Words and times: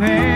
pain. 0.00 0.33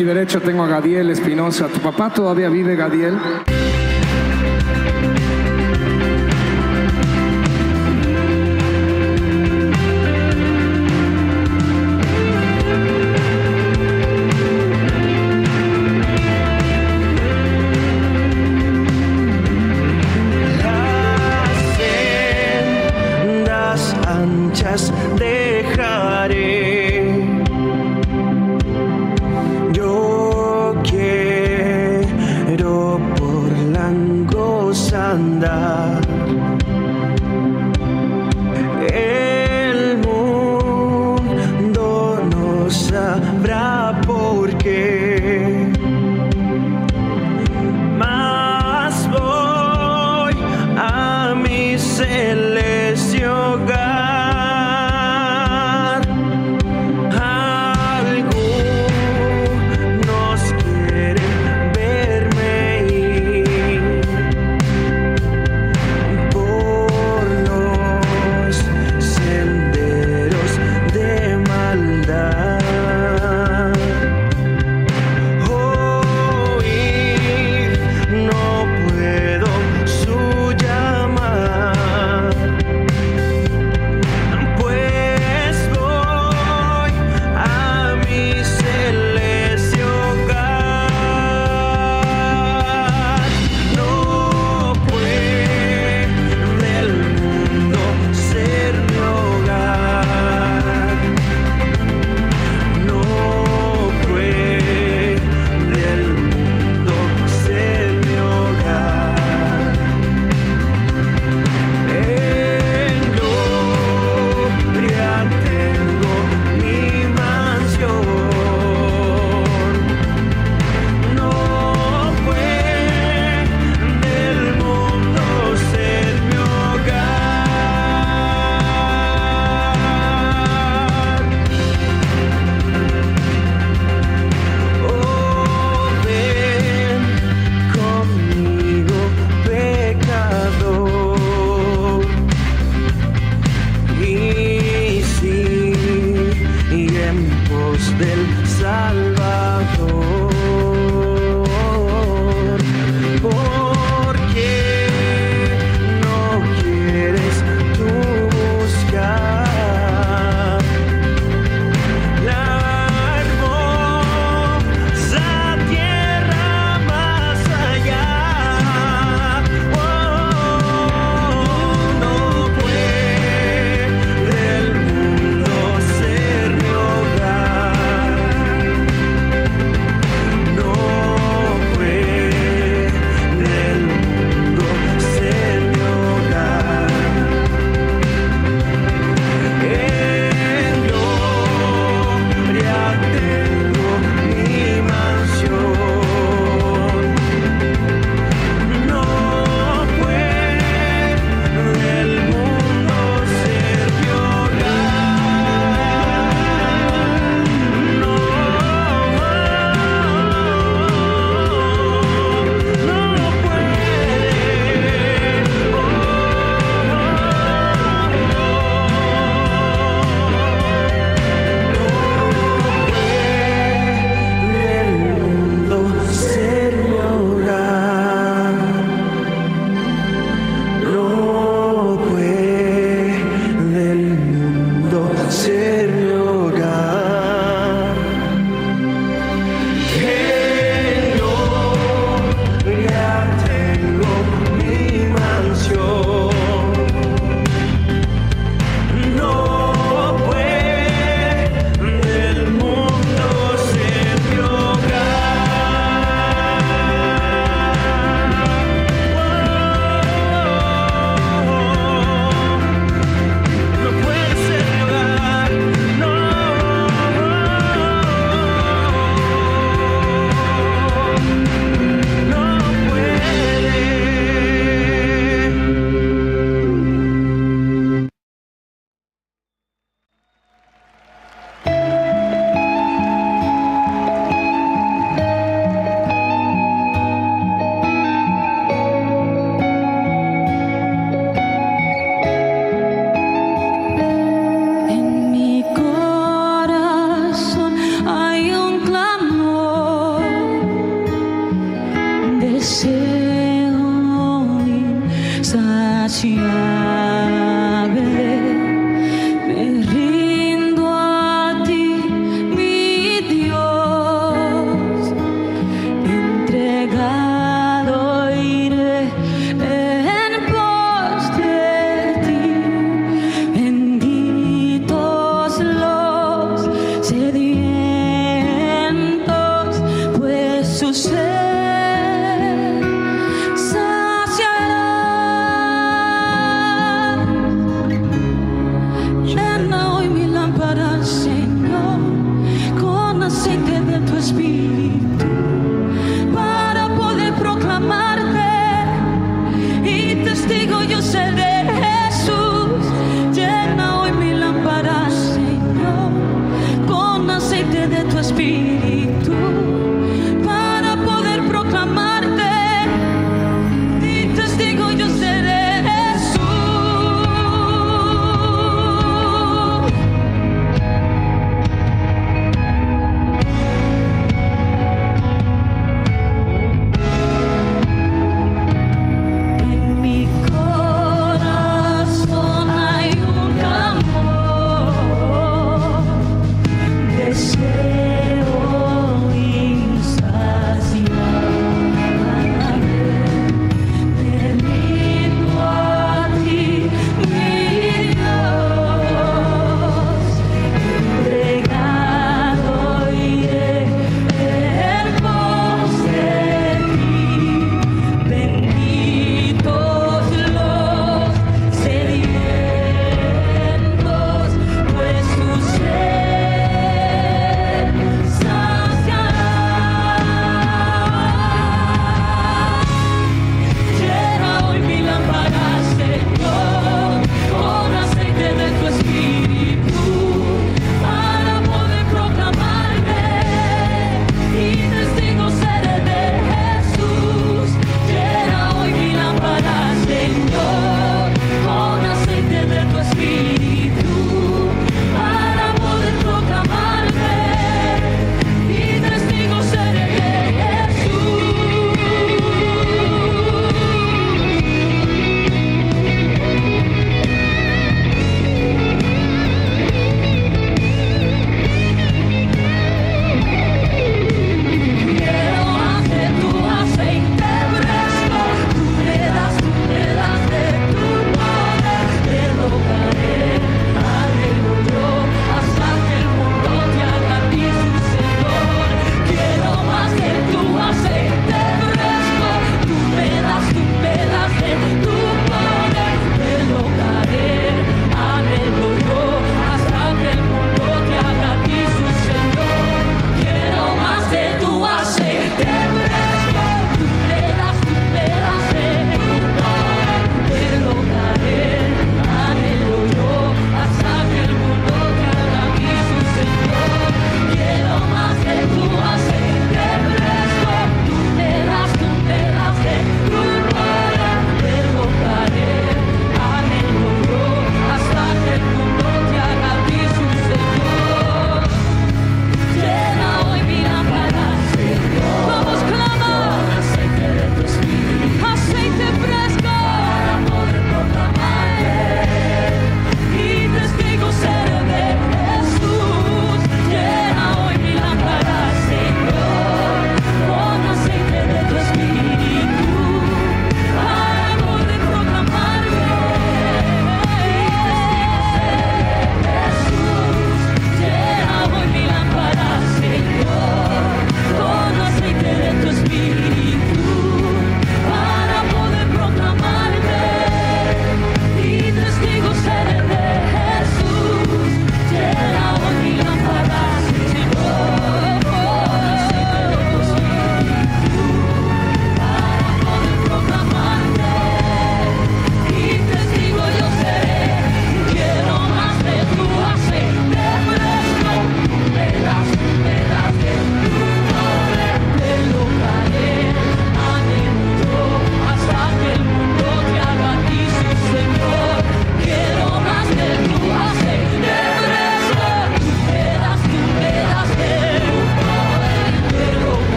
mi 0.00 0.06
derecha 0.06 0.40
tengo 0.40 0.62
a 0.62 0.66
Gadiel 0.66 1.10
Espinosa. 1.10 1.68
¿Tu 1.68 1.78
papá 1.78 2.08
todavía 2.08 2.48
vive, 2.48 2.74
Gadiel? 2.74 3.18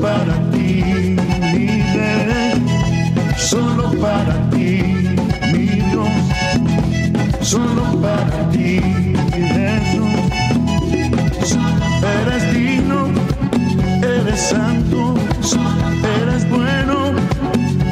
para 0.00 0.34
ti, 0.50 1.16
mi 1.52 1.66
bebé, 1.92 2.54
solo 3.36 3.90
para 4.00 4.34
ti, 4.50 4.82
mi 5.52 5.66
Dios, 5.66 6.08
solo 7.42 8.00
para 8.00 8.48
ti, 8.50 8.80
mi 9.32 9.42
Jesús. 9.54 10.14
Eres 12.02 12.54
digno, 12.54 13.08
eres 14.02 14.40
santo, 14.40 15.14
eres 16.22 16.48
bueno, 16.48 17.12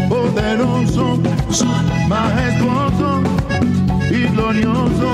poderoso, 0.08 1.18
majestuoso 2.08 3.22
y 4.10 4.28
glorioso. 4.32 5.10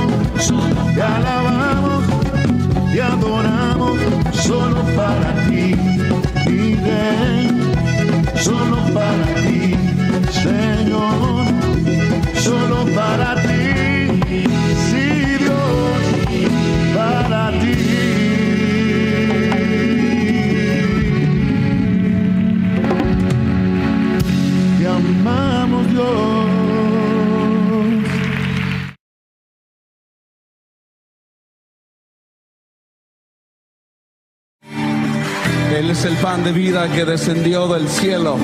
que 36.95 37.05
descendió 37.05 37.67
del 37.67 37.89
cielo 37.89 38.37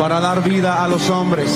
para 0.00 0.18
dar 0.18 0.42
vida 0.42 0.82
a 0.82 0.88
los 0.88 1.08
hombres. 1.10 1.48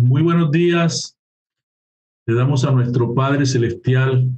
Muy 0.00 0.22
buenos 0.22 0.50
días. 0.50 1.18
Le 2.26 2.34
damos 2.34 2.64
a 2.64 2.70
nuestro 2.70 3.14
Padre 3.14 3.44
Celestial, 3.44 4.30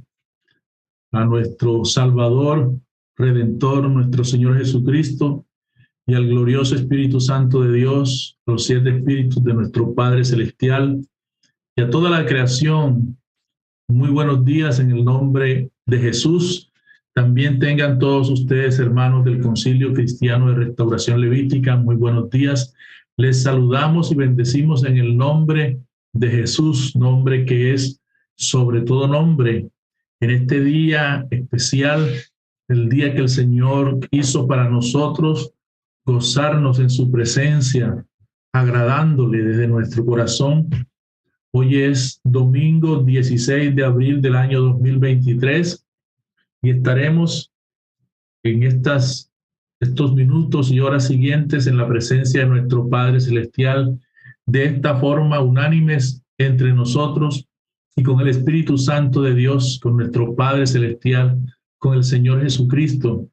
a 1.13 1.23
nuestro 1.23 1.85
Salvador, 1.85 2.75
Redentor, 3.17 3.89
nuestro 3.89 4.25
Señor 4.25 4.57
Jesucristo, 4.57 5.45
y 6.05 6.15
al 6.15 6.27
glorioso 6.27 6.75
Espíritu 6.75 7.21
Santo 7.21 7.61
de 7.61 7.77
Dios, 7.77 8.37
los 8.45 8.65
siete 8.65 8.97
espíritus 8.97 9.41
de 9.41 9.53
nuestro 9.53 9.95
Padre 9.95 10.25
Celestial, 10.25 11.01
y 11.77 11.81
a 11.81 11.89
toda 11.89 12.09
la 12.09 12.25
creación. 12.25 13.17
Muy 13.87 14.09
buenos 14.09 14.43
días 14.43 14.79
en 14.79 14.91
el 14.91 15.05
nombre 15.05 15.71
de 15.85 15.97
Jesús. 15.97 16.73
También 17.15 17.59
tengan 17.59 17.99
todos 17.99 18.29
ustedes, 18.29 18.79
hermanos 18.79 19.23
del 19.23 19.39
Concilio 19.39 19.93
Cristiano 19.93 20.49
de 20.49 20.65
Restauración 20.65 21.21
Levítica, 21.21 21.77
muy 21.77 21.95
buenos 21.95 22.29
días. 22.29 22.75
Les 23.17 23.43
saludamos 23.43 24.11
y 24.11 24.15
bendecimos 24.15 24.83
en 24.85 24.97
el 24.97 25.15
nombre 25.15 25.79
de 26.13 26.29
Jesús, 26.29 26.95
nombre 26.95 27.45
que 27.45 27.73
es 27.73 27.99
sobre 28.35 28.81
todo 28.81 29.07
nombre. 29.07 29.69
En 30.19 30.29
este 30.29 30.63
día 30.63 31.27
especial, 31.29 32.09
el 32.67 32.89
día 32.89 33.13
que 33.13 33.21
el 33.21 33.29
Señor 33.29 33.99
hizo 34.11 34.47
para 34.47 34.69
nosotros 34.69 35.53
gozarnos 36.05 36.79
en 36.79 36.89
su 36.89 37.11
presencia, 37.11 38.05
agradándole 38.51 39.43
desde 39.43 39.67
nuestro 39.67 40.05
corazón. 40.05 40.69
Hoy 41.51 41.77
es 41.77 42.19
domingo 42.23 43.03
16 43.03 43.75
de 43.75 43.83
abril 43.83 44.21
del 44.21 44.35
año 44.35 44.61
2023 44.61 45.85
y 46.63 46.69
estaremos 46.71 47.51
en 48.43 48.63
estas, 48.63 49.31
estos 49.79 50.13
minutos 50.13 50.71
y 50.71 50.79
horas 50.79 51.07
siguientes 51.07 51.67
en 51.67 51.77
la 51.77 51.87
presencia 51.87 52.41
de 52.41 52.47
nuestro 52.47 52.89
Padre 52.89 53.19
Celestial, 53.19 53.99
de 54.45 54.65
esta 54.65 54.95
forma 54.95 55.39
unánimes 55.39 56.23
entre 56.37 56.73
nosotros 56.73 57.47
y 57.95 58.03
con 58.03 58.19
el 58.21 58.29
Espíritu 58.29 58.77
Santo 58.77 59.21
de 59.21 59.35
Dios, 59.35 59.79
con 59.81 59.97
nuestro 59.97 60.35
Padre 60.35 60.65
Celestial, 60.65 61.39
con 61.77 61.95
el 61.95 62.03
Señor 62.03 62.41
Jesucristo. 62.41 63.29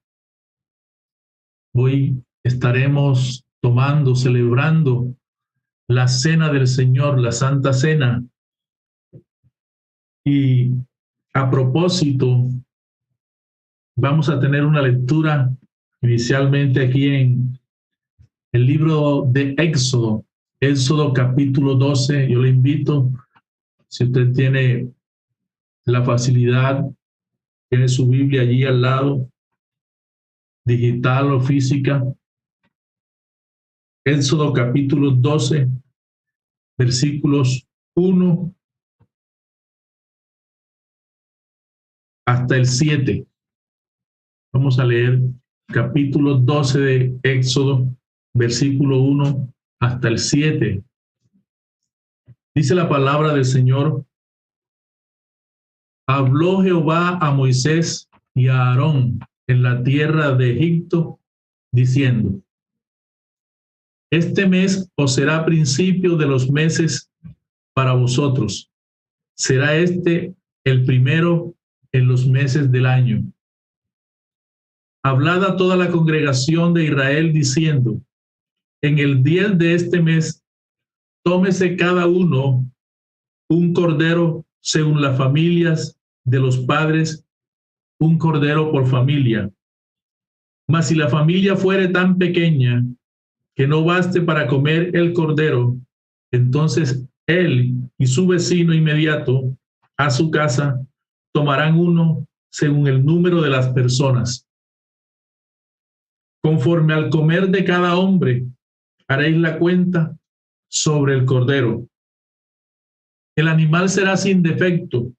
Hoy 1.73 2.23
estaremos 2.43 3.45
tomando, 3.63 4.15
celebrando 4.15 5.15
la 5.89 6.09
cena 6.09 6.53
del 6.53 6.67
Señor, 6.67 7.21
la 7.21 7.33
Santa 7.33 7.73
Cena. 7.73 8.25
Y 10.25 10.73
a 11.33 11.51
propósito, 11.51 12.49
vamos 13.97 14.29
a 14.29 14.39
tener 14.39 14.65
una 14.65 14.83
lectura 14.83 15.51
inicialmente 16.03 16.87
aquí 16.87 17.09
en 17.09 17.59
el 18.53 18.67
libro 18.67 19.27
de 19.31 19.55
Éxodo, 19.59 20.25
Éxodo 20.61 21.13
capítulo 21.13 21.75
12. 21.75 22.31
Yo 22.31 22.41
le 22.41 22.51
invito, 22.51 23.11
si 23.89 24.05
usted 24.05 24.33
tiene 24.33 24.93
la 25.85 26.05
facilidad, 26.05 26.85
tiene 27.71 27.89
su 27.89 28.09
Biblia 28.09 28.43
allí 28.43 28.65
al 28.65 28.83
lado, 28.83 29.31
digital 30.67 31.33
o 31.33 31.41
física. 31.41 32.03
Éxodo 34.05 34.53
capítulo 34.53 35.13
12, 35.13 35.69
versículos 36.79 37.67
1 37.97 38.55
hasta 42.27 42.57
el 42.57 42.67
7. 42.67 43.27
Vamos 44.53 44.79
a 44.79 44.85
leer 44.85 45.21
capítulo 45.73 46.37
12 46.37 46.81
de 46.81 47.19
Éxodo, 47.23 47.89
versículo 48.35 49.01
1 49.03 49.53
hasta 49.81 50.09
el 50.09 50.19
7. 50.19 50.83
Dice 52.55 52.75
la 52.75 52.89
palabra 52.89 53.33
del 53.33 53.45
Señor, 53.45 54.05
habló 56.09 56.63
Jehová 56.63 57.19
a 57.21 57.31
Moisés 57.31 58.09
y 58.35 58.49
a 58.49 58.71
Aarón 58.71 59.21
en 59.47 59.63
la 59.63 59.83
tierra 59.83 60.33
de 60.33 60.57
Egipto, 60.57 61.21
diciendo, 61.73 62.41
este 64.13 64.49
mes 64.49 64.91
os 64.97 65.15
será 65.15 65.45
principio 65.45 66.17
de 66.17 66.27
los 66.27 66.51
meses 66.51 67.09
para 67.75 67.93
vosotros. 67.93 68.71
Será 69.37 69.77
este 69.77 70.35
el 70.65 70.85
primero 70.85 71.55
en 71.93 72.09
los 72.09 72.27
meses 72.27 72.71
del 72.73 72.87
año 72.87 73.23
hablad 75.03 75.45
a 75.45 75.57
toda 75.57 75.77
la 75.77 75.91
congregación 75.91 76.75
de 76.75 76.85
Israel 76.85 77.33
diciendo, 77.33 78.01
en 78.83 78.99
el 78.99 79.23
día 79.23 79.49
de 79.49 79.75
este 79.75 80.01
mes, 80.01 80.43
tómese 81.25 81.77
cada 81.77 82.07
uno 82.07 82.67
un 83.49 83.73
cordero 83.73 84.45
según 84.63 85.01
las 85.01 85.17
familias 85.17 85.99
de 86.25 86.39
los 86.39 86.59
padres, 86.59 87.25
un 87.99 88.19
cordero 88.19 88.71
por 88.71 88.87
familia. 88.87 89.51
Mas 90.69 90.89
si 90.89 90.95
la 90.95 91.09
familia 91.09 91.57
fuere 91.57 91.89
tan 91.89 92.17
pequeña 92.17 92.85
que 93.57 93.67
no 93.67 93.85
baste 93.85 94.21
para 94.21 94.47
comer 94.47 94.95
el 94.95 95.13
cordero, 95.13 95.77
entonces 96.31 97.05
él 97.27 97.75
y 97.99 98.07
su 98.07 98.27
vecino 98.27 98.73
inmediato 98.73 99.57
a 99.97 100.11
su 100.11 100.31
casa 100.31 100.81
tomarán 101.35 101.79
uno 101.79 102.27
según 102.51 102.87
el 102.87 103.05
número 103.05 103.43
de 103.43 103.51
las 103.51 103.69
personas 103.71 104.47
Conforme 106.43 106.95
al 106.95 107.11
comer 107.11 107.49
de 107.49 107.65
cada 107.65 107.97
hombre, 107.97 108.47
haréis 109.09 109.37
la 109.37 109.59
cuenta 109.59 110.17
sobre 110.69 111.15
el 111.15 111.25
cordero. 111.25 111.87
El 113.37 113.49
animal 113.49 113.89
será 113.89 114.17
sin 114.17 114.43
defecto, 114.43 115.13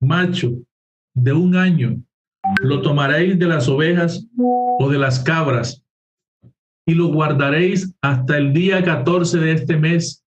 macho, 0.00 0.52
de 1.14 1.32
un 1.32 1.56
año. 1.56 2.02
Lo 2.62 2.80
tomaréis 2.80 3.38
de 3.38 3.46
las 3.46 3.68
ovejas 3.68 4.26
o 4.38 4.88
de 4.88 4.98
las 4.98 5.20
cabras 5.20 5.84
y 6.86 6.94
lo 6.94 7.08
guardaréis 7.08 7.94
hasta 8.00 8.38
el 8.38 8.54
día 8.54 8.82
14 8.82 9.38
de 9.38 9.52
este 9.52 9.76
mes 9.76 10.24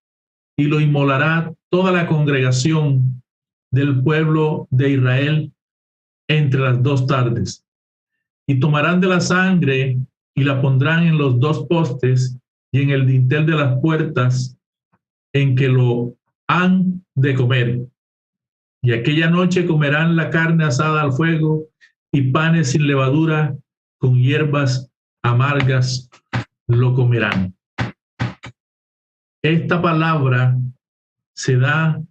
y 0.55 0.65
lo 0.65 0.79
inmolará 0.79 1.51
toda 1.69 1.91
la 1.91 2.05
congregación 2.05 3.23
del 3.71 4.03
pueblo 4.03 4.67
de 4.69 4.91
Israel 4.91 5.53
entre 6.27 6.59
las 6.59 6.83
dos 6.83 7.07
tardes. 7.07 7.65
Y 8.45 8.59
tomarán 8.59 9.01
de 9.01 9.07
la 9.07 9.21
sangre 9.21 9.97
y 10.35 10.43
la 10.43 10.61
pondrán 10.61 11.05
en 11.07 11.17
los 11.17 11.39
dos 11.39 11.65
postes 11.67 12.37
y 12.71 12.81
en 12.81 12.89
el 12.91 13.05
dintel 13.05 13.45
de 13.45 13.55
las 13.55 13.79
puertas 13.81 14.57
en 15.33 15.55
que 15.55 15.67
lo 15.67 16.15
han 16.47 17.05
de 17.15 17.35
comer. 17.35 17.79
Y 18.83 18.93
aquella 18.93 19.29
noche 19.29 19.65
comerán 19.65 20.15
la 20.15 20.29
carne 20.29 20.65
asada 20.65 21.01
al 21.01 21.13
fuego 21.13 21.67
y 22.11 22.31
panes 22.31 22.71
sin 22.71 22.87
levadura 22.87 23.55
con 23.99 24.15
hierbas 24.15 24.89
amargas 25.23 26.09
lo 26.67 26.93
comerán. 26.95 27.55
Esta 29.43 29.81
palabra 29.81 30.57
se 31.35 31.57
da 31.57 32.01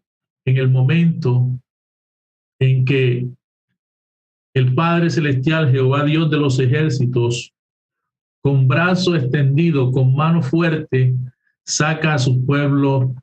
en 0.45 0.57
el 0.57 0.69
momento 0.69 1.49
en 2.61 2.85
que 2.85 3.29
el 4.55 4.75
Padre 4.75 5.11
Celestial, 5.11 5.71
Jehová 5.71 6.05
Dios 6.05 6.31
de 6.31 6.39
los 6.39 6.59
ejércitos, 6.59 7.53
con 8.43 8.67
brazo 8.69 9.15
extendido, 9.15 9.91
con 9.91 10.15
mano 10.15 10.43
fuerte, 10.43 11.15
saca 11.65 12.15
a 12.15 12.19
su 12.19 12.45
pueblo 12.45 13.15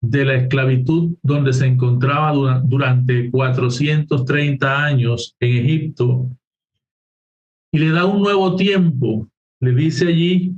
de 0.00 0.24
la 0.24 0.34
esclavitud 0.34 1.16
donde 1.22 1.52
se 1.52 1.66
encontraba 1.66 2.60
durante 2.64 3.30
430 3.30 4.84
años 4.84 5.34
en 5.40 5.56
Egipto 5.64 6.30
y 7.72 7.78
le 7.78 7.90
da 7.90 8.04
un 8.04 8.22
nuevo 8.22 8.56
tiempo. 8.56 9.28
Le 9.60 9.74
dice 9.74 10.06
allí, 10.08 10.54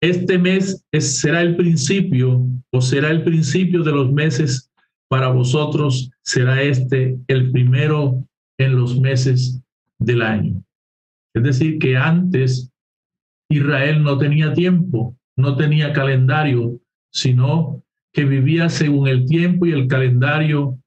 este 0.00 0.38
mes 0.38 0.84
será 0.98 1.40
el 1.42 1.56
principio 1.56 2.44
o 2.70 2.80
será 2.80 3.10
el 3.10 3.22
principio 3.22 3.82
de 3.82 3.92
los 3.92 4.12
meses 4.12 4.70
para 5.08 5.28
vosotros, 5.28 6.10
será 6.22 6.62
este 6.62 7.18
el 7.28 7.52
primero 7.52 8.26
en 8.58 8.76
los 8.76 8.98
meses 8.98 9.60
del 9.98 10.22
año. 10.22 10.62
Es 11.34 11.42
decir, 11.44 11.78
que 11.78 11.96
antes 11.96 12.71
Israel 13.52 14.02
no 14.02 14.18
tenía 14.18 14.52
tiempo, 14.52 15.16
no 15.36 15.56
tenía 15.56 15.92
calendario, 15.92 16.80
sino 17.10 17.82
que 18.12 18.24
vivía 18.24 18.68
según 18.68 19.08
el 19.08 19.26
tiempo 19.26 19.66
y 19.66 19.72
el 19.72 19.86
calendario 19.88 20.78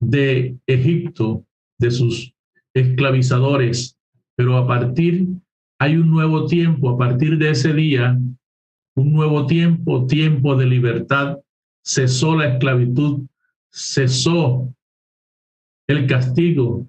de 0.00 0.56
Egipto, 0.66 1.44
de 1.78 1.90
sus 1.90 2.34
esclavizadores. 2.74 3.98
Pero 4.36 4.56
a 4.56 4.66
partir, 4.66 5.26
hay 5.78 5.96
un 5.96 6.10
nuevo 6.10 6.46
tiempo, 6.46 6.90
a 6.90 6.98
partir 6.98 7.38
de 7.38 7.50
ese 7.50 7.72
día, 7.72 8.18
un 8.96 9.12
nuevo 9.12 9.46
tiempo, 9.46 10.06
tiempo 10.06 10.56
de 10.56 10.66
libertad, 10.66 11.38
cesó 11.84 12.36
la 12.36 12.54
esclavitud, 12.54 13.26
cesó 13.70 14.72
el 15.86 16.06
castigo 16.06 16.88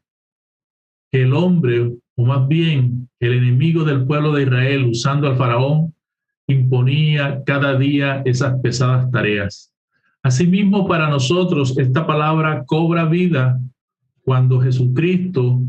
que 1.11 1.23
el 1.23 1.33
hombre 1.33 1.97
o 2.15 2.25
más 2.25 2.47
bien 2.47 3.09
el 3.19 3.33
enemigo 3.33 3.83
del 3.83 4.05
pueblo 4.05 4.33
de 4.33 4.43
Israel, 4.43 4.85
usando 4.85 5.27
al 5.27 5.37
faraón, 5.37 5.93
imponía 6.47 7.41
cada 7.45 7.77
día 7.77 8.21
esas 8.25 8.59
pesadas 8.61 9.09
tareas. 9.11 9.73
Asimismo, 10.23 10.87
para 10.87 11.09
nosotros 11.09 11.77
esta 11.77 12.07
palabra 12.07 12.63
cobra 12.65 13.05
vida 13.05 13.59
cuando 14.23 14.59
Jesucristo, 14.59 15.61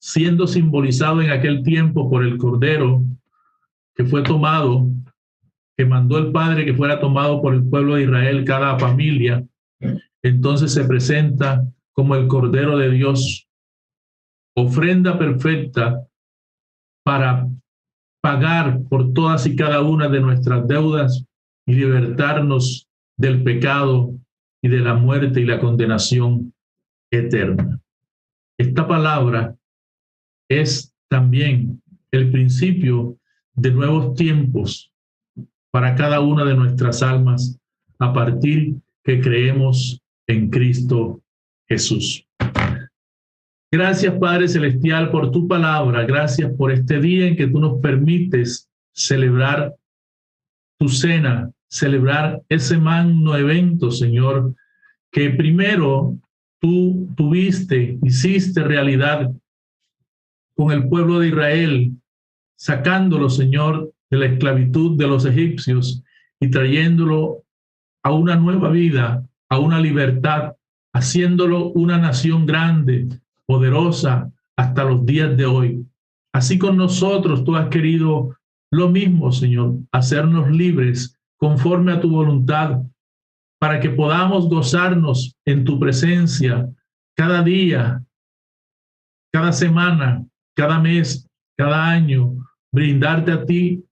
siendo 0.00 0.46
simbolizado 0.46 1.22
en 1.22 1.30
aquel 1.30 1.62
tiempo 1.62 2.10
por 2.10 2.24
el 2.24 2.36
Cordero 2.36 3.04
que 3.94 4.04
fue 4.04 4.22
tomado, 4.22 4.88
que 5.76 5.84
mandó 5.84 6.18
el 6.18 6.32
Padre 6.32 6.64
que 6.64 6.74
fuera 6.74 7.00
tomado 7.00 7.40
por 7.40 7.54
el 7.54 7.64
pueblo 7.64 7.94
de 7.94 8.04
Israel, 8.04 8.44
cada 8.44 8.78
familia, 8.78 9.44
entonces 10.22 10.72
se 10.72 10.84
presenta 10.84 11.64
como 11.92 12.14
el 12.16 12.26
Cordero 12.26 12.76
de 12.76 12.90
Dios, 12.90 13.46
ofrenda 14.60 15.18
perfecta 15.18 16.06
para 17.04 17.48
pagar 18.22 18.82
por 18.88 19.12
todas 19.12 19.46
y 19.46 19.56
cada 19.56 19.82
una 19.82 20.08
de 20.08 20.20
nuestras 20.20 20.66
deudas 20.68 21.24
y 21.66 21.74
libertarnos 21.74 22.88
del 23.16 23.42
pecado 23.42 24.14
y 24.62 24.68
de 24.68 24.80
la 24.80 24.94
muerte 24.94 25.40
y 25.40 25.44
la 25.44 25.58
condenación 25.58 26.52
eterna. 27.10 27.80
Esta 28.58 28.86
palabra 28.86 29.56
es 30.48 30.94
también 31.08 31.82
el 32.10 32.30
principio 32.30 33.16
de 33.54 33.70
nuevos 33.70 34.14
tiempos 34.14 34.92
para 35.70 35.94
cada 35.94 36.20
una 36.20 36.44
de 36.44 36.54
nuestras 36.54 37.02
almas 37.02 37.58
a 37.98 38.12
partir 38.12 38.76
que 39.04 39.20
creemos 39.20 40.00
en 40.26 40.50
Cristo 40.50 41.22
Jesús. 41.68 42.26
Gracias 43.72 44.14
Padre 44.14 44.48
Celestial 44.48 45.12
por 45.12 45.30
tu 45.30 45.46
palabra, 45.46 46.02
gracias 46.02 46.52
por 46.54 46.72
este 46.72 47.00
día 47.00 47.28
en 47.28 47.36
que 47.36 47.46
tú 47.46 47.60
nos 47.60 47.80
permites 47.80 48.68
celebrar 48.92 49.76
tu 50.76 50.88
cena, 50.88 51.52
celebrar 51.68 52.42
ese 52.48 52.78
magno 52.78 53.36
evento, 53.36 53.92
Señor, 53.92 54.56
que 55.12 55.30
primero 55.30 56.18
tú 56.58 57.10
tuviste, 57.16 57.96
hiciste 58.02 58.64
realidad 58.64 59.30
con 60.56 60.72
el 60.72 60.88
pueblo 60.88 61.20
de 61.20 61.28
Israel, 61.28 61.92
sacándolo, 62.56 63.30
Señor, 63.30 63.92
de 64.10 64.18
la 64.18 64.26
esclavitud 64.26 64.98
de 64.98 65.06
los 65.06 65.24
egipcios 65.24 66.02
y 66.40 66.50
trayéndolo 66.50 67.44
a 68.02 68.10
una 68.10 68.34
nueva 68.34 68.70
vida, 68.70 69.24
a 69.48 69.60
una 69.60 69.78
libertad, 69.78 70.54
haciéndolo 70.92 71.68
una 71.68 71.98
nación 71.98 72.46
grande, 72.46 73.19
poderosa 73.50 74.30
hasta 74.56 74.84
los 74.84 75.04
días 75.04 75.36
de 75.36 75.44
hoy. 75.44 75.84
Así 76.32 76.56
con 76.56 76.76
nosotros 76.76 77.42
tú 77.42 77.56
has 77.56 77.66
querido 77.66 78.36
lo 78.70 78.88
mismo, 78.88 79.32
Señor, 79.32 79.74
hacernos 79.90 80.48
libres 80.52 81.18
conforme 81.36 81.90
a 81.90 82.00
tu 82.00 82.10
voluntad, 82.10 82.80
para 83.58 83.80
que 83.80 83.90
podamos 83.90 84.48
gozarnos 84.48 85.34
en 85.44 85.64
tu 85.64 85.80
presencia 85.80 86.68
cada 87.16 87.42
día, 87.42 88.04
cada 89.32 89.50
semana, 89.50 90.24
cada 90.54 90.78
mes, 90.78 91.28
cada 91.58 91.88
año, 91.88 92.36
brindarte 92.70 93.32
a 93.32 93.44
ti 93.44 93.84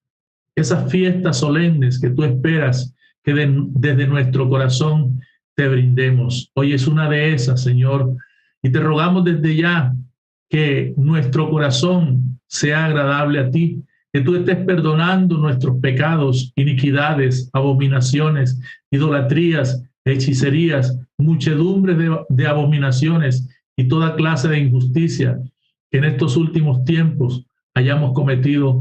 esas 0.54 0.88
fiestas 0.88 1.36
solemnes 1.36 2.00
que 2.00 2.10
tú 2.10 2.22
esperas 2.22 2.94
que 3.24 3.34
desde 3.34 4.06
nuestro 4.06 4.48
corazón 4.48 5.20
te 5.56 5.66
brindemos. 5.66 6.48
Hoy 6.54 6.74
es 6.74 6.86
una 6.86 7.10
de 7.10 7.34
esas, 7.34 7.60
Señor, 7.60 8.14
y 8.62 8.70
te 8.70 8.80
rogamos 8.80 9.24
desde 9.24 9.56
ya 9.56 9.94
que 10.48 10.94
nuestro 10.96 11.50
corazón 11.50 12.40
sea 12.46 12.86
agradable 12.86 13.40
a 13.40 13.50
ti, 13.50 13.82
que 14.12 14.20
tú 14.22 14.36
estés 14.36 14.56
perdonando 14.64 15.36
nuestros 15.36 15.78
pecados, 15.80 16.52
iniquidades, 16.56 17.50
abominaciones, 17.52 18.58
idolatrías, 18.90 19.84
hechicerías, 20.04 20.98
muchedumbre 21.18 21.94
de, 21.94 22.16
de 22.30 22.46
abominaciones 22.46 23.46
y 23.76 23.86
toda 23.86 24.16
clase 24.16 24.48
de 24.48 24.60
injusticia 24.60 25.38
que 25.90 25.98
en 25.98 26.04
estos 26.04 26.36
últimos 26.36 26.84
tiempos 26.84 27.44
hayamos 27.74 28.12
cometido 28.12 28.80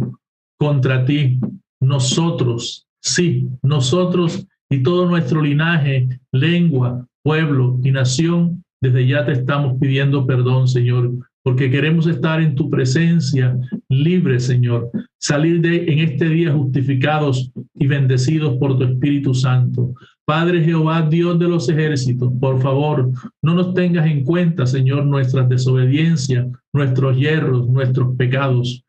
contra 0.58 1.06
ti. 1.06 1.40
Nosotros, 1.80 2.88
sí, 3.02 3.50
nosotros 3.62 4.48
y 4.70 4.82
todo 4.84 5.06
nuestro 5.08 5.42
linaje, 5.42 6.20
lengua, 6.32 7.06
pueblo 7.24 7.80
y 7.84 7.92
nación 7.92 8.64
desde 8.88 9.08
ya 9.08 9.26
te 9.26 9.34
estamos 9.34 9.78
pidiendo 9.80 10.26
perdón, 10.26 10.68
Señor, 10.68 11.12
porque 11.44 11.70
queremos 11.70 12.08
estar 12.08 12.42
en 12.42 12.56
tu 12.56 12.70
presencia 12.70 13.58
libre, 13.90 14.40
Señor, 14.40 14.90
salir 15.18 15.62
de 15.62 15.92
en 15.92 16.00
este 16.00 16.28
día 16.30 16.54
justificados 16.54 17.52
y 17.76 17.88
bendecidos 17.88 18.58
por 18.58 18.78
tu 18.78 18.84
Espíritu 18.84 19.34
Santo. 19.34 19.94
Padre 20.26 20.64
Jehová, 20.64 21.02
Dios 21.02 21.40
de 21.40 21.48
los 21.48 21.70
ejércitos, 21.70 22.32
por 22.40 22.62
favor, 22.62 23.12
no 23.42 23.54
nos 23.54 23.74
tengas 23.74 24.06
en 24.08 24.24
cuenta, 24.24 24.66
Señor, 24.66 25.06
nuestras 25.06 25.48
desobediencias, 25.48 26.48
nuestros 26.74 27.18
hierros, 27.18 27.70
nuestros 27.70 28.16
pecados. 28.18 28.84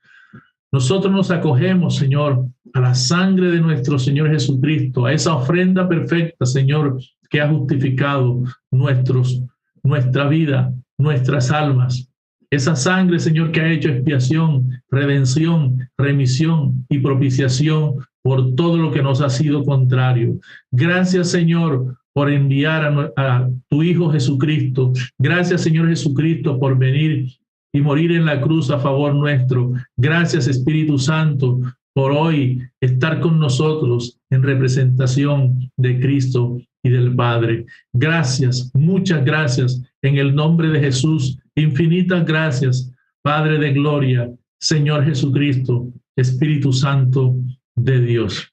Nosotros 0.72 1.12
nos 1.12 1.30
acogemos, 1.30 1.96
Señor, 1.96 2.44
a 2.74 2.80
la 2.80 2.94
sangre 2.94 3.50
de 3.50 3.60
nuestro 3.60 3.98
Señor 3.98 4.30
Jesucristo, 4.30 5.06
a 5.06 5.12
esa 5.12 5.34
ofrenda 5.34 5.88
perfecta, 5.88 6.44
Señor, 6.44 6.98
que 7.30 7.40
ha 7.40 7.48
justificado 7.48 8.42
nuestros 8.70 9.42
nuestra 9.88 10.28
vida, 10.28 10.74
nuestras 10.98 11.50
almas. 11.50 12.10
Esa 12.50 12.76
sangre, 12.76 13.18
Señor, 13.18 13.52
que 13.52 13.60
ha 13.60 13.72
hecho 13.72 13.88
expiación, 13.88 14.70
redención, 14.90 15.88
remisión 15.98 16.86
y 16.88 16.98
propiciación 16.98 17.96
por 18.22 18.54
todo 18.54 18.76
lo 18.76 18.90
que 18.90 19.02
nos 19.02 19.20
ha 19.22 19.30
sido 19.30 19.64
contrario. 19.64 20.38
Gracias, 20.70 21.30
Señor, 21.30 21.96
por 22.12 22.30
enviar 22.30 22.84
a, 22.84 23.12
a, 23.16 23.50
tu 23.68 23.82
Hijo 23.82 24.10
Jesucristo. 24.10 24.92
Gracias, 25.18 25.62
Señor 25.62 25.88
Jesucristo, 25.88 26.58
por 26.58 26.76
venir 26.78 27.28
y 27.72 27.80
morir 27.80 28.12
en 28.12 28.26
la 28.26 28.40
cruz 28.40 28.70
a 28.70 28.78
favor 28.78 29.14
nuestro. 29.14 29.72
Gracias, 29.96 30.48
Espíritu 30.48 30.98
Santo, 30.98 31.60
por 31.94 32.12
hoy 32.12 32.62
estar 32.80 33.20
con 33.20 33.38
nosotros 33.38 34.18
en 34.30 34.42
representación 34.42 35.70
de 35.76 35.98
Cristo 35.98 36.58
y 36.82 36.90
del 36.90 37.14
Padre. 37.14 37.66
Gracias, 37.92 38.70
muchas 38.74 39.24
gracias 39.24 39.82
en 40.02 40.16
el 40.16 40.34
nombre 40.34 40.68
de 40.68 40.80
Jesús. 40.80 41.38
Infinitas 41.54 42.24
gracias, 42.24 42.92
Padre 43.22 43.58
de 43.58 43.72
Gloria, 43.72 44.30
Señor 44.60 45.04
Jesucristo, 45.04 45.92
Espíritu 46.16 46.72
Santo 46.72 47.36
de 47.76 48.00
Dios. 48.00 48.52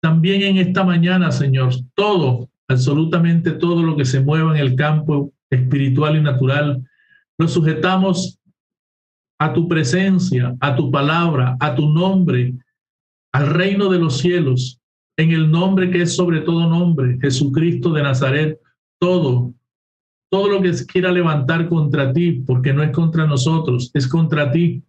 También 0.00 0.42
en 0.42 0.56
esta 0.58 0.84
mañana, 0.84 1.32
Señor, 1.32 1.74
todo, 1.94 2.48
absolutamente 2.68 3.52
todo 3.52 3.82
lo 3.82 3.96
que 3.96 4.04
se 4.04 4.20
mueva 4.20 4.56
en 4.56 4.64
el 4.64 4.76
campo 4.76 5.32
espiritual 5.50 6.16
y 6.16 6.20
natural, 6.20 6.84
lo 7.38 7.48
sujetamos 7.48 8.38
a 9.40 9.52
tu 9.52 9.68
presencia, 9.68 10.54
a 10.60 10.76
tu 10.76 10.90
palabra, 10.90 11.56
a 11.60 11.74
tu 11.74 11.88
nombre, 11.88 12.54
al 13.32 13.46
reino 13.46 13.88
de 13.88 13.98
los 13.98 14.18
cielos, 14.18 14.77
en 15.18 15.32
el 15.32 15.50
nombre 15.50 15.90
que 15.90 16.02
es 16.02 16.14
sobre 16.14 16.40
todo 16.40 16.70
nombre, 16.70 17.18
Jesucristo 17.20 17.92
de 17.92 18.02
Nazaret, 18.04 18.60
todo, 19.00 19.52
todo 20.30 20.48
lo 20.48 20.62
que 20.62 20.72
quiera 20.86 21.10
levantar 21.10 21.68
contra 21.68 22.12
ti, 22.12 22.44
porque 22.46 22.72
no 22.72 22.84
es 22.84 22.92
contra 22.92 23.26
nosotros, 23.26 23.90
es 23.94 24.06
contra 24.06 24.52
ti, 24.52 24.82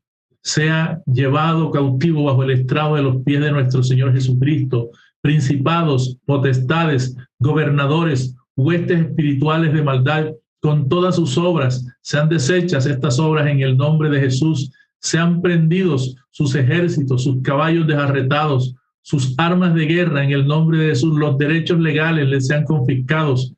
sea 0.43 1.01
llevado 1.07 1.71
cautivo 1.71 2.25
bajo 2.25 2.43
el 2.43 2.51
estrado 2.51 2.95
de 2.95 3.01
los 3.01 3.23
pies 3.23 3.41
de 3.41 3.51
nuestro 3.51 3.81
Señor 3.81 4.13
Jesucristo, 4.13 4.91
principados, 5.21 6.17
potestades, 6.25 7.17
gobernadores, 7.39 8.35
huestes 8.55 8.99
espirituales 8.99 9.73
de 9.73 9.81
maldad, 9.81 10.27
con 10.61 10.89
todas 10.89 11.15
sus 11.15 11.37
obras, 11.39 11.87
sean 12.01 12.29
deshechas 12.29 12.85
estas 12.85 13.17
obras 13.17 13.47
en 13.47 13.61
el 13.61 13.77
nombre 13.77 14.09
de 14.09 14.19
Jesús, 14.19 14.71
sean 14.99 15.41
prendidos 15.41 16.15
sus 16.29 16.53
ejércitos, 16.53 17.23
sus 17.23 17.41
caballos 17.41 17.87
desarretados, 17.87 18.75
sus 19.09 19.33
armas 19.39 19.73
de 19.73 19.87
guerra 19.87 20.23
en 20.23 20.29
el 20.29 20.45
nombre 20.45 20.77
de 20.77 20.89
Jesús, 20.89 21.17
los 21.17 21.35
derechos 21.39 21.79
legales 21.79 22.29
les 22.29 22.45
sean 22.45 22.63
confiscados. 22.63 23.55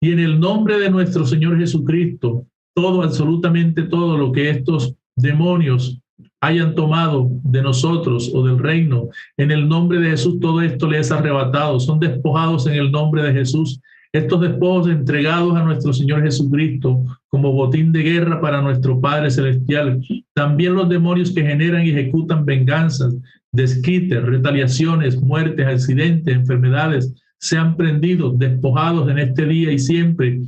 Y 0.00 0.10
en 0.10 0.18
el 0.18 0.40
nombre 0.40 0.76
de 0.80 0.90
nuestro 0.90 1.24
Señor 1.24 1.56
Jesucristo, 1.56 2.44
todo, 2.74 3.04
absolutamente 3.04 3.84
todo 3.84 4.18
lo 4.18 4.32
que 4.32 4.50
estos 4.50 4.96
demonios 5.14 6.00
hayan 6.40 6.74
tomado 6.74 7.28
de 7.44 7.62
nosotros 7.62 8.28
o 8.34 8.44
del 8.44 8.58
reino, 8.58 9.10
en 9.36 9.52
el 9.52 9.68
nombre 9.68 10.00
de 10.00 10.10
Jesús, 10.10 10.40
todo 10.40 10.60
esto 10.62 10.90
les 10.90 11.06
es 11.06 11.12
arrebatado, 11.12 11.78
son 11.78 12.00
despojados 12.00 12.66
en 12.66 12.74
el 12.74 12.90
nombre 12.90 13.22
de 13.22 13.32
Jesús. 13.32 13.80
Estos 14.12 14.40
despojos 14.40 14.88
entregados 14.88 15.54
a 15.54 15.62
nuestro 15.62 15.92
Señor 15.92 16.22
Jesucristo 16.22 17.04
como 17.28 17.52
botín 17.52 17.92
de 17.92 18.02
guerra 18.02 18.40
para 18.40 18.60
nuestro 18.60 19.00
Padre 19.00 19.30
Celestial. 19.30 20.00
También 20.34 20.74
los 20.74 20.88
demonios 20.88 21.30
que 21.30 21.44
generan 21.44 21.86
y 21.86 21.90
ejecutan 21.90 22.44
venganzas, 22.44 23.14
desquites, 23.52 24.22
retaliaciones, 24.22 25.20
muertes, 25.20 25.66
accidentes, 25.66 26.34
enfermedades, 26.34 27.14
sean 27.38 27.76
prendidos, 27.76 28.38
despojados 28.38 29.10
en 29.10 29.18
este 29.18 29.46
día 29.46 29.72
y 29.72 29.78
siempre. 29.78 30.40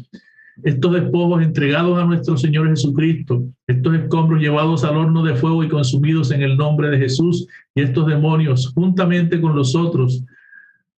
Estos 0.63 0.93
despojos 0.93 1.43
entregados 1.43 1.99
a 1.99 2.05
nuestro 2.05 2.37
Señor 2.37 2.69
Jesucristo, 2.69 3.43
estos 3.67 3.95
escombros 3.95 4.41
llevados 4.41 4.85
al 4.85 4.97
horno 4.97 5.25
de 5.25 5.35
fuego 5.35 5.65
y 5.65 5.69
consumidos 5.69 6.31
en 6.31 6.43
el 6.43 6.57
nombre 6.57 6.91
de 6.91 6.99
Jesús, 6.99 7.47
y 7.75 7.81
estos 7.81 8.07
demonios, 8.07 8.71
juntamente 8.75 9.41
con 9.41 9.57
los 9.57 9.75
otros, 9.75 10.23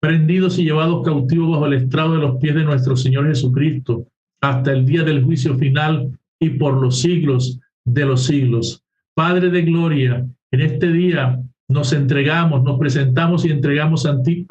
prendidos 0.01 0.59
y 0.59 0.65
llevados 0.65 1.03
cautivos 1.05 1.51
bajo 1.51 1.65
el 1.67 1.73
estrado 1.73 2.13
de 2.13 2.19
los 2.19 2.37
pies 2.37 2.53
de 2.53 2.65
nuestro 2.65 2.97
Señor 2.97 3.27
Jesucristo, 3.27 4.05
hasta 4.41 4.73
el 4.73 4.85
día 4.85 5.03
del 5.03 5.23
juicio 5.23 5.57
final 5.57 6.11
y 6.39 6.49
por 6.49 6.79
los 6.79 6.99
siglos 6.99 7.59
de 7.85 8.05
los 8.05 8.25
siglos. 8.25 8.83
Padre 9.15 9.49
de 9.49 9.61
gloria, 9.61 10.27
en 10.51 10.61
este 10.61 10.91
día 10.91 11.39
nos 11.67 11.93
entregamos, 11.93 12.63
nos 12.63 12.77
presentamos 12.77 13.45
y 13.45 13.51
entregamos 13.51 14.05
a 14.05 14.21
ti, 14.21 14.45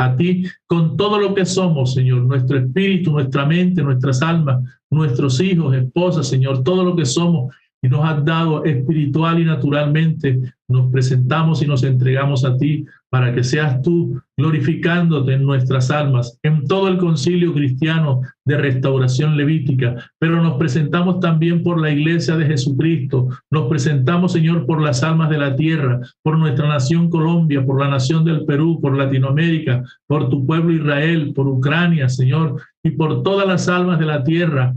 con 0.66 0.96
todo 0.96 1.18
lo 1.18 1.34
que 1.34 1.46
somos, 1.46 1.94
Señor, 1.94 2.22
nuestro 2.22 2.58
espíritu, 2.58 3.12
nuestra 3.12 3.46
mente, 3.46 3.82
nuestras 3.82 4.20
almas, 4.22 4.62
nuestros 4.90 5.40
hijos, 5.40 5.74
esposas, 5.76 6.26
Señor, 6.26 6.62
todo 6.64 6.84
lo 6.84 6.96
que 6.96 7.04
somos. 7.06 7.54
Y 7.80 7.88
nos 7.88 8.04
has 8.04 8.24
dado 8.24 8.64
espiritual 8.64 9.38
y 9.38 9.44
naturalmente, 9.44 10.40
nos 10.68 10.90
presentamos 10.90 11.62
y 11.62 11.66
nos 11.66 11.82
entregamos 11.84 12.44
a 12.44 12.56
ti 12.56 12.86
para 13.14 13.32
que 13.32 13.44
seas 13.44 13.80
tú 13.80 14.20
glorificándote 14.36 15.34
en 15.34 15.44
nuestras 15.44 15.92
almas, 15.92 16.36
en 16.42 16.66
todo 16.66 16.88
el 16.88 16.98
concilio 16.98 17.54
cristiano 17.54 18.22
de 18.44 18.56
restauración 18.56 19.36
levítica, 19.36 19.94
pero 20.18 20.42
nos 20.42 20.54
presentamos 20.54 21.20
también 21.20 21.62
por 21.62 21.80
la 21.80 21.90
iglesia 21.90 22.36
de 22.36 22.46
Jesucristo, 22.46 23.28
nos 23.52 23.68
presentamos, 23.68 24.32
Señor, 24.32 24.66
por 24.66 24.82
las 24.82 25.04
almas 25.04 25.30
de 25.30 25.38
la 25.38 25.54
tierra, 25.54 26.00
por 26.24 26.36
nuestra 26.36 26.66
nación 26.66 27.08
Colombia, 27.08 27.64
por 27.64 27.80
la 27.80 27.88
nación 27.88 28.24
del 28.24 28.44
Perú, 28.46 28.80
por 28.80 28.98
Latinoamérica, 28.98 29.84
por 30.08 30.28
tu 30.28 30.44
pueblo 30.44 30.72
Israel, 30.72 31.32
por 31.36 31.46
Ucrania, 31.46 32.08
Señor, 32.08 32.60
y 32.82 32.90
por 32.90 33.22
todas 33.22 33.46
las 33.46 33.68
almas 33.68 34.00
de 34.00 34.06
la 34.06 34.24
tierra, 34.24 34.74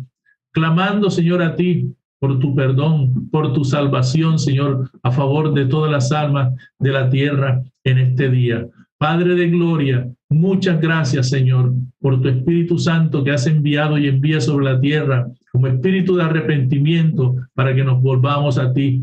clamando, 0.51 1.09
Señor, 1.09 1.41
a 1.41 1.55
ti 1.55 1.91
por 2.19 2.39
tu 2.39 2.55
perdón, 2.55 3.29
por 3.29 3.53
tu 3.53 3.63
salvación, 3.63 4.39
Señor, 4.39 4.89
a 5.03 5.11
favor 5.11 5.53
de 5.53 5.65
todas 5.65 5.91
las 5.91 6.11
almas 6.11 6.53
de 6.79 6.91
la 6.91 7.09
tierra 7.09 7.61
en 7.83 7.97
este 7.99 8.29
día. 8.29 8.67
Padre 8.97 9.35
de 9.35 9.49
gloria, 9.49 10.09
muchas 10.29 10.81
gracias, 10.81 11.29
Señor, 11.29 11.73
por 11.99 12.19
tu 12.21 12.29
Espíritu 12.29 12.79
Santo 12.79 13.23
que 13.23 13.31
has 13.31 13.45
enviado 13.45 13.97
y 13.97 14.07
envía 14.07 14.41
sobre 14.41 14.65
la 14.65 14.79
tierra 14.79 15.27
como 15.51 15.67
espíritu 15.67 16.15
de 16.15 16.23
arrepentimiento 16.23 17.35
para 17.53 17.73
que 17.73 17.83
nos 17.83 18.01
volvamos 18.01 18.57
a 18.57 18.73
ti. 18.73 19.01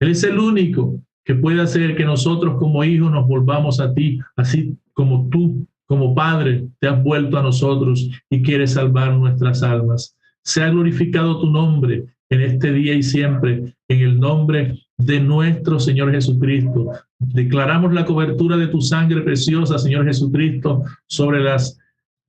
Él 0.00 0.10
es 0.10 0.22
el 0.24 0.38
único 0.38 1.00
que 1.24 1.34
puede 1.34 1.60
hacer 1.62 1.96
que 1.96 2.04
nosotros 2.04 2.56
como 2.58 2.84
hijos 2.84 3.10
nos 3.10 3.26
volvamos 3.26 3.80
a 3.80 3.94
ti, 3.94 4.18
así 4.36 4.76
como 4.92 5.28
tú, 5.30 5.66
como 5.86 6.14
Padre, 6.14 6.66
te 6.80 6.88
has 6.88 7.02
vuelto 7.02 7.38
a 7.38 7.42
nosotros 7.42 8.08
y 8.30 8.42
quieres 8.42 8.72
salvar 8.72 9.14
nuestras 9.14 9.62
almas. 9.62 10.16
Sea 10.42 10.68
glorificado 10.70 11.40
tu 11.40 11.50
nombre 11.50 12.04
en 12.30 12.40
este 12.40 12.72
día 12.72 12.94
y 12.94 13.02
siempre, 13.02 13.74
en 13.88 14.00
el 14.00 14.18
nombre 14.18 14.78
de 14.96 15.20
nuestro 15.20 15.78
Señor 15.78 16.10
Jesucristo. 16.12 16.92
Declaramos 17.18 17.92
la 17.92 18.04
cobertura 18.04 18.56
de 18.56 18.68
tu 18.68 18.80
sangre 18.80 19.20
preciosa, 19.22 19.78
Señor 19.78 20.04
Jesucristo, 20.06 20.82
sobre 21.06 21.40
las 21.40 21.78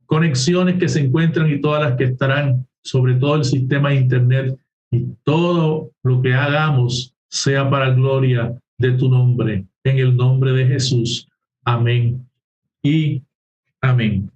conexiones 0.06 0.76
que 0.80 0.90
se 0.90 1.02
encuentran 1.02 1.50
y 1.50 1.62
todas 1.62 1.82
las 1.82 1.98
que 1.98 2.06
estarán, 2.06 2.68
sobre 2.84 3.16
todo 3.16 3.36
el 3.36 3.46
sistema 3.46 3.90
de 3.90 3.96
Internet, 3.96 4.58
y 4.92 5.08
todo 5.24 5.92
lo 6.04 6.22
que 6.22 6.34
hagamos 6.34 7.16
sea 7.30 7.70
para 7.70 7.90
gloria 7.92 8.54
de 8.78 8.92
tu 8.92 9.10
nombre, 9.10 9.66
en 9.84 10.00
el 10.00 10.16
nombre 10.16 10.52
de 10.52 10.68
Jesús. 10.68 11.28
Amén 11.64 12.26
y 12.84 13.24
amén. 13.82 14.32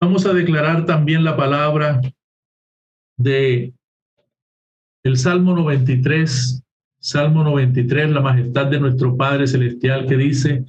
Vamos 0.00 0.26
a 0.26 0.34
declarar 0.34 0.84
también 0.84 1.24
la 1.24 1.36
palabra 1.36 2.00
de 3.16 3.72
el 5.04 5.18
Salmo 5.18 5.54
93, 5.54 6.62
Salmo 6.98 7.44
93, 7.44 8.10
la 8.10 8.22
majestad 8.22 8.66
de 8.66 8.80
nuestro 8.80 9.16
Padre 9.16 9.46
Celestial 9.46 10.06
que 10.06 10.16
dice, 10.16 10.64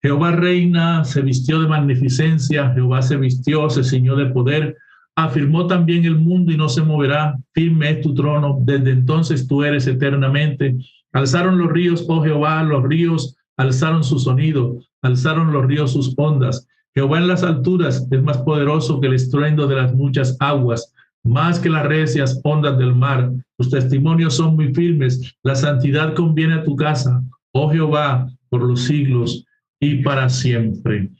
Jehová 0.00 0.30
reina, 0.30 1.04
se 1.04 1.20
vistió 1.22 1.60
de 1.60 1.66
magnificencia, 1.66 2.72
Jehová 2.72 3.02
se 3.02 3.16
vistió, 3.16 3.68
se 3.68 3.82
ciñó 3.82 4.14
de 4.14 4.26
poder, 4.26 4.76
afirmó 5.16 5.66
también 5.66 6.04
el 6.04 6.14
mundo 6.14 6.52
y 6.52 6.56
no 6.56 6.68
se 6.68 6.82
moverá, 6.82 7.36
firme 7.52 7.90
es 7.90 8.02
tu 8.02 8.14
trono, 8.14 8.58
desde 8.62 8.92
entonces 8.92 9.48
tú 9.48 9.64
eres 9.64 9.88
eternamente. 9.88 10.76
Alzaron 11.12 11.58
los 11.58 11.72
ríos, 11.72 12.04
oh 12.08 12.22
Jehová, 12.22 12.62
los 12.62 12.84
ríos 12.84 13.36
alzaron 13.56 14.04
su 14.04 14.20
sonido, 14.20 14.78
alzaron 15.02 15.52
los 15.52 15.66
ríos 15.66 15.92
sus 15.92 16.14
ondas. 16.16 16.68
Jehová 16.94 17.18
en 17.18 17.26
las 17.26 17.42
alturas 17.42 18.06
es 18.10 18.22
más 18.22 18.38
poderoso 18.38 19.00
que 19.00 19.08
el 19.08 19.14
estruendo 19.14 19.66
de 19.66 19.74
las 19.76 19.92
muchas 19.92 20.36
aguas 20.38 20.92
más 21.26 21.58
que 21.58 21.68
las 21.68 21.86
recias 21.86 22.40
ondas 22.44 22.78
del 22.78 22.94
mar. 22.94 23.32
Tus 23.58 23.70
testimonios 23.70 24.34
son 24.34 24.56
muy 24.56 24.72
firmes. 24.74 25.34
La 25.42 25.54
santidad 25.54 26.14
conviene 26.14 26.54
a 26.54 26.64
tu 26.64 26.76
casa, 26.76 27.22
oh 27.52 27.70
Jehová, 27.70 28.28
por 28.48 28.62
los 28.62 28.82
siglos 28.82 29.44
y 29.80 30.02
para 30.02 30.28
siempre. 30.28 31.10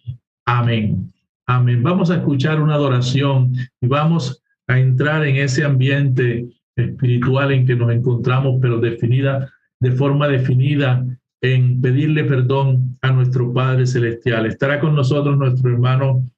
Amén. 0.46 1.12
Amén. 1.46 1.82
Vamos 1.82 2.10
a 2.10 2.16
escuchar 2.16 2.60
una 2.60 2.74
adoración 2.74 3.52
y 3.80 3.86
vamos 3.86 4.42
a 4.66 4.78
entrar 4.78 5.24
en 5.24 5.36
ese 5.36 5.64
ambiente 5.64 6.46
espiritual 6.76 7.52
en 7.52 7.66
que 7.66 7.76
nos 7.76 7.90
encontramos, 7.92 8.58
pero 8.60 8.78
definida, 8.78 9.50
de 9.80 9.92
forma 9.92 10.28
definida, 10.28 11.04
en 11.40 11.80
pedirle 11.80 12.24
perdón 12.24 12.98
a 13.02 13.12
nuestro 13.12 13.52
Padre 13.52 13.86
Celestial. 13.86 14.46
Estará 14.46 14.80
con 14.80 14.94
nosotros 14.94 15.36
nuestro 15.36 15.70
hermano 15.70 16.28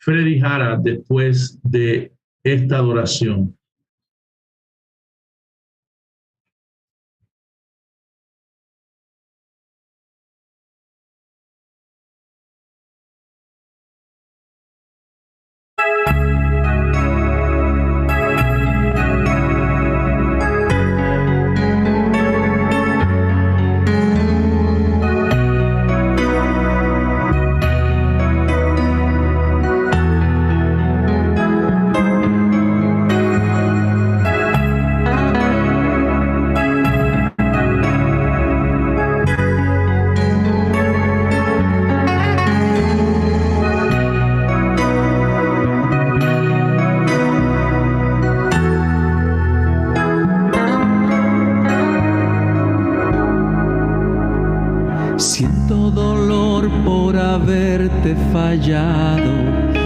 Freddy 0.00 0.40
Jara 0.40 0.78
después 0.82 1.60
de 1.62 2.12
esta 2.48 2.78
adoración. 2.78 3.57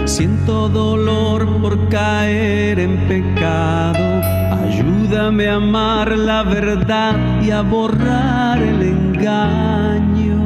Siento 0.05 0.69
dolor 0.69 1.61
por 1.61 1.89
caer 1.89 2.79
en 2.79 2.97
pecado. 3.07 4.21
Ayúdame 4.63 5.47
a 5.47 5.55
amar 5.55 6.17
la 6.17 6.43
verdad 6.43 7.15
y 7.41 7.51
a 7.51 7.61
borrar 7.61 8.61
el 8.61 8.81
engaño. 8.81 10.39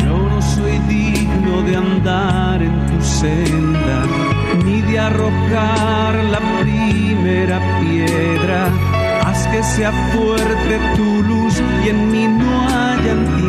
Yo 0.00 0.16
no 0.30 0.40
soy 0.40 0.78
digno 0.88 1.62
de 1.62 1.76
andar 1.76 2.62
en 2.62 2.86
tu 2.86 3.02
senda, 3.02 3.98
ni 4.64 4.80
de 4.82 4.98
arrojar 4.98 6.14
la 6.34 6.40
primera 6.62 7.58
piedra. 7.80 8.70
Haz 9.26 9.46
que 9.48 9.62
sea 9.62 9.92
fuerte 10.12 10.78
tu 10.96 11.22
luz 11.22 11.60
y 11.84 11.88
en 11.90 12.10
mí 12.10 12.26
no 12.26 12.68
hayan 12.68 13.47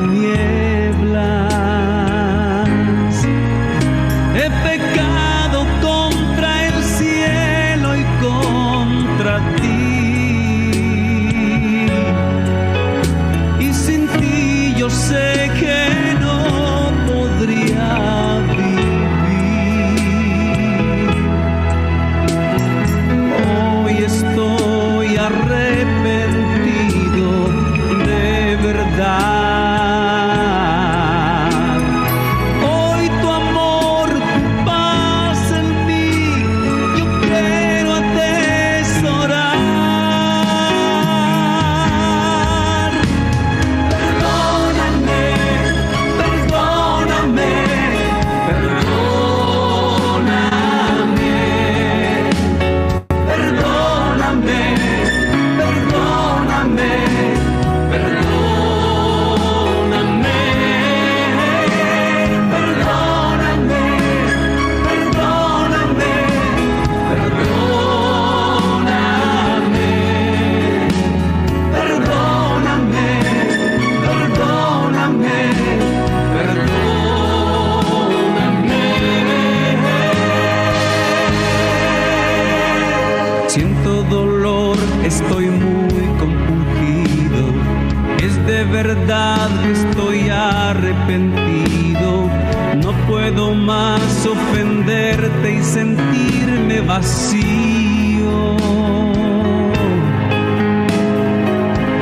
vacío. 96.89 98.57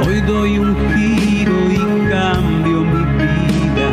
Hoy 0.06 0.22
doy 0.22 0.60
un 0.60 0.74
giro 0.94 1.58
y 1.80 1.82
cambio 2.10 2.78
mi 2.94 3.04
vida. 3.22 3.88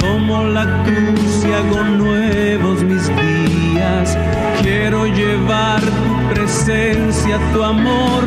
Tomo 0.00 0.44
la 0.44 0.64
cruz 0.84 1.44
y 1.46 1.52
hago 1.52 1.84
nuevos 1.84 2.82
mis 2.82 3.06
días. 3.22 4.16
Quiero 4.62 5.06
llevar 5.06 5.82
tu 5.82 6.34
presencia, 6.34 7.38
tu 7.52 7.62
amor, 7.62 8.22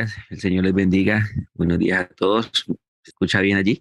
días. 0.00 0.16
El 0.30 0.40
Señor 0.40 0.64
les 0.64 0.74
bendiga. 0.74 1.28
Buenos 1.54 1.78
días 1.78 2.00
a 2.00 2.08
todos. 2.08 2.50
¿Se 3.02 3.10
escucha 3.10 3.40
bien 3.40 3.56
allí? 3.56 3.80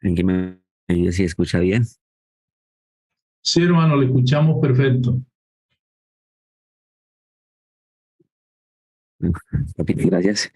¿En 0.00 0.14
qué 0.14 0.24
me 0.24 0.60
ayude 0.88 1.12
si 1.12 1.24
escucha 1.24 1.58
bien? 1.58 1.84
Sí, 3.42 3.62
hermano, 3.62 3.96
le 3.96 4.06
escuchamos 4.06 4.60
perfecto. 4.60 5.20
Papito, 9.76 10.06
gracias. 10.06 10.52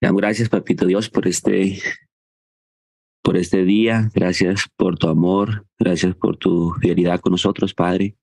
Damos 0.00 0.20
gracias, 0.20 0.48
Papito 0.48 0.86
Dios, 0.86 1.10
por 1.10 1.26
este, 1.26 1.80
por 3.22 3.36
este 3.36 3.64
día. 3.64 4.10
Gracias 4.14 4.68
por 4.76 4.98
tu 4.98 5.08
amor. 5.08 5.66
Gracias 5.78 6.14
por 6.14 6.36
tu 6.36 6.74
fidelidad 6.74 7.20
con 7.20 7.32
nosotros, 7.32 7.74
Padre. 7.74 8.16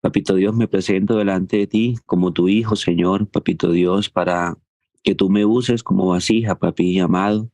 Papito 0.00 0.34
Dios, 0.34 0.54
me 0.54 0.68
presento 0.68 1.16
delante 1.16 1.58
de 1.58 1.66
ti 1.66 1.96
como 2.06 2.32
tu 2.32 2.48
hijo, 2.48 2.76
Señor, 2.76 3.28
Papito 3.28 3.70
Dios, 3.70 4.10
para 4.10 4.58
que 5.02 5.14
tú 5.14 5.30
me 5.30 5.44
uses 5.44 5.82
como 5.82 6.06
vasija, 6.06 6.58
papi 6.58 6.98
amado, 6.98 7.50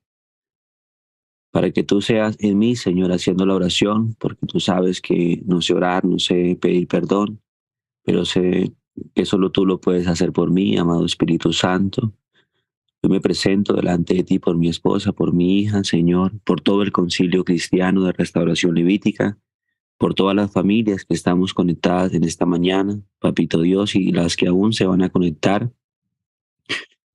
para 1.53 1.71
que 1.71 1.83
tú 1.83 2.01
seas 2.01 2.37
en 2.41 2.59
mí, 2.59 2.77
Señor, 2.77 3.13
haciendo 3.13 3.45
la 3.45 3.55
oración, 3.55 4.15
porque 4.19 4.47
tú 4.47 4.59
sabes 4.59 5.01
que 5.01 5.43
no 5.45 5.61
sé 5.61 5.75
orar, 5.75 6.05
no 6.05 6.19
sé 6.19 6.59
pedir 6.61 6.89
perdón, 6.89 7.43
pero 8.05 8.25
sé 8.25 8.73
que 9.15 9.25
solo 9.27 9.51
tú 9.53 9.67
lo 9.67 9.81
puedes 9.81 10.07
hacer 10.07 10.33
por 10.33 10.51
mí, 10.51 10.77
amado 10.79 11.05
Espíritu 11.05 11.53
Santo. 11.53 12.15
Yo 13.03 13.11
me 13.11 13.21
presento 13.21 13.75
delante 13.75 14.15
de 14.15 14.25
ti 14.25 14.39
por 14.39 14.57
mi 14.57 14.69
esposa, 14.69 15.13
por 15.13 15.35
mi 15.35 15.59
hija, 15.59 15.85
Señor, 15.85 16.33
por 16.45 16.61
todo 16.61 16.83
el 16.83 16.93
concilio 16.93 17.45
cristiano 17.45 18.05
de 18.05 18.13
restauración 18.13 18.75
levítica, 18.75 19.39
por 20.03 20.15
todas 20.15 20.35
las 20.35 20.51
familias 20.51 21.05
que 21.05 21.15
estamos 21.15 21.55
conectadas 21.55 22.13
en 22.13 22.25
esta 22.25 22.45
mañana, 22.45 23.01
Papito 23.21 23.61
Dios, 23.61 23.95
y 23.95 24.11
las 24.11 24.35
que 24.35 24.49
aún 24.49 24.73
se 24.73 24.85
van 24.85 25.01
a 25.01 25.11
conectar. 25.11 25.71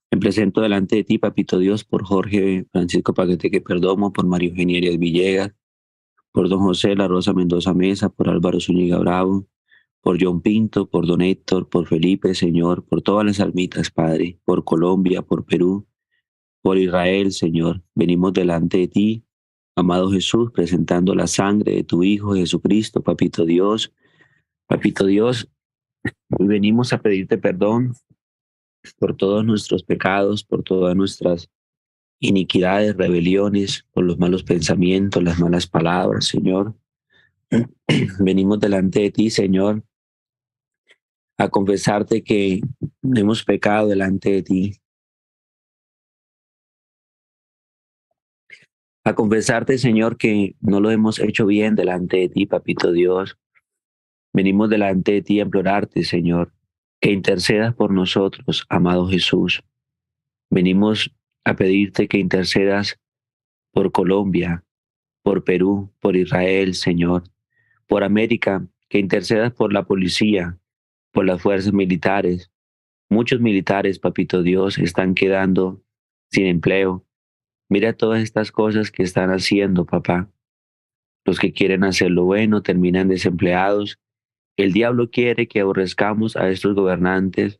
Me 0.09 0.17
presento 0.17 0.61
delante 0.61 0.95
de 0.95 1.03
ti, 1.03 1.17
Papito 1.17 1.59
Dios, 1.59 1.83
por 1.83 2.05
Jorge 2.05 2.65
Francisco 2.71 3.13
Paqueteque 3.13 3.59
Perdomo, 3.59 4.13
por 4.13 4.25
Mario 4.25 4.51
Eugenia 4.51 4.97
Villegas, 4.97 5.51
por 6.31 6.47
don 6.47 6.61
José 6.61 6.95
La 6.95 7.09
Rosa 7.09 7.33
Mendoza 7.33 7.73
Mesa, 7.73 8.07
por 8.07 8.29
Álvaro 8.29 8.61
Zúñiga 8.61 8.97
Bravo, 8.99 9.45
por 9.99 10.17
John 10.23 10.39
Pinto, 10.41 10.89
por 10.89 11.07
don 11.07 11.21
Héctor, 11.21 11.67
por 11.67 11.87
Felipe, 11.87 12.35
Señor, 12.35 12.85
por 12.85 13.01
todas 13.01 13.25
las 13.25 13.41
almitas, 13.41 13.91
Padre, 13.91 14.39
por 14.45 14.63
Colombia, 14.63 15.23
por 15.23 15.43
Perú, 15.43 15.85
por 16.61 16.77
Israel, 16.77 17.33
Señor. 17.33 17.83
Venimos 17.95 18.31
delante 18.31 18.77
de 18.77 18.87
ti, 18.87 19.26
amado 19.77 20.09
Jesús, 20.11 20.51
presentando 20.51 21.13
la 21.13 21.27
sangre 21.27 21.75
de 21.75 21.83
tu 21.83 22.03
Hijo 22.03 22.33
Jesucristo, 22.33 23.03
Papito 23.03 23.45
Dios. 23.45 23.93
Papito 24.65 25.05
Dios, 25.05 25.47
hoy 26.31 26.47
venimos 26.47 26.93
a 26.93 26.97
pedirte 26.99 27.37
perdón 27.37 27.93
por 28.97 29.15
todos 29.15 29.45
nuestros 29.45 29.83
pecados, 29.83 30.43
por 30.43 30.63
todas 30.63 30.95
nuestras 30.95 31.49
iniquidades, 32.19 32.97
rebeliones, 32.97 33.85
por 33.93 34.03
los 34.03 34.17
malos 34.17 34.43
pensamientos, 34.43 35.21
las 35.21 35.39
malas 35.39 35.67
palabras, 35.67 36.25
Señor. 36.25 36.75
Venimos 38.19 38.59
delante 38.59 39.01
de 39.01 39.11
ti, 39.11 39.29
Señor, 39.29 39.83
a 41.37 41.49
confesarte 41.49 42.23
que 42.23 42.61
hemos 43.03 43.43
pecado 43.43 43.87
delante 43.87 44.31
de 44.31 44.41
ti. 44.41 44.75
A 49.07 49.15
confesarte, 49.15 49.77
Señor, 49.77 50.17
que 50.17 50.57
no 50.59 50.81
lo 50.81 50.91
hemos 50.91 51.17
hecho 51.19 51.45
bien 51.45 51.75
delante 51.75 52.17
de 52.17 52.27
ti, 52.27 52.45
Papito 52.45 52.91
Dios. 52.91 53.37
Venimos 54.33 54.69
delante 54.69 55.13
de 55.13 55.21
ti 55.21 55.39
a 55.39 55.43
implorarte, 55.43 56.03
Señor, 56.03 56.51
que 56.99 57.13
intercedas 57.13 57.73
por 57.73 57.89
nosotros, 57.93 58.65
amado 58.67 59.07
Jesús. 59.07 59.63
Venimos 60.49 61.15
a 61.45 61.55
pedirte 61.55 62.09
que 62.09 62.17
intercedas 62.17 62.99
por 63.71 63.93
Colombia, 63.93 64.65
por 65.23 65.45
Perú, 65.45 65.89
por 66.01 66.17
Israel, 66.17 66.73
Señor, 66.73 67.23
por 67.87 68.03
América, 68.03 68.67
que 68.89 68.99
intercedas 68.99 69.53
por 69.53 69.71
la 69.71 69.85
policía, 69.85 70.59
por 71.13 71.25
las 71.25 71.41
fuerzas 71.41 71.71
militares. 71.71 72.51
Muchos 73.07 73.39
militares, 73.39 73.99
papito 73.99 74.43
Dios, 74.43 74.77
están 74.77 75.15
quedando 75.15 75.81
sin 76.29 76.47
empleo. 76.47 77.06
Mira 77.69 77.93
todas 77.93 78.21
estas 78.21 78.51
cosas 78.51 78.91
que 78.91 79.03
están 79.03 79.29
haciendo, 79.29 79.85
papá. 79.85 80.29
Los 81.25 81.39
que 81.39 81.51
quieren 81.51 81.83
hacer 81.83 82.11
lo 82.11 82.23
bueno 82.23 82.61
terminan 82.61 83.09
desempleados. 83.09 83.99
El 84.55 84.71
diablo 84.71 85.09
quiere 85.11 85.47
que 85.47 85.59
aborrezcamos 85.59 86.37
a 86.37 86.49
estos 86.49 86.75
gobernantes, 86.75 87.59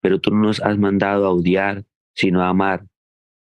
pero 0.00 0.20
tú 0.20 0.30
no 0.30 0.42
nos 0.42 0.60
has 0.60 0.78
mandado 0.78 1.26
a 1.26 1.32
odiar, 1.32 1.84
sino 2.14 2.42
a 2.42 2.48
amar. 2.48 2.86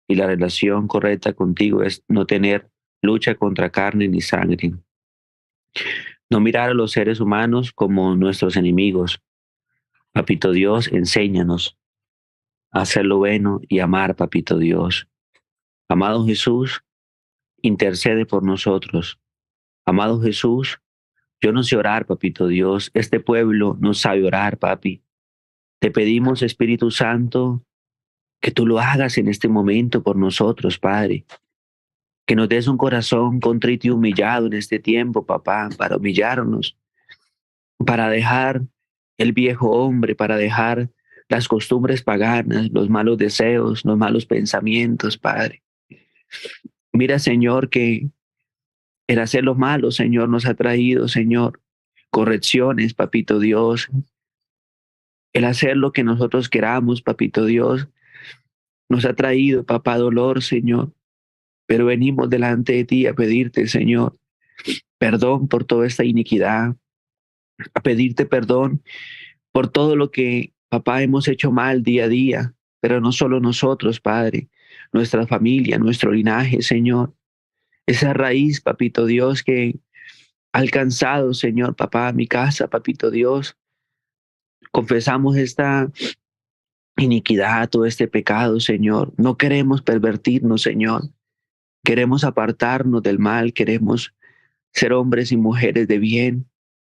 Y 0.07 0.15
la 0.15 0.27
relación 0.27 0.87
correcta 0.87 1.33
contigo 1.33 1.83
es 1.83 2.03
no 2.07 2.25
tener 2.25 2.69
lucha 3.01 3.35
contra 3.35 3.69
carne 3.69 4.07
ni 4.07 4.21
sangre. 4.21 4.73
No 6.29 6.39
mirar 6.39 6.69
a 6.69 6.73
los 6.73 6.91
seres 6.91 7.19
humanos 7.19 7.71
como 7.73 8.15
nuestros 8.15 8.55
enemigos. 8.55 9.21
Papito 10.13 10.51
Dios, 10.53 10.87
enséñanos 10.87 11.77
a 12.71 12.81
hacer 12.81 13.05
lo 13.05 13.17
bueno 13.17 13.59
y 13.67 13.79
amar, 13.79 14.15
Papito 14.15 14.57
Dios. 14.57 15.07
Amado 15.89 16.25
Jesús, 16.25 16.83
intercede 17.61 18.25
por 18.25 18.43
nosotros. 18.43 19.19
Amado 19.85 20.21
Jesús, 20.21 20.79
yo 21.41 21.51
no 21.51 21.63
sé 21.63 21.77
orar, 21.77 22.05
Papito 22.05 22.47
Dios. 22.47 22.91
Este 22.93 23.19
pueblo 23.19 23.77
no 23.79 23.93
sabe 23.93 24.25
orar, 24.25 24.57
papi. 24.57 25.03
Te 25.79 25.91
pedimos, 25.91 26.41
Espíritu 26.41 26.89
Santo, 26.91 27.63
que 28.41 28.51
tú 28.51 28.65
lo 28.65 28.79
hagas 28.79 29.17
en 29.17 29.27
este 29.27 29.47
momento 29.47 30.01
por 30.01 30.15
nosotros, 30.15 30.79
Padre 30.79 31.25
que 32.25 32.35
nos 32.35 32.49
des 32.49 32.67
un 32.67 32.77
corazón 32.77 33.39
contrito 33.39 33.87
y 33.87 33.91
humillado 33.91 34.47
en 34.47 34.53
este 34.53 34.79
tiempo, 34.79 35.25
papá, 35.25 35.69
para 35.77 35.97
humillarnos, 35.97 36.77
para 37.85 38.09
dejar 38.09 38.63
el 39.17 39.31
viejo 39.31 39.69
hombre, 39.71 40.15
para 40.15 40.37
dejar 40.37 40.89
las 41.29 41.47
costumbres 41.47 42.03
paganas, 42.03 42.69
los 42.71 42.89
malos 42.89 43.17
deseos, 43.17 43.85
los 43.85 43.97
malos 43.97 44.25
pensamientos, 44.25 45.17
Padre. 45.17 45.63
Mira, 46.93 47.19
Señor, 47.19 47.69
que 47.69 48.09
el 49.07 49.19
hacer 49.19 49.43
lo 49.43 49.55
malo, 49.55 49.91
Señor, 49.91 50.29
nos 50.29 50.45
ha 50.45 50.53
traído, 50.53 51.07
Señor, 51.07 51.61
correcciones, 52.09 52.93
Papito 52.93 53.39
Dios. 53.39 53.89
El 55.33 55.45
hacer 55.45 55.77
lo 55.77 55.91
que 55.91 56.03
nosotros 56.03 56.49
queramos, 56.49 57.01
Papito 57.01 57.45
Dios, 57.45 57.87
nos 58.89 59.05
ha 59.05 59.13
traído, 59.13 59.65
papá, 59.65 59.97
dolor, 59.97 60.41
Señor 60.41 60.91
pero 61.65 61.85
venimos 61.85 62.29
delante 62.29 62.73
de 62.73 62.85
ti 62.85 63.07
a 63.07 63.13
pedirte, 63.13 63.67
Señor, 63.67 64.17
perdón 64.97 65.47
por 65.47 65.65
toda 65.65 65.87
esta 65.87 66.03
iniquidad, 66.03 66.75
a 67.73 67.81
pedirte 67.81 68.25
perdón 68.25 68.83
por 69.51 69.69
todo 69.69 69.95
lo 69.95 70.11
que, 70.11 70.53
papá, 70.69 71.01
hemos 71.01 71.27
hecho 71.27 71.51
mal 71.51 71.83
día 71.83 72.05
a 72.05 72.09
día, 72.09 72.53
pero 72.81 73.01
no 73.01 73.11
solo 73.11 73.39
nosotros, 73.39 73.99
Padre, 73.99 74.49
nuestra 74.91 75.27
familia, 75.27 75.77
nuestro 75.77 76.11
linaje, 76.11 76.61
Señor. 76.61 77.13
Esa 77.85 78.13
raíz, 78.13 78.61
papito 78.61 79.05
Dios, 79.05 79.43
que 79.43 79.79
ha 80.53 80.59
alcanzado, 80.59 81.33
Señor, 81.33 81.75
papá, 81.75 82.11
mi 82.13 82.27
casa, 82.27 82.67
papito 82.67 83.11
Dios. 83.11 83.57
Confesamos 84.71 85.37
esta 85.37 85.91
iniquidad, 86.97 87.69
todo 87.69 87.85
este 87.85 88.07
pecado, 88.07 88.59
Señor. 88.59 89.13
No 89.17 89.37
queremos 89.37 89.81
pervertirnos, 89.81 90.61
Señor. 90.61 91.09
Queremos 91.83 92.23
apartarnos 92.23 93.03
del 93.03 93.19
mal, 93.19 93.53
queremos 93.53 94.13
ser 94.73 94.93
hombres 94.93 95.31
y 95.31 95.37
mujeres 95.37 95.87
de 95.87 95.99
bien, 95.99 96.49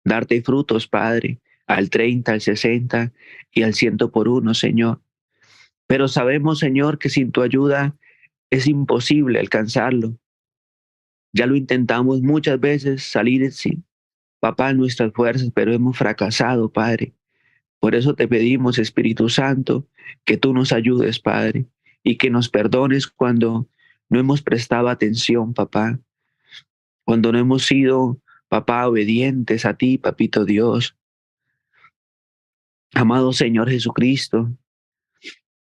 darte 0.04 0.40
frutos, 0.42 0.86
Padre, 0.86 1.40
al 1.66 1.90
30, 1.90 2.32
al 2.32 2.40
60 2.40 3.12
y 3.52 3.62
al 3.62 3.74
ciento 3.74 4.10
por 4.10 4.28
uno, 4.28 4.54
Señor. 4.54 5.00
Pero 5.86 6.08
sabemos, 6.08 6.58
Señor, 6.58 6.98
que 6.98 7.08
sin 7.08 7.32
tu 7.32 7.42
ayuda 7.42 7.96
es 8.50 8.66
imposible 8.66 9.38
alcanzarlo. 9.38 10.16
Ya 11.32 11.46
lo 11.46 11.56
intentamos 11.56 12.22
muchas 12.22 12.58
veces 12.58 13.04
salir 13.04 13.52
sin 13.52 13.84
papá 14.40 14.72
nuestras 14.72 15.12
fuerzas, 15.12 15.50
pero 15.54 15.72
hemos 15.72 15.96
fracasado, 15.96 16.72
Padre. 16.72 17.14
Por 17.80 17.94
eso 17.94 18.14
te 18.14 18.28
pedimos, 18.28 18.78
Espíritu 18.78 19.28
Santo, 19.28 19.86
que 20.24 20.36
tú 20.36 20.52
nos 20.52 20.72
ayudes, 20.72 21.18
Padre, 21.18 21.66
y 22.02 22.16
que 22.16 22.30
nos 22.30 22.48
perdones 22.48 23.06
cuando 23.06 23.68
no 24.08 24.20
hemos 24.20 24.42
prestado 24.42 24.88
atención, 24.88 25.52
papá, 25.52 25.98
cuando 27.04 27.32
no 27.32 27.38
hemos 27.38 27.66
sido, 27.66 28.20
papá, 28.48 28.88
obedientes 28.88 29.64
a 29.64 29.74
ti, 29.74 29.98
papito 29.98 30.44
Dios. 30.44 30.96
Amado 32.94 33.32
Señor 33.32 33.68
Jesucristo, 33.68 34.50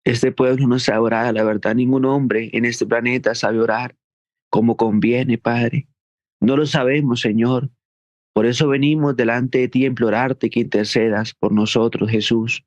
este 0.03 0.31
pueblo 0.31 0.67
no 0.67 0.79
sabe 0.79 0.99
orar, 0.99 1.33
la 1.33 1.43
verdad, 1.43 1.75
ningún 1.75 2.05
hombre 2.05 2.49
en 2.53 2.65
este 2.65 2.85
planeta 2.85 3.35
sabe 3.35 3.59
orar 3.59 3.95
como 4.49 4.75
conviene, 4.75 5.37
Padre. 5.37 5.87
No 6.41 6.57
lo 6.57 6.65
sabemos, 6.65 7.21
Señor. 7.21 7.69
Por 8.33 8.45
eso 8.45 8.67
venimos 8.67 9.15
delante 9.15 9.59
de 9.59 9.67
ti 9.67 9.83
a 9.83 9.87
implorarte 9.87 10.49
que 10.49 10.61
intercedas 10.61 11.33
por 11.33 11.51
nosotros, 11.51 12.09
Jesús, 12.09 12.65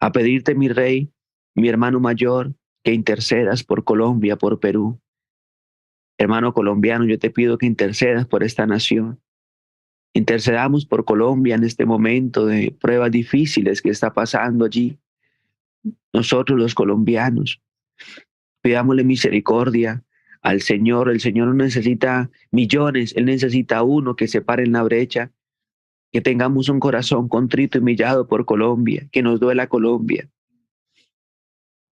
a 0.00 0.12
pedirte, 0.12 0.54
mi 0.54 0.68
Rey, 0.68 1.12
mi 1.54 1.68
hermano 1.68 2.00
mayor, 2.00 2.54
que 2.84 2.92
intercedas 2.92 3.64
por 3.64 3.84
Colombia, 3.84 4.36
por 4.36 4.60
Perú. 4.60 5.00
Hermano 6.18 6.52
colombiano, 6.54 7.04
yo 7.04 7.18
te 7.18 7.30
pido 7.30 7.58
que 7.58 7.66
intercedas 7.66 8.26
por 8.26 8.44
esta 8.44 8.66
nación. 8.66 9.20
Intercedamos 10.14 10.86
por 10.86 11.04
Colombia 11.04 11.56
en 11.56 11.64
este 11.64 11.86
momento 11.86 12.46
de 12.46 12.76
pruebas 12.80 13.10
difíciles 13.10 13.82
que 13.82 13.90
está 13.90 14.12
pasando 14.14 14.64
allí. 14.64 14.98
Nosotros 16.12 16.58
los 16.58 16.74
colombianos, 16.74 17.60
pidámosle 18.62 19.04
misericordia 19.04 20.04
al 20.40 20.60
Señor. 20.60 21.10
El 21.10 21.20
Señor 21.20 21.48
no 21.48 21.54
necesita 21.54 22.30
millones, 22.50 23.14
Él 23.16 23.24
necesita 23.24 23.82
uno 23.82 24.16
que 24.16 24.28
se 24.28 24.40
pare 24.40 24.62
en 24.62 24.72
la 24.72 24.82
brecha, 24.82 25.32
que 26.12 26.20
tengamos 26.20 26.68
un 26.68 26.78
corazón 26.78 27.28
contrito 27.28 27.78
y 27.78 27.80
humillado 27.80 28.28
por 28.28 28.44
Colombia, 28.44 29.08
que 29.10 29.22
nos 29.22 29.40
duela 29.40 29.68
Colombia. 29.68 30.30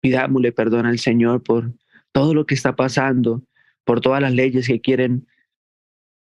Pidámosle 0.02 0.52
perdón 0.52 0.86
al 0.86 1.00
Señor 1.00 1.42
por 1.44 1.74
todo 2.12 2.34
lo 2.34 2.46
que 2.46 2.54
está 2.54 2.76
pasando, 2.76 3.44
por 3.84 4.02
todas 4.02 4.22
las 4.22 4.34
leyes 4.34 4.68
que 4.68 4.82
quieren 4.82 5.28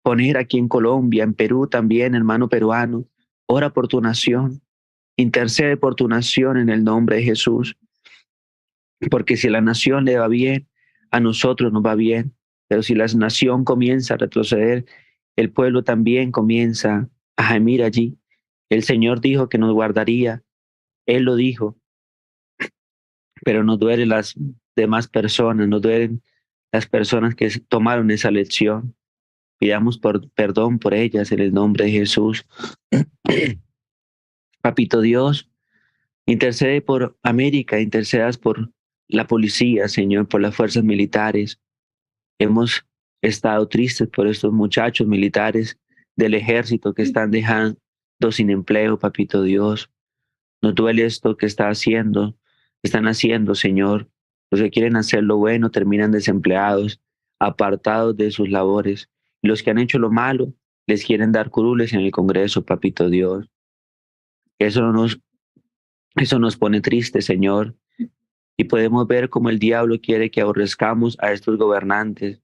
poner 0.03 0.38
aquí 0.38 0.57
en 0.57 0.68
Colombia, 0.68 1.24
en 1.24 1.34
Perú 1.34 1.68
también, 1.68 2.16
hermano 2.16 2.49
peruano. 2.49 3.05
Ora 3.45 3.72
por 3.72 3.88
tu 3.88 3.99
nación, 4.01 4.61
intercede 5.22 5.78
por 5.78 5.95
tu 5.95 6.07
nación 6.07 6.57
en 6.57 6.69
el 6.69 6.84
nombre 6.84 7.17
de 7.17 7.24
Jesús. 7.24 7.78
Porque 9.09 9.38
si 9.38 9.49
la 9.49 9.61
nación 9.61 10.05
le 10.05 10.17
va 10.17 10.28
bien, 10.28 10.67
a 11.09 11.19
nosotros 11.19 11.72
nos 11.72 11.84
va 11.84 11.95
bien. 11.95 12.36
Pero 12.67 12.84
si 12.84 12.95
la 12.95 13.05
nación 13.07 13.63
comienza 13.63 14.13
a 14.13 14.17
retroceder, 14.17 14.86
el 15.36 15.51
pueblo 15.51 15.84
también 15.84 16.32
comienza 16.32 17.09
a 17.36 17.43
gemir 17.43 17.84
allí. 17.84 18.17
El 18.69 18.84
Señor 18.84 19.22
dijo 19.22 19.49
que 19.49 19.57
nos 19.57 19.74
guardaría. 19.74 20.43
Él 21.05 21.24
lo 21.24 21.36
dijo 21.36 21.82
pero 23.43 23.63
nos 23.63 23.80
duelen 23.80 24.09
las 24.09 24.36
demás 24.76 25.07
personas, 25.07 25.67
nos 25.67 25.82
duelen 25.82 26.22
las 26.72 26.88
personas 26.88 27.36
que 27.36 27.49
tomaron 27.67 28.11
esa 28.11 28.32
lección. 28.32 28.95
Pidamos 29.59 29.97
por, 29.97 30.30
perdón 30.32 30.80
por 30.80 30.93
ellas 30.93 31.32
en 31.32 31.39
el 31.39 31.53
nombre 31.53 31.86
de 31.86 31.91
Jesús. 31.91 32.45
Papito 34.62 35.01
Dios, 35.01 35.49
intercede 36.26 36.82
por 36.82 37.18
América, 37.24 37.80
intercedas 37.80 38.38
por 38.38 38.72
la 39.07 39.28
policía, 39.28 39.88
Señor, 39.88 40.28
por 40.28 40.41
las 40.41 40.55
fuerzas 40.55 40.84
militares. 40.84 41.59
Hemos 42.39 42.86
estado 43.22 43.68
tristes 43.68 44.07
por 44.07 44.28
estos 44.28 44.53
muchachos 44.53 45.07
militares 45.07 45.78
del 46.16 46.34
ejército 46.34 46.93
que 46.93 47.01
están 47.01 47.32
dejando 47.32 47.78
sin 48.32 48.49
empleo, 48.49 48.99
Papito 48.99 49.43
Dios. 49.43 49.89
Nos 50.62 50.76
duele 50.76 51.05
esto 51.05 51.38
que 51.38 51.45
está 51.45 51.70
haciendo 51.70 52.36
están 52.84 53.07
haciendo, 53.07 53.55
Señor. 53.55 54.09
Los 54.49 54.62
que 54.62 54.72
quieren 54.72 54.95
hacer 54.95 55.24
lo 55.24 55.38
bueno 55.38 55.72
terminan 55.72 56.12
desempleados, 56.12 56.99
apartados 57.39 58.18
de 58.18 58.32
sus 58.32 58.49
labores. 58.49 59.09
Los 59.41 59.64
que 59.64 59.72
han 59.72 59.78
hecho 59.78 59.99
lo 59.99 60.12
malo 60.12 60.53
les 60.88 61.05
quieren 61.05 61.32
dar 61.32 61.49
curules 61.49 61.93
en 61.93 62.01
el 62.01 62.12
Congreso, 62.12 62.66
papito 62.66 63.09
Dios. 63.09 63.49
Eso 64.62 64.91
nos, 64.91 65.20
eso 66.16 66.38
nos 66.38 66.55
pone 66.55 66.82
tristes, 66.82 67.26
Señor. 67.26 67.76
Y 68.55 68.66
podemos 68.66 69.07
ver 69.07 69.30
cómo 69.30 69.49
el 69.49 69.57
diablo 69.57 69.99
quiere 69.99 70.30
que 70.30 70.41
aborrezcamos 70.41 71.18
a 71.20 71.32
estos 71.32 71.57
gobernantes. 71.57 72.41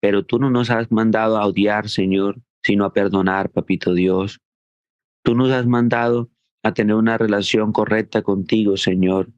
Pero 0.00 0.24
tú 0.24 0.40
no 0.40 0.50
nos 0.50 0.70
has 0.70 0.90
mandado 0.90 1.38
a 1.38 1.46
odiar, 1.46 1.88
Señor, 1.88 2.42
sino 2.64 2.84
a 2.84 2.92
perdonar, 2.92 3.50
papito 3.50 3.94
Dios. 3.94 4.40
Tú 5.22 5.36
nos 5.36 5.52
has 5.52 5.64
mandado 5.64 6.28
a 6.64 6.74
tener 6.74 6.96
una 6.96 7.18
relación 7.18 7.70
correcta 7.70 8.22
contigo, 8.22 8.76
Señor. 8.76 9.30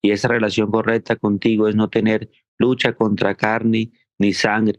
Y 0.00 0.12
esa 0.12 0.28
relación 0.28 0.70
correcta 0.70 1.16
contigo 1.16 1.66
es 1.66 1.74
no 1.74 1.90
tener 1.90 2.30
lucha 2.56 2.92
contra 2.92 3.34
carne 3.34 3.90
ni 4.16 4.32
sangre, 4.32 4.78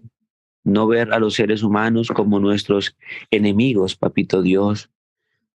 no 0.63 0.87
ver 0.87 1.11
a 1.11 1.19
los 1.19 1.33
seres 1.33 1.61
humanos 1.61 2.07
como 2.07 2.39
nuestros 2.39 2.95
enemigos, 3.31 3.97
papito 3.97 4.41
Dios. 4.41 4.89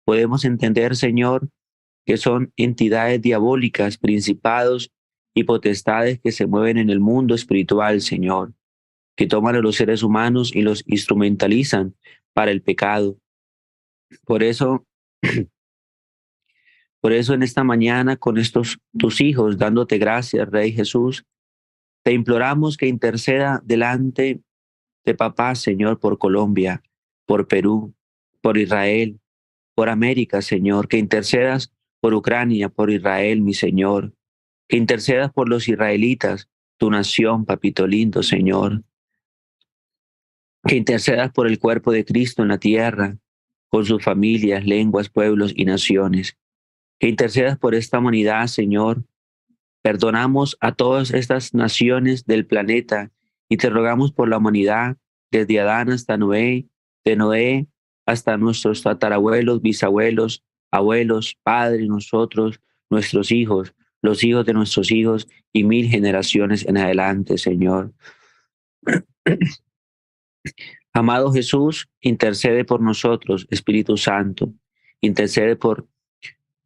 Podemos 0.07 0.45
entender, 0.45 0.95
Señor, 0.95 1.49
que 2.05 2.15
son 2.15 2.53
entidades 2.55 3.21
diabólicas, 3.21 3.97
principados 3.97 4.89
y 5.35 5.43
potestades 5.43 6.17
que 6.21 6.31
se 6.31 6.47
mueven 6.47 6.77
en 6.77 6.89
el 6.89 7.01
mundo 7.01 7.35
espiritual, 7.35 7.99
Señor, 7.99 8.53
que 9.17 9.27
toman 9.27 9.57
a 9.57 9.59
los 9.59 9.75
seres 9.75 10.03
humanos 10.03 10.55
y 10.55 10.61
los 10.61 10.85
instrumentalizan 10.87 11.93
para 12.33 12.51
el 12.51 12.61
pecado. 12.61 13.17
Por 14.23 14.43
eso, 14.43 14.87
por 17.01 17.11
eso 17.11 17.33
en 17.33 17.43
esta 17.43 17.65
mañana 17.65 18.15
con 18.15 18.37
estos 18.37 18.79
tus 18.97 19.19
hijos, 19.19 19.57
dándote 19.57 19.97
gracias, 19.97 20.47
Rey 20.47 20.71
Jesús, 20.71 21.25
te 22.05 22.13
imploramos 22.13 22.77
que 22.77 22.87
interceda 22.87 23.61
delante 23.65 24.39
de 25.03 25.15
papá, 25.15 25.53
Señor, 25.55 25.99
por 25.99 26.17
Colombia, 26.17 26.81
por 27.25 27.49
Perú, 27.49 27.93
por 28.39 28.57
Israel, 28.57 29.19
por 29.77 29.89
América, 29.89 30.41
Señor, 30.41 30.87
que 30.87 30.97
intercedas 30.97 31.71
por 32.01 32.15
Ucrania, 32.15 32.67
por 32.67 32.89
Israel, 32.89 33.41
mi 33.41 33.53
Señor, 33.53 34.11
que 34.67 34.75
intercedas 34.75 35.31
por 35.31 35.47
los 35.47 35.67
israelitas, 35.67 36.49
tu 36.77 36.89
nación, 36.89 37.45
papito 37.45 37.85
lindo, 37.85 38.23
Señor, 38.23 38.81
que 40.63 40.77
intercedas 40.77 41.31
por 41.31 41.45
el 41.45 41.59
cuerpo 41.59 41.91
de 41.91 42.05
Cristo 42.05 42.41
en 42.41 42.47
la 42.47 42.57
tierra, 42.57 43.19
con 43.67 43.85
sus 43.85 44.03
familias, 44.03 44.65
lenguas, 44.65 45.09
pueblos 45.09 45.53
y 45.55 45.65
naciones. 45.65 46.39
Que 46.99 47.07
intercedas 47.07 47.59
por 47.59 47.75
esta 47.75 47.99
humanidad, 47.99 48.47
Señor. 48.47 49.03
Perdonamos 49.83 50.57
a 50.59 50.73
todas 50.73 51.11
estas 51.11 51.53
naciones 51.53 52.25
del 52.25 52.47
planeta 52.47 53.11
y 53.47 53.57
te 53.57 53.69
rogamos 53.69 54.11
por 54.11 54.27
la 54.27 54.39
humanidad, 54.39 54.97
desde 55.29 55.59
Adán 55.59 55.91
hasta 55.91 56.17
Noé, 56.17 56.65
de 57.05 57.15
Noé 57.15 57.67
hasta 58.07 58.37
nuestros 58.37 58.81
tatarabuelos, 58.81 59.61
bisabuelos, 59.61 60.43
abuelos, 60.71 61.37
padres, 61.43 61.87
nosotros, 61.87 62.59
nuestros 62.89 63.31
hijos, 63.31 63.75
los 64.01 64.23
hijos 64.23 64.45
de 64.45 64.53
nuestros 64.53 64.91
hijos 64.91 65.27
y 65.51 65.65
mil 65.65 65.89
generaciones 65.89 66.65
en 66.65 66.77
adelante, 66.77 67.37
Señor. 67.37 67.93
Amado 70.93 71.33
Jesús, 71.33 71.89
intercede 72.01 72.63
por 72.63 72.81
nosotros, 72.81 73.45
Espíritu 73.51 73.97
Santo, 73.97 74.53
intercede 75.01 75.57
por 75.57 75.85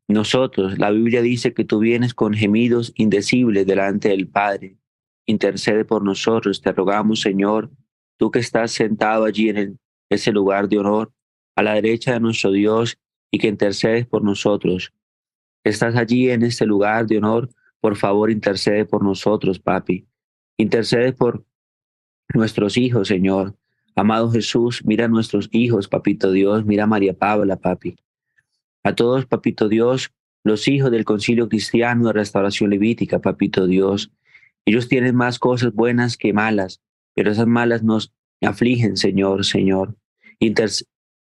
nosotros. 0.07 0.77
La 0.77 0.91
Biblia 0.91 1.23
dice 1.23 1.53
que 1.53 1.65
tú 1.65 1.79
vienes 1.79 2.13
con 2.13 2.33
gemidos 2.33 2.93
indecibles 2.95 3.65
delante 3.65 4.09
del 4.09 4.27
Padre. 4.27 4.77
Intercede 5.25 5.85
por 5.85 6.03
nosotros, 6.03 6.61
te 6.61 6.71
rogamos, 6.71 7.21
Señor, 7.21 7.71
tú 8.17 8.29
que 8.29 8.39
estás 8.39 8.71
sentado 8.71 9.25
allí 9.25 9.49
en 9.49 9.79
ese 10.09 10.31
lugar 10.31 10.69
de 10.69 10.77
honor, 10.77 11.11
a 11.55 11.63
la 11.63 11.73
derecha 11.73 12.13
de 12.13 12.19
nuestro 12.19 12.51
Dios, 12.51 12.97
y 13.31 13.39
que 13.39 13.47
intercedes 13.47 14.05
por 14.05 14.23
nosotros. 14.23 14.93
Estás 15.63 15.95
allí 15.95 16.29
en 16.29 16.43
este 16.43 16.65
lugar 16.65 17.07
de 17.07 17.17
honor, 17.17 17.49
por 17.79 17.95
favor, 17.95 18.29
intercede 18.29 18.85
por 18.85 19.03
nosotros, 19.03 19.59
papi. 19.59 20.05
Intercede 20.57 21.13
por 21.13 21.45
nuestros 22.33 22.77
hijos, 22.77 23.07
Señor. 23.07 23.55
Amado 23.95 24.31
Jesús, 24.31 24.83
mira 24.85 25.05
a 25.05 25.07
nuestros 25.07 25.49
hijos, 25.51 25.87
papito 25.87 26.31
Dios, 26.31 26.65
mira 26.65 26.83
a 26.83 26.87
María 26.87 27.13
Paula, 27.13 27.55
papi. 27.55 27.95
A 28.83 28.93
todos, 28.93 29.25
papito 29.25 29.69
Dios, 29.69 30.11
los 30.43 30.67
hijos 30.67 30.91
del 30.91 31.05
concilio 31.05 31.49
cristiano 31.49 32.07
de 32.07 32.13
restauración 32.13 32.69
levítica, 32.69 33.19
papito 33.19 33.67
Dios. 33.67 34.11
Ellos 34.65 34.87
tienen 34.87 35.15
más 35.15 35.39
cosas 35.39 35.73
buenas 35.73 36.17
que 36.17 36.33
malas, 36.33 36.81
pero 37.13 37.31
esas 37.31 37.47
malas 37.47 37.83
nos 37.83 38.13
afligen, 38.41 38.97
Señor, 38.97 39.45
Señor. 39.45 39.95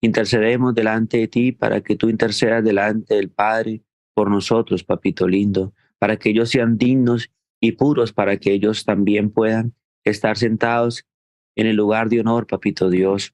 Intercedemos 0.01 0.73
delante 0.73 1.17
de 1.17 1.27
ti 1.27 1.51
para 1.51 1.81
que 1.81 1.95
tú 1.95 2.09
intercedas 2.09 2.63
delante 2.63 3.15
del 3.15 3.29
Padre 3.29 3.81
por 4.13 4.29
nosotros, 4.29 4.83
papito 4.83 5.27
lindo, 5.27 5.73
para 5.97 6.17
que 6.17 6.29
ellos 6.29 6.49
sean 6.49 6.77
dignos 6.77 7.31
y 7.59 7.73
puros, 7.73 8.13
para 8.13 8.37
que 8.37 8.53
ellos 8.53 8.85
también 8.85 9.29
puedan 9.31 9.73
estar 10.03 10.37
sentados 10.37 11.05
en 11.55 11.67
el 11.67 11.75
lugar 11.75 12.09
de 12.09 12.21
honor, 12.21 12.47
papito 12.47 12.89
Dios. 12.89 13.33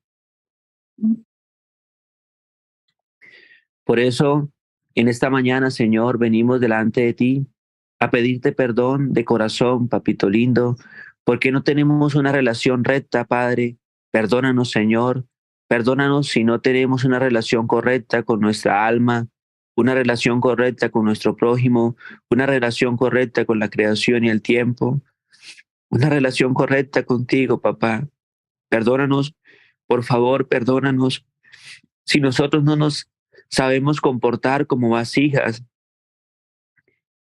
Por 3.84 4.00
eso, 4.00 4.50
en 4.96 5.08
esta 5.08 5.30
mañana, 5.30 5.70
Señor, 5.70 6.18
venimos 6.18 6.60
delante 6.60 7.02
de 7.02 7.14
ti 7.14 7.48
a 8.00 8.10
pedirte 8.10 8.52
perdón 8.52 9.14
de 9.14 9.24
corazón, 9.24 9.88
papito 9.88 10.30
lindo, 10.30 10.76
porque 11.24 11.52
no 11.52 11.64
tenemos 11.64 12.16
una 12.16 12.32
relación 12.32 12.84
recta, 12.84 13.26
Padre. 13.26 13.78
Perdónanos, 14.12 14.72
Señor. 14.72 15.26
Perdónanos 15.68 16.28
si 16.28 16.44
no 16.44 16.62
tenemos 16.62 17.04
una 17.04 17.20
relación 17.20 17.68
correcta 17.68 18.24
con 18.24 18.40
nuestra 18.40 18.86
alma, 18.86 19.28
una 19.76 19.94
relación 19.94 20.40
correcta 20.40 20.90
con 20.90 21.06
nuestro 21.06 21.36
prójimo, 21.36 21.98
una 22.30 22.46
relación 22.46 22.98
correcta 22.98 23.46
con 23.46 23.60
la 23.60 23.70
creación 23.70 24.24
y 24.24 24.30
el 24.30 24.42
tiempo, 24.42 25.02
una 25.90 26.10
relación 26.10 26.54
correcta 26.54 27.04
contigo, 27.04 27.60
papá. 27.62 28.08
Perdónanos, 28.70 29.34
por 29.88 30.04
favor, 30.04 30.48
perdónanos. 30.48 31.26
Si 32.06 32.20
nosotros 32.20 32.64
no 32.64 32.76
nos 32.76 33.10
sabemos 33.50 34.02
comportar 34.02 34.68
como 34.68 34.90
vasijas, 34.90 35.64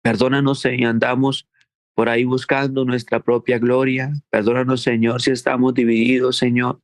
perdónanos 0.02 0.62
si 0.62 0.84
andamos 0.84 1.48
por 1.94 2.10
ahí 2.10 2.24
buscando 2.24 2.86
nuestra 2.86 3.22
propia 3.22 3.60
gloria. 3.60 4.14
Perdónanos, 4.30 4.82
Señor, 4.82 5.22
si 5.22 5.32
estamos 5.32 5.74
divididos, 5.74 6.38
Señor. 6.38 6.82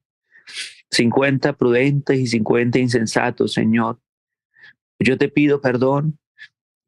50 0.92 1.54
prudentes 1.54 2.20
y 2.20 2.28
50 2.28 2.80
insensatos, 2.80 3.54
Señor. 3.54 4.00
Yo 5.00 5.18
te 5.18 5.30
pido 5.30 5.62
perdón. 5.62 6.20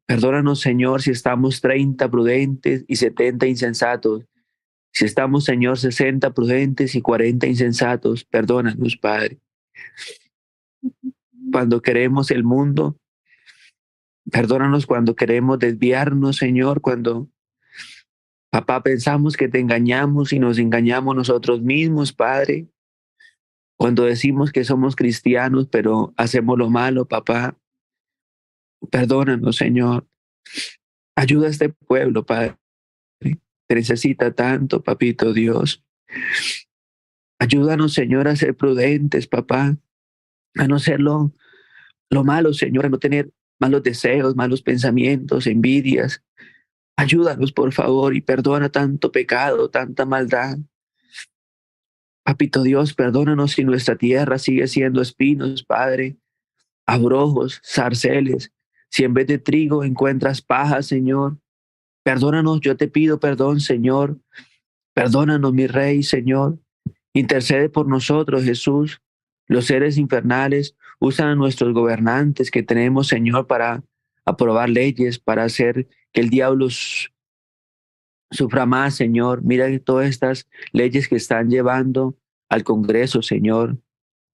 Perdónanos, 0.06 0.60
Señor, 0.60 1.02
si 1.02 1.12
estamos 1.12 1.60
30 1.60 2.10
prudentes 2.10 2.84
y 2.88 2.96
70 2.96 3.46
insensatos. 3.46 4.24
Si 4.92 5.04
estamos, 5.04 5.44
Señor, 5.44 5.78
60 5.78 6.34
prudentes 6.34 6.96
y 6.96 7.00
40 7.00 7.46
insensatos, 7.46 8.24
perdónanos, 8.24 8.96
Padre. 8.96 9.38
Cuando 11.52 11.80
queremos 11.80 12.32
el 12.32 12.42
mundo, 12.42 12.96
perdónanos 14.30 14.86
cuando 14.86 15.14
queremos 15.14 15.60
desviarnos, 15.60 16.36
Señor, 16.36 16.80
cuando, 16.80 17.28
papá, 18.50 18.82
pensamos 18.82 19.36
que 19.36 19.48
te 19.48 19.60
engañamos 19.60 20.32
y 20.32 20.40
nos 20.40 20.58
engañamos 20.58 21.14
nosotros 21.14 21.62
mismos, 21.62 22.12
Padre. 22.12 22.66
Cuando 23.80 24.04
decimos 24.04 24.52
que 24.52 24.64
somos 24.64 24.94
cristianos, 24.94 25.66
pero 25.68 26.12
hacemos 26.18 26.58
lo 26.58 26.68
malo, 26.68 27.06
papá. 27.06 27.56
Perdónanos, 28.90 29.56
Señor. 29.56 30.06
Ayuda 31.16 31.46
a 31.46 31.50
este 31.50 31.70
pueblo, 31.70 32.26
Padre 32.26 32.60
necesita 33.74 34.32
tanto, 34.32 34.82
papito 34.82 35.32
Dios. 35.32 35.82
Ayúdanos, 37.38 37.94
Señor, 37.94 38.28
a 38.28 38.36
ser 38.36 38.54
prudentes, 38.54 39.26
papá, 39.26 39.76
a 40.56 40.68
no 40.68 40.78
ser 40.78 41.00
lo, 41.00 41.32
malo, 42.24 42.52
Señor, 42.52 42.86
a 42.86 42.88
no 42.88 42.98
tener 42.98 43.32
malos 43.58 43.82
deseos, 43.82 44.36
malos 44.36 44.62
pensamientos, 44.62 45.46
envidias. 45.46 46.22
Ayúdanos, 46.96 47.52
por 47.52 47.72
favor, 47.72 48.14
y 48.14 48.20
perdona 48.20 48.68
tanto 48.68 49.10
pecado, 49.10 49.70
tanta 49.70 50.04
maldad. 50.04 50.58
Papito 52.30 52.62
Dios, 52.62 52.94
perdónanos 52.94 53.52
si 53.52 53.64
nuestra 53.64 53.96
tierra 53.96 54.38
sigue 54.38 54.68
siendo 54.68 55.02
espinos, 55.02 55.64
Padre, 55.64 56.16
abrojos, 56.86 57.60
zarceles. 57.64 58.52
Si 58.88 59.02
en 59.02 59.14
vez 59.14 59.26
de 59.26 59.38
trigo 59.38 59.82
encuentras 59.82 60.40
paja, 60.40 60.80
Señor, 60.82 61.38
Perdónanos, 62.04 62.60
yo 62.60 62.76
te 62.76 62.86
pido 62.86 63.20
perdón, 63.20 63.58
Señor. 63.60 64.18
Perdónanos, 64.94 65.52
mi 65.52 65.66
Rey, 65.66 66.04
Señor. 66.04 66.58
Intercede 67.12 67.68
por 67.68 67.88
nosotros, 67.88 68.44
Jesús. 68.44 69.02
Los 69.48 69.66
seres 69.66 69.98
infernales 69.98 70.76
usan 71.00 71.28
a 71.28 71.34
nuestros 71.34 71.74
gobernantes 71.74 72.52
que 72.52 72.62
tenemos, 72.62 73.08
Señor, 73.08 73.48
para 73.48 73.82
aprobar 74.24 74.70
leyes, 74.70 75.18
para 75.18 75.42
hacer 75.42 75.88
que 76.12 76.20
el 76.20 76.30
diablo 76.30 76.68
sufra 78.30 78.66
más, 78.66 78.94
Señor. 78.94 79.42
Mira 79.42 79.66
todas 79.80 80.08
estas 80.08 80.48
leyes 80.72 81.08
que 81.08 81.16
están 81.16 81.50
llevando 81.50 82.16
al 82.50 82.64
Congreso, 82.64 83.22
Señor. 83.22 83.78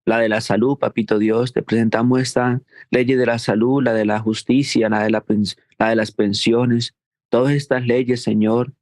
La 0.05 0.19
de 0.19 0.29
la 0.29 0.41
salud, 0.41 0.79
papito 0.79 1.19
Dios, 1.19 1.53
te 1.53 1.63
presentamos 1.63 2.21
esta 2.21 2.63
ley 2.91 3.05
de 3.05 3.27
la 3.27 3.39
salud, 3.39 3.83
la 3.83 3.93
de 3.93 4.05
la 4.05 4.21
justicia, 4.21 4.89
la 4.89 5.03
de, 5.03 5.11
la, 5.11 5.25
la 5.79 5.89
de 5.89 5.97
las 5.97 6.13
pensiones 6.13 6.95
todas 7.29 7.53
estas 7.53 7.87
leyes, 7.87 8.23
Señor, 8.23 8.73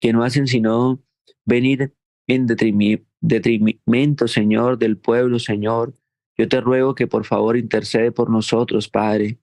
que 0.00 0.12
no 0.12 0.22
hacen 0.22 0.46
sino 0.46 1.02
venir 1.44 1.94
en 2.26 2.46
detrimento, 2.46 4.28
Señor, 4.28 4.78
del 4.78 4.96
pueblo, 4.96 5.38
Señor. 5.38 5.94
Yo 6.36 6.48
te 6.48 6.60
ruego 6.60 6.94
que 6.94 7.06
por 7.06 7.24
favor 7.24 7.56
intercede 7.56 8.12
por 8.12 8.30
nosotros, 8.30 8.88
Padre. 8.88 9.38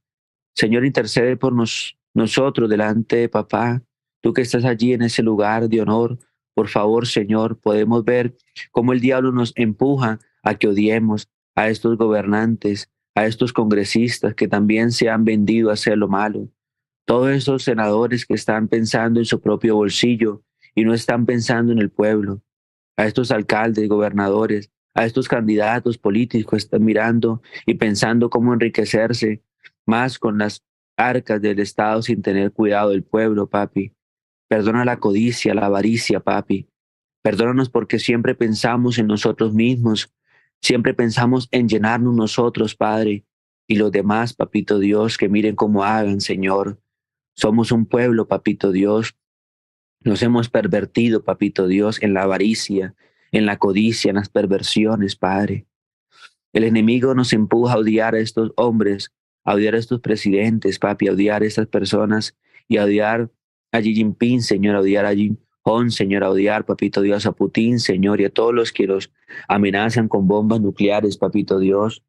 Señor, 0.56 0.86
intercede 0.86 1.38
por 1.38 1.54
nosotros 2.14 2.70
delante 2.70 3.18
de 3.18 3.30
papá. 3.30 3.82
Tú 4.22 4.34
que 4.34 4.42
estás 4.42 4.66
allí 4.66 4.94
en 4.94 5.04
ese 5.04 5.24
lugar 5.24 5.70
de 5.70 5.82
honor, 5.82 6.20
Por 6.54 6.68
favor, 6.68 7.08
Señor, 7.08 7.60
podemos 7.60 8.04
ver 8.04 8.36
cómo 8.72 8.94
el 8.94 9.00
diablo 9.00 9.32
nos 9.32 9.54
empuja 9.56 10.20
a 10.44 10.56
que 10.56 10.68
odiemos 10.68 11.30
a 11.56 11.70
estos 11.70 11.98
gobernantes, 11.98 12.90
a 13.16 13.26
estos 13.26 13.54
congresistas 13.54 14.36
que 14.36 14.48
también 14.48 14.92
se 14.92 15.10
han 15.10 15.26
vendido 15.26 15.70
a 15.70 15.74
hacer 15.74 15.98
lo 15.98 16.08
malo. 16.08 16.50
Todos 17.06 17.32
esos 17.32 17.64
senadores 17.64 18.26
que 18.26 18.34
están 18.34 18.68
pensando 18.68 19.20
en 19.20 19.26
su 19.26 19.42
propio 19.42 19.76
bolsillo 19.76 20.44
y 20.76 20.84
no 20.84 20.94
están 20.94 21.26
pensando 21.26 21.72
en 21.72 21.80
el 21.80 21.90
pueblo. 21.90 22.42
A 22.98 23.06
estos 23.06 23.32
alcaldes, 23.32 23.88
gobernadores, 23.90 24.72
a 24.94 25.06
estos 25.06 25.28
candidatos 25.28 25.98
políticos 25.98 26.64
están 26.64 26.84
mirando 26.84 27.42
y 27.66 27.76
pensando 27.76 28.30
cómo 28.30 28.54
enriquecerse 28.54 29.42
más 29.86 30.20
con 30.20 30.38
las 30.38 30.64
arcas 30.98 31.42
del 31.42 31.60
Estado 31.60 32.02
sin 32.02 32.22
tener 32.22 32.52
cuidado 32.52 32.90
del 32.90 33.04
pueblo, 33.04 33.48
papi. 33.48 33.94
Perdona 34.52 34.84
la 34.84 35.00
codicia, 35.00 35.54
la 35.54 35.68
avaricia, 35.68 36.20
papi. 36.20 36.68
Perdónanos 37.22 37.70
porque 37.70 38.00
siempre 38.00 38.36
pensamos 38.36 38.98
en 38.98 39.08
nosotros 39.08 39.54
mismos, 39.54 40.14
siempre 40.62 40.94
pensamos 40.94 41.48
en 41.52 41.70
llenarnos 41.70 42.14
nosotros, 42.14 42.76
Padre, 42.76 43.24
y 43.66 43.76
los 43.76 43.94
demás, 43.94 44.34
papito 44.34 44.78
Dios, 44.78 45.18
que 45.18 45.30
miren 45.30 45.56
cómo 45.56 45.86
hagan, 45.86 46.20
Señor. 46.20 46.82
Somos 47.34 47.72
un 47.72 47.86
pueblo, 47.86 48.28
papito 48.28 48.74
Dios. 48.74 49.16
Nos 50.02 50.22
hemos 50.22 50.50
pervertido, 50.50 51.24
papito 51.24 51.68
Dios, 51.68 52.04
en 52.04 52.14
la 52.14 52.24
avaricia, 52.24 52.94
en 53.32 53.46
la 53.46 53.56
codicia, 53.56 54.10
en 54.10 54.18
las 54.18 54.28
perversiones, 54.28 55.16
Padre. 55.16 55.66
El 56.52 56.66
enemigo 56.66 57.16
nos 57.16 57.32
empuja 57.32 57.76
a 57.76 57.78
odiar 57.78 58.16
a 58.16 58.20
estos 58.20 58.52
hombres, 58.58 59.14
a 59.46 59.54
odiar 59.54 59.76
a 59.76 59.78
estos 59.78 60.02
presidentes, 60.02 60.78
papi, 60.78 61.08
a 61.08 61.14
odiar 61.14 61.42
a 61.42 61.46
estas 61.46 61.68
personas 61.68 62.36
y 62.68 62.76
a 62.76 62.84
odiar 62.84 63.32
a 63.72 63.82
Xi 63.82 63.94
Jinping, 63.94 64.42
Señor, 64.42 64.76
a 64.76 64.82
odiar 64.82 65.06
a 65.06 65.14
Jim 65.14 65.38
Hon, 65.64 65.92
Señor, 65.92 66.24
a 66.24 66.32
odiar, 66.32 66.66
papito 66.66 67.02
Dios, 67.02 67.26
a 67.26 67.32
Putin, 67.32 67.80
Señor, 67.80 68.20
y 68.20 68.26
a 68.26 68.30
todos 68.30 68.54
los 68.54 68.72
que 68.72 68.88
los 68.88 69.12
amenazan 69.48 70.08
con 70.08 70.28
bombas 70.28 70.60
nucleares, 70.60 71.18
papito 71.18 71.60
Dios. 71.60 72.04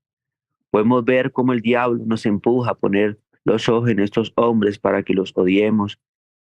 Podemos 0.70 1.04
ver 1.04 1.32
cómo 1.32 1.52
el 1.52 1.60
diablo 1.60 2.02
nos 2.06 2.24
empuja 2.24 2.70
a 2.70 2.74
poner 2.74 3.18
los 3.44 3.68
ojos 3.68 3.90
en 3.90 4.00
estos 4.00 4.32
hombres 4.36 4.78
para 4.78 5.02
que 5.02 5.12
los 5.12 5.32
odiemos, 5.36 5.98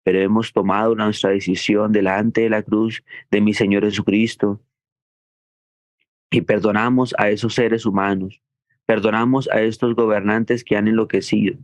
pero 0.04 0.20
hemos 0.20 0.52
tomado 0.52 0.94
nuestra 0.94 1.30
decisión 1.30 1.90
delante 1.90 2.42
de 2.42 2.50
la 2.50 2.62
cruz 2.62 3.02
de 3.30 3.40
mi 3.40 3.54
Señor 3.54 3.84
Jesucristo 3.84 4.60
y 6.30 6.42
perdonamos 6.42 7.14
a 7.18 7.30
esos 7.30 7.54
seres 7.54 7.86
humanos, 7.86 8.40
perdonamos 8.86 9.48
a 9.50 9.62
estos 9.62 9.94
gobernantes 9.94 10.62
que 10.62 10.76
han 10.76 10.88
enloquecido, 10.88 11.56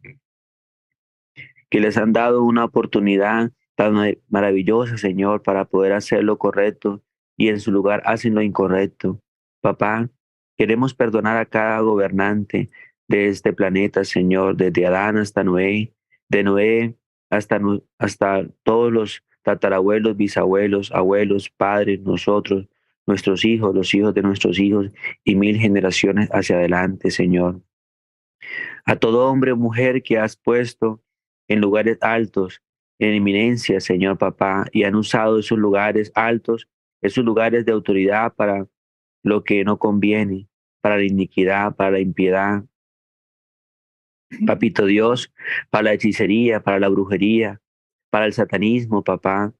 que 1.70 1.80
les 1.80 1.96
han 1.96 2.12
dado 2.12 2.42
una 2.42 2.64
oportunidad 2.64 3.52
tan 3.76 3.94
maravillosa, 4.28 4.98
Señor, 4.98 5.42
para 5.42 5.64
poder 5.64 5.92
hacer 5.92 6.24
lo 6.24 6.36
correcto 6.36 7.02
y 7.36 7.48
en 7.48 7.60
su 7.60 7.72
lugar 7.72 8.02
hacen 8.04 8.34
lo 8.34 8.42
incorrecto. 8.42 9.20
Papá, 9.62 10.10
queremos 10.58 10.92
perdonar 10.94 11.38
a 11.38 11.46
cada 11.46 11.80
gobernante 11.80 12.68
de 13.08 13.28
este 13.28 13.52
planeta, 13.52 14.04
Señor, 14.04 14.56
desde 14.56 14.86
Adán 14.86 15.16
hasta 15.16 15.42
Noé, 15.42 15.94
de 16.28 16.42
Noé 16.42 16.96
hasta, 17.30 17.60
hasta 17.98 18.46
todos 18.62 18.92
los 18.92 19.24
tatarabuelos, 19.42 20.16
bisabuelos, 20.16 20.92
abuelos, 20.92 21.48
padres, 21.48 22.00
nosotros, 22.00 22.68
nuestros 23.06 23.44
hijos, 23.44 23.74
los 23.74 23.94
hijos 23.94 24.14
de 24.14 24.22
nuestros 24.22 24.58
hijos 24.58 24.92
y 25.24 25.36
mil 25.36 25.56
generaciones 25.56 26.28
hacia 26.32 26.56
adelante, 26.56 27.10
Señor. 27.10 27.62
A 28.84 28.96
todo 28.96 29.30
hombre 29.30 29.52
o 29.52 29.56
mujer 29.56 30.02
que 30.02 30.18
has 30.18 30.36
puesto 30.36 31.02
en 31.50 31.60
lugares 31.60 31.98
altos, 32.00 32.62
en 32.98 33.14
eminencia, 33.14 33.80
Señor 33.80 34.16
Papá, 34.16 34.64
y 34.72 34.84
han 34.84 34.94
usado 34.94 35.38
esos 35.38 35.58
lugares 35.58 36.12
altos, 36.14 36.68
esos 37.02 37.24
lugares 37.24 37.66
de 37.66 37.72
autoridad 37.72 38.34
para 38.34 38.66
lo 39.22 39.42
que 39.44 39.64
no 39.64 39.78
conviene, 39.78 40.48
para 40.80 40.96
la 40.96 41.04
iniquidad, 41.04 41.74
para 41.74 41.90
la 41.90 42.00
impiedad, 42.00 42.64
Papito 44.46 44.86
Dios, 44.86 45.32
para 45.70 45.84
la 45.84 45.92
hechicería, 45.94 46.62
para 46.62 46.78
la 46.78 46.88
brujería, 46.88 47.60
para 48.10 48.26
el 48.26 48.32
satanismo, 48.32 49.02
papá. 49.02 49.52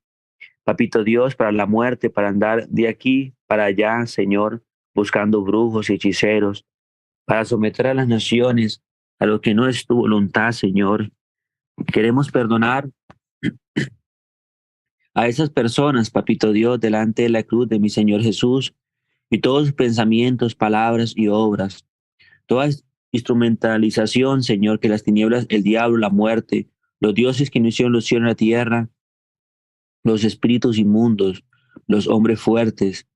Papito 0.63 1.03
Dios, 1.03 1.35
para 1.35 1.51
la 1.51 1.67
muerte, 1.67 2.09
para 2.09 2.29
andar 2.29 2.69
de 2.69 2.87
aquí 2.87 3.35
para 3.49 3.65
allá, 3.65 4.07
Señor, 4.07 4.63
buscando 4.95 5.43
brujos 5.43 5.91
y 5.91 5.95
hechiceros, 5.95 6.65
para 7.27 7.45
someter 7.45 7.89
a 7.89 7.95
las 7.95 8.07
naciones 8.07 8.83
a 9.19 9.27
lo 9.27 9.41
que 9.41 9.55
no 9.55 9.67
es 9.67 9.87
tu 9.87 9.97
voluntad, 9.97 10.53
Señor. 10.53 11.11
Queremos 11.87 12.31
perdonar 12.31 12.91
a 15.15 15.29
esas 15.29 15.51
personas, 15.51 16.11
Papito 16.11 16.53
Dios, 16.53 16.81
delante 16.81 17.23
de 17.23 17.29
la 17.31 17.43
cruz 17.43 17.69
de 17.69 17.79
mi 17.79 17.89
Señor 17.89 18.23
Jesús, 18.23 18.75
y 19.31 19.39
todos 19.39 19.69
sus 19.69 19.73
pensamientos, 19.75 20.55
palabras 20.55 21.15
y 21.17 21.29
obras, 21.29 21.87
todas 22.47 22.85
instrumentalización, 23.13 24.43
Señor, 24.43 24.81
que 24.81 24.89
las 24.89 25.03
tinieblas, 25.03 25.47
el 25.49 25.63
diablo, 25.63 25.99
la 25.99 26.11
muerte, 26.11 26.69
los 27.01 27.15
dioses 27.15 27.51
que 27.51 27.61
no 27.61 27.69
hicieron 27.69 27.93
los 27.93 28.05
cielos 28.05 28.25
en 28.25 28.29
la 28.29 28.35
tierra, 28.35 28.91
los 30.05 30.25
espíritus 30.25 30.79
inmundos, 30.79 31.45
los 31.87 32.09
hombres 32.09 32.41
fuertes, 32.41 33.07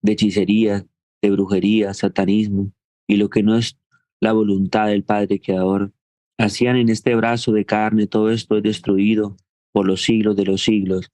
de 0.00 0.12
hechicería, 0.12 0.86
de 1.20 1.30
brujería, 1.30 1.94
satanismo, 1.94 2.72
y 3.06 3.16
lo 3.16 3.30
que 3.30 3.42
no 3.42 3.56
es 3.56 3.78
la 4.20 4.32
voluntad 4.32 4.88
del 4.88 5.04
Padre 5.04 5.40
Creador, 5.40 5.92
hacían 6.38 6.76
en 6.76 6.88
este 6.88 7.14
brazo 7.14 7.52
de 7.52 7.64
carne, 7.64 8.06
todo 8.06 8.30
esto 8.30 8.56
es 8.56 8.62
destruido 8.62 9.36
por 9.72 9.86
los 9.86 10.02
siglos 10.02 10.36
de 10.36 10.44
los 10.44 10.62
siglos, 10.62 11.10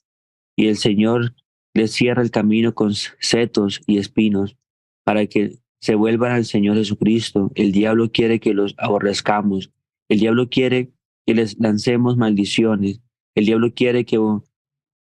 y 0.57 0.67
el 0.69 0.77
Señor 0.77 1.35
les 1.75 1.93
cierra 1.93 2.23
el 2.23 2.31
camino 2.31 2.75
con 2.75 2.95
setos 2.95 3.81
y 3.87 3.99
espinos, 3.99 4.57
para 5.05 5.27
que 5.27 5.59
se 5.81 5.95
vuelvan 5.95 6.33
al 6.33 6.45
Señor 6.45 6.77
Jesucristo. 6.77 7.53
El 7.55 7.73
diablo 7.73 8.11
quiere 8.11 8.41
que 8.41 8.53
los 8.53 8.75
aborrezcamos. 8.79 9.71
El 10.09 10.19
diablo 10.19 10.49
quiere 10.49 10.93
que 11.27 11.35
les 11.35 11.59
lancemos 11.59 12.17
maldiciones. 12.17 13.01
El 13.35 13.47
diablo 13.47 13.73
quiere 13.75 14.05
que 14.05 14.19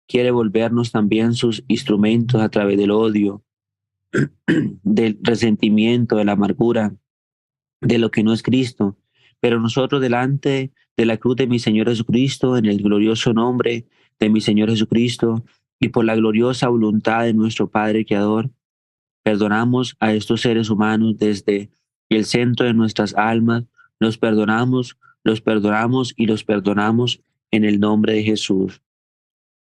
quiere 0.06 0.30
volvernos 0.30 0.92
también 0.92 1.34
sus 1.34 1.64
instrumentos 1.68 2.40
a 2.40 2.48
través 2.48 2.78
del 2.78 2.90
odio, 2.90 3.42
del 4.82 5.18
resentimiento, 5.22 6.16
de 6.16 6.24
la 6.24 6.32
amargura, 6.32 6.94
de 7.80 7.98
lo 7.98 8.10
que 8.10 8.22
no 8.22 8.32
es 8.32 8.42
Cristo. 8.42 8.96
Pero 9.42 9.60
nosotros 9.60 10.00
delante 10.00 10.72
de 10.96 11.04
la 11.04 11.18
cruz 11.18 11.36
de 11.36 11.46
mi 11.46 11.58
Señor 11.58 11.90
Jesucristo, 11.90 12.56
en 12.56 12.64
el 12.64 12.82
glorioso 12.82 13.34
nombre 13.34 13.84
de 14.18 14.30
mi 14.30 14.40
Señor 14.40 14.70
Jesucristo 14.70 15.44
y 15.78 15.90
por 15.90 16.06
la 16.06 16.16
gloriosa 16.16 16.68
voluntad 16.68 17.24
de 17.24 17.34
nuestro 17.34 17.68
Padre 17.68 18.06
Creador, 18.06 18.50
Perdonamos 19.22 19.96
a 20.00 20.12
estos 20.12 20.40
seres 20.40 20.68
humanos 20.68 21.16
desde 21.18 21.70
el 22.08 22.24
centro 22.24 22.66
de 22.66 22.74
nuestras 22.74 23.14
almas. 23.14 23.64
Los 23.98 24.18
perdonamos, 24.18 24.98
los 25.22 25.40
perdonamos 25.40 26.12
y 26.16 26.26
los 26.26 26.42
perdonamos 26.44 27.22
en 27.52 27.64
el 27.64 27.78
nombre 27.78 28.14
de 28.14 28.24
Jesús. 28.24 28.82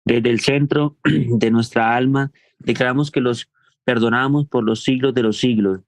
Desde 0.03 0.31
el 0.31 0.39
centro 0.39 0.97
de 1.03 1.51
nuestra 1.51 1.95
alma 1.95 2.31
declaramos 2.57 3.11
que 3.11 3.21
los 3.21 3.49
perdonamos 3.83 4.47
por 4.47 4.63
los 4.63 4.83
siglos 4.83 5.13
de 5.13 5.23
los 5.23 5.37
siglos. 5.37 5.81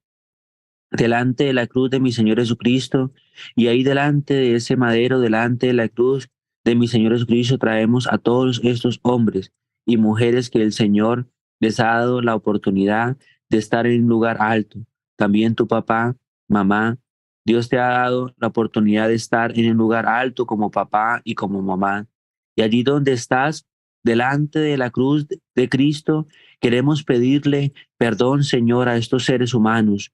Delante 0.95 1.45
de 1.45 1.53
la 1.53 1.65
cruz 1.65 1.89
de 1.89 1.99
mi 1.99 2.11
Señor 2.11 2.37
Jesucristo 2.37 3.11
y 3.55 3.65
ahí 3.65 3.83
delante 3.83 4.35
de 4.35 4.53
ese 4.53 4.75
madero, 4.75 5.19
delante 5.19 5.65
de 5.65 5.73
la 5.73 5.89
cruz 5.89 6.29
de 6.63 6.75
mi 6.75 6.87
Señor 6.87 7.13
Jesucristo, 7.13 7.57
traemos 7.57 8.07
a 8.07 8.19
todos 8.19 8.61
estos 8.63 8.99
hombres 9.01 9.51
y 9.87 9.97
mujeres 9.97 10.51
que 10.51 10.61
el 10.61 10.71
Señor 10.71 11.27
les 11.59 11.79
ha 11.79 11.85
dado 11.85 12.21
la 12.21 12.35
oportunidad 12.35 13.17
de 13.49 13.57
estar 13.57 13.87
en 13.87 14.03
un 14.03 14.09
lugar 14.09 14.37
alto. 14.39 14.85
También 15.15 15.55
tu 15.55 15.67
papá, 15.67 16.15
mamá, 16.47 16.99
Dios 17.43 17.69
te 17.69 17.79
ha 17.79 17.89
dado 17.89 18.35
la 18.37 18.47
oportunidad 18.47 19.07
de 19.07 19.15
estar 19.15 19.57
en 19.57 19.71
un 19.71 19.77
lugar 19.77 20.05
alto 20.05 20.45
como 20.45 20.69
papá 20.69 21.21
y 21.23 21.33
como 21.33 21.63
mamá. 21.63 22.07
Y 22.55 22.61
allí 22.61 22.83
donde 22.83 23.13
estás, 23.13 23.65
delante 24.03 24.59
de 24.59 24.77
la 24.77 24.91
cruz 24.91 25.25
de 25.55 25.69
Cristo, 25.69 26.27
queremos 26.59 27.03
pedirle 27.03 27.73
perdón, 27.97 28.43
Señor, 28.43 28.89
a 28.89 28.97
estos 28.97 29.25
seres 29.25 29.55
humanos 29.55 30.11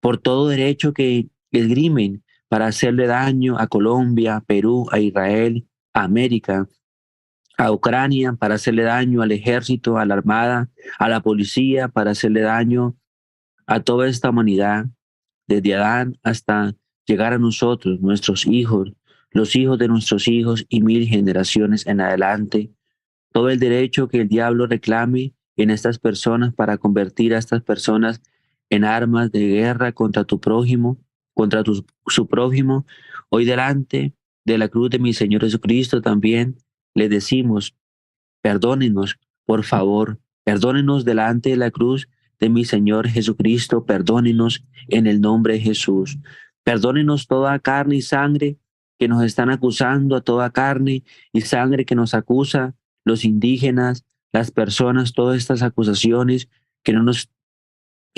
por 0.00 0.18
todo 0.18 0.48
derecho 0.48 0.92
que 0.92 1.28
esgrimen 1.50 2.22
para 2.48 2.66
hacerle 2.66 3.06
daño 3.06 3.58
a 3.58 3.66
Colombia, 3.66 4.42
Perú, 4.46 4.86
a 4.90 4.98
Israel, 5.00 5.66
a 5.92 6.04
América, 6.04 6.68
a 7.58 7.72
Ucrania 7.72 8.34
para 8.34 8.54
hacerle 8.54 8.84
daño 8.84 9.20
al 9.20 9.32
ejército, 9.32 9.98
a 9.98 10.06
la 10.06 10.14
armada, 10.14 10.70
a 10.98 11.08
la 11.08 11.20
policía, 11.20 11.88
para 11.88 12.12
hacerle 12.12 12.40
daño 12.40 12.96
a 13.66 13.80
toda 13.80 14.08
esta 14.08 14.30
humanidad, 14.30 14.86
desde 15.46 15.74
Adán 15.74 16.18
hasta 16.22 16.74
llegar 17.06 17.32
a 17.32 17.38
nosotros, 17.38 18.00
nuestros 18.00 18.46
hijos, 18.46 18.92
los 19.30 19.56
hijos 19.56 19.78
de 19.78 19.88
nuestros 19.88 20.28
hijos 20.28 20.64
y 20.68 20.82
mil 20.82 21.06
generaciones 21.08 21.86
en 21.86 22.00
adelante. 22.00 22.70
Todo 23.32 23.50
el 23.50 23.58
derecho 23.58 24.08
que 24.08 24.20
el 24.20 24.28
diablo 24.28 24.66
reclame 24.66 25.34
en 25.56 25.70
estas 25.70 25.98
personas 25.98 26.54
para 26.54 26.78
convertir 26.78 27.34
a 27.34 27.38
estas 27.38 27.62
personas 27.62 28.22
en 28.70 28.84
armas 28.84 29.30
de 29.32 29.46
guerra 29.46 29.92
contra 29.92 30.24
tu 30.24 30.40
prójimo, 30.40 30.98
contra 31.34 31.62
tu, 31.62 31.84
su 32.06 32.26
prójimo, 32.26 32.86
hoy 33.28 33.44
delante 33.44 34.14
de 34.44 34.58
la 34.58 34.68
cruz 34.68 34.90
de 34.90 34.98
mi 34.98 35.12
Señor 35.12 35.42
Jesucristo 35.42 36.00
también 36.00 36.56
le 36.94 37.08
decimos, 37.08 37.74
perdónenos, 38.42 39.18
por 39.44 39.64
favor, 39.64 40.18
Perdónenos 40.48 41.04
delante 41.04 41.50
de 41.50 41.58
la 41.58 41.70
cruz 41.70 42.08
de 42.40 42.48
mi 42.48 42.64
Señor 42.64 43.06
Jesucristo, 43.06 43.84
perdónenos 43.84 44.64
en 44.88 45.06
el 45.06 45.20
nombre 45.20 45.52
de 45.52 45.60
Jesús. 45.60 46.18
Perdónenos 46.64 47.26
toda 47.26 47.58
carne 47.58 47.96
y 47.96 48.00
sangre 48.00 48.56
que 48.98 49.08
nos 49.08 49.22
están 49.24 49.50
acusando, 49.50 50.16
a 50.16 50.22
toda 50.22 50.48
carne 50.48 51.04
y 51.34 51.42
sangre 51.42 51.84
que 51.84 51.94
nos 51.94 52.14
acusa, 52.14 52.74
los 53.04 53.26
indígenas, 53.26 54.06
las 54.32 54.50
personas, 54.50 55.12
todas 55.12 55.36
estas 55.36 55.60
acusaciones 55.62 56.48
que 56.82 56.94
no 56.94 57.02
nos 57.02 57.28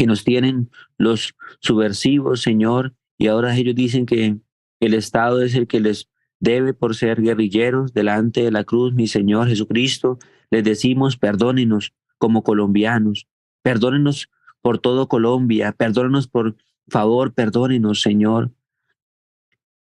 que 0.01 0.07
nos 0.07 0.25
tienen 0.25 0.71
los 0.97 1.35
subversivos, 1.61 2.41
Señor, 2.41 2.95
y 3.19 3.27
ahora 3.27 3.55
ellos 3.55 3.75
dicen 3.75 4.07
que 4.07 4.39
el 4.81 4.95
Estado 4.95 5.43
es 5.43 5.55
el 5.55 5.67
que 5.67 5.79
les 5.79 6.09
debe 6.39 6.73
por 6.73 6.97
ser 6.97 7.21
guerrilleros 7.21 7.93
delante 7.93 8.43
de 8.43 8.51
la 8.51 8.65
cruz, 8.65 8.95
mi 8.95 9.09
Señor 9.09 9.49
Jesucristo. 9.49 10.19
Les 10.51 10.65
decimos, 10.65 11.19
perdónenos 11.19 11.93
como 12.17 12.43
colombianos, 12.43 13.27
perdónenos 13.61 14.31
por 14.63 14.79
todo 14.79 15.07
Colombia, 15.07 15.73
perdónenos 15.73 16.29
por 16.29 16.57
favor, 16.89 17.35
perdónenos, 17.35 18.01
Señor. 18.01 18.53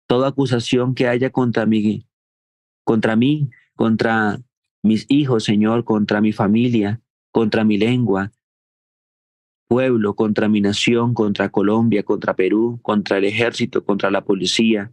Toda 0.07 0.29
acusación 0.29 0.95
que 0.95 1.09
haya 1.09 1.29
contra 1.29 1.65
mí, 1.65 2.07
contra 2.85 3.17
mí, 3.17 3.49
contra 3.75 4.39
mis 4.81 5.07
hijos, 5.09 5.43
Señor, 5.43 5.83
contra 5.83 6.21
mi 6.21 6.31
familia, 6.31 7.01
contra 7.31 7.65
mi 7.65 7.77
lengua, 7.77 8.31
pueblo, 9.67 10.15
contra 10.15 10.47
mi 10.47 10.61
nación, 10.61 11.13
contra 11.13 11.49
Colombia, 11.49 12.03
contra 12.03 12.35
Perú, 12.35 12.79
contra 12.81 13.17
el 13.17 13.25
ejército, 13.25 13.83
contra 13.83 14.11
la 14.11 14.23
policía. 14.23 14.91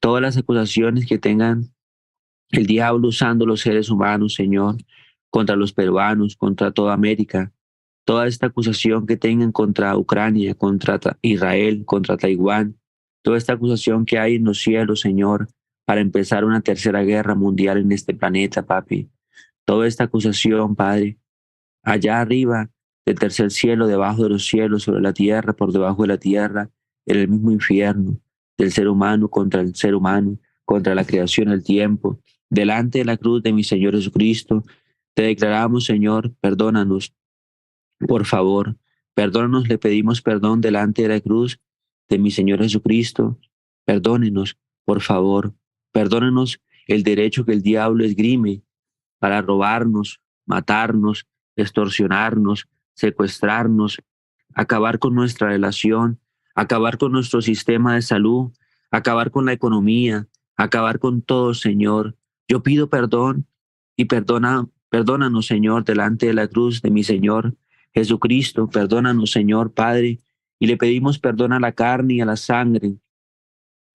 Todas 0.00 0.22
las 0.22 0.36
acusaciones 0.36 1.06
que 1.06 1.18
tengan 1.18 1.72
el 2.50 2.66
diablo 2.66 3.08
usando 3.08 3.46
los 3.46 3.60
seres 3.60 3.90
humanos, 3.90 4.34
Señor, 4.34 4.76
contra 5.30 5.56
los 5.56 5.72
peruanos, 5.72 6.36
contra 6.36 6.72
toda 6.72 6.94
América. 6.94 7.52
Toda 8.04 8.26
esta 8.26 8.46
acusación 8.46 9.06
que 9.06 9.16
tengan 9.16 9.52
contra 9.52 9.96
Ucrania, 9.96 10.54
contra 10.54 10.98
Israel, 11.22 11.84
contra 11.84 12.16
Taiwán. 12.16 12.76
Toda 13.22 13.36
esta 13.36 13.52
acusación 13.52 14.04
que 14.04 14.18
hay 14.18 14.36
en 14.36 14.44
los 14.44 14.60
cielos, 14.60 15.00
Señor, 15.00 15.48
para 15.84 16.00
empezar 16.00 16.44
una 16.44 16.60
tercera 16.60 17.02
guerra 17.02 17.34
mundial 17.34 17.78
en 17.78 17.92
este 17.92 18.14
planeta, 18.14 18.64
papi. 18.64 19.08
Toda 19.64 19.86
esta 19.86 20.04
acusación, 20.04 20.74
Padre, 20.74 21.18
allá 21.82 22.20
arriba 22.20 22.70
del 23.06 23.18
tercer 23.18 23.50
cielo, 23.50 23.86
debajo 23.86 24.22
de 24.22 24.30
los 24.30 24.46
cielos, 24.46 24.84
sobre 24.84 25.00
la 25.00 25.12
tierra, 25.12 25.52
por 25.52 25.72
debajo 25.72 26.02
de 26.02 26.08
la 26.08 26.18
tierra, 26.18 26.70
en 27.06 27.16
el 27.18 27.28
mismo 27.28 27.50
infierno, 27.50 28.20
del 28.58 28.72
ser 28.72 28.88
humano 28.88 29.28
contra 29.28 29.60
el 29.60 29.74
ser 29.74 29.94
humano, 29.94 30.38
contra 30.64 30.94
la 30.94 31.04
creación 31.04 31.48
del 31.48 31.64
tiempo. 31.64 32.20
Delante 32.48 32.98
de 32.98 33.04
la 33.04 33.16
cruz 33.16 33.42
de 33.42 33.52
mi 33.52 33.64
Señor 33.64 33.94
Jesucristo, 33.94 34.64
te 35.14 35.22
declaramos, 35.22 35.84
Señor, 35.84 36.32
perdónanos, 36.40 37.14
por 37.98 38.24
favor, 38.24 38.76
perdónanos, 39.14 39.68
le 39.68 39.78
pedimos 39.78 40.22
perdón 40.22 40.60
delante 40.60 41.02
de 41.02 41.08
la 41.08 41.20
cruz 41.20 41.60
de 42.08 42.18
mi 42.18 42.30
Señor 42.30 42.60
Jesucristo, 42.60 43.38
perdónenos, 43.84 44.58
por 44.84 45.00
favor, 45.00 45.54
perdónenos 45.92 46.60
el 46.86 47.02
derecho 47.02 47.44
que 47.44 47.52
el 47.52 47.62
diablo 47.62 48.04
esgrime 48.04 48.62
para 49.18 49.42
robarnos, 49.42 50.20
matarnos, 50.46 51.26
extorsionarnos, 51.56 52.68
secuestrarnos, 53.00 54.02
acabar 54.54 54.98
con 54.98 55.14
nuestra 55.14 55.48
relación, 55.48 56.20
acabar 56.54 56.98
con 56.98 57.12
nuestro 57.12 57.40
sistema 57.40 57.94
de 57.94 58.02
salud, 58.02 58.52
acabar 58.90 59.30
con 59.30 59.46
la 59.46 59.54
economía, 59.54 60.28
acabar 60.56 60.98
con 60.98 61.22
todo, 61.22 61.54
Señor. 61.54 62.16
Yo 62.46 62.62
pido 62.62 62.90
perdón 62.90 63.46
y 63.96 64.04
perdona, 64.04 64.68
perdónanos, 64.90 65.46
Señor, 65.46 65.84
delante 65.84 66.26
de 66.26 66.34
la 66.34 66.46
cruz 66.46 66.82
de 66.82 66.90
mi 66.90 67.02
Señor 67.02 67.56
Jesucristo. 67.94 68.68
Perdónanos, 68.68 69.30
Señor 69.30 69.72
Padre, 69.72 70.20
y 70.58 70.66
le 70.66 70.76
pedimos 70.76 71.18
perdón 71.18 71.54
a 71.54 71.60
la 71.60 71.72
carne 71.72 72.14
y 72.14 72.20
a 72.20 72.26
la 72.26 72.36
sangre. 72.36 72.96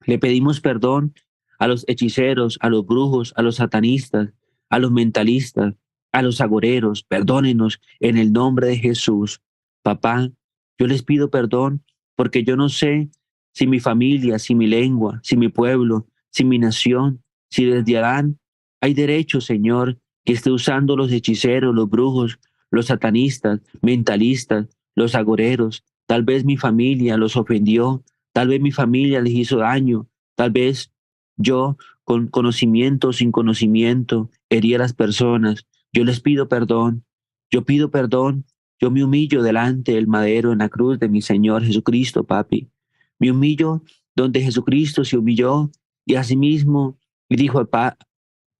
Le 0.05 0.17
pedimos 0.17 0.61
perdón 0.61 1.13
a 1.59 1.67
los 1.67 1.85
hechiceros, 1.87 2.57
a 2.59 2.69
los 2.69 2.87
brujos, 2.87 3.33
a 3.37 3.43
los 3.43 3.57
satanistas, 3.57 4.33
a 4.69 4.79
los 4.79 4.91
mentalistas, 4.91 5.75
a 6.15 6.21
los 6.21 6.39
agoreros, 6.39 7.03
perdónenos 7.03 7.81
en 7.99 8.17
el 8.17 8.31
nombre 8.31 8.67
de 8.67 8.77
Jesús. 8.77 9.41
Papá, 9.83 10.31
yo 10.79 10.87
les 10.87 11.03
pido 11.03 11.29
perdón 11.29 11.83
porque 12.15 12.45
yo 12.45 12.55
no 12.55 12.69
sé 12.69 13.09
si 13.51 13.67
mi 13.67 13.81
familia, 13.81 14.39
si 14.39 14.55
mi 14.55 14.65
lengua, 14.65 15.19
si 15.23 15.35
mi 15.35 15.49
pueblo, 15.49 16.07
si 16.31 16.45
mi 16.45 16.57
nación, 16.57 17.21
si 17.49 17.65
desde 17.65 17.97
Adán 17.97 18.39
hay 18.79 18.93
derecho, 18.93 19.41
Señor, 19.41 19.99
que 20.23 20.31
esté 20.31 20.51
usando 20.51 20.95
los 20.95 21.11
hechiceros, 21.11 21.75
los 21.75 21.89
brujos, 21.89 22.39
los 22.71 22.85
satanistas, 22.85 23.59
mentalistas, 23.81 24.67
los 24.95 25.15
agoreros. 25.15 25.83
Tal 26.05 26.23
vez 26.23 26.45
mi 26.45 26.55
familia 26.55 27.17
los 27.17 27.35
ofendió, 27.35 28.05
tal 28.31 28.47
vez 28.47 28.61
mi 28.61 28.71
familia 28.71 29.19
les 29.19 29.33
hizo 29.33 29.57
daño, 29.57 30.07
tal 30.35 30.51
vez 30.51 30.93
yo 31.35 31.75
con 32.05 32.27
conocimiento 32.27 33.09
o 33.09 33.13
sin 33.13 33.33
conocimiento 33.33 34.29
herí 34.49 34.75
a 34.75 34.77
las 34.77 34.93
personas, 34.93 35.67
yo 35.95 36.03
les 36.03 36.19
pido 36.19 36.49
perdón, 36.49 37.05
yo 37.49 37.63
pido 37.63 37.89
perdón, 37.89 38.45
yo 38.81 38.91
me 38.91 39.01
humillo 39.01 39.41
delante 39.41 39.93
del 39.93 40.07
madero 40.07 40.51
en 40.51 40.59
la 40.59 40.67
cruz 40.67 40.99
de 40.99 41.07
mi 41.07 41.21
Señor 41.21 41.63
Jesucristo, 41.63 42.25
papi. 42.25 42.69
Me 43.17 43.31
humillo 43.31 43.81
donde 44.13 44.41
Jesucristo 44.41 45.05
se 45.05 45.17
humilló 45.17 45.71
y 46.05 46.15
asimismo 46.15 46.99
y 47.29 47.37
dijo, 47.37 47.65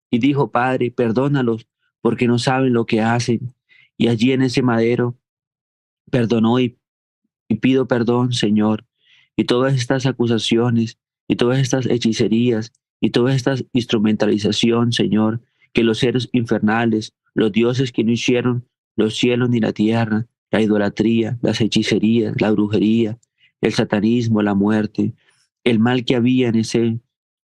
y 0.10 0.20
dijo, 0.20 0.50
Padre, 0.50 0.92
perdónalos 0.92 1.68
porque 2.02 2.26
no 2.26 2.40
saben 2.40 2.72
lo 2.72 2.86
que 2.86 3.02
hacen. 3.02 3.54
Y 3.98 4.08
allí 4.08 4.32
en 4.32 4.42
ese 4.42 4.62
madero 4.62 5.20
perdonó 6.10 6.58
y, 6.62 6.78
y 7.50 7.56
pido 7.56 7.86
perdón, 7.86 8.32
Señor. 8.32 8.86
Y 9.36 9.44
todas 9.44 9.74
estas 9.74 10.06
acusaciones 10.06 11.00
y 11.28 11.36
todas 11.36 11.60
estas 11.60 11.86
hechicerías 11.86 12.72
y 13.02 13.10
toda 13.10 13.36
esta 13.36 13.56
instrumentalización, 13.74 14.94
Señor, 14.94 15.42
que 15.76 15.84
los 15.84 16.00
seres 16.00 16.30
infernales, 16.32 17.14
los 17.36 17.52
dioses 17.52 17.92
que 17.92 18.06
no 18.06 18.14
hicieron 18.14 18.66
los 18.96 19.18
cielos 19.18 19.50
ni 19.50 19.60
la 19.60 19.74
tierra, 19.74 20.26
la 20.50 20.62
idolatría, 20.62 21.38
las 21.42 21.60
hechicerías, 21.60 22.34
la 22.40 22.50
brujería, 22.52 23.20
el 23.60 23.74
satanismo, 23.74 24.42
la 24.42 24.56
muerte, 24.56 25.14
el 25.66 25.80
mal 25.80 26.06
que 26.06 26.16
había 26.16 26.48
en 26.48 26.56
ese 26.56 26.80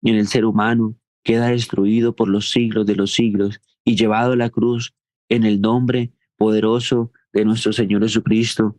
en 0.01 0.15
el 0.15 0.27
ser 0.27 0.43
humano 0.43 0.95
queda 1.23 1.47
destruido 1.47 2.13
por 2.13 2.27
los 2.27 2.51
siglos 2.51 2.85
de 2.85 2.95
los 2.95 3.13
siglos 3.13 3.61
y 3.85 3.95
llevado 3.95 4.33
a 4.33 4.37
la 4.37 4.49
cruz 4.49 4.93
en 5.29 5.45
el 5.45 5.61
nombre 5.61 6.11
poderoso 6.35 7.13
de 7.31 7.45
nuestro 7.45 7.71
Señor 7.71 8.03
Jesucristo. 8.03 8.77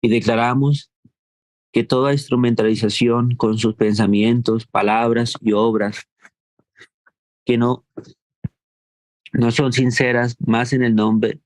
Y 0.00 0.08
declaramos 0.08 0.92
que 1.72 1.82
toda 1.82 2.12
instrumentalización 2.12 3.34
con 3.34 3.58
sus 3.58 3.74
pensamientos, 3.74 4.66
palabras 4.66 5.34
y 5.40 5.52
obras 5.52 6.06
que 7.46 7.56
no 7.56 7.86
no 9.32 9.50
son 9.50 9.72
sinceras 9.72 10.36
más 10.40 10.72
en 10.72 10.82
el 10.82 10.94
nombre, 10.94 11.40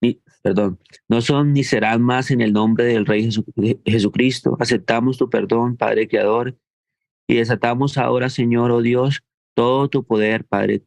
ni, 0.00 0.20
perdón, 0.42 0.78
no 1.08 1.20
son 1.20 1.52
ni 1.52 1.64
serán 1.64 2.02
más 2.02 2.30
en 2.30 2.40
el 2.40 2.52
nombre 2.52 2.84
del 2.84 3.06
Rey 3.06 3.28
Jesucristo. 3.84 4.56
Aceptamos 4.60 5.18
tu 5.18 5.28
perdón, 5.28 5.76
Padre 5.76 6.08
Creador, 6.08 6.56
y 7.26 7.36
desatamos 7.36 7.98
ahora, 7.98 8.30
Señor, 8.30 8.70
oh 8.70 8.82
Dios, 8.82 9.24
todo 9.54 9.88
tu 9.88 10.04
poder, 10.04 10.44
Padre, 10.44 10.84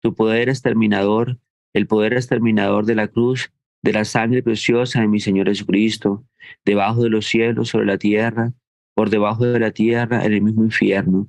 tu 0.00 0.14
poder 0.14 0.48
exterminador, 0.48 1.38
el 1.72 1.86
poder 1.86 2.12
exterminador 2.12 2.86
de 2.86 2.94
la 2.94 3.08
cruz, 3.08 3.52
de 3.82 3.92
la 3.92 4.04
sangre 4.04 4.42
preciosa 4.42 5.00
de 5.00 5.08
mi 5.08 5.20
Señor 5.20 5.48
Jesucristo, 5.48 6.24
debajo 6.64 7.02
de 7.02 7.10
los 7.10 7.26
cielos, 7.26 7.70
sobre 7.70 7.86
la 7.86 7.98
tierra, 7.98 8.52
por 8.94 9.10
debajo 9.10 9.44
de 9.44 9.58
la 9.58 9.72
tierra, 9.72 10.24
en 10.24 10.32
el 10.32 10.42
mismo 10.42 10.62
infierno. 10.62 11.28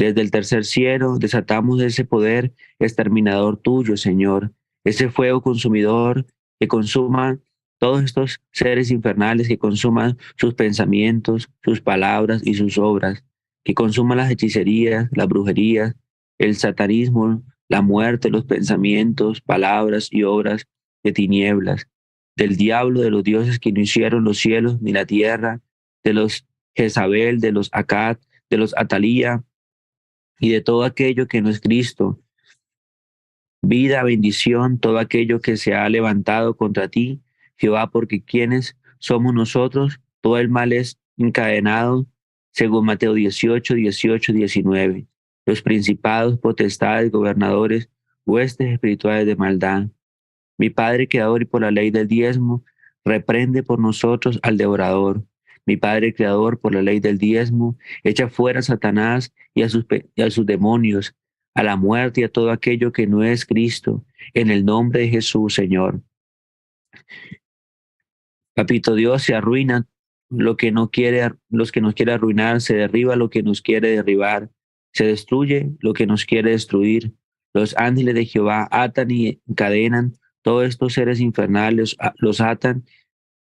Desde 0.00 0.22
el 0.22 0.30
tercer 0.30 0.64
cielo 0.64 1.18
desatamos 1.18 1.82
ese 1.82 2.06
poder 2.06 2.54
exterminador 2.78 3.58
tuyo, 3.58 3.98
Señor, 3.98 4.54
ese 4.82 5.10
fuego 5.10 5.42
consumidor 5.42 6.24
que 6.58 6.68
consuma 6.68 7.38
todos 7.78 8.02
estos 8.02 8.40
seres 8.50 8.90
infernales, 8.90 9.46
que 9.46 9.58
consuman 9.58 10.16
sus 10.38 10.54
pensamientos, 10.54 11.50
sus 11.62 11.82
palabras 11.82 12.40
y 12.42 12.54
sus 12.54 12.78
obras, 12.78 13.22
que 13.62 13.74
consuma 13.74 14.16
las 14.16 14.30
hechicerías, 14.30 15.10
las 15.12 15.28
brujerías, 15.28 15.94
el 16.38 16.56
satanismo, 16.56 17.42
la 17.68 17.82
muerte, 17.82 18.30
los 18.30 18.46
pensamientos, 18.46 19.42
palabras 19.42 20.08
y 20.10 20.22
obras 20.22 20.66
de 21.04 21.12
tinieblas, 21.12 21.88
del 22.38 22.56
diablo, 22.56 23.02
de 23.02 23.10
los 23.10 23.22
dioses 23.22 23.58
que 23.58 23.70
no 23.70 23.82
hicieron 23.82 24.24
los 24.24 24.38
cielos 24.38 24.80
ni 24.80 24.92
la 24.92 25.04
tierra, 25.04 25.60
de 26.02 26.14
los 26.14 26.46
Jezabel, 26.74 27.40
de 27.40 27.52
los 27.52 27.68
Acad, 27.74 28.16
de 28.48 28.56
los 28.56 28.74
Atalía, 28.78 29.44
y 30.40 30.50
de 30.50 30.62
todo 30.62 30.82
aquello 30.82 31.28
que 31.28 31.42
no 31.42 31.50
es 31.50 31.60
Cristo. 31.60 32.18
Vida, 33.62 34.02
bendición, 34.02 34.80
todo 34.80 34.98
aquello 34.98 35.40
que 35.40 35.58
se 35.58 35.74
ha 35.74 35.88
levantado 35.90 36.56
contra 36.56 36.88
ti, 36.88 37.20
Jehová, 37.56 37.90
porque 37.90 38.24
quienes 38.24 38.76
somos 38.98 39.34
nosotros, 39.34 40.00
todo 40.22 40.38
el 40.38 40.48
mal 40.48 40.72
es 40.72 40.98
encadenado, 41.18 42.06
según 42.52 42.86
Mateo 42.86 43.12
18, 43.12 43.74
18, 43.74 44.32
19. 44.32 45.06
Los 45.44 45.62
principados, 45.62 46.38
potestades, 46.38 47.10
gobernadores, 47.10 47.90
huestes 48.24 48.72
espirituales 48.72 49.26
de 49.26 49.36
maldad 49.36 49.88
Mi 50.56 50.70
Padre 50.70 51.08
Creador 51.08 51.42
y 51.42 51.46
por 51.46 51.62
la 51.62 51.70
ley 51.70 51.90
del 51.90 52.08
diezmo, 52.08 52.64
reprende 53.04 53.62
por 53.62 53.78
nosotros 53.78 54.38
al 54.42 54.56
devorador. 54.56 55.24
Mi 55.66 55.76
Padre 55.76 56.14
Creador, 56.14 56.60
por 56.60 56.74
la 56.74 56.82
ley 56.82 57.00
del 57.00 57.18
diezmo, 57.18 57.76
echa 58.02 58.28
fuera 58.28 58.60
a 58.60 58.62
Satanás 58.62 59.32
y 59.54 59.62
a 59.62 59.68
sus, 59.68 59.86
demonios, 60.46 61.14
a 61.54 61.62
la 61.62 61.76
muerte 61.76 62.22
y 62.22 62.24
a 62.24 62.32
todo 62.32 62.50
aquello 62.50 62.92
que 62.92 63.06
no 63.06 63.22
es 63.22 63.44
Cristo, 63.44 64.04
en 64.34 64.50
el 64.50 64.64
nombre 64.64 65.00
de 65.00 65.08
Jesús, 65.08 65.54
Señor. 65.54 66.02
Papito 68.54 68.94
Dios, 68.94 69.22
se 69.22 69.34
arruina 69.34 69.86
lo 70.28 70.56
que 70.56 70.72
no 70.72 70.90
quiere, 70.90 71.32
los 71.48 71.72
que 71.72 71.80
nos 71.80 71.94
quiere 71.94 72.12
arruinar, 72.12 72.60
se 72.60 72.74
derriba 72.74 73.16
lo 73.16 73.30
que 73.30 73.42
nos 73.42 73.62
quiere 73.62 73.90
derribar, 73.90 74.50
se 74.92 75.06
destruye 75.06 75.72
lo 75.80 75.92
que 75.92 76.06
nos 76.06 76.24
quiere 76.24 76.50
destruir. 76.50 77.12
Los 77.52 77.76
ángeles 77.76 78.14
de 78.14 78.26
Jehová 78.26 78.68
atan 78.70 79.10
y 79.10 79.40
encadenan 79.48 80.14
todos 80.42 80.68
estos 80.68 80.94
seres 80.94 81.20
infernales, 81.20 81.96
los 82.16 82.40
atan, 82.40 82.84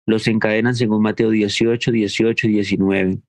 los 0.06 0.28
encadenan 0.28 0.76
según 0.76 1.02
Mateo 1.02 1.30
18, 1.30 1.92
18 1.92 2.48
y 2.48 2.52
19. 2.52 3.20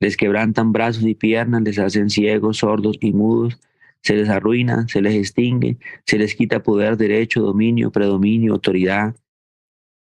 Les 0.00 0.16
quebrantan 0.16 0.72
brazos 0.72 1.04
y 1.04 1.14
piernas, 1.14 1.62
les 1.62 1.78
hacen 1.78 2.10
ciegos, 2.10 2.58
sordos 2.58 2.96
y 3.00 3.12
mudos, 3.12 3.60
se 4.02 4.14
les 4.14 4.28
arruina, 4.28 4.86
se 4.88 5.00
les 5.00 5.14
extingue, 5.14 5.78
se 6.06 6.18
les 6.18 6.34
quita 6.34 6.62
poder, 6.62 6.96
derecho, 6.96 7.40
dominio, 7.40 7.90
predominio, 7.90 8.52
autoridad. 8.52 9.16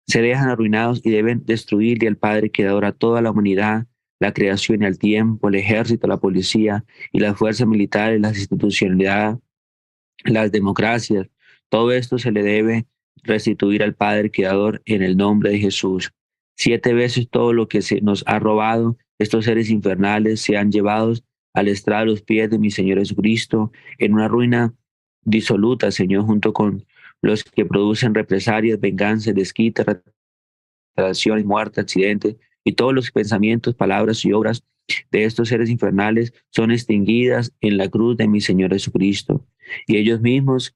Se 0.08 0.22
dejan 0.22 0.50
arruinados 0.50 1.02
y 1.04 1.10
deben 1.10 1.44
destruirle 1.46 2.08
al 2.08 2.18
Padre 2.18 2.52
que 2.52 2.68
adora 2.68 2.92
toda 2.92 3.22
la 3.22 3.32
humanidad, 3.32 3.88
la 4.20 4.34
creación 4.34 4.84
y 4.84 4.86
el 4.86 5.00
tiempo, 5.00 5.50
el 5.50 5.56
ejército, 5.56 6.08
la 6.08 6.18
policía 6.18 6.86
y 7.12 7.20
las 7.20 7.38
fuerzas 7.38 7.68
militares, 7.68 8.20
las 8.20 8.38
institucionalidades, 8.38 9.40
las 10.26 10.52
democracias. 10.52 11.28
Todo 11.70 11.92
esto 11.92 12.20
se 12.20 12.32
le 12.32 12.44
debe 12.44 12.86
restituir 13.24 13.84
al 13.84 13.96
Padre 13.96 14.32
Creador 14.32 14.82
en 14.86 15.04
el 15.04 15.18
nombre 15.18 15.52
de 15.52 15.60
Jesús. 15.60 16.12
Siete 16.58 16.94
veces 16.94 17.30
todo 17.30 17.54
lo 17.54 17.68
que 17.68 17.82
se 17.82 18.02
nos 18.02 18.24
ha 18.28 18.40
robado, 18.40 18.98
estos 19.18 19.46
seres 19.46 19.70
infernales, 19.70 20.42
se 20.42 20.58
han 20.58 20.72
llevado 20.72 21.14
al 21.54 21.68
estrado 21.68 22.06
los 22.06 22.22
pies 22.22 22.50
de 22.50 22.60
mi 22.60 22.72
Señor 22.72 23.00
Jesucristo 23.00 23.72
en 23.98 24.14
una 24.14 24.28
ruina 24.28 24.74
disoluta, 25.24 25.92
Señor, 25.92 26.26
junto 26.26 26.54
con 26.54 26.86
los 27.22 27.44
que 27.44 27.66
producen 27.66 28.14
represalias, 28.14 28.80
venganza, 28.80 29.34
desquite, 29.34 29.84
y 30.98 31.44
muerte, 31.44 31.82
accidentes, 31.82 32.36
y 32.64 32.74
todos 32.74 32.94
los 32.94 33.12
pensamientos, 33.12 33.76
palabras 33.76 34.24
y 34.26 34.34
obras 34.34 34.64
de 35.12 35.24
estos 35.24 35.50
seres 35.50 35.70
infernales 35.70 36.34
son 36.50 36.72
extinguidas 36.72 37.54
en 37.62 37.78
la 37.78 37.90
cruz 37.90 38.18
de 38.18 38.28
mi 38.28 38.42
Señor 38.42 38.72
Jesucristo. 38.72 39.46
Y 39.88 39.98
ellos 39.98 40.22
mismos 40.22 40.76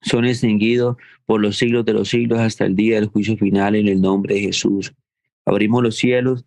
son 0.00 0.24
extinguidos 0.24 0.96
por 1.26 1.40
los 1.40 1.58
siglos 1.58 1.84
de 1.84 1.92
los 1.92 2.08
siglos 2.08 2.38
hasta 2.38 2.64
el 2.64 2.76
día 2.76 2.96
del 2.96 3.08
juicio 3.08 3.36
final 3.36 3.74
en 3.74 3.88
el 3.88 4.00
nombre 4.00 4.34
de 4.34 4.40
Jesús. 4.40 4.94
Abrimos 5.44 5.82
los 5.82 5.96
cielos 5.96 6.44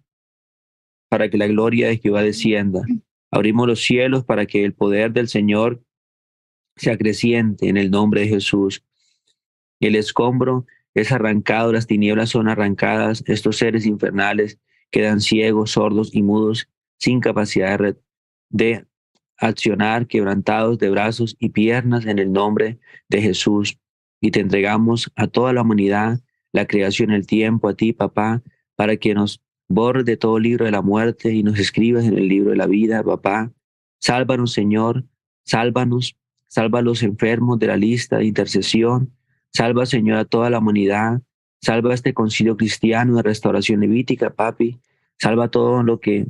para 1.09 1.29
que 1.29 1.37
la 1.37 1.47
gloria 1.47 1.87
de 1.87 1.97
Jehová 1.97 2.21
descienda 2.21 2.83
Abrimos 3.31 3.65
los 3.65 3.81
cielos 3.81 4.25
para 4.25 4.45
que 4.45 4.65
el 4.65 4.73
poder 4.73 5.13
del 5.13 5.29
Señor 5.29 5.81
se 6.75 6.91
acreciente 6.91 7.69
en 7.69 7.77
el 7.77 7.89
nombre 7.89 8.21
de 8.21 8.27
Jesús. 8.27 8.83
El 9.79 9.95
escombro 9.95 10.65
es 10.93 11.13
arrancado, 11.13 11.71
las 11.71 11.87
tinieblas 11.87 12.29
son 12.29 12.49
arrancadas, 12.49 13.23
estos 13.27 13.57
seres 13.57 13.85
infernales 13.85 14.59
quedan 14.91 15.21
ciegos, 15.21 15.71
sordos 15.71 16.13
y 16.13 16.21
mudos, 16.21 16.67
sin 16.99 17.21
capacidad 17.21 17.79
de 18.49 18.85
accionar, 19.41 20.07
quebrantados 20.07 20.77
de 20.79 20.89
brazos 20.89 21.35
y 21.39 21.49
piernas 21.49 22.05
en 22.05 22.19
el 22.19 22.31
nombre 22.31 22.79
de 23.09 23.21
Jesús. 23.21 23.77
Y 24.21 24.31
te 24.31 24.39
entregamos 24.39 25.11
a 25.15 25.27
toda 25.27 25.51
la 25.51 25.63
humanidad, 25.63 26.21
la 26.53 26.65
creación, 26.65 27.11
el 27.11 27.27
tiempo, 27.27 27.67
a 27.67 27.73
ti, 27.73 27.91
papá, 27.91 28.41
para 28.75 28.95
que 28.95 29.13
nos 29.13 29.41
Borde 29.73 30.17
todo 30.17 30.37
libro 30.37 30.65
de 30.65 30.71
la 30.71 30.81
muerte 30.81 31.33
y 31.33 31.43
nos 31.43 31.57
escribas 31.57 32.03
en 32.03 32.17
el 32.17 32.27
libro 32.27 32.49
de 32.49 32.57
la 32.57 32.67
vida, 32.67 33.01
papá. 33.03 33.53
Sálvanos, 34.01 34.51
Señor, 34.51 35.05
sálvanos, 35.45 36.17
salva 36.47 36.79
a 36.79 36.81
los 36.81 37.03
enfermos 37.03 37.57
de 37.57 37.67
la 37.67 37.77
lista 37.77 38.17
de 38.17 38.25
intercesión, 38.25 39.13
salva, 39.53 39.85
Señor, 39.85 40.17
a 40.17 40.25
toda 40.25 40.49
la 40.49 40.59
humanidad, 40.59 41.21
salva 41.61 41.91
a 41.91 41.93
este 41.93 42.13
concilio 42.13 42.57
cristiano 42.57 43.15
de 43.15 43.23
restauración 43.23 43.79
levítica, 43.79 44.33
papi, 44.33 44.81
salva 45.17 45.49
todo 45.49 45.83
lo 45.83 46.01
que 46.01 46.27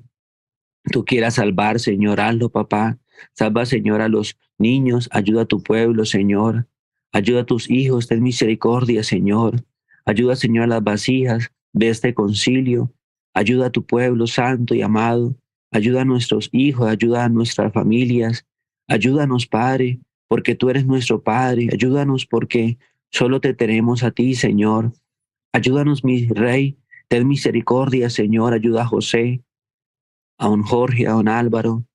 tú 0.92 1.04
quieras 1.04 1.34
salvar, 1.34 1.80
Señor, 1.80 2.20
hazlo, 2.20 2.50
papá. 2.50 3.00
Salva, 3.34 3.66
Señor, 3.66 4.02
a 4.02 4.10
los 4.10 4.38
niños, 4.58 5.10
ayuda 5.12 5.44
a 5.44 5.46
tu 5.46 5.62
pueblo, 5.62 6.06
Señor. 6.06 6.68
Ayuda 7.12 7.42
a 7.42 7.46
tus 7.46 7.70
hijos, 7.70 8.08
ten 8.08 8.24
misericordia, 8.24 9.04
Señor. 9.04 9.64
Ayuda, 10.06 10.36
Señor, 10.36 10.64
a 10.66 10.68
las 10.68 10.84
vasijas 10.84 11.52
de 11.74 11.90
este 11.90 12.14
concilio. 12.14 12.94
Ayuda 13.34 13.68
a 13.68 13.70
tu 13.70 13.86
pueblo 13.86 14.28
santo 14.28 14.76
y 14.76 14.82
amado. 14.82 15.36
Ayuda 15.72 16.02
a 16.02 16.06
nuestros 16.06 16.50
hijos, 16.52 16.88
ayuda 16.88 17.26
a 17.26 17.30
nuestras 17.30 17.72
familias. 17.74 18.46
Ayúdanos, 18.88 19.48
Padre, 19.48 20.00
porque 20.28 20.56
tú 20.56 20.70
eres 20.70 20.86
nuestro 20.86 21.22
Padre. 21.24 21.70
Ayúdanos 21.72 22.26
porque 22.26 22.78
solo 23.10 23.40
te 23.40 23.54
tenemos 23.54 24.04
a 24.04 24.12
ti, 24.12 24.36
Señor. 24.36 24.94
Ayúdanos, 25.54 26.04
mi 26.04 26.28
Rey. 26.28 26.78
Ten 27.08 27.28
misericordia, 27.28 28.10
Señor. 28.10 28.54
Ayuda 28.54 28.84
a 28.84 28.86
José, 28.86 29.44
a 30.38 30.48
don 30.48 30.64
Jorge, 30.64 31.08
a 31.08 31.12
don 31.12 31.28
Álvaro, 31.28 31.86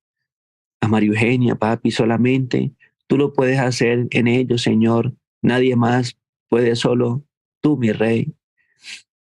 a 0.81 0.87
María 0.87 1.09
Eugenia, 1.09 1.55
papi. 1.55 1.91
Solamente 1.91 2.73
tú 3.07 3.17
lo 3.17 3.33
puedes 3.33 3.59
hacer 3.59 4.07
en 4.11 4.27
ellos, 4.27 4.61
Señor. 4.61 5.13
Nadie 5.41 5.75
más 5.75 6.17
puede 6.49 6.75
solo 6.75 7.25
tú, 7.61 7.77
mi 7.77 7.91
Rey. 7.91 8.33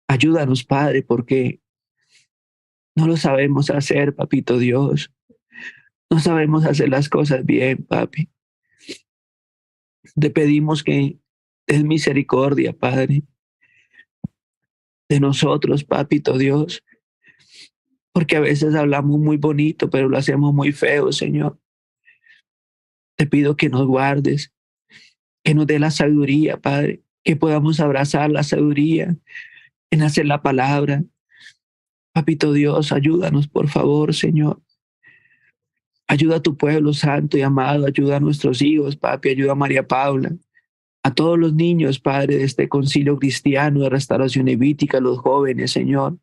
Ayúdanos, 0.09 0.65
Padre, 0.65 1.03
porque 1.03 1.61
no 2.95 3.07
lo 3.07 3.17
sabemos 3.17 3.71
hacer, 3.71 4.15
papito 4.15 4.59
Dios. 4.59 5.13
No 6.11 6.19
sabemos 6.19 6.65
hacer 6.65 6.89
las 6.89 7.09
cosas 7.09 7.45
bien, 7.45 7.85
papi. 7.85 8.31
Te 10.19 10.31
pedimos 10.31 10.83
que 10.83 11.19
des 11.67 11.85
misericordia, 11.85 12.73
Padre, 12.73 13.23
de 15.09 15.21
nosotros, 15.21 15.85
papito 15.85 16.39
Dios, 16.39 16.83
porque 18.13 18.37
a 18.37 18.41
veces 18.41 18.75
hablamos 18.75 19.19
muy 19.19 19.37
bonito, 19.37 19.91
pero 19.91 20.09
lo 20.09 20.19
hacemos 20.19 20.53
muy 20.55 20.73
feo, 20.73 21.13
Señor. 21.13 21.59
Te 23.17 23.27
pido 23.27 23.57
que 23.57 23.69
nos 23.69 23.87
guardes, 23.87 24.53
que 25.45 25.55
nos 25.55 25.67
dé 25.67 25.79
la 25.79 25.91
sabiduría, 25.91 26.57
Padre, 26.57 27.03
que 27.25 27.37
podamos 27.37 27.81
abrazar 27.81 28.31
la 28.31 28.43
sabiduría 28.43 29.17
en 29.91 30.03
hacer 30.03 30.27
la 30.27 30.43
palabra, 30.43 31.03
Papito 32.19 32.53
Dios, 32.53 32.91
ayúdanos, 32.91 33.47
por 33.47 33.69
favor, 33.69 34.13
Señor. 34.13 34.61
Ayuda 36.09 36.39
a 36.39 36.43
tu 36.43 36.57
pueblo 36.57 36.93
santo 36.93 37.39
y 37.39 37.43
amado, 37.43 37.87
ayuda 37.87 38.17
a 38.17 38.21
nuestros 38.21 38.61
hijos, 38.61 38.97
papi, 38.97 39.29
ayuda 39.29 39.53
a 39.53 39.55
María 39.55 39.87
Paula, 39.87 40.33
a 41.05 41.15
todos 41.15 41.39
los 41.39 41.55
niños, 41.55 42.01
Padre, 42.01 42.39
de 42.39 42.43
este 42.43 42.69
concilio 42.69 43.17
cristiano 43.19 43.83
de 43.83 43.91
restauración 43.91 44.47
levítica, 44.47 44.99
los 44.99 45.19
jóvenes, 45.19 45.71
Señor. 45.71 46.19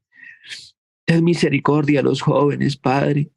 Ten 1.05 1.23
misericordia 1.23 1.99
a 1.99 2.03
los 2.03 2.21
jóvenes, 2.21 2.77
Padre, 2.77 3.29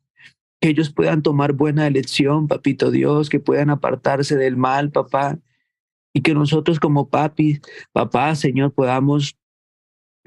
que 0.60 0.70
ellos 0.70 0.90
puedan 0.90 1.22
tomar 1.22 1.52
buena 1.52 1.86
elección, 1.86 2.48
papito 2.48 2.90
Dios, 2.90 3.28
que 3.28 3.40
puedan 3.40 3.70
apartarse 3.70 4.36
del 4.36 4.56
mal, 4.56 4.90
papá, 4.90 5.38
y 6.12 6.22
que 6.22 6.34
nosotros 6.34 6.80
como 6.80 7.08
papi, 7.10 7.60
papá, 7.92 8.34
Señor, 8.34 8.72
podamos 8.72 9.38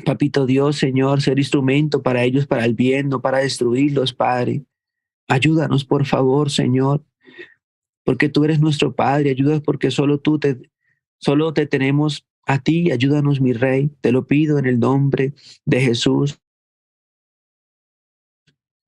Papito 0.03 0.45
Dios, 0.45 0.77
Señor, 0.77 1.21
ser 1.21 1.37
instrumento 1.37 2.01
para 2.01 2.23
ellos, 2.23 2.47
para 2.47 2.65
el 2.65 2.73
bien, 2.73 3.09
no 3.09 3.21
para 3.21 3.39
destruirlos, 3.39 4.13
Padre. 4.13 4.63
Ayúdanos, 5.27 5.85
por 5.85 6.05
favor, 6.05 6.49
Señor, 6.49 7.03
porque 8.03 8.29
tú 8.29 8.43
eres 8.43 8.59
nuestro 8.59 8.95
Padre. 8.95 9.29
Ayúdanos 9.29 9.61
porque 9.61 9.91
solo 9.91 10.19
tú 10.19 10.39
te, 10.39 10.57
solo 11.19 11.53
te 11.53 11.67
tenemos 11.67 12.25
a 12.45 12.59
ti. 12.59 12.91
Ayúdanos, 12.91 13.41
mi 13.41 13.53
Rey. 13.53 13.91
Te 14.01 14.11
lo 14.11 14.25
pido 14.25 14.57
en 14.57 14.65
el 14.65 14.79
nombre 14.79 15.33
de 15.65 15.81
Jesús. 15.81 16.40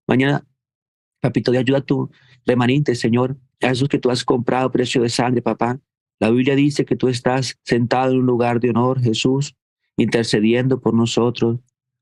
Mañana, 0.08 0.46
Papito 1.20 1.52
Dios, 1.52 1.62
ayuda 1.62 1.78
a 1.78 1.82
tu 1.82 2.10
remanente, 2.46 2.96
Señor, 2.96 3.38
a 3.62 3.72
que 3.88 3.98
tú 3.98 4.10
has 4.10 4.26
comprado 4.26 4.72
precio 4.72 5.02
de 5.02 5.10
sangre, 5.10 5.42
papá. 5.42 5.80
La 6.20 6.30
Biblia 6.30 6.56
dice 6.56 6.84
que 6.84 6.98
tú 6.98 7.08
estás 7.08 7.58
sentado 7.64 8.12
en 8.12 8.20
un 8.20 8.26
lugar 8.26 8.60
de 8.60 8.70
honor, 8.70 9.02
Jesús 9.02 9.56
intercediendo 9.98 10.80
por 10.80 10.94
nosotros. 10.94 11.60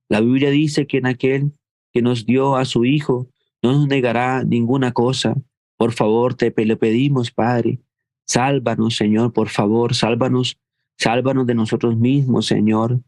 La 0.10 0.22
Biblia 0.22 0.50
dice 0.50 0.88
que 0.88 0.98
en 0.98 1.06
aquel 1.06 1.54
que 1.94 2.02
nos 2.02 2.26
dio 2.26 2.56
a 2.56 2.66
su 2.66 2.86
Hijo 2.86 3.30
no 3.62 3.74
nos 3.74 3.88
negará 3.88 4.44
ninguna 4.44 4.92
cosa. 4.92 5.36
Por 5.78 5.92
favor, 5.92 6.36
te 6.36 6.54
le 6.66 6.78
pedimos, 6.78 7.32
Padre, 7.32 7.80
sálvanos, 8.26 8.96
Señor, 8.96 9.34
por 9.34 9.50
favor, 9.50 9.94
sálvanos, 9.96 10.58
sálvanos 10.98 11.46
de 11.48 11.56
nosotros 11.56 11.98
mismos, 11.98 12.46
Señor, 12.46 13.02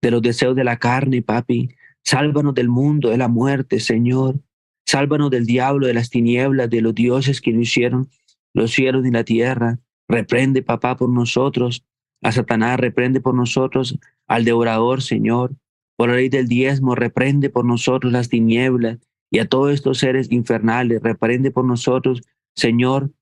de 0.00 0.10
los 0.10 0.22
deseos 0.22 0.56
de 0.56 0.64
la 0.64 0.78
carne, 0.78 1.22
papi. 1.22 1.70
Sálvanos 2.04 2.54
del 2.54 2.68
mundo, 2.68 3.10
de 3.10 3.18
la 3.18 3.28
muerte, 3.28 3.80
Señor. 3.80 4.40
Sálvanos 4.86 5.30
del 5.30 5.46
diablo, 5.46 5.86
de 5.86 5.94
las 5.94 6.10
tinieblas, 6.10 6.68
de 6.70 6.80
los 6.80 6.94
dioses 6.94 7.40
que 7.40 7.52
no 7.52 7.60
hicieron 7.60 8.08
los 8.52 8.72
cielos 8.72 9.02
ni 9.02 9.10
la 9.10 9.24
tierra. 9.24 9.78
Reprende, 10.08 10.62
papá, 10.62 10.96
por 10.96 11.08
nosotros 11.08 11.84
A 12.22 12.32
Satanás 12.32 12.78
reprende 12.78 13.20
por 13.20 13.34
nosotros, 13.34 13.98
al 14.26 14.44
devorador, 14.44 15.00
Señor. 15.00 15.54
Por 15.96 16.10
la 16.10 16.16
ley 16.16 16.28
del 16.28 16.48
diezmo, 16.48 16.94
reprende 16.94 17.50
por 17.50 17.64
nosotros 17.64 18.12
las 18.12 18.28
tinieblas 18.28 18.98
y 19.30 19.38
a 19.38 19.48
todos 19.48 19.72
estos 19.72 19.98
seres 19.98 20.30
infernales, 20.30 21.02
reprende 21.02 21.50
por 21.50 21.64
nosotros, 21.64 22.22
Señor, 22.54 23.12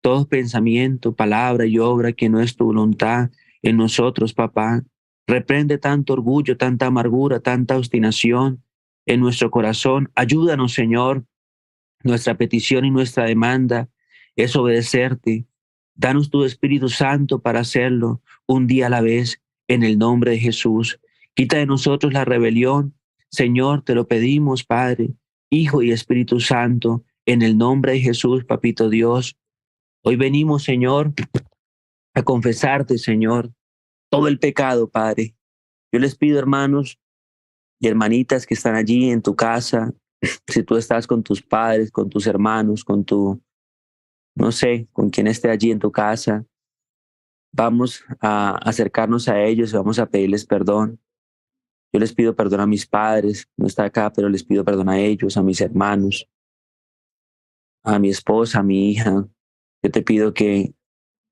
todo 0.00 0.28
pensamiento, 0.28 1.14
palabra 1.14 1.66
y 1.66 1.78
obra 1.78 2.12
que 2.12 2.28
no 2.28 2.40
es 2.40 2.56
tu 2.56 2.66
voluntad 2.66 3.30
en 3.62 3.76
nosotros, 3.76 4.32
papá. 4.32 4.84
Reprende 5.26 5.78
tanto 5.78 6.12
orgullo, 6.12 6.56
tanta 6.56 6.86
amargura, 6.86 7.40
tanta 7.40 7.76
obstinación 7.76 8.62
en 9.06 9.20
nuestro 9.20 9.50
corazón. 9.50 10.10
Ayúdanos, 10.14 10.72
Señor. 10.72 11.24
Nuestra 12.04 12.36
petición 12.36 12.84
y 12.84 12.90
nuestra 12.90 13.24
demanda 13.24 13.88
es 14.36 14.54
obedecerte. 14.54 15.46
Danos 15.94 16.30
tu 16.30 16.44
Espíritu 16.44 16.88
Santo 16.88 17.40
para 17.40 17.60
hacerlo 17.60 18.22
un 18.46 18.66
día 18.66 18.86
a 18.86 18.90
la 18.90 19.00
vez 19.00 19.42
en 19.66 19.82
el 19.82 19.98
nombre 19.98 20.32
de 20.32 20.38
Jesús. 20.38 21.00
Quita 21.34 21.56
de 21.56 21.66
nosotros 21.66 22.12
la 22.12 22.24
rebelión. 22.24 22.94
Señor, 23.30 23.82
te 23.82 23.94
lo 23.94 24.06
pedimos, 24.06 24.64
Padre, 24.64 25.14
Hijo 25.50 25.82
y 25.82 25.90
Espíritu 25.90 26.38
Santo, 26.40 27.04
en 27.24 27.42
el 27.42 27.58
nombre 27.58 27.92
de 27.92 28.00
Jesús, 28.00 28.44
Papito 28.44 28.88
Dios. 28.88 29.36
Hoy 30.02 30.16
venimos, 30.16 30.62
Señor, 30.62 31.12
a 32.14 32.22
confesarte, 32.22 32.98
Señor, 32.98 33.52
todo 34.10 34.28
el 34.28 34.38
pecado, 34.38 34.88
Padre. 34.88 35.36
Yo 35.92 36.00
les 36.00 36.16
pido, 36.16 36.38
hermanos 36.38 36.98
y 37.80 37.88
hermanitas 37.88 38.46
que 38.46 38.54
están 38.54 38.74
allí 38.74 39.10
en 39.10 39.22
tu 39.22 39.36
casa, 39.36 39.92
si 40.48 40.62
tú 40.62 40.76
estás 40.76 41.06
con 41.06 41.22
tus 41.22 41.42
padres, 41.42 41.90
con 41.90 42.08
tus 42.08 42.26
hermanos, 42.26 42.84
con 42.84 43.04
tu, 43.04 43.42
no 44.34 44.52
sé, 44.52 44.88
con 44.92 45.10
quien 45.10 45.26
esté 45.26 45.50
allí 45.50 45.70
en 45.70 45.78
tu 45.78 45.92
casa, 45.92 46.46
vamos 47.52 48.04
a 48.20 48.56
acercarnos 48.58 49.28
a 49.28 49.42
ellos 49.42 49.72
y 49.72 49.76
vamos 49.76 49.98
a 49.98 50.06
pedirles 50.06 50.44
perdón. 50.46 51.00
Yo 51.92 52.00
les 52.00 52.14
pido 52.14 52.34
perdón 52.36 52.60
a 52.60 52.66
mis 52.66 52.86
padres, 52.86 53.48
no 53.56 53.66
está 53.66 53.84
acá, 53.84 54.12
pero 54.12 54.28
les 54.28 54.44
pido 54.44 54.64
perdón 54.64 54.88
a 54.88 54.98
ellos, 54.98 55.36
a 55.36 55.42
mis 55.42 55.60
hermanos, 55.60 56.28
a 57.84 57.98
mi 57.98 58.10
esposa, 58.10 58.58
a 58.58 58.62
mi 58.62 58.90
hija, 58.90 59.28
yo 59.82 59.90
te 59.90 60.02
pido 60.02 60.34
que 60.34 60.74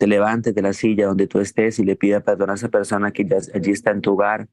te 0.04 0.08
levantes 0.08 0.54
de 0.54 0.60
la 0.60 0.74
silla 0.74 1.06
donde 1.06 1.26
tú 1.26 1.40
estés 1.40 1.78
y 1.78 1.82
le 1.82 1.96
pida 1.96 2.20
perdón 2.20 2.50
a 2.50 2.54
esa 2.54 2.68
persona 2.68 3.10
que 3.10 3.24
ya 3.24 3.38
allí 3.54 3.70
está 3.70 3.90
en 3.90 4.02
tu 4.02 4.12
hogar. 4.12 4.46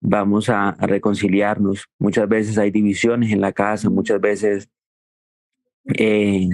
Vamos 0.00 0.48
a, 0.48 0.72
reconciliarnos. 0.72 1.84
Muchas 1.96 2.28
veces 2.28 2.58
hay 2.58 2.72
divisiones 2.72 3.30
en 3.30 3.40
la 3.40 3.52
casa, 3.52 3.88
muchas 3.88 4.20
veces 4.20 4.68
eh, 5.96 6.48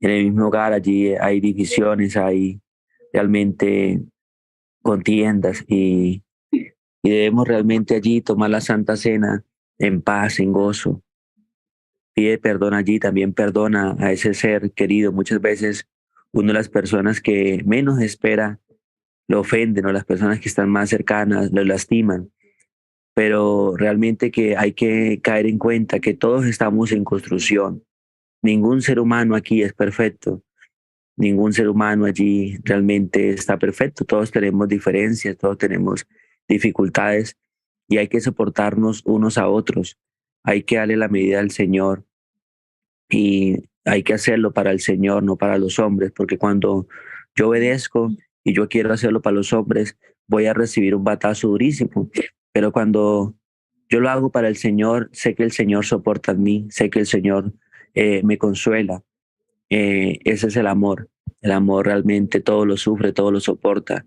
en 0.00 0.10
el 0.10 0.24
mismo 0.24 0.46
hogar 0.46 0.72
allí 0.72 1.08
hay 1.08 1.38
divisiones, 1.40 2.16
hay 2.16 2.62
realmente 3.12 4.00
contiendas 4.80 5.62
y, 5.68 6.24
y 6.50 7.10
debemos 7.10 7.46
realmente 7.46 7.94
allí 7.94 8.22
tomar 8.22 8.48
la 8.48 8.62
Santa 8.62 8.96
Cena 8.96 9.44
en 9.78 10.00
paz, 10.00 10.40
en 10.40 10.50
gozo 10.50 11.02
pide 12.14 12.38
perdón 12.38 12.72
allí, 12.72 12.98
también 12.98 13.34
perdona 13.34 13.96
a 13.98 14.12
ese 14.12 14.34
ser 14.34 14.72
querido. 14.72 15.12
Muchas 15.12 15.40
veces 15.42 15.86
una 16.32 16.48
de 16.48 16.54
las 16.54 16.68
personas 16.68 17.20
que 17.20 17.62
menos 17.64 18.00
espera 18.00 18.60
lo 19.28 19.40
ofenden 19.40 19.86
o 19.86 19.92
las 19.92 20.04
personas 20.04 20.40
que 20.40 20.48
están 20.48 20.68
más 20.68 20.90
cercanas 20.90 21.50
lo 21.52 21.64
lastiman. 21.64 22.30
Pero 23.14 23.76
realmente 23.76 24.30
que 24.30 24.56
hay 24.56 24.72
que 24.72 25.20
caer 25.22 25.46
en 25.46 25.58
cuenta 25.58 26.00
que 26.00 26.14
todos 26.14 26.46
estamos 26.46 26.92
en 26.92 27.04
construcción. 27.04 27.84
Ningún 28.42 28.82
ser 28.82 29.00
humano 29.00 29.34
aquí 29.34 29.62
es 29.62 29.72
perfecto. 29.72 30.42
Ningún 31.16 31.52
ser 31.52 31.68
humano 31.68 32.06
allí 32.06 32.58
realmente 32.64 33.30
está 33.30 33.58
perfecto. 33.58 34.04
Todos 34.04 34.30
tenemos 34.30 34.68
diferencias, 34.68 35.36
todos 35.36 35.58
tenemos 35.58 36.06
dificultades 36.48 37.36
y 37.88 37.98
hay 37.98 38.08
que 38.08 38.20
soportarnos 38.20 39.02
unos 39.04 39.36
a 39.36 39.48
otros 39.48 39.98
hay 40.42 40.62
que 40.62 40.76
darle 40.76 40.96
la 40.96 41.08
medida 41.08 41.40
al 41.40 41.50
Señor 41.50 42.04
y 43.08 43.69
hay 43.84 44.02
que 44.02 44.14
hacerlo 44.14 44.52
para 44.52 44.70
el 44.70 44.80
Señor, 44.80 45.22
no 45.22 45.36
para 45.36 45.58
los 45.58 45.78
hombres, 45.78 46.12
porque 46.12 46.38
cuando 46.38 46.86
yo 47.34 47.48
obedezco 47.48 48.10
y 48.44 48.54
yo 48.54 48.68
quiero 48.68 48.92
hacerlo 48.92 49.22
para 49.22 49.36
los 49.36 49.52
hombres, 49.52 49.96
voy 50.26 50.46
a 50.46 50.54
recibir 50.54 50.94
un 50.94 51.04
batazo 51.04 51.48
durísimo. 51.48 52.10
Pero 52.52 52.72
cuando 52.72 53.34
yo 53.88 54.00
lo 54.00 54.10
hago 54.10 54.30
para 54.30 54.48
el 54.48 54.56
Señor, 54.56 55.08
sé 55.12 55.34
que 55.34 55.42
el 55.42 55.52
Señor 55.52 55.84
soporta 55.84 56.32
en 56.32 56.42
mí, 56.42 56.66
sé 56.70 56.90
que 56.90 57.00
el 57.00 57.06
Señor 57.06 57.52
eh, 57.94 58.22
me 58.22 58.38
consuela. 58.38 59.02
Eh, 59.68 60.18
ese 60.24 60.48
es 60.48 60.56
el 60.56 60.66
amor. 60.66 61.08
El 61.40 61.52
amor 61.52 61.86
realmente 61.86 62.40
todo 62.40 62.66
lo 62.66 62.76
sufre, 62.76 63.12
todo 63.12 63.30
lo 63.30 63.40
soporta. 63.40 64.04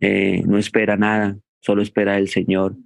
Eh, 0.00 0.42
no 0.46 0.58
espera 0.58 0.96
nada, 0.96 1.38
solo 1.60 1.82
espera 1.82 2.18
el 2.18 2.28
Señor. 2.28 2.76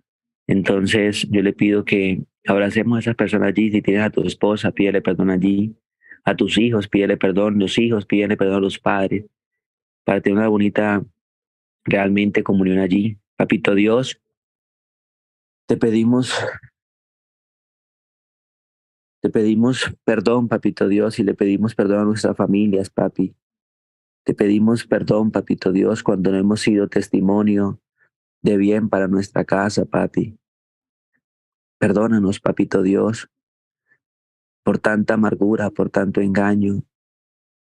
Entonces 0.46 1.26
yo 1.30 1.42
le 1.42 1.52
pido 1.52 1.84
que 1.84 2.24
Abracemos 2.46 2.96
a 2.96 3.00
esas 3.00 3.16
personas 3.16 3.48
allí. 3.48 3.70
Si 3.70 3.82
tienes 3.82 4.04
a 4.04 4.10
tu 4.10 4.22
esposa, 4.22 4.70
pídele 4.70 5.02
perdón 5.02 5.30
allí. 5.30 5.74
A 6.26 6.36
tus 6.36 6.58
hijos, 6.58 6.88
pídele 6.88 7.16
perdón. 7.16 7.58
Los 7.58 7.78
hijos, 7.78 8.04
pídele 8.04 8.36
perdón 8.36 8.56
a 8.56 8.60
los 8.60 8.78
padres. 8.78 9.24
Para 10.04 10.20
tener 10.20 10.38
una 10.38 10.48
bonita, 10.48 11.02
realmente 11.84 12.42
comunión 12.42 12.78
allí. 12.78 13.18
Papito 13.36 13.74
Dios, 13.74 14.20
te 15.66 15.76
pedimos, 15.76 16.32
te 19.20 19.30
pedimos 19.30 19.92
perdón, 20.04 20.48
Papito 20.48 20.88
Dios, 20.88 21.18
y 21.18 21.24
le 21.24 21.34
pedimos 21.34 21.74
perdón 21.74 22.00
a 22.00 22.04
nuestras 22.04 22.36
familias, 22.36 22.90
papi. 22.90 23.34
Te 24.24 24.34
pedimos 24.34 24.86
perdón, 24.86 25.30
Papito 25.30 25.72
Dios, 25.72 26.02
cuando 26.02 26.30
no 26.30 26.38
hemos 26.38 26.60
sido 26.60 26.88
testimonio 26.88 27.80
de 28.42 28.56
bien 28.56 28.88
para 28.88 29.08
nuestra 29.08 29.44
casa, 29.44 29.84
papi. 29.84 30.38
Perdónanos, 31.78 32.40
papito 32.40 32.82
Dios, 32.82 33.28
por 34.66 34.80
tanta 34.80 35.14
amargura, 35.14 35.70
por 35.70 35.90
tanto 35.90 36.20
engaño. 36.20 36.82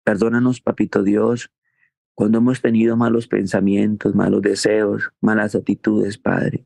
Perdónanos, 0.03 0.59
papito 0.59 1.01
Dios, 1.01 1.49
cuando 2.13 2.39
hemos 2.39 2.61
tenido 2.61 2.97
malos 2.97 3.29
pensamientos, 3.29 4.13
malos 4.15 4.41
deseos, 4.41 5.09
malas 5.21 5.55
actitudes, 5.55 6.17
Padre. 6.17 6.65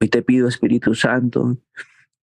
Hoy 0.00 0.08
te 0.08 0.22
pido, 0.22 0.46
Espíritu 0.46 0.94
Santo, 0.94 1.58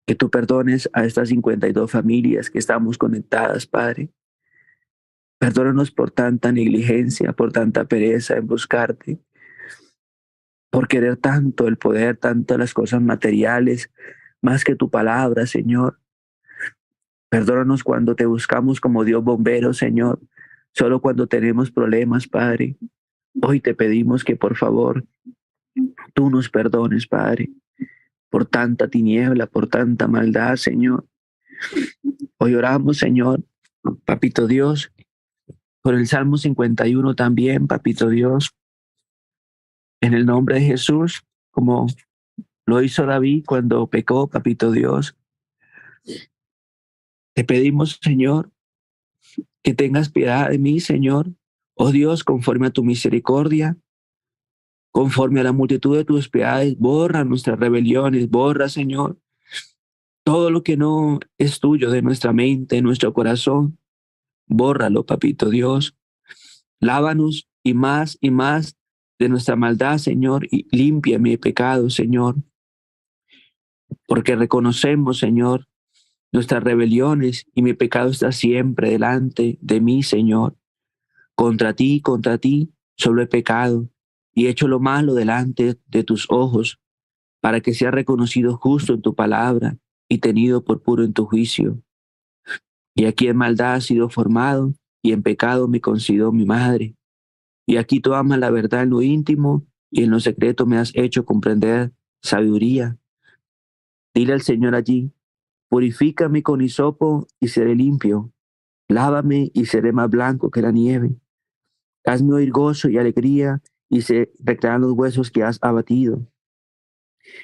que 0.09 0.17
tú 0.17 0.29
perdones 0.29 0.91
a 0.93 1.05
estas 1.05 1.29
52 1.29 1.89
familias 1.89 2.51
que 2.51 2.59
estamos 2.59 2.99
conectadas, 2.99 3.65
Padre. 3.65 4.11
Perdónanos 5.39 5.93
por 5.93 6.11
tanta 6.11 6.51
negligencia, 6.51 7.33
por 7.33 7.53
tanta 7.53 7.85
pereza 7.85 8.37
en 8.39 8.49
buscarte, 8.49 9.21
por 10.69 10.89
querer 10.89 11.17
tanto 11.17 11.69
el 11.69 11.77
poder, 11.77 12.17
tanto 12.17 12.59
las 12.59 12.75
cosas 12.75 13.01
materiales, 13.01 13.93
más 14.41 14.65
que 14.65 14.75
tu 14.75 14.91
palabra, 14.91 15.47
Señor. 15.47 16.02
Perdónanos 17.33 17.83
cuando 17.83 18.15
te 18.15 18.27
buscamos 18.27 18.79
como 18.79 19.07
Dios 19.07 19.25
bombero, 19.25 19.73
Señor, 19.73 20.21
solo 20.75 21.01
cuando 21.01 21.29
tenemos 21.29 21.71
problemas, 21.71 22.29
Padre. 22.29 22.77
Hoy 23.41 23.59
te 23.61 23.75
pedimos 23.75 24.23
que 24.23 24.37
por 24.37 24.55
favor 24.55 25.07
tú 26.13 26.29
nos 26.29 26.51
perdones, 26.51 27.07
Padre, 27.07 27.49
por 28.29 28.45
tanta 28.45 28.89
tiniebla, 28.89 29.47
por 29.47 29.67
tanta 29.67 30.09
maldad, 30.09 30.57
Señor. 30.57 31.07
Hoy 32.37 32.55
oramos, 32.55 32.99
Señor, 32.99 33.43
Papito 34.05 34.47
Dios, 34.47 34.93
por 35.81 35.95
el 35.95 36.07
Salmo 36.07 36.37
51 36.37 37.15
también, 37.15 37.67
Papito 37.67 38.11
Dios, 38.11 38.55
en 40.03 40.13
el 40.13 40.27
nombre 40.27 40.57
de 40.57 40.67
Jesús, 40.67 41.25
como 41.51 41.87
lo 42.67 42.83
hizo 42.83 43.07
David 43.07 43.45
cuando 43.47 43.87
pecó, 43.87 44.29
papito 44.29 44.71
Dios. 44.71 45.17
Te 47.35 47.45
pedimos, 47.45 47.99
Señor, 48.03 48.53
que 49.63 49.75
tengas 49.75 50.11
piedad 50.11 50.51
de 50.51 50.59
mí, 50.59 50.81
Señor. 50.81 51.33
Oh 51.75 51.91
Dios, 51.91 52.25
conforme 52.25 52.67
a 52.67 52.71
tu 52.71 52.85
misericordia, 52.85 53.79
conforme 54.93 55.41
a 55.41 55.45
la 55.45 55.53
multitud 55.53 55.97
de 55.97 56.05
tus 56.05 56.29
piedades, 56.29 56.77
borra 56.79 57.25
nuestras 57.25 57.59
rebeliones, 57.59 58.29
borra, 58.29 58.69
Señor, 58.69 59.19
todo 60.25 60.51
lo 60.51 60.63
que 60.63 60.77
no 60.77 61.19
es 61.39 61.61
tuyo 61.61 61.91
de 61.91 62.03
nuestra 62.03 62.33
mente, 62.33 62.77
de 62.77 62.83
nuestro 62.83 63.13
corazón. 63.13 63.79
Bórralo, 64.47 65.07
papito 65.07 65.49
Dios. 65.49 65.97
Lávanos 66.79 67.49
y 67.65 67.75
más 67.75 68.19
y 68.21 68.31
más 68.31 68.77
de 69.19 69.29
nuestra 69.29 69.57
maldad, 69.57 69.99
Señor, 69.99 70.47
y 70.51 70.67
limpia 70.77 71.19
mi 71.19 71.37
pecado, 71.37 71.91
Señor. 71.91 72.37
Porque 74.07 74.37
reconocemos, 74.37 75.19
Señor, 75.19 75.69
nuestras 76.33 76.65
rebeliones 76.65 77.47
y 77.55 77.63
mi 77.63 77.75
pecado 77.75 78.11
está 78.11 78.33
siempre 78.33 78.91
delante 78.91 79.59
de 79.61 79.81
mí, 79.81 80.03
Señor. 80.03 80.57
Contra 81.35 81.75
ti, 81.75 82.01
contra 82.01 82.39
ti, 82.39 82.73
solo 82.97 83.23
he 83.23 83.27
pecado 83.27 83.89
y 84.35 84.47
he 84.47 84.51
hecho 84.51 84.67
lo 84.67 84.81
malo 84.81 85.15
delante 85.15 85.79
de 85.87 86.05
tus 86.05 86.27
ojos, 86.31 86.81
para 87.41 87.61
que 87.61 87.75
sea 87.75 87.91
reconocido 87.91 88.57
justo 88.57 88.95
en 88.95 89.03
tu 89.03 89.15
palabra 89.15 89.77
y 90.09 90.19
tenido 90.19 90.65
por 90.65 90.83
puro 90.83 91.05
en 91.05 91.13
tu 91.13 91.27
juicio. 91.27 91.83
Y 92.95 93.05
aquí 93.07 93.27
en 93.27 93.37
maldad 93.37 93.75
ha 93.75 93.81
sido 93.81 94.09
formado 94.09 94.75
y 95.03 95.13
en 95.13 95.23
pecado 95.23 95.69
me 95.69 95.81
concidió 95.81 96.31
mi 96.31 96.45
madre 96.45 96.95
Y 97.67 97.77
aquí 97.77 98.01
tú 98.01 98.15
amas 98.15 98.39
la 98.39 98.51
verdad 98.51 98.83
en 98.83 98.91
lo 98.91 99.03
íntimo 99.03 99.67
y 99.91 100.05
en 100.05 100.11
lo 100.11 100.21
secreto 100.21 100.67
me 100.67 100.79
has 100.79 100.93
hecho 100.95 101.25
comprender 101.25 101.93
sabiduría. 102.23 102.99
Dile 104.15 104.35
al 104.35 104.43
Señor 104.43 104.75
allí, 104.75 105.11
purifícame 105.73 106.43
con 106.43 106.61
hisopo 106.61 107.27
y 107.41 107.49
seré 107.49 107.75
limpio. 107.75 108.31
Lávame 108.89 109.51
y 109.55 109.65
seré 109.65 109.91
más 109.93 110.11
blanco 110.11 110.51
que 110.51 110.61
la 110.61 110.71
nieve. 110.71 111.17
Hazme 112.05 112.35
oír 112.35 112.51
gozo 112.51 112.91
y 112.91 112.99
alegría 112.99 113.63
y 113.89 114.03
se 114.03 114.31
recrean 114.39 114.83
los 114.83 114.93
huesos 114.93 115.31
que 115.31 115.43
has 115.43 115.59
abatido. 115.63 116.31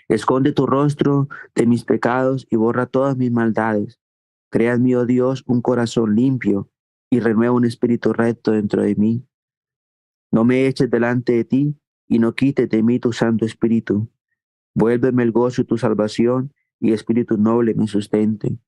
Esconde 0.08 0.52
tu 0.52 0.66
rostro 0.66 1.28
de 1.54 1.66
mis 1.66 1.84
pecados 1.84 2.46
y 2.50 2.56
borra 2.56 2.84
todas 2.84 3.16
mis 3.16 3.32
maldades. 3.32 3.98
Crea 4.50 4.74
en 4.74 4.82
mí, 4.82 4.94
oh 4.94 5.06
Dios, 5.06 5.42
un 5.46 5.62
corazón 5.62 6.14
limpio 6.14 6.70
y 7.08 7.20
renueva 7.20 7.54
un 7.54 7.64
espíritu 7.64 8.12
recto 8.12 8.50
dentro 8.50 8.82
de 8.82 8.94
mí. 8.94 9.26
No 10.30 10.44
me 10.44 10.66
eches 10.66 10.90
delante 10.90 11.32
de 11.32 11.44
ti 11.44 11.80
y 12.06 12.18
no 12.18 12.34
quites 12.34 12.68
de 12.68 12.82
mí 12.82 12.98
tu 12.98 13.14
Santo 13.14 13.46
Espíritu. 13.46 14.10
Vuélveme 14.74 15.22
el 15.22 15.32
gozo 15.32 15.62
de 15.62 15.66
tu 15.66 15.78
salvación 15.78 16.52
y 16.80 16.92
espíritu 16.92 17.36
noble 17.36 17.74
me 17.74 17.86
sustente. 17.86 18.58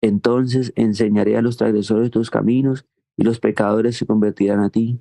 Entonces 0.00 0.72
enseñaré 0.76 1.36
a 1.36 1.42
los 1.42 1.56
transgresores 1.56 2.10
tus 2.10 2.30
caminos 2.30 2.86
y 3.16 3.24
los 3.24 3.40
pecadores 3.40 3.96
se 3.96 4.06
convertirán 4.06 4.60
a 4.60 4.70
ti. 4.70 5.00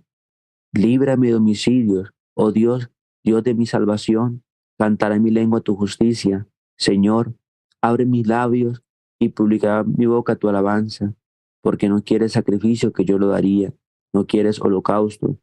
Líbrame 0.73 1.27
de 1.27 1.35
homicidios, 1.35 2.13
oh 2.33 2.51
Dios, 2.51 2.89
Dios 3.23 3.43
de 3.43 3.53
mi 3.53 3.65
salvación. 3.65 4.43
Cantará 4.77 5.19
mi 5.19 5.31
lengua 5.31 5.61
tu 5.61 5.75
justicia. 5.75 6.47
Señor, 6.77 7.35
abre 7.81 8.05
mis 8.05 8.27
labios 8.27 8.83
y 9.19 9.29
publicará 9.29 9.83
mi 9.83 10.05
boca 10.05 10.35
tu 10.35 10.49
alabanza, 10.49 11.15
porque 11.61 11.89
no 11.89 12.03
quieres 12.03 12.33
sacrificio 12.33 12.93
que 12.93 13.05
yo 13.05 13.17
lo 13.17 13.27
daría, 13.27 13.73
no 14.13 14.27
quieres 14.27 14.61
holocausto. 14.61 15.39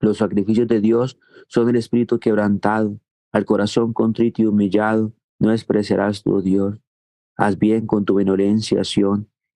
Los 0.00 0.18
sacrificios 0.18 0.68
de 0.68 0.80
Dios 0.80 1.18
son 1.46 1.68
el 1.68 1.76
espíritu 1.76 2.18
quebrantado, 2.18 3.00
al 3.32 3.44
corazón 3.44 3.92
contrito 3.92 4.42
y 4.42 4.46
humillado, 4.46 5.14
no 5.42 5.50
despreciarás 5.50 6.22
tu 6.22 6.40
Dios. 6.40 6.78
Haz 7.36 7.58
bien 7.58 7.84
con 7.86 8.04
tu 8.04 8.14
benevolencia, 8.14 8.82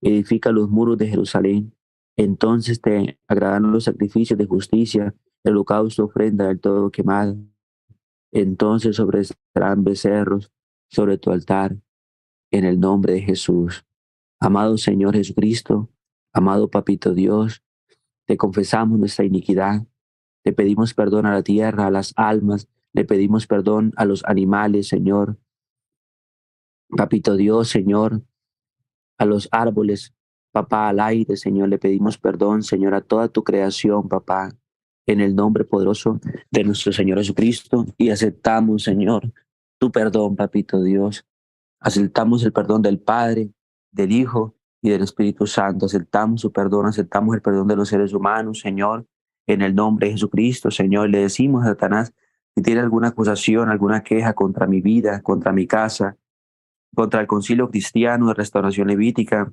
edifica 0.00 0.50
los 0.50 0.68
muros 0.68 0.98
de 0.98 1.06
Jerusalén. 1.06 1.76
Entonces 2.16 2.80
te 2.80 3.20
agradarán 3.28 3.70
los 3.70 3.84
sacrificios 3.84 4.36
de 4.36 4.46
justicia, 4.46 5.14
el 5.44 5.52
holocausto, 5.52 6.06
ofrenda 6.06 6.48
del 6.48 6.58
todo 6.58 6.90
quemado. 6.90 7.36
Entonces 8.32 8.96
sobreestarán 8.96 9.84
becerros 9.84 10.50
sobre 10.90 11.18
tu 11.18 11.30
altar, 11.30 11.76
en 12.50 12.64
el 12.64 12.80
nombre 12.80 13.12
de 13.12 13.20
Jesús. 13.20 13.86
Amado 14.40 14.78
Señor 14.78 15.14
Jesucristo, 15.14 15.88
amado 16.32 16.68
Papito 16.68 17.14
Dios, 17.14 17.62
te 18.26 18.36
confesamos 18.36 18.98
nuestra 18.98 19.24
iniquidad, 19.24 19.86
te 20.42 20.52
pedimos 20.52 20.94
perdón 20.94 21.26
a 21.26 21.32
la 21.32 21.42
tierra, 21.42 21.86
a 21.86 21.90
las 21.92 22.12
almas, 22.16 22.68
le 22.92 23.04
pedimos 23.04 23.46
perdón 23.46 23.92
a 23.96 24.04
los 24.04 24.24
animales, 24.24 24.88
Señor. 24.88 25.38
Papito 26.88 27.36
Dios, 27.36 27.68
Señor, 27.68 28.22
a 29.18 29.24
los 29.24 29.48
árboles, 29.50 30.14
papá, 30.52 30.88
al 30.88 31.00
aire, 31.00 31.36
Señor, 31.36 31.68
le 31.68 31.78
pedimos 31.78 32.18
perdón, 32.18 32.62
Señor, 32.62 32.94
a 32.94 33.00
toda 33.00 33.28
tu 33.28 33.42
creación, 33.42 34.08
papá, 34.08 34.56
en 35.06 35.20
el 35.20 35.34
nombre 35.34 35.64
poderoso 35.64 36.20
de 36.50 36.64
nuestro 36.64 36.92
Señor 36.92 37.18
Jesucristo 37.18 37.86
y 37.96 38.10
aceptamos, 38.10 38.82
Señor, 38.82 39.32
tu 39.78 39.90
perdón, 39.90 40.36
papito 40.36 40.82
Dios. 40.82 41.26
Aceptamos 41.80 42.42
el 42.44 42.52
perdón 42.52 42.82
del 42.82 42.98
Padre, 42.98 43.50
del 43.92 44.12
Hijo 44.12 44.56
y 44.82 44.90
del 44.90 45.02
Espíritu 45.02 45.46
Santo. 45.46 45.86
Aceptamos 45.86 46.40
su 46.40 46.52
perdón, 46.52 46.86
aceptamos 46.86 47.34
el 47.34 47.42
perdón 47.42 47.68
de 47.68 47.76
los 47.76 47.88
seres 47.88 48.12
humanos, 48.12 48.60
Señor, 48.60 49.06
en 49.46 49.62
el 49.62 49.74
nombre 49.74 50.06
de 50.06 50.14
Jesucristo, 50.14 50.70
Señor. 50.70 51.10
Le 51.10 51.18
decimos 51.18 51.64
a 51.64 51.68
Satanás, 51.68 52.12
si 52.54 52.62
tiene 52.62 52.80
alguna 52.80 53.08
acusación, 53.08 53.68
alguna 53.68 54.02
queja 54.02 54.32
contra 54.32 54.66
mi 54.66 54.80
vida, 54.80 55.22
contra 55.22 55.52
mi 55.52 55.66
casa, 55.66 56.16
contra 56.96 57.20
el 57.20 57.28
concilio 57.28 57.70
cristiano 57.70 58.28
de 58.28 58.34
restauración 58.34 58.88
levítica, 58.88 59.52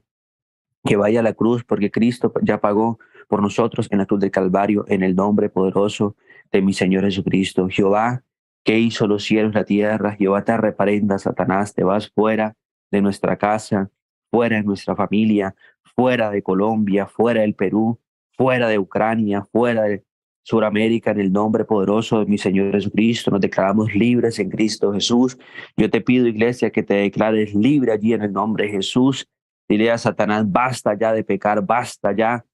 que 0.83 0.95
vaya 0.95 1.19
a 1.19 1.23
la 1.23 1.33
cruz, 1.33 1.63
porque 1.63 1.91
Cristo 1.91 2.33
ya 2.41 2.59
pagó 2.59 2.99
por 3.27 3.41
nosotros 3.41 3.87
en 3.91 3.99
la 3.99 4.05
cruz 4.05 4.21
del 4.21 4.31
Calvario, 4.31 4.85
en 4.87 5.03
el 5.03 5.15
nombre 5.15 5.49
poderoso 5.49 6.15
de 6.51 6.61
mi 6.61 6.73
Señor 6.73 7.03
Jesucristo. 7.03 7.67
Jehová, 7.69 8.23
que 8.63 8.79
hizo 8.79 9.07
los 9.07 9.23
cielos 9.23 9.51
y 9.51 9.55
la 9.55 9.65
tierra, 9.65 10.15
Jehová 10.15 10.43
te 10.43 10.57
reparenda, 10.57 11.19
Satanás, 11.19 11.73
te 11.73 11.83
vas 11.83 12.09
fuera 12.09 12.55
de 12.91 13.01
nuestra 13.01 13.37
casa, 13.37 13.91
fuera 14.31 14.57
de 14.57 14.63
nuestra 14.63 14.95
familia, 14.95 15.53
fuera 15.95 16.31
de 16.31 16.41
Colombia, 16.41 17.07
fuera 17.07 17.41
del 17.41 17.55
Perú, 17.55 17.99
fuera 18.37 18.67
de 18.67 18.79
Ucrania, 18.79 19.45
fuera 19.51 19.83
de 19.83 20.03
Suramérica, 20.43 21.11
en 21.11 21.21
el 21.21 21.31
nombre 21.31 21.65
poderoso 21.65 22.19
de 22.19 22.25
mi 22.25 22.37
Señor 22.37 22.71
Jesucristo. 22.71 23.31
Nos 23.31 23.41
declaramos 23.41 23.93
libres 23.95 24.39
en 24.39 24.49
Cristo 24.49 24.93
Jesús. 24.93 25.37
Yo 25.77 25.89
te 25.89 26.01
pido, 26.01 26.27
iglesia, 26.27 26.69
que 26.69 26.83
te 26.83 26.95
declares 26.95 27.53
libre 27.53 27.91
allí 27.91 28.13
en 28.13 28.21
el 28.21 28.33
nombre 28.33 28.65
de 28.65 28.71
Jesús. 28.71 29.27
Dile 29.67 29.89
a 29.91 29.97
Satanás, 29.97 30.43
basta 30.45 30.97
ya 30.97 31.13
de 31.13 31.23
pecar, 31.23 31.65
basta 31.65 32.13
ya. 32.15 32.45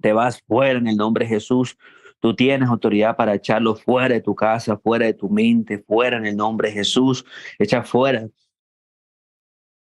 Te 0.00 0.12
vas 0.12 0.42
fuera 0.46 0.78
en 0.78 0.86
el 0.86 0.96
nombre 0.96 1.24
de 1.24 1.30
Jesús. 1.30 1.76
Tú 2.20 2.34
tienes 2.36 2.68
autoridad 2.68 3.16
para 3.16 3.34
echarlo 3.34 3.74
fuera 3.74 4.14
de 4.14 4.20
tu 4.20 4.34
casa, 4.34 4.76
fuera 4.76 5.06
de 5.06 5.14
tu 5.14 5.30
mente, 5.30 5.78
fuera 5.78 6.18
en 6.18 6.26
el 6.26 6.36
nombre 6.36 6.68
de 6.68 6.74
Jesús. 6.74 7.24
Echa 7.58 7.82
fuera 7.82 8.28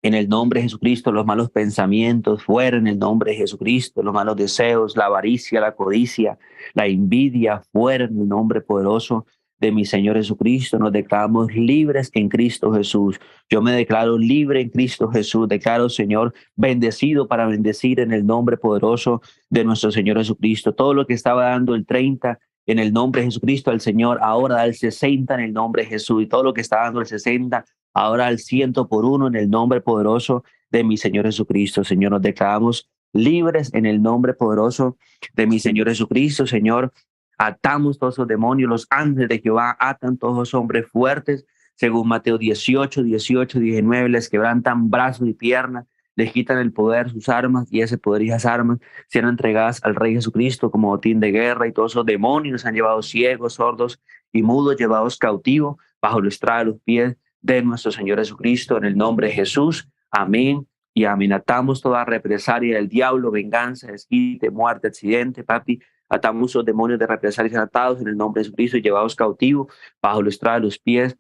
en 0.08 0.14
el 0.14 0.30
nombre 0.30 0.60
de 0.60 0.64
Jesucristo 0.64 1.12
los 1.12 1.26
malos 1.26 1.52
pensamientos, 1.52 2.44
fuera 2.44 2.78
en 2.78 2.88
el 2.88 2.98
nombre 2.98 3.32
de 3.32 3.38
Jesucristo 3.38 4.02
los 4.02 4.14
malos 4.14 4.38
deseos, 4.38 4.96
la 4.96 5.06
avaricia, 5.06 5.60
la 5.60 5.76
codicia, 5.76 6.38
la 6.74 6.88
envidia, 6.88 7.62
fuera 7.74 8.06
en 8.06 8.22
el 8.22 8.28
nombre 8.28 8.62
poderoso 8.62 9.26
de 9.60 9.72
mi 9.72 9.86
Señor 9.86 10.16
Jesucristo. 10.16 10.80
Nos 10.80 10.94
declaramos 10.94 11.54
libres 11.54 12.10
en 12.14 12.30
Cristo 12.30 12.72
Jesús. 12.72 13.20
Yo 13.50 13.62
me 13.62 13.72
declaro 13.74 14.18
libre 14.18 14.62
en 14.62 14.70
Cristo 14.70 15.10
Jesús. 15.10 15.50
Declaro, 15.50 15.90
Señor, 15.90 16.34
bendecido 16.56 17.28
para 17.28 17.46
bendecir 17.46 18.00
en 18.00 18.14
el 18.14 18.26
nombre 18.26 18.58
poderoso 18.58 19.22
de 19.50 19.66
nuestro 19.66 19.92
Señor 19.92 20.18
Jesucristo. 20.18 20.74
Todo 20.74 20.94
lo 20.94 21.06
que 21.06 21.16
estaba 21.16 21.50
dando 21.50 21.76
el 21.76 21.86
30 21.86 22.40
en 22.68 22.80
el 22.80 22.94
nombre 22.94 23.22
de 23.22 23.28
Jesucristo 23.28 23.72
al 23.72 23.82
Señor, 23.82 24.20
ahora 24.22 24.56
da 24.56 24.66
el 24.66 24.76
60 24.76 25.34
en 25.34 25.40
el 25.40 25.54
nombre 25.54 25.84
de 25.84 25.90
Jesús. 25.90 26.24
Y 26.24 26.28
todo 26.28 26.44
lo 26.44 26.54
que 26.54 26.62
estaba 26.62 26.84
dando 26.84 27.00
el 27.00 27.08
60, 27.08 27.66
ahora 27.98 28.28
al 28.28 28.40
ciento 28.40 28.88
por 28.88 29.06
uno 29.06 29.28
en 29.28 29.36
el 29.36 29.50
nombre 29.50 29.82
poderoso 29.82 30.44
de 30.70 30.84
mi 30.84 30.98
Señor 30.98 31.26
Jesucristo. 31.26 31.84
Señor, 31.84 32.12
nos 32.12 32.22
declaramos 32.22 32.90
libres 33.14 33.74
en 33.74 33.86
el 33.86 34.02
nombre 34.02 34.34
poderoso 34.34 34.98
de 35.34 35.48
mi 35.48 35.60
Señor 35.60 35.88
Jesucristo. 35.88 36.46
Señor, 36.46 36.94
Atamos 37.38 38.00
todos 38.00 38.18
los 38.18 38.28
demonios, 38.28 38.68
los 38.68 38.88
ángeles 38.90 39.30
de 39.30 39.40
Jehová 39.40 39.78
atan 39.80 40.18
todos 40.18 40.36
los 40.36 40.54
hombres 40.56 40.88
fuertes, 40.88 41.46
según 41.76 42.08
Mateo 42.08 42.40
18, 42.40 43.04
18, 43.04 43.60
19, 43.60 44.10
les 44.10 44.28
quebrantan 44.28 44.90
brazos 44.90 45.28
y 45.28 45.34
piernas, 45.34 45.86
les 46.16 46.32
quitan 46.32 46.58
el 46.58 46.74
poder, 46.74 47.12
sus 47.12 47.30
armas, 47.30 47.68
y 47.70 47.82
ese 47.82 48.00
poder 48.00 48.24
y 48.24 48.30
esas 48.30 48.48
armas 48.48 48.80
sean 49.08 49.28
entregadas 49.28 49.84
al 49.84 49.94
Rey 49.94 50.16
Jesucristo 50.16 50.72
como 50.72 50.88
botín 50.88 51.20
de 51.20 51.32
guerra, 51.32 51.68
y 51.68 51.74
todos 51.74 51.92
esos 51.92 52.08
demonios 52.08 52.66
han 52.66 52.74
llevado 52.74 53.04
ciegos, 53.04 53.54
sordos 53.54 54.02
y 54.34 54.42
mudos, 54.42 54.76
llevados 54.76 55.20
cautivos 55.20 55.76
bajo 56.02 56.24
estrado 56.24 56.60
de 56.60 56.66
los 56.72 56.82
pies 56.82 57.18
de 57.48 57.64
nuestro 57.64 57.92
Señor 57.92 58.20
Jesucristo, 58.20 58.78
en 58.78 58.84
el 58.84 58.98
nombre 58.98 59.28
de 59.28 59.34
Jesús. 59.34 59.88
Amén 60.12 60.68
y 60.94 61.06
amén. 61.06 61.32
Atamos 61.32 61.82
toda 61.82 62.04
represalia 62.04 62.76
del 62.76 62.90
diablo, 62.90 63.32
venganza, 63.32 63.88
desquite, 63.88 64.52
muerte, 64.52 64.88
accidente, 64.88 65.44
papi, 65.44 65.80
Atamos 66.10 66.56
los 66.56 66.64
demonios 66.64 67.00
de 67.00 67.08
represalias 67.08 67.56
atados 67.56 68.00
en 68.00 68.08
el 68.08 68.16
nombre 68.16 68.40
de 68.40 68.46
Jesucristo 68.46 68.78
y 68.78 68.82
llevados 68.82 69.14
cautivos 69.14 69.68
bajo 70.02 70.22
los 70.22 70.40
de 70.40 70.60
los 70.62 70.80
pies 70.80 71.18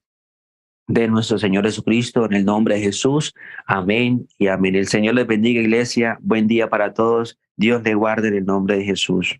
de 0.87 1.09
nuestro 1.09 1.37
Señor 1.37 1.65
Jesucristo, 1.65 2.25
en 2.25 2.33
el 2.33 2.45
nombre 2.45 2.75
de 2.75 2.81
Jesús. 2.81 3.33
Amén 3.65 4.27
y 4.37 4.47
amén. 4.47 4.75
El 4.75 4.87
Señor 4.87 5.15
les 5.15 5.27
bendiga, 5.27 5.59
iglesia. 5.59 6.17
Buen 6.21 6.47
día 6.47 6.69
para 6.69 6.93
todos. 6.93 7.37
Dios 7.57 7.83
les 7.83 7.95
guarde 7.95 8.29
en 8.29 8.35
el 8.35 8.45
nombre 8.45 8.77
de 8.77 8.85
Jesús. 8.85 9.37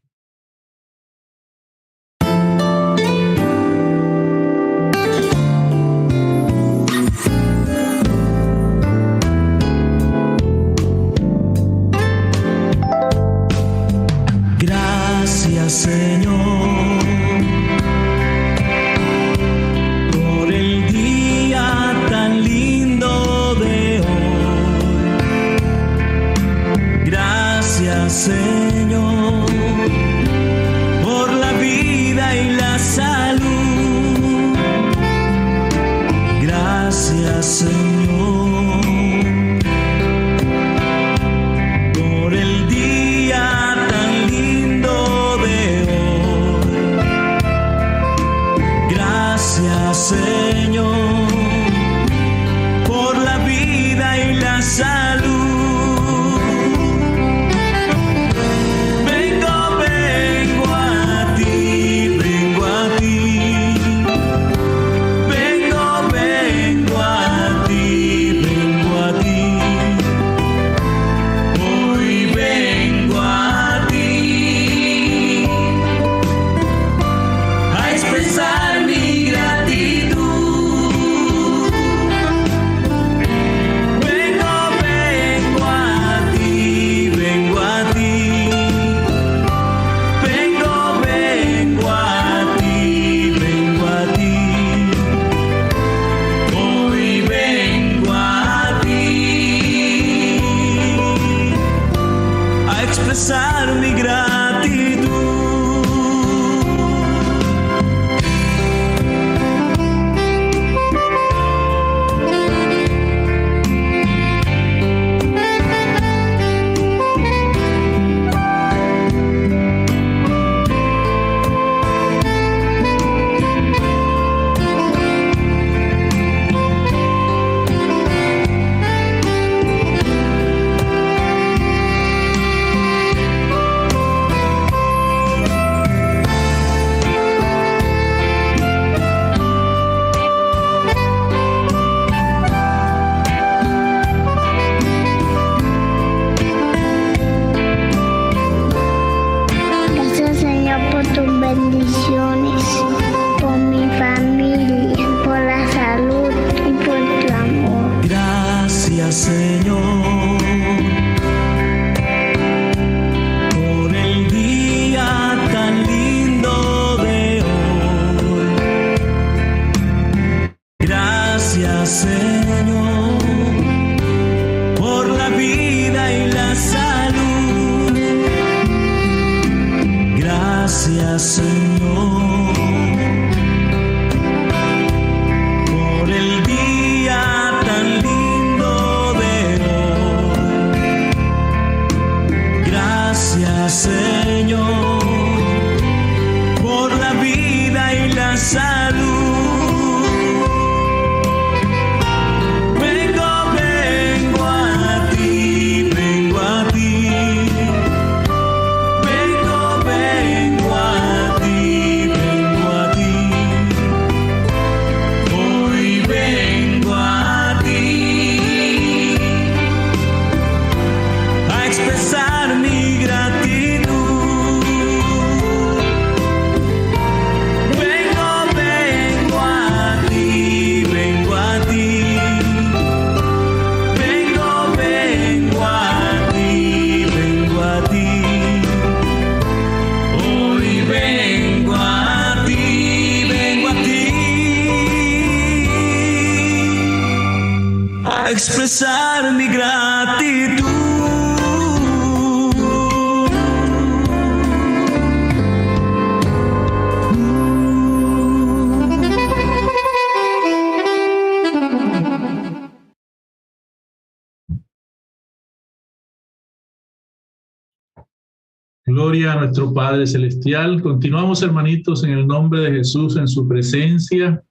Celestial. 270.06 270.82
Continuamos, 270.82 271.42
hermanitos, 271.42 272.04
en 272.04 272.12
el 272.12 272.28
nombre 272.28 272.60
de 272.62 272.72
Jesús, 272.72 273.18
en 273.18 273.28
su 273.28 273.48
presencia, 273.48 274.44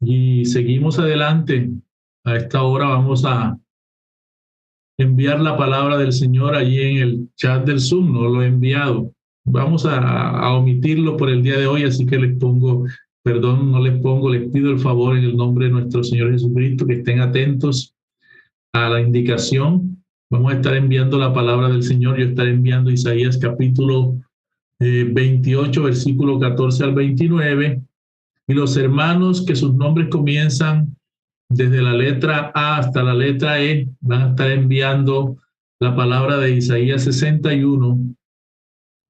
y 0.00 0.44
seguimos 0.44 0.98
adelante. 0.98 1.70
A 2.24 2.36
esta 2.36 2.62
hora 2.62 2.88
vamos 2.88 3.24
a 3.24 3.58
enviar 4.98 5.40
la 5.40 5.56
palabra 5.56 5.96
del 5.96 6.12
Señor 6.12 6.54
allí 6.54 6.80
en 6.80 6.96
el 6.98 7.28
chat 7.34 7.66
del 7.66 7.80
Zoom, 7.80 8.12
no 8.12 8.28
lo 8.28 8.42
he 8.42 8.46
enviado. 8.46 9.12
Vamos 9.44 9.86
a, 9.86 9.98
a 9.98 10.54
omitirlo 10.54 11.16
por 11.16 11.30
el 11.30 11.42
día 11.42 11.58
de 11.58 11.66
hoy, 11.66 11.84
así 11.84 12.06
que 12.06 12.18
les 12.18 12.38
pongo, 12.38 12.84
perdón, 13.22 13.72
no 13.72 13.80
les 13.80 14.00
pongo, 14.00 14.30
les 14.30 14.48
pido 14.50 14.70
el 14.70 14.78
favor 14.78 15.16
en 15.16 15.24
el 15.24 15.36
nombre 15.36 15.66
de 15.66 15.72
nuestro 15.72 16.04
Señor 16.04 16.30
Jesucristo 16.30 16.86
que 16.86 16.94
estén 16.94 17.20
atentos 17.20 17.94
a 18.72 18.88
la 18.90 19.00
indicación 19.00 19.96
Vamos 20.28 20.52
a 20.52 20.56
estar 20.56 20.74
enviando 20.74 21.18
la 21.18 21.32
palabra 21.32 21.68
del 21.68 21.84
Señor. 21.84 22.18
Yo 22.18 22.24
estaré 22.24 22.50
enviando 22.50 22.90
Isaías 22.90 23.38
capítulo 23.38 24.16
28, 24.78 25.80
eh, 25.80 25.84
versículo 25.84 26.38
14 26.38 26.84
al 26.84 26.94
29. 26.94 27.82
Y 28.48 28.54
los 28.54 28.76
hermanos 28.76 29.44
que 29.44 29.56
sus 29.56 29.74
nombres 29.74 30.08
comienzan 30.08 30.96
desde 31.48 31.82
la 31.82 31.92
letra 31.92 32.52
A 32.54 32.78
hasta 32.78 33.02
la 33.02 33.14
letra 33.14 33.62
E 33.62 33.88
van 34.00 34.22
a 34.22 34.28
estar 34.30 34.50
enviando 34.50 35.36
la 35.80 35.94
palabra 35.94 36.38
de 36.38 36.56
Isaías 36.56 37.04
61, 37.04 38.14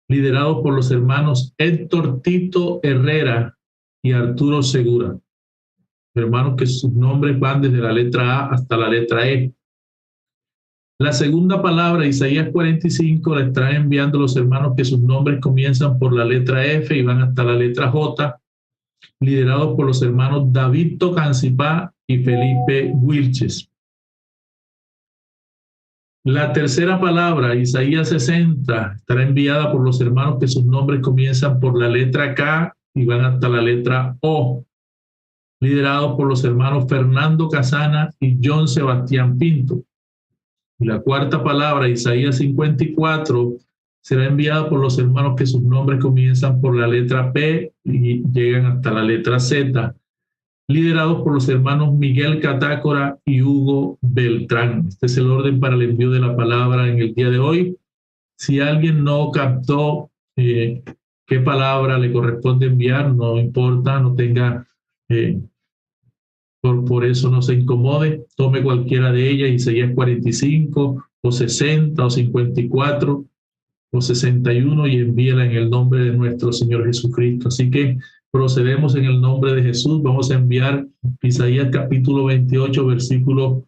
liderados 0.08 0.62
por 0.62 0.74
los 0.74 0.90
hermanos 0.90 1.54
Héctor 1.58 2.20
Tito 2.22 2.80
Herrera 2.82 3.56
y 4.02 4.12
Arturo 4.12 4.62
Segura. 4.62 5.16
Hermanos 6.14 6.54
que 6.56 6.66
sus 6.66 6.92
nombres 6.92 7.38
van 7.38 7.60
desde 7.60 7.78
la 7.78 7.92
letra 7.92 8.40
A 8.40 8.50
hasta 8.50 8.76
la 8.76 8.88
letra 8.88 9.28
E. 9.28 9.52
La 10.98 11.12
segunda 11.12 11.60
palabra, 11.60 12.06
Isaías 12.06 12.48
45, 12.50 13.34
la 13.34 13.44
están 13.44 13.74
enviando 13.74 14.18
los 14.18 14.34
hermanos 14.34 14.72
que 14.74 14.84
sus 14.84 14.98
nombres 14.98 15.40
comienzan 15.42 15.98
por 15.98 16.14
la 16.14 16.24
letra 16.24 16.64
F 16.64 16.96
y 16.96 17.02
van 17.02 17.20
hasta 17.20 17.44
la 17.44 17.52
letra 17.52 17.90
J, 17.90 18.40
liderados 19.20 19.76
por 19.76 19.86
los 19.86 20.00
hermanos 20.00 20.50
David 20.52 20.96
Tocancipá 20.96 21.92
y 22.06 22.24
Felipe 22.24 22.92
Wilches. 22.94 23.70
La 26.24 26.54
tercera 26.54 26.98
palabra, 26.98 27.54
Isaías 27.54 28.08
60, 28.08 28.94
estará 28.96 29.22
enviada 29.22 29.70
por 29.70 29.84
los 29.84 30.00
hermanos 30.00 30.38
que 30.40 30.48
sus 30.48 30.64
nombres 30.64 31.02
comienzan 31.02 31.60
por 31.60 31.78
la 31.78 31.88
letra 31.88 32.34
K 32.34 32.74
y 32.94 33.04
van 33.04 33.22
hasta 33.22 33.50
la 33.50 33.60
letra 33.60 34.16
O, 34.22 34.64
liderado 35.60 36.16
por 36.16 36.26
los 36.26 36.42
hermanos 36.42 36.86
Fernando 36.88 37.50
Casana 37.50 38.10
y 38.18 38.38
John 38.42 38.66
Sebastián 38.66 39.36
Pinto. 39.36 39.84
La 40.78 41.00
cuarta 41.00 41.42
palabra, 41.42 41.88
Isaías 41.88 42.36
54, 42.36 43.56
será 44.02 44.26
enviada 44.26 44.68
por 44.68 44.80
los 44.80 44.98
hermanos 44.98 45.34
que 45.36 45.46
sus 45.46 45.62
nombres 45.62 46.00
comienzan 46.00 46.60
por 46.60 46.76
la 46.76 46.86
letra 46.86 47.32
P 47.32 47.72
y 47.82 48.22
llegan 48.30 48.66
hasta 48.66 48.92
la 48.92 49.02
letra 49.02 49.40
Z, 49.40 49.96
liderados 50.68 51.22
por 51.22 51.32
los 51.32 51.48
hermanos 51.48 51.94
Miguel 51.94 52.40
Catácora 52.40 53.18
y 53.24 53.42
Hugo 53.42 53.98
Beltrán. 54.02 54.86
Este 54.88 55.06
es 55.06 55.16
el 55.16 55.30
orden 55.30 55.60
para 55.60 55.76
el 55.76 55.82
envío 55.82 56.10
de 56.10 56.20
la 56.20 56.36
palabra 56.36 56.88
en 56.88 56.98
el 56.98 57.14
día 57.14 57.30
de 57.30 57.38
hoy. 57.38 57.76
Si 58.38 58.60
alguien 58.60 59.02
no 59.02 59.30
captó 59.30 60.10
eh, 60.36 60.82
qué 61.26 61.40
palabra 61.40 61.98
le 61.98 62.12
corresponde 62.12 62.66
enviar, 62.66 63.14
no 63.14 63.38
importa, 63.38 63.98
no 63.98 64.14
tenga, 64.14 64.68
eh, 65.08 65.40
por, 66.84 67.04
eso 67.04 67.30
no 67.30 67.42
se 67.42 67.54
incomode, 67.54 68.26
tome 68.36 68.62
cualquiera 68.62 69.12
de 69.12 69.30
ellas, 69.30 69.50
Isaías 69.50 69.92
45 69.94 71.04
o 71.22 71.32
60 71.32 72.04
o 72.04 72.10
54 72.10 73.24
o 73.92 74.00
61 74.00 74.86
y 74.88 74.96
envíela 74.96 75.46
en 75.46 75.52
el 75.52 75.70
nombre 75.70 76.04
de 76.04 76.12
nuestro 76.12 76.52
Señor 76.52 76.86
Jesucristo. 76.86 77.48
Así 77.48 77.70
que 77.70 77.98
procedemos 78.30 78.94
en 78.96 79.04
el 79.04 79.20
nombre 79.20 79.54
de 79.54 79.62
Jesús. 79.62 80.02
Vamos 80.02 80.30
a 80.30 80.34
enviar 80.34 80.86
Isaías 81.22 81.68
capítulo 81.72 82.24
28, 82.26 82.86
versículo 82.86 83.66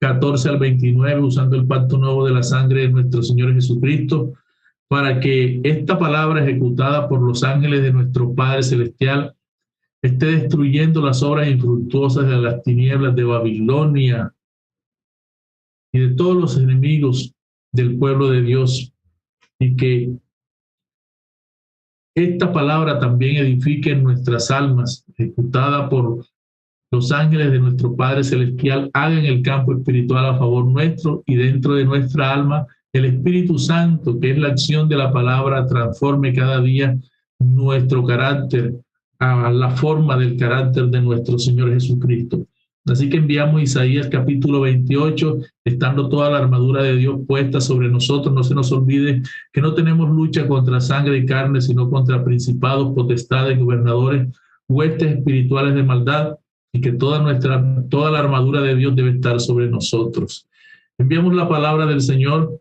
14 0.00 0.48
al 0.48 0.58
29, 0.58 1.20
usando 1.20 1.56
el 1.56 1.66
pacto 1.66 1.98
nuevo 1.98 2.26
de 2.26 2.32
la 2.32 2.42
sangre 2.42 2.82
de 2.82 2.88
nuestro 2.90 3.22
Señor 3.22 3.54
Jesucristo 3.54 4.34
para 4.88 5.18
que 5.18 5.60
esta 5.64 5.98
palabra 5.98 6.44
ejecutada 6.44 7.08
por 7.08 7.20
los 7.20 7.42
ángeles 7.42 7.82
de 7.82 7.92
nuestro 7.92 8.34
Padre 8.34 8.62
Celestial 8.62 9.34
esté 10.04 10.26
destruyendo 10.26 11.00
las 11.00 11.22
obras 11.22 11.48
infructuosas 11.48 12.28
de 12.28 12.36
las 12.36 12.62
tinieblas 12.62 13.16
de 13.16 13.24
Babilonia 13.24 14.34
y 15.94 15.98
de 15.98 16.14
todos 16.14 16.36
los 16.36 16.58
enemigos 16.58 17.32
del 17.72 17.96
pueblo 17.96 18.28
de 18.28 18.42
Dios 18.42 18.92
y 19.58 19.74
que 19.76 20.12
esta 22.14 22.52
palabra 22.52 22.98
también 22.98 23.36
edifique 23.36 23.92
en 23.92 24.04
nuestras 24.04 24.50
almas, 24.50 25.06
ejecutada 25.16 25.88
por 25.88 26.26
los 26.92 27.10
ángeles 27.10 27.50
de 27.50 27.58
nuestro 27.60 27.96
Padre 27.96 28.24
Celestial, 28.24 28.90
hagan 28.92 29.24
el 29.24 29.40
campo 29.40 29.72
espiritual 29.72 30.26
a 30.26 30.38
favor 30.38 30.66
nuestro 30.66 31.22
y 31.24 31.36
dentro 31.36 31.76
de 31.76 31.86
nuestra 31.86 32.30
alma 32.30 32.66
el 32.92 33.06
Espíritu 33.06 33.58
Santo, 33.58 34.20
que 34.20 34.32
es 34.32 34.38
la 34.38 34.48
acción 34.48 34.86
de 34.86 34.96
la 34.96 35.10
palabra, 35.10 35.66
transforme 35.66 36.34
cada 36.34 36.60
día 36.60 36.96
nuestro 37.40 38.04
carácter 38.04 38.83
a 39.18 39.50
la 39.50 39.70
forma 39.70 40.16
del 40.16 40.36
carácter 40.36 40.86
de 40.86 41.00
nuestro 41.00 41.38
Señor 41.38 41.72
Jesucristo. 41.72 42.46
Así 42.86 43.08
que 43.08 43.16
enviamos 43.16 43.62
Isaías 43.62 44.08
capítulo 44.08 44.60
28, 44.60 45.38
estando 45.64 46.10
toda 46.10 46.30
la 46.30 46.38
armadura 46.38 46.82
de 46.82 46.96
Dios 46.96 47.20
puesta 47.26 47.60
sobre 47.60 47.88
nosotros. 47.88 48.34
No 48.34 48.42
se 48.42 48.54
nos 48.54 48.70
olvide 48.72 49.22
que 49.52 49.62
no 49.62 49.72
tenemos 49.72 50.10
lucha 50.10 50.46
contra 50.46 50.80
sangre 50.80 51.16
y 51.16 51.24
carne, 51.24 51.62
sino 51.62 51.88
contra 51.88 52.22
principados, 52.22 52.94
potestades, 52.94 53.58
gobernadores, 53.58 54.28
huestes 54.68 55.16
espirituales 55.16 55.74
de 55.74 55.82
maldad, 55.82 56.36
y 56.74 56.80
que 56.80 56.92
toda 56.92 57.22
nuestra, 57.22 57.64
toda 57.88 58.10
la 58.10 58.18
armadura 58.18 58.60
de 58.60 58.74
Dios 58.74 58.94
debe 58.94 59.12
estar 59.12 59.40
sobre 59.40 59.68
nosotros. 59.68 60.46
Enviamos 60.98 61.34
la 61.34 61.48
palabra 61.48 61.86
del 61.86 62.02
Señor 62.02 62.60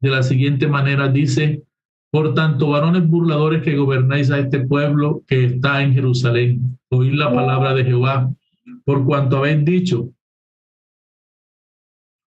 de 0.00 0.10
la 0.10 0.22
siguiente 0.22 0.68
manera, 0.68 1.08
dice, 1.08 1.64
por 2.10 2.34
tanto, 2.34 2.70
varones 2.70 3.06
burladores 3.06 3.62
que 3.62 3.76
gobernáis 3.76 4.30
a 4.30 4.38
este 4.38 4.60
pueblo 4.60 5.22
que 5.26 5.44
está 5.44 5.82
en 5.82 5.92
Jerusalén, 5.92 6.78
oíd 6.90 7.12
la 7.12 7.32
palabra 7.32 7.74
de 7.74 7.84
Jehová, 7.84 8.32
por 8.84 9.04
cuanto 9.04 9.36
habéis 9.36 9.64
dicho, 9.64 10.08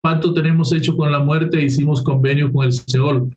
pacto 0.02 0.32
tenemos 0.32 0.72
hecho 0.72 0.96
con 0.96 1.12
la 1.12 1.18
muerte 1.18 1.58
e 1.58 1.64
hicimos 1.64 2.02
convenio 2.02 2.50
con 2.50 2.64
el 2.64 2.72
Seol. 2.72 3.36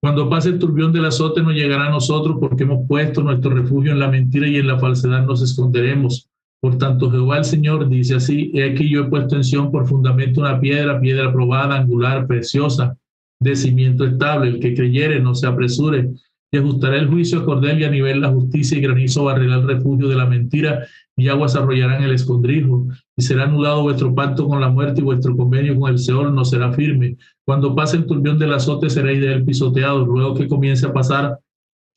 Cuando 0.00 0.30
pase 0.30 0.50
el 0.50 0.58
turbión 0.58 0.92
del 0.92 1.06
azote 1.06 1.42
no 1.42 1.50
llegará 1.50 1.86
a 1.86 1.90
nosotros 1.90 2.36
porque 2.40 2.62
hemos 2.62 2.86
puesto 2.86 3.22
nuestro 3.22 3.50
refugio 3.50 3.92
en 3.92 3.98
la 3.98 4.08
mentira 4.08 4.46
y 4.46 4.56
en 4.56 4.68
la 4.68 4.78
falsedad 4.78 5.26
nos 5.26 5.42
esconderemos. 5.42 6.28
Por 6.60 6.78
tanto, 6.78 7.10
Jehová 7.10 7.38
el 7.38 7.44
Señor 7.44 7.88
dice 7.88 8.14
así, 8.14 8.50
he 8.54 8.70
aquí 8.70 8.88
yo 8.88 9.02
he 9.02 9.08
puesto 9.08 9.36
en 9.36 9.44
Sion 9.44 9.70
por 9.70 9.86
fundamento 9.86 10.40
una 10.40 10.58
piedra, 10.58 11.00
piedra 11.00 11.32
probada, 11.32 11.76
angular, 11.76 12.26
preciosa, 12.26 12.96
de 13.40 13.56
cimiento 13.56 14.04
estable. 14.04 14.48
El 14.48 14.60
que 14.60 14.74
creyere 14.74 15.20
no 15.20 15.34
se 15.34 15.46
apresure 15.46 16.10
y 16.50 16.58
ajustará 16.58 16.96
el 16.96 17.08
juicio 17.08 17.40
a 17.40 17.44
cordel 17.44 17.80
y 17.80 17.84
a 17.84 17.90
nivel 17.90 18.20
la 18.20 18.30
justicia 18.30 18.78
y 18.78 18.80
granizo 18.80 19.24
barrerá 19.24 19.56
el 19.56 19.66
refugio 19.66 20.08
de 20.08 20.16
la 20.16 20.26
mentira 20.26 20.86
y 21.16 21.28
aguas 21.28 21.56
arrollarán 21.56 22.02
el 22.02 22.12
escondrijo 22.12 22.86
y 23.16 23.22
será 23.22 23.44
anulado 23.44 23.82
vuestro 23.82 24.14
pacto 24.14 24.46
con 24.46 24.60
la 24.60 24.68
muerte 24.68 25.00
y 25.00 25.04
vuestro 25.04 25.36
convenio 25.36 25.78
con 25.78 25.90
el 25.90 25.98
Seol 25.98 26.34
no 26.34 26.44
será 26.44 26.72
firme. 26.72 27.16
Cuando 27.44 27.74
pase 27.74 27.96
el 27.96 28.06
turbión 28.06 28.38
del 28.38 28.52
azote 28.52 28.90
seréis 28.90 29.20
de 29.20 29.32
él 29.32 29.44
pisoteado. 29.44 30.04
Luego 30.04 30.34
que 30.34 30.46
comience 30.46 30.86
a 30.86 30.92
pasar, 30.92 31.38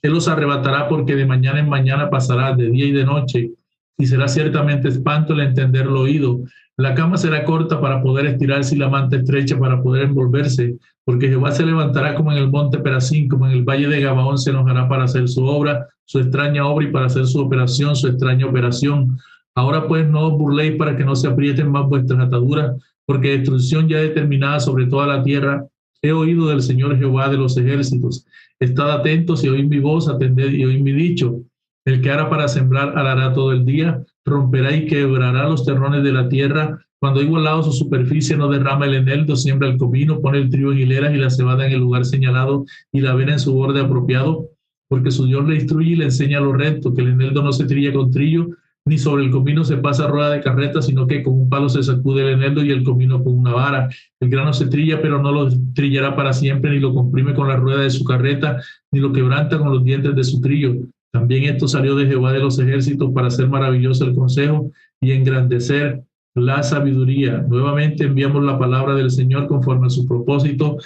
él 0.02 0.14
os 0.14 0.28
arrebatará 0.28 0.88
porque 0.88 1.16
de 1.16 1.26
mañana 1.26 1.60
en 1.60 1.70
mañana 1.70 2.10
pasará, 2.10 2.56
de 2.56 2.70
día 2.72 2.86
y 2.86 2.92
de 2.92 3.04
noche 3.04 3.52
y 4.00 4.08
será 4.08 4.28
ciertamente 4.30 4.88
espanto 4.88 5.34
el 5.34 5.42
entender 5.42 5.86
lo 5.86 6.02
oído. 6.02 6.40
La 6.78 6.96
cama 6.96 7.18
será 7.18 7.44
corta 7.44 7.82
para 7.82 8.02
poder 8.02 8.26
estirarse 8.26 8.74
y 8.74 8.80
la 8.80 8.88
manta 8.88 9.18
estrecha 9.18 9.60
para 9.60 9.84
poder 9.84 10.04
envolverse, 10.06 10.78
porque 11.04 11.28
Jehová 11.28 11.52
se 11.52 11.66
levantará 11.66 12.16
como 12.16 12.32
en 12.32 12.38
el 12.38 12.50
monte 12.50 12.80
Perasín, 12.80 13.28
como 13.28 13.46
en 13.46 13.52
el 13.52 13.64
valle 13.64 13.90
de 13.90 14.00
Gabaón 14.00 14.38
se 14.38 14.52
enojará 14.52 14.88
para 14.88 15.04
hacer 15.04 15.28
su 15.28 15.44
obra, 15.44 15.86
su 16.06 16.20
extraña 16.20 16.66
obra 16.66 16.88
y 16.88 16.92
para 16.92 17.08
hacer 17.08 17.28
su 17.28 17.42
operación, 17.42 17.94
su 17.98 18.08
extraña 18.08 18.46
operación. 18.46 19.18
Ahora 19.54 19.86
pues 19.86 20.10
no 20.10 20.28
os 20.28 20.38
burléis 20.38 20.78
para 20.78 20.96
que 20.96 21.04
no 21.04 21.18
se 21.18 21.28
aprieten 21.28 21.70
más 21.70 21.86
vuestras 21.90 22.22
ataduras, 22.22 22.82
porque 23.06 23.38
destrucción 23.38 23.90
ya 23.90 23.98
determinada 23.98 24.62
sobre 24.62 24.86
toda 24.86 25.08
la 25.08 25.22
tierra 25.22 25.66
he 26.02 26.14
oído 26.14 26.48
del 26.48 26.62
Señor 26.62 26.98
Jehová 26.98 27.28
de 27.28 27.36
los 27.36 27.58
ejércitos. 27.58 28.26
Estad 28.58 28.92
atentos 28.92 29.44
y 29.44 29.50
oíd 29.50 29.66
mi 29.66 29.80
voz, 29.80 30.08
atended 30.08 30.54
y 30.54 30.64
oíd 30.64 30.80
mi 30.80 30.94
dicho. 30.94 31.42
El 31.86 32.02
que 32.02 32.12
hará 32.12 32.30
para 32.30 32.48
sembrar 32.48 32.98
hará 32.98 33.34
todo 33.34 33.52
el 33.52 33.66
día, 33.66 34.04
romperá 34.26 34.76
y 34.76 34.86
quebrará 34.86 35.48
los 35.48 35.66
terrones 35.66 36.04
de 36.04 36.12
la 36.12 36.30
tierra. 36.30 36.80
Cuando 37.00 37.22
igualado 37.22 37.64
su 37.64 37.72
superficie 37.72 38.36
no 38.36 38.50
derrama 38.50 38.86
el 38.86 38.96
eneldo, 38.96 39.36
siembra 39.36 39.70
el 39.70 39.78
comino, 39.78 40.20
pone 40.20 40.38
el 40.38 40.50
trigo 40.50 40.72
en 40.72 40.80
hileras 40.80 41.14
y 41.14 41.18
la 41.18 41.30
cebada 41.30 41.66
en 41.66 41.74
el 41.74 41.80
lugar 41.80 42.06
señalado 42.06 42.66
y 42.92 43.02
la 43.02 43.12
avena 43.12 43.34
en 43.34 43.40
su 43.40 43.54
borde 43.54 43.82
apropiado, 43.82 44.50
porque 44.90 45.12
su 45.12 45.26
Dios 45.26 45.48
le 45.48 45.56
instruye 45.56 45.92
y 45.92 45.96
le 45.96 46.06
enseña 46.06 46.42
lo 46.42 46.52
recto, 46.52 46.94
que 46.94 47.02
el 47.02 47.10
eneldo 47.10 47.42
no 47.42 47.54
se 47.54 47.66
trilla 47.66 47.94
con 47.94 48.12
trillo, 48.12 48.50
ni 48.86 48.98
sobre 48.98 49.24
el 49.24 49.32
comino 49.32 49.64
se 49.64 49.78
pasa 49.78 50.08
rueda 50.08 50.32
de 50.32 50.42
carreta, 50.42 50.82
sino 50.82 51.06
que 51.06 51.24
con 51.24 51.34
un 51.34 51.50
palo 51.50 51.70
se 51.70 51.84
sacude 51.84 52.24
el 52.24 52.40
eneldo 52.40 52.64
y 52.64 52.72
el 52.72 52.84
comino 52.84 53.24
con 53.24 53.38
una 53.38 53.54
vara. 53.54 53.90
El 54.20 54.30
grano 54.30 54.52
se 54.52 54.66
trilla, 54.66 55.02
pero 55.02 55.22
no 55.22 55.32
lo 55.32 55.50
trillará 55.74 56.16
para 56.16 56.34
siempre, 56.34 56.72
ni 56.72 56.80
lo 56.80 56.94
comprime 56.94 57.34
con 57.34 57.48
la 57.48 57.56
rueda 57.56 57.82
de 57.82 57.92
su 57.92 58.04
carreta, 58.04 58.60
ni 58.92 59.00
lo 59.00 59.14
quebranta 59.14 59.60
con 59.60 59.72
los 59.72 59.84
dientes 59.84 60.16
de 60.16 60.24
su 60.24 60.42
trillo. 60.42 60.76
También 61.12 61.46
esto 61.46 61.68
salió 61.68 61.96
de 61.96 62.06
Jehová 62.06 62.34
de 62.34 62.40
los 62.40 62.60
ejércitos 62.60 63.12
para 63.14 63.28
hacer 63.28 63.50
maravilloso 63.50 64.06
el 64.06 64.16
consejo 64.16 64.72
y 65.02 65.12
engrandecer 65.12 66.04
la 66.36 66.62
sabiduría. 66.64 67.40
Nuevamente 67.48 68.06
enviamos 68.06 68.44
la 68.44 68.60
palabra 68.60 68.96
del 68.96 69.10
Señor 69.10 69.48
conforme 69.48 69.88
a 69.88 69.90
su 69.90 70.08
propósito, 70.08 70.78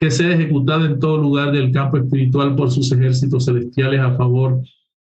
que 0.00 0.10
sea 0.10 0.32
ejecutada 0.32 0.86
en 0.86 0.98
todo 0.98 1.16
lugar 1.16 1.52
del 1.52 1.72
campo 1.72 1.96
espiritual 1.96 2.56
por 2.56 2.70
sus 2.70 2.90
ejércitos 2.92 3.44
celestiales 3.44 4.00
a 4.00 4.16
favor 4.16 4.62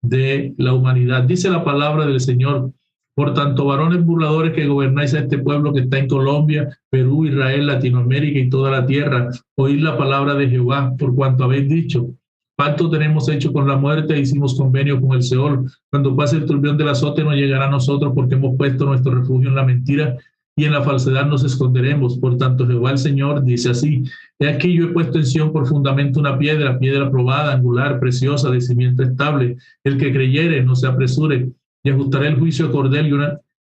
de 0.02 0.54
la 0.58 0.74
humanidad. 0.74 1.24
Dice 1.24 1.50
la 1.50 1.64
palabra 1.64 2.06
del 2.06 2.20
Señor, 2.20 2.72
por 3.16 3.34
tanto, 3.34 3.66
varones 3.66 4.06
burladores 4.06 4.54
que 4.54 4.68
gobernáis 4.68 5.14
a 5.16 5.20
este 5.22 5.40
pueblo 5.40 5.74
que 5.74 5.82
está 5.82 5.98
en 5.98 6.08
Colombia, 6.08 6.78
Perú, 6.90 7.26
Israel, 7.26 7.66
Latinoamérica 7.66 8.38
y 8.38 8.50
toda 8.50 8.70
la 8.70 8.86
tierra, 8.86 9.30
oíd 9.56 9.80
la 9.80 9.98
palabra 9.98 10.36
de 10.36 10.50
Jehová, 10.50 10.94
por 10.98 11.16
cuanto 11.16 11.44
habéis 11.44 11.68
dicho, 11.68 12.12
Pacto 12.58 12.90
tenemos 12.90 13.30
hecho 13.30 13.54
con 13.54 13.68
la 13.68 13.78
muerte, 13.78 14.20
hicimos 14.20 14.58
convenio 14.58 15.00
con 15.00 15.16
el 15.16 15.22
Seol. 15.22 15.72
Cuando 15.92 16.16
pase 16.16 16.38
el 16.38 16.46
turbión 16.46 16.76
del 16.76 16.90
azote 16.90 17.24
no 17.24 17.32
llegará 17.36 17.68
a 17.68 17.70
nosotros 17.70 18.14
porque 18.16 18.34
hemos 18.34 18.58
puesto 18.58 18.86
nuestro 18.86 19.14
refugio 19.14 19.50
en 19.50 19.56
la 19.56 19.64
mentira 19.64 20.18
y 20.56 20.66
en 20.66 20.72
la 20.72 20.82
falsedad 20.82 21.28
nos 21.28 21.44
esconderemos. 21.44 22.18
Por 22.18 22.36
tanto, 22.38 22.66
Jehová 22.66 22.90
el 22.90 22.98
Señor 22.98 23.44
dice 23.44 23.70
así, 23.70 24.06
he 24.40 24.48
aquí 24.48 24.74
yo 24.74 24.86
he 24.86 24.88
puesto 24.88 25.20
en 25.20 25.28
Sion 25.28 25.54
por 25.54 25.68
fundamento 25.68 26.20
una 26.20 26.40
piedra, 26.40 26.80
piedra 26.80 27.12
probada, 27.12 27.54
angular, 27.54 28.00
preciosa, 28.00 28.50
de 28.50 28.60
cimiento 28.60 29.04
estable. 29.04 29.58
El 29.84 30.00
que 30.00 30.12
creyere 30.12 30.64
no 30.64 30.76
se 30.76 30.88
apresure 30.88 31.52
y 31.84 31.90
ajustará 31.92 32.28
el 32.28 32.40
juicio 32.40 32.66
a 32.66 32.72
cordel 32.72 33.14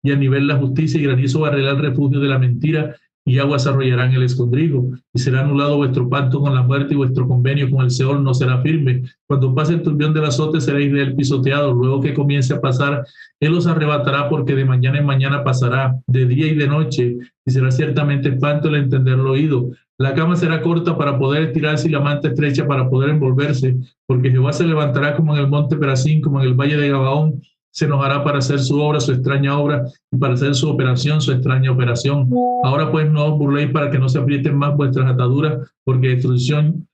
y 0.04 0.12
a 0.12 0.16
nivel 0.16 0.46
la 0.46 0.58
justicia 0.58 1.00
y 1.00 1.02
granizo 1.02 1.40
barrerá 1.40 1.72
el 1.72 1.78
refugio 1.78 2.20
de 2.20 2.28
la 2.28 2.38
mentira 2.38 2.94
y 3.26 3.38
aguas 3.38 3.66
arrollarán 3.66 4.12
el 4.12 4.22
escondrijo, 4.22 4.90
y 5.12 5.18
será 5.18 5.40
anulado 5.40 5.78
vuestro 5.78 6.08
pacto 6.08 6.40
con 6.40 6.54
la 6.54 6.62
muerte 6.62 6.92
y 6.92 6.96
vuestro 6.96 7.26
convenio 7.26 7.70
con 7.70 7.84
el 7.84 7.90
Seol 7.90 8.22
no 8.22 8.34
será 8.34 8.60
firme. 8.60 9.04
Cuando 9.26 9.54
pase 9.54 9.74
el 9.74 9.82
turbión 9.82 10.12
del 10.12 10.26
azote 10.26 10.60
seréis 10.60 10.92
de 10.92 11.02
él 11.02 11.14
pisoteado, 11.14 11.72
luego 11.72 12.00
que 12.02 12.12
comience 12.12 12.52
a 12.52 12.60
pasar, 12.60 13.04
él 13.40 13.54
os 13.54 13.66
arrebatará 13.66 14.28
porque 14.28 14.54
de 14.54 14.64
mañana 14.64 14.98
en 14.98 15.06
mañana 15.06 15.42
pasará, 15.42 15.96
de 16.06 16.26
día 16.26 16.46
y 16.48 16.54
de 16.54 16.68
noche, 16.68 17.16
y 17.46 17.50
será 17.50 17.70
ciertamente 17.70 18.28
espanto 18.28 18.68
el 18.68 18.76
entenderlo 18.76 19.32
oído. 19.32 19.70
La 19.96 20.12
cama 20.12 20.34
será 20.34 20.60
corta 20.60 20.98
para 20.98 21.18
poder 21.18 21.44
estirarse 21.44 21.88
y 21.88 21.92
la 21.92 22.00
manta 22.00 22.28
estrecha 22.28 22.66
para 22.66 22.90
poder 22.90 23.10
envolverse, 23.10 23.76
porque 24.06 24.30
Jehová 24.30 24.52
se 24.52 24.66
levantará 24.66 25.16
como 25.16 25.34
en 25.34 25.42
el 25.42 25.48
monte 25.48 25.76
Perasín, 25.76 26.20
como 26.20 26.40
en 26.40 26.48
el 26.48 26.54
valle 26.54 26.76
de 26.76 26.90
Gabaón, 26.90 27.40
se 27.74 27.86
enojará 27.86 28.22
para 28.22 28.38
hacer 28.38 28.60
su 28.60 28.80
obra, 28.80 29.00
su 29.00 29.12
extraña 29.12 29.58
obra, 29.58 29.84
y 30.12 30.16
para 30.16 30.34
hacer 30.34 30.54
su 30.54 30.70
operación, 30.70 31.20
su 31.20 31.32
extraña 31.32 31.72
operación. 31.72 32.30
Ahora 32.62 32.90
pues 32.92 33.10
no 33.10 33.24
os 33.24 33.38
burléis 33.38 33.70
para 33.72 33.90
que 33.90 33.98
no 33.98 34.08
se 34.08 34.20
aprieten 34.20 34.56
más 34.56 34.76
vuestras 34.76 35.10
ataduras, 35.10 35.58
porque 35.82 36.10
destrucción 36.10 36.86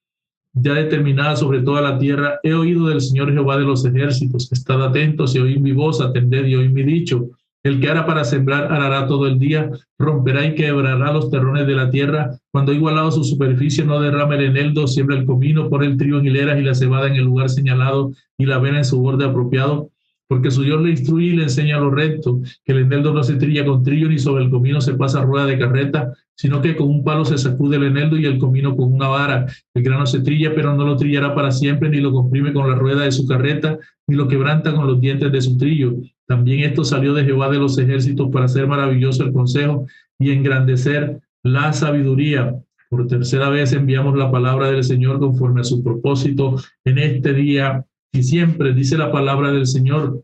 ya 0.55 0.73
determinada 0.75 1.37
sobre 1.37 1.61
toda 1.61 1.83
la 1.83 1.99
tierra, 1.99 2.41
he 2.43 2.55
oído 2.55 2.89
del 2.89 3.03
Señor 3.03 3.31
Jehová 3.31 3.59
de 3.59 3.65
los 3.65 3.85
ejércitos. 3.85 4.51
Estad 4.51 4.83
atentos 4.83 5.37
y 5.37 5.41
oíd 5.41 5.59
mi 5.59 5.73
voz, 5.73 6.01
atended 6.01 6.47
y 6.47 6.55
oíd 6.55 6.71
mi 6.71 6.83
dicho. 6.83 7.29
El 7.63 7.79
que 7.79 7.91
hará 7.91 8.07
para 8.07 8.25
sembrar 8.25 8.73
arará 8.73 9.07
todo 9.07 9.27
el 9.27 9.39
día, 9.39 9.71
romperá 9.99 10.47
y 10.47 10.55
quebrará 10.55 11.13
los 11.13 11.31
terrones 11.31 11.67
de 11.67 11.75
la 11.75 11.91
tierra. 11.91 12.31
Cuando 12.51 12.73
igualado 12.73 13.11
su 13.11 13.23
superficie, 13.23 13.85
no 13.85 14.01
derrame 14.01 14.37
el 14.37 14.57
eneldo, 14.57 14.87
siembra 14.87 15.19
el 15.19 15.27
comino, 15.27 15.69
pone 15.69 15.87
el 15.87 15.99
trigo 15.99 16.19
en 16.19 16.27
hileras 16.27 16.59
y 16.59 16.63
la 16.63 16.75
cebada 16.75 17.07
en 17.07 17.17
el 17.17 17.25
lugar 17.25 17.51
señalado 17.51 18.13
y 18.39 18.47
la 18.47 18.57
avena 18.57 18.79
en 18.79 18.87
su 18.87 18.99
borde 18.99 19.27
apropiado 19.27 19.90
porque 20.31 20.53
su 20.53 20.63
Dios 20.63 20.81
le 20.81 20.91
instruye 20.91 21.27
y 21.27 21.37
le 21.37 21.43
enseña 21.43 21.81
lo 21.81 21.91
recto, 21.91 22.41
que 22.65 22.71
el 22.71 22.79
eneldo 22.83 23.13
no 23.13 23.25
se 23.25 23.35
trilla 23.35 23.65
con 23.65 23.83
trillo 23.83 24.09
ni 24.09 24.17
sobre 24.17 24.45
el 24.45 24.51
comino 24.51 24.81
se 24.81 24.95
pasa 24.95 25.23
rueda 25.23 25.45
de 25.45 25.59
carreta, 25.59 26.13
sino 26.37 26.63
que 26.63 26.77
con 26.77 26.87
un 26.87 27.03
palo 27.03 27.25
se 27.25 27.37
sacude 27.37 27.79
el 27.79 27.83
eneldo 27.83 28.17
y 28.17 28.27
el 28.27 28.39
comino 28.39 28.77
con 28.77 28.95
una 28.95 29.09
vara. 29.09 29.47
El 29.75 29.83
grano 29.83 30.07
se 30.07 30.21
trilla, 30.21 30.55
pero 30.55 30.77
no 30.77 30.87
lo 30.87 30.97
trillará 30.97 31.35
para 31.35 31.51
siempre, 31.51 31.91
ni 31.91 31.99
lo 31.99 32.13
comprime 32.13 32.53
con 32.53 32.71
la 32.71 32.77
rueda 32.77 33.03
de 33.03 33.11
su 33.11 33.27
carreta, 33.27 33.77
ni 34.07 34.15
lo 34.15 34.29
quebranta 34.29 34.73
con 34.73 34.87
los 34.87 35.01
dientes 35.01 35.33
de 35.33 35.41
su 35.41 35.59
trillo. 35.59 35.97
También 36.29 36.61
esto 36.61 36.85
salió 36.85 37.13
de 37.13 37.25
Jehová 37.25 37.51
de 37.51 37.59
los 37.59 37.77
ejércitos 37.77 38.29
para 38.31 38.45
hacer 38.45 38.69
maravilloso 38.69 39.25
el 39.25 39.33
consejo 39.33 39.87
y 40.21 40.31
engrandecer 40.31 41.19
la 41.43 41.73
sabiduría. 41.73 42.55
Por 42.89 43.09
tercera 43.09 43.49
vez 43.49 43.73
enviamos 43.73 44.17
la 44.17 44.31
palabra 44.31 44.71
del 44.71 44.85
Señor 44.85 45.19
conforme 45.19 45.63
a 45.63 45.65
su 45.65 45.83
propósito 45.83 46.55
en 46.85 46.99
este 46.99 47.35
día 47.35 47.85
y 48.13 48.23
siempre 48.23 48.75
dice 48.75 48.99
la 48.99 49.13
palabra 49.13 49.53
del 49.53 49.67
Señor. 49.67 50.23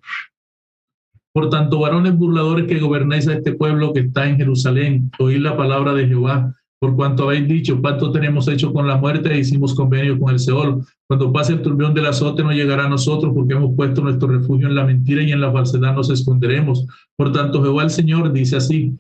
Por 1.33 1.51
tanto, 1.51 1.81
varones 1.81 2.17
burladores 2.17 2.67
que 2.67 2.81
gobernáis 2.81 3.29
a 3.29 3.35
este 3.35 3.53
pueblo 3.53 3.93
que 3.93 4.01
está 4.01 4.27
en 4.27 4.37
Jerusalén, 4.37 5.11
oíd 5.19 5.39
la 5.39 5.57
palabra 5.57 5.93
de 5.93 6.07
Jehová. 6.07 6.55
Por 6.79 6.95
cuanto 6.95 7.25
habéis 7.25 7.49
dicho, 7.49 7.81
pacto 7.81 8.11
tenemos 8.11 8.49
hecho 8.49 8.73
con 8.73 8.87
la 8.87 8.97
muerte 8.97 9.33
e 9.33 9.39
hicimos 9.39 9.75
convenio 9.75 10.19
con 10.19 10.33
el 10.33 10.39
Seol. 10.39 10.85
Cuando 11.07 11.33
pase 11.33 11.55
el 11.55 11.63
turbión 11.63 11.95
del 11.95 12.07
azote 12.07 12.43
no 12.43 12.53
llegará 12.53 12.85
a 12.85 12.89
nosotros 12.89 13.33
porque 13.35 13.55
hemos 13.55 13.75
puesto 13.75 14.03
nuestro 14.03 14.29
refugio 14.29 14.69
en 14.69 14.75
la 14.75 14.85
mentira 14.85 15.23
y 15.23 15.33
en 15.33 15.41
la 15.41 15.53
falsedad 15.53 15.95
nos 15.95 16.11
esconderemos. 16.11 16.87
Por 17.17 17.33
tanto, 17.33 17.63
Jehová 17.63 17.85
el 17.85 17.91
Señor 17.91 18.33
dice 18.33 18.57
así, 18.57 18.97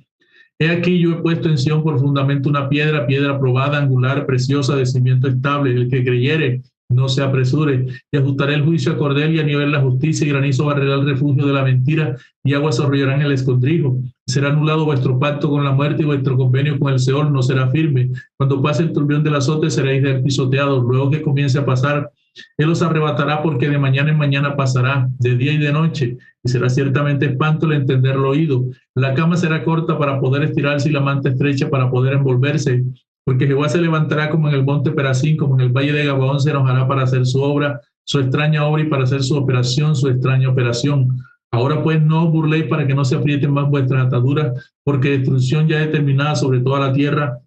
He 0.58 0.70
aquí 0.70 0.98
yo 0.98 1.12
he 1.12 1.16
puesto 1.16 1.50
en 1.50 1.58
Sion 1.58 1.82
por 1.82 1.98
fundamento 1.98 2.48
una 2.48 2.68
piedra, 2.68 3.06
piedra 3.06 3.38
probada, 3.38 3.78
angular, 3.78 4.24
preciosa, 4.24 4.74
de 4.74 4.86
cimiento 4.86 5.28
estable. 5.28 5.74
El 5.74 5.90
que 5.90 6.02
creyere 6.02 6.62
no 6.88 7.08
se 7.08 7.22
apresure, 7.22 7.86
y 8.10 8.16
ajustaré 8.16 8.54
el 8.54 8.64
juicio 8.64 8.92
a 8.92 8.98
cordel 8.98 9.34
y 9.34 9.40
a 9.40 9.42
nivel 9.42 9.72
la 9.72 9.80
justicia, 9.80 10.26
y 10.26 10.30
granizo 10.30 10.64
barrerá 10.66 10.94
el 10.94 11.06
refugio 11.06 11.46
de 11.46 11.52
la 11.52 11.64
mentira, 11.64 12.16
y 12.44 12.54
aguas 12.54 12.80
arrollarán 12.80 13.22
el 13.22 13.32
escondrijo. 13.32 13.98
Será 14.26 14.50
anulado 14.50 14.84
vuestro 14.84 15.18
pacto 15.18 15.50
con 15.50 15.64
la 15.64 15.72
muerte 15.72 16.02
y 16.02 16.06
vuestro 16.06 16.36
convenio 16.36 16.78
con 16.78 16.92
el 16.92 16.98
Seol 16.98 17.32
no 17.32 17.42
será 17.42 17.70
firme. 17.70 18.10
Cuando 18.36 18.62
pase 18.62 18.84
el 18.84 18.92
turbión 18.92 19.22
del 19.22 19.36
azote 19.36 19.70
seréis 19.70 20.22
pisoteados. 20.22 20.84
Luego 20.84 21.10
que 21.10 21.22
comience 21.22 21.58
a 21.58 21.64
pasar, 21.64 22.10
Él 22.58 22.70
os 22.70 22.82
arrebatará 22.82 23.42
porque 23.42 23.68
de 23.68 23.78
mañana 23.78 24.10
en 24.10 24.18
mañana 24.18 24.56
pasará, 24.56 25.08
de 25.18 25.36
día 25.36 25.52
y 25.52 25.58
de 25.58 25.72
noche, 25.72 26.16
y 26.42 26.48
será 26.48 26.68
ciertamente 26.68 27.26
espanto 27.26 27.66
el 27.66 27.72
entenderlo 27.72 28.30
oído. 28.30 28.64
La 28.94 29.14
cama 29.14 29.36
será 29.36 29.64
corta 29.64 29.98
para 29.98 30.20
poder 30.20 30.44
estirarse 30.44 30.88
y 30.88 30.92
la 30.92 31.00
manta 31.00 31.30
estrecha 31.30 31.68
para 31.68 31.90
poder 31.90 32.14
envolverse 32.14 32.84
porque 33.27 33.48
Jehová 33.48 33.69
se 33.69 33.81
levantará 33.81 34.31
como 34.31 34.48
en 34.48 34.55
el 34.55 34.65
monte 34.65 34.93
Perasín, 34.93 35.36
como 35.36 35.57
en 35.57 35.62
el 35.62 35.73
valle 35.73 35.93
de 35.93 36.07
Gabaón, 36.07 36.40
se 36.40 36.51
enojará 36.51 36.86
para 36.86 37.03
hacer 37.03 37.27
su 37.27 37.43
obra, 37.43 37.81
su 38.05 38.20
extraña 38.20 38.65
obra 38.65 38.82
y 38.82 38.86
para 38.86 39.03
hacer 39.03 39.24
su 39.24 39.36
operación, 39.36 39.97
su 39.97 40.09
extraña 40.09 40.48
operación. 40.48 41.19
Ahora 41.51 41.82
pues 41.82 42.01
no 42.01 42.27
os 42.27 42.31
burléis 42.31 42.66
para 42.66 42.86
que 42.86 42.94
no 42.94 43.05
se 43.05 43.16
aprieten 43.16 43.53
más 43.53 43.69
vuestras 43.69 44.07
ataduras, 44.07 44.73
porque 44.85 45.19
destrucción 45.19 45.66
ya 45.66 45.81
determinada 45.81 46.36
sobre 46.36 46.61
toda 46.61 46.78
la 46.78 46.93
tierra. 46.93 47.40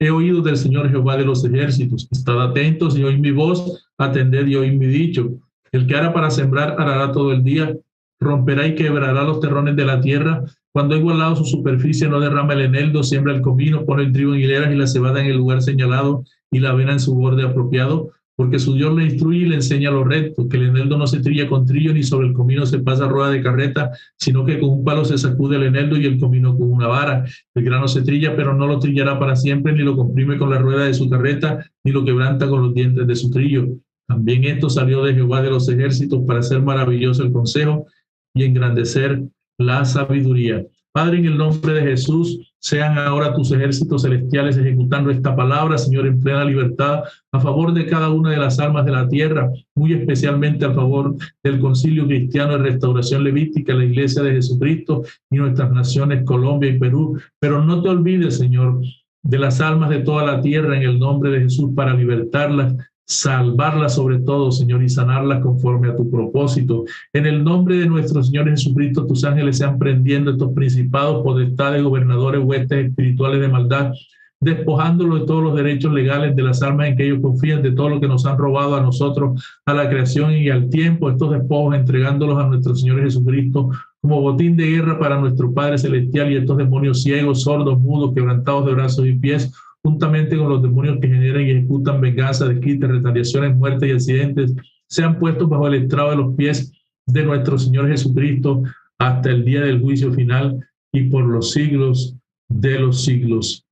He 0.00 0.08
oído 0.08 0.40
del 0.40 0.56
Señor 0.56 0.88
Jehová 0.88 1.18
de 1.18 1.26
los 1.26 1.44
ejércitos. 1.44 2.08
Estad 2.10 2.40
atentos 2.40 2.96
y 2.96 3.04
oíd 3.04 3.18
mi 3.18 3.30
voz, 3.30 3.86
atended 3.98 4.46
y 4.46 4.56
oíd 4.56 4.72
mi 4.72 4.86
dicho. 4.86 5.28
El 5.70 5.86
que 5.86 5.96
hará 5.96 6.14
para 6.14 6.30
sembrar 6.30 6.76
arará 6.78 7.12
todo 7.12 7.32
el 7.32 7.44
día, 7.44 7.76
romperá 8.18 8.66
y 8.66 8.74
quebrará 8.74 9.22
los 9.22 9.40
terrones 9.40 9.76
de 9.76 9.84
la 9.84 10.00
tierra, 10.00 10.44
cuando 10.76 10.94
ha 10.94 10.98
igualado 10.98 11.36
su 11.36 11.46
superficie, 11.46 12.06
no 12.06 12.20
derrama 12.20 12.52
el 12.52 12.60
eneldo, 12.60 13.02
siembra 13.02 13.32
el 13.32 13.40
comino, 13.40 13.86
pone 13.86 14.02
el 14.02 14.12
trigo 14.12 14.34
en 14.34 14.42
hileras 14.42 14.70
y 14.70 14.76
la 14.76 14.86
cebada 14.86 15.22
en 15.22 15.28
el 15.28 15.38
lugar 15.38 15.62
señalado 15.62 16.22
y 16.50 16.58
la 16.58 16.68
avena 16.68 16.92
en 16.92 17.00
su 17.00 17.14
borde 17.14 17.44
apropiado, 17.44 18.10
porque 18.36 18.58
su 18.58 18.74
Dios 18.74 18.94
le 18.94 19.04
instruye 19.04 19.38
y 19.38 19.46
le 19.46 19.54
enseña 19.54 19.90
lo 19.90 20.04
recto, 20.04 20.46
que 20.50 20.58
el 20.58 20.64
eneldo 20.64 20.98
no 20.98 21.06
se 21.06 21.20
trilla 21.20 21.48
con 21.48 21.64
trillo 21.64 21.94
ni 21.94 22.02
sobre 22.02 22.26
el 22.26 22.34
comino 22.34 22.66
se 22.66 22.80
pasa 22.80 23.08
rueda 23.08 23.30
de 23.30 23.42
carreta, 23.42 23.90
sino 24.18 24.44
que 24.44 24.60
con 24.60 24.68
un 24.68 24.84
palo 24.84 25.06
se 25.06 25.16
sacude 25.16 25.56
el 25.56 25.62
eneldo 25.62 25.96
y 25.96 26.04
el 26.04 26.20
comino 26.20 26.54
con 26.58 26.70
una 26.70 26.88
vara. 26.88 27.24
El 27.54 27.64
grano 27.64 27.88
se 27.88 28.02
trilla, 28.02 28.36
pero 28.36 28.52
no 28.52 28.66
lo 28.66 28.78
trillará 28.78 29.18
para 29.18 29.34
siempre, 29.34 29.72
ni 29.72 29.78
lo 29.78 29.96
comprime 29.96 30.36
con 30.36 30.50
la 30.50 30.58
rueda 30.58 30.84
de 30.84 30.92
su 30.92 31.08
carreta, 31.08 31.64
ni 31.84 31.92
lo 31.92 32.04
quebranta 32.04 32.50
con 32.50 32.60
los 32.60 32.74
dientes 32.74 33.06
de 33.06 33.16
su 33.16 33.30
trillo. 33.30 33.66
También 34.06 34.44
esto 34.44 34.68
salió 34.68 35.02
de 35.02 35.14
Jehová 35.14 35.40
de 35.40 35.48
los 35.48 35.70
ejércitos 35.70 36.22
para 36.26 36.40
hacer 36.40 36.60
maravilloso 36.60 37.22
el 37.22 37.32
consejo 37.32 37.86
y 38.34 38.44
engrandecer 38.44 39.22
la 39.58 39.84
sabiduría. 39.84 40.64
Padre, 40.92 41.18
en 41.18 41.26
el 41.26 41.36
nombre 41.36 41.74
de 41.74 41.82
Jesús, 41.82 42.54
sean 42.58 42.98
ahora 42.98 43.34
tus 43.34 43.52
ejércitos 43.52 44.02
celestiales 44.02 44.56
ejecutando 44.56 45.10
esta 45.10 45.36
palabra, 45.36 45.76
Señor, 45.76 46.06
en 46.06 46.20
plena 46.20 46.44
libertad, 46.44 47.02
a 47.32 47.38
favor 47.38 47.74
de 47.74 47.84
cada 47.84 48.08
una 48.08 48.30
de 48.30 48.38
las 48.38 48.58
almas 48.58 48.86
de 48.86 48.92
la 48.92 49.06
tierra, 49.06 49.50
muy 49.74 49.92
especialmente 49.92 50.64
a 50.64 50.72
favor 50.72 51.14
del 51.44 51.60
concilio 51.60 52.06
cristiano 52.06 52.52
de 52.52 52.70
restauración 52.70 53.24
levítica, 53.24 53.74
la 53.74 53.84
iglesia 53.84 54.22
de 54.22 54.32
Jesucristo 54.32 55.02
y 55.30 55.36
nuestras 55.36 55.70
naciones, 55.70 56.24
Colombia 56.24 56.70
y 56.70 56.78
Perú. 56.78 57.20
Pero 57.38 57.62
no 57.62 57.82
te 57.82 57.90
olvides, 57.90 58.38
Señor, 58.38 58.80
de 59.22 59.38
las 59.38 59.60
almas 59.60 59.90
de 59.90 59.98
toda 59.98 60.24
la 60.24 60.40
tierra 60.40 60.76
en 60.76 60.82
el 60.82 60.98
nombre 60.98 61.30
de 61.30 61.42
Jesús 61.42 61.72
para 61.76 61.94
libertarlas 61.94 62.74
salvarla 63.06 63.88
sobre 63.88 64.18
todo, 64.18 64.50
Señor, 64.50 64.82
y 64.82 64.88
sanarla 64.88 65.40
conforme 65.40 65.88
a 65.88 65.96
tu 65.96 66.10
propósito. 66.10 66.84
En 67.12 67.26
el 67.26 67.44
nombre 67.44 67.76
de 67.76 67.86
nuestro 67.86 68.22
Señor 68.22 68.48
Jesucristo, 68.48 69.06
tus 69.06 69.24
ángeles 69.24 69.58
sean 69.58 69.78
prendiendo 69.78 70.32
estos 70.32 70.52
principados, 70.52 71.22
potestades, 71.22 71.82
gobernadores, 71.82 72.42
huestes 72.44 72.86
espirituales 72.88 73.40
de 73.40 73.48
maldad, 73.48 73.92
despojándolo 74.40 75.20
de 75.20 75.26
todos 75.26 75.42
los 75.42 75.56
derechos 75.56 75.92
legales 75.92 76.36
de 76.36 76.42
las 76.42 76.62
almas 76.62 76.88
en 76.88 76.96
que 76.96 77.06
ellos 77.06 77.20
confían, 77.22 77.62
de 77.62 77.72
todo 77.72 77.88
lo 77.88 78.00
que 78.00 78.08
nos 78.08 78.26
han 78.26 78.36
robado 78.36 78.74
a 78.76 78.82
nosotros, 78.82 79.42
a 79.64 79.72
la 79.72 79.88
creación 79.88 80.32
y 80.32 80.50
al 80.50 80.68
tiempo, 80.68 81.08
estos 81.08 81.30
despojos, 81.30 81.76
entregándolos 81.76 82.38
a 82.38 82.48
nuestro 82.48 82.74
Señor 82.74 83.02
Jesucristo 83.02 83.70
como 84.00 84.20
botín 84.20 84.56
de 84.56 84.66
guerra 84.66 84.98
para 84.98 85.18
nuestro 85.18 85.52
Padre 85.52 85.78
Celestial 85.78 86.30
y 86.30 86.36
estos 86.36 86.56
demonios 86.56 87.02
ciegos, 87.02 87.42
sordos, 87.42 87.78
mudos, 87.78 88.14
quebrantados 88.14 88.66
de 88.66 88.74
brazos 88.74 89.06
y 89.06 89.14
pies, 89.14 89.52
juntamente 89.86 90.36
con 90.36 90.48
los 90.48 90.62
demonios 90.62 90.98
que 91.00 91.06
generan 91.06 91.42
y 91.42 91.50
ejecutan 91.50 92.00
venganza, 92.00 92.48
desquites, 92.48 92.90
retaliaciones, 92.90 93.54
muertes 93.54 93.88
y 93.88 93.92
accidentes, 93.92 94.54
sean 94.88 95.16
puestos 95.20 95.48
bajo 95.48 95.68
el 95.68 95.74
estrado 95.74 96.10
de 96.10 96.16
los 96.16 96.34
pies 96.34 96.72
de 97.06 97.22
nuestro 97.22 97.56
Señor 97.56 97.88
Jesucristo 97.88 98.64
hasta 98.98 99.30
el 99.30 99.44
día 99.44 99.60
del 99.60 99.80
juicio 99.80 100.12
final 100.12 100.58
y 100.92 101.04
por 101.04 101.24
los 101.24 101.52
siglos 101.52 102.16
de 102.48 102.80
los 102.80 103.04
siglos. 103.04 103.64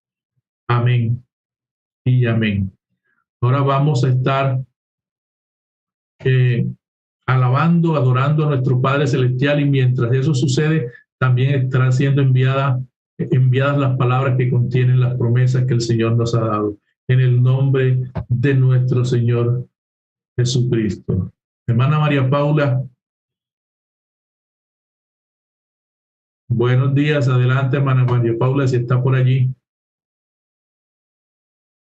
Amén 0.69 1.25
y 2.05 2.27
amén. 2.27 2.71
Ahora 3.41 3.63
vamos 3.63 4.05
a 4.05 4.11
estar 4.11 4.61
eh, 6.21 6.65
alabando, 7.27 7.97
adorando 7.97 8.45
a 8.45 8.51
nuestro 8.51 8.81
Padre 8.81 9.09
Celestial 9.09 9.61
y 9.61 9.65
mientras 9.65 10.13
eso 10.13 10.33
sucede, 10.33 10.93
también 11.19 11.55
estará 11.55 11.91
siendo 11.91 12.23
enviada 12.23 12.81
enviadas 13.19 13.79
las 13.79 13.97
palabras 13.97 14.37
que 14.37 14.51
contienen 14.51 15.01
las 15.01 15.17
promesas 15.17 15.67
que 15.67 15.75
el 15.75 15.81
Señor 15.81 16.17
nos 16.17 16.35
ha 16.35 16.41
dado. 16.41 16.79
En 17.07 17.21
el 17.21 17.43
nombre 17.43 18.11
de 18.29 18.55
nuestro 18.55 19.05
Señor 19.05 19.69
Jesucristo. 20.37 21.33
Hermana 21.67 21.99
María 21.99 22.29
Paula. 22.29 22.83
Buenos 26.49 26.95
días, 26.95 27.29
adelante, 27.29 27.77
hermana 27.77 28.05
María 28.05 28.37
Paula, 28.39 28.67
si 28.69 28.77
está 28.77 29.03
por 29.03 29.15
allí. 29.15 29.55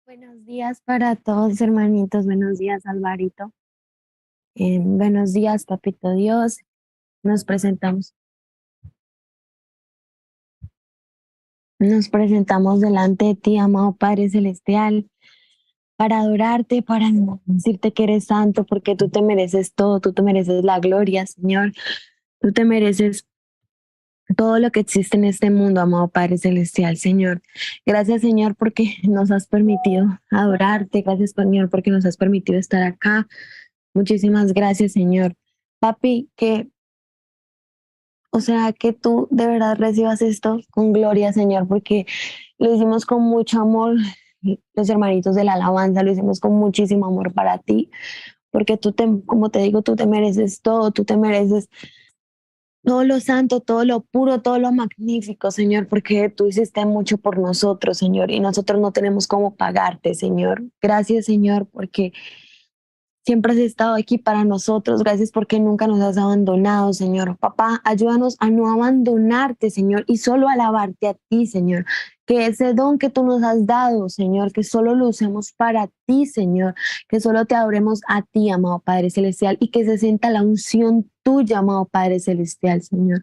Buenos 0.06 0.46
días 0.46 0.82
para 0.82 1.16
todos, 1.16 1.60
hermanitos. 1.62 2.26
Buenos 2.26 2.58
días, 2.58 2.86
Alvarito. 2.86 3.52
Eh, 4.56 4.80
buenos 4.82 5.34
días, 5.34 5.66
Papito 5.66 6.14
Dios. 6.14 6.60
Nos 7.24 7.44
presentamos 7.44 8.14
Nos 11.80 12.10
presentamos 12.10 12.80
delante 12.80 13.26
de 13.26 13.36
ti, 13.36 13.58
amado 13.58 13.96
Padre 13.96 14.30
Celestial, 14.30 15.10
para 15.98 16.20
adorarte, 16.20 16.82
para 16.82 17.10
decirte 17.46 17.94
que 17.94 18.04
eres 18.04 18.26
santo, 18.26 18.66
porque 18.66 18.96
tú 18.96 19.10
te 19.10 19.22
mereces 19.22 19.74
todo, 19.74 20.00
tú 20.00 20.14
te 20.14 20.22
mereces 20.22 20.64
la 20.64 20.80
gloria, 20.80 21.26
Señor. 21.26 21.74
Tú 22.40 22.52
te 22.52 22.66
mereces 22.66 23.28
todo 24.36 24.60
lo 24.60 24.72
que 24.72 24.80
existe 24.80 25.18
en 25.18 25.26
este 25.26 25.52
mundo, 25.52 25.82
amado 25.82 26.08
Padre 26.08 26.38
Celestial, 26.38 26.98
Señor. 26.98 27.42
Gracias, 27.86 28.22
Señor, 28.22 28.56
porque 28.56 28.96
nos 29.04 29.32
has 29.32 29.48
permitido 29.48 30.20
adorarte. 30.32 31.02
Gracias, 31.02 31.32
Señor, 31.32 31.70
porque 31.70 31.92
nos 31.92 32.06
has 32.06 32.18
permitido 32.18 32.58
estar 32.58 32.84
acá. 32.84 33.28
Muchísimas 33.94 34.54
gracias, 34.54 34.94
Señor. 34.94 35.36
Papi, 35.80 36.30
que, 36.36 36.70
o 38.36 38.42
sea, 38.42 38.74
que 38.74 38.92
tú 38.92 39.30
de 39.32 39.48
verdad 39.48 39.78
recibas 39.78 40.22
esto 40.22 40.60
con 40.72 40.92
gloria, 40.92 41.32
Señor, 41.32 41.70
porque 41.70 42.06
lo 42.58 42.76
hicimos 42.76 43.06
con 43.06 43.22
mucho 43.24 43.62
amor, 43.62 43.96
los 44.74 44.90
hermanitos 44.90 45.36
de 45.36 45.46
la 45.46 45.54
alabanza, 45.54 46.04
lo 46.04 46.12
hicimos 46.12 46.42
con 46.42 46.54
muchísimo 46.54 47.06
amor 47.06 47.34
para 47.34 47.60
ti, 47.60 47.90
porque 48.52 48.76
tú 48.76 48.92
te, 48.92 49.08
como 49.26 49.52
te 49.52 49.60
digo, 49.60 49.84
tú 49.84 49.96
te 49.96 50.06
mereces 50.06 50.62
todo, 50.62 50.92
tú 50.92 51.06
te 51.06 51.16
mereces 51.16 51.70
todo 52.84 53.06
lo 53.06 53.22
santo, 53.22 53.62
todo 53.62 53.86
lo 53.86 54.02
puro, 54.02 54.42
todo 54.42 54.60
lo 54.60 54.74
magnífico, 54.74 55.50
Señor, 55.50 55.88
porque 55.88 56.28
tú 56.30 56.48
hiciste 56.48 56.86
mucho 56.86 57.18
por 57.18 57.40
nosotros, 57.40 57.98
Señor, 57.98 58.32
y 58.32 58.42
nosotros 58.42 58.82
no 58.82 58.92
tenemos 58.92 59.28
cómo 59.28 59.56
pagarte, 59.56 60.14
Señor. 60.14 60.62
Gracias, 60.82 61.26
Señor, 61.26 61.68
porque 61.72 62.12
siempre 63.26 63.54
has 63.54 63.60
estado 63.60 63.96
aquí 63.96 64.18
para 64.18 64.44
nosotros. 64.44 65.02
Gracias 65.04 65.32
porque 65.32 65.60
nunca 65.60 65.88
nos 65.88 66.02
has 66.02 66.18
abandonado, 66.18 66.94
Señor. 66.94 67.38
Papá, 67.38 67.82
ayúdanos 67.84 68.38
a 68.40 68.50
no 68.50 68.72
abandonarte, 68.72 69.70
Señor, 69.70 70.04
y 70.08 70.18
solo 70.18 70.48
alabarte 70.48 71.08
a 71.08 71.16
ti, 71.30 71.48
Señor 71.48 71.86
que 72.26 72.48
ese 72.48 72.74
don 72.74 72.98
que 72.98 73.10
tú 73.10 73.24
nos 73.24 73.44
has 73.44 73.66
dado, 73.66 74.10
Señor, 74.10 74.52
que 74.52 74.64
solo 74.64 74.96
lo 74.96 75.10
usemos 75.10 75.52
para 75.54 75.90
ti, 76.06 76.26
Señor, 76.26 76.76
que 77.08 77.20
solo 77.20 77.46
te 77.46 77.56
adoremos 77.56 78.02
a 78.08 78.24
ti, 78.24 78.50
amado 78.50 78.80
Padre 78.80 79.10
Celestial, 79.10 79.58
y 79.60 79.70
que 79.70 79.86
se 79.86 79.98
sienta 79.98 80.30
la 80.32 80.42
unción 80.42 81.10
tuya, 81.24 81.60
amado 81.60 81.86
Padre 81.86 82.20
Celestial, 82.20 82.82
Señor. 82.82 83.22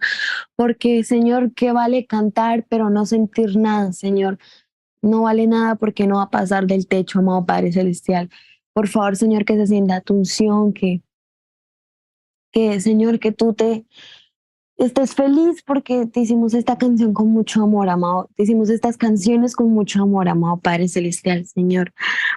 Porque, 0.57 1.05
Señor, 1.05 1.53
que 1.55 1.73
vale 1.73 2.07
cantar, 2.07 2.65
pero 2.69 2.91
no 2.91 3.07
sentir 3.07 3.57
nada, 3.57 3.93
Señor. 3.93 4.39
No 5.03 5.23
vale 5.23 5.49
nada 5.49 5.75
porque 5.75 6.07
no 6.07 6.17
va 6.17 6.25
a 6.25 6.31
pasar 6.31 6.67
del 6.67 6.87
techo, 6.87 7.19
amado 7.19 7.45
Padre 7.45 7.73
Celestial. 7.73 8.31
Por 8.75 8.89
favor, 8.89 9.17
Señor, 9.17 9.45
que 9.45 9.57
se 9.57 9.67
sienta 9.67 10.01
tu 10.01 10.15
unción, 10.15 10.73
que, 10.73 11.03
que, 12.53 12.81
Señor, 12.81 13.19
que 13.19 13.33
tú 13.33 13.55
te 13.55 13.87
estés 14.85 15.15
feliz 15.15 15.63
porque 15.63 16.07
te 16.07 16.21
hicimos 16.21 16.55
esta 16.55 16.77
canción 16.77 17.13
con 17.13 17.29
mucho 17.29 17.63
amor, 17.63 17.89
amado. 17.89 18.29
Te 18.37 18.45
hicimos 18.45 18.71
estas 18.71 18.97
canciones 18.97 19.55
con 19.55 19.71
mucho 19.71 20.03
amor, 20.03 20.29
amado 20.29 20.59
Padre 20.59 20.89
Celestial, 20.89 21.47
Señor. 21.47 21.93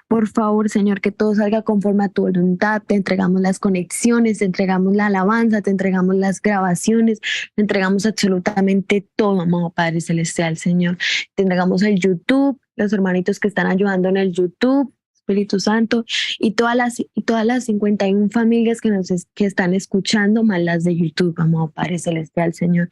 Por 0.07 0.28
favor, 0.28 0.70
Señor, 0.70 1.02
que 1.02 1.12
todo 1.12 1.34
salga 1.34 1.64
conforme 1.64 2.06
a 2.06 2.10
tu 2.10 2.24
voluntad. 2.24 2.84
Te 2.86 2.95
entregamos 2.95 3.41
las 3.41 3.60
conexiones, 3.60 4.40
te 4.40 4.45
entregamos 4.45 4.95
la 4.95 5.07
alabanza, 5.07 5.62
te 5.62 5.72
entregamos 5.72 6.16
las 6.16 6.41
grabaciones, 6.41 7.20
te 7.56 7.62
entregamos 7.62 8.06
absolutamente 8.06 9.07
todo, 9.16 9.41
amado 9.41 9.72
Padre 9.72 10.02
Celestial, 10.02 10.57
Señor. 10.57 10.98
Te 11.36 11.44
entregamos 11.44 11.82
el 11.82 11.99
YouTube, 11.99 12.60
los 12.76 12.94
hermanitos 12.94 13.40
que 13.40 13.48
están 13.48 13.68
ayudando 13.68 14.10
en 14.10 14.18
el 14.18 14.32
YouTube, 14.32 14.94
Espíritu 15.26 15.60
Santo 15.60 16.06
y 16.38 16.52
todas 16.52 16.76
las, 16.76 16.99
y 16.99 17.22
todas 17.23 17.45
las 17.45 17.65
51 17.65 18.30
familias 18.30 18.80
que 18.80 18.91
nos 18.91 19.07
que 19.34 19.45
están 19.45 19.73
escuchando, 19.73 20.43
más 20.43 20.61
las 20.61 20.84
de 20.84 20.95
YouTube, 20.95 21.34
amado 21.38 21.72
Padre 21.72 21.97
Celestial, 21.97 22.53
Señor. 22.53 22.89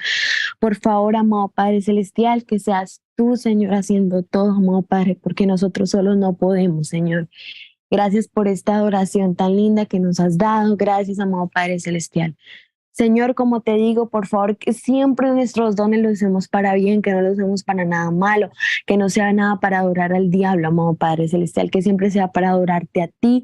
Por 0.59 0.75
favor, 0.75 1.15
amado 1.15 1.49
Padre 1.49 1.81
Celestial, 1.81 2.43
que 2.45 2.57
seas 2.57 3.01
tú, 3.15 3.37
Señor, 3.37 3.75
haciendo 3.75 4.23
todo, 4.23 4.51
amado 4.51 4.81
Padre, 4.81 5.15
porque 5.21 5.45
nosotros 5.45 5.91
solos 5.91 6.17
no 6.17 6.33
podemos, 6.35 6.87
Señor. 6.87 7.29
Gracias 7.91 8.27
por 8.27 8.47
esta 8.47 8.75
adoración 8.75 9.35
tan 9.35 9.55
linda 9.55 9.85
que 9.85 9.99
nos 9.99 10.19
has 10.19 10.39
dado. 10.39 10.75
Gracias, 10.75 11.19
amado 11.19 11.51
Padre 11.53 11.79
Celestial. 11.79 12.35
Señor, 12.93 13.33
como 13.33 13.61
te 13.61 13.73
digo, 13.73 14.09
por 14.09 14.27
favor, 14.27 14.55
que 14.55 14.71
siempre 14.71 15.31
nuestros 15.31 15.75
dones 15.75 16.01
los 16.01 16.13
usemos 16.13 16.47
para 16.47 16.75
bien, 16.75 17.01
que 17.01 17.11
no 17.11 17.21
los 17.21 17.33
usemos 17.33 17.63
para 17.63 17.85
nada 17.85 18.11
malo, 18.11 18.51
que 18.85 18.97
no 18.97 19.09
sea 19.09 19.33
nada 19.33 19.59
para 19.59 19.79
adorar 19.79 20.13
al 20.13 20.29
diablo, 20.29 20.67
amado 20.67 20.93
Padre 20.93 21.27
Celestial, 21.27 21.71
que 21.71 21.81
siempre 21.81 22.11
sea 22.11 22.27
para 22.31 22.49
adorarte 22.51 23.01
a 23.01 23.07
ti. 23.07 23.41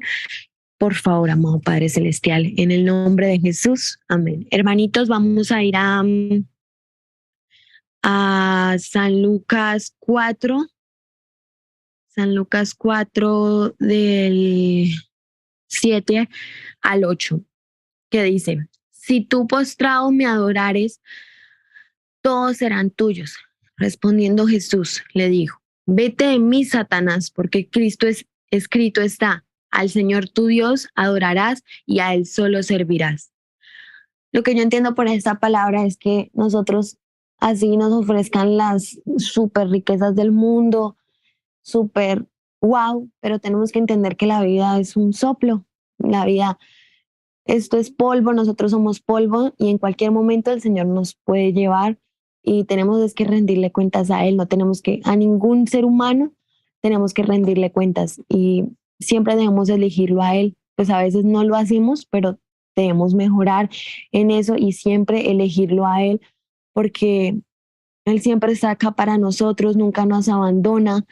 Por 0.78 0.94
favor, 0.94 1.30
amado 1.30 1.60
Padre 1.60 1.88
Celestial, 1.88 2.52
en 2.56 2.70
el 2.70 2.84
nombre 2.84 3.26
de 3.26 3.40
Jesús. 3.40 3.98
Amén. 4.08 4.46
Hermanitos, 4.52 5.08
vamos 5.08 5.50
a 5.50 5.64
ir 5.64 5.74
a, 5.76 6.04
a 8.04 8.76
San 8.78 9.20
Lucas 9.20 9.96
4. 9.98 10.64
San 12.06 12.36
Lucas 12.36 12.74
4 12.74 13.74
del 13.80 14.90
7 15.66 16.28
al 16.82 17.04
8, 17.04 17.40
que 18.10 18.22
dice, 18.22 18.68
si 19.10 19.22
tú 19.22 19.48
postrado 19.48 20.12
me 20.12 20.24
adorares, 20.24 21.02
todos 22.22 22.58
serán 22.58 22.90
tuyos. 22.90 23.36
Respondiendo 23.76 24.46
Jesús, 24.46 25.02
le 25.14 25.28
dijo, 25.28 25.60
vete 25.84 26.26
de 26.26 26.38
mí, 26.38 26.64
Satanás, 26.64 27.32
porque 27.32 27.68
Cristo 27.68 28.06
es 28.06 28.26
escrito 28.52 29.00
está, 29.00 29.44
al 29.72 29.90
Señor 29.90 30.28
tu 30.28 30.46
Dios 30.46 30.86
adorarás 30.94 31.64
y 31.86 31.98
a 31.98 32.14
Él 32.14 32.24
solo 32.24 32.62
servirás. 32.62 33.32
Lo 34.30 34.44
que 34.44 34.54
yo 34.54 34.62
entiendo 34.62 34.94
por 34.94 35.08
esta 35.08 35.40
palabra 35.40 35.84
es 35.84 35.96
que 35.96 36.30
nosotros 36.32 36.96
así 37.38 37.76
nos 37.76 37.92
ofrezcan 37.92 38.56
las 38.56 39.00
super 39.18 39.70
riquezas 39.70 40.14
del 40.14 40.30
mundo, 40.30 40.96
super 41.62 42.28
wow, 42.60 43.10
pero 43.18 43.40
tenemos 43.40 43.72
que 43.72 43.80
entender 43.80 44.16
que 44.16 44.26
la 44.26 44.40
vida 44.44 44.78
es 44.78 44.96
un 44.96 45.14
soplo, 45.14 45.66
la 45.98 46.24
vida 46.26 46.60
esto 47.44 47.78
es 47.78 47.90
polvo, 47.90 48.32
nosotros 48.32 48.70
somos 48.70 49.00
polvo 49.00 49.52
y 49.58 49.70
en 49.70 49.78
cualquier 49.78 50.10
momento 50.10 50.50
el 50.52 50.60
Señor 50.60 50.86
nos 50.86 51.14
puede 51.14 51.52
llevar 51.52 51.98
y 52.42 52.64
tenemos 52.64 53.14
que 53.14 53.24
rendirle 53.24 53.72
cuentas 53.72 54.10
a 54.10 54.24
Él, 54.24 54.36
no 54.36 54.46
tenemos 54.46 54.82
que, 54.82 55.00
a 55.04 55.16
ningún 55.16 55.66
ser 55.66 55.84
humano 55.84 56.32
tenemos 56.80 57.12
que 57.12 57.22
rendirle 57.22 57.72
cuentas 57.72 58.20
y 58.28 58.64
siempre 58.98 59.36
debemos 59.36 59.68
elegirlo 59.68 60.22
a 60.22 60.36
Él, 60.36 60.56
pues 60.76 60.90
a 60.90 61.02
veces 61.02 61.24
no 61.24 61.44
lo 61.44 61.56
hacemos, 61.56 62.06
pero 62.06 62.38
debemos 62.76 63.14
mejorar 63.14 63.68
en 64.12 64.30
eso 64.30 64.56
y 64.56 64.72
siempre 64.72 65.30
elegirlo 65.30 65.86
a 65.86 66.02
Él 66.02 66.20
porque 66.72 67.40
Él 68.04 68.20
siempre 68.20 68.52
está 68.52 68.70
acá 68.70 68.92
para 68.92 69.18
nosotros, 69.18 69.76
nunca 69.76 70.06
nos 70.06 70.28
abandona, 70.28 71.04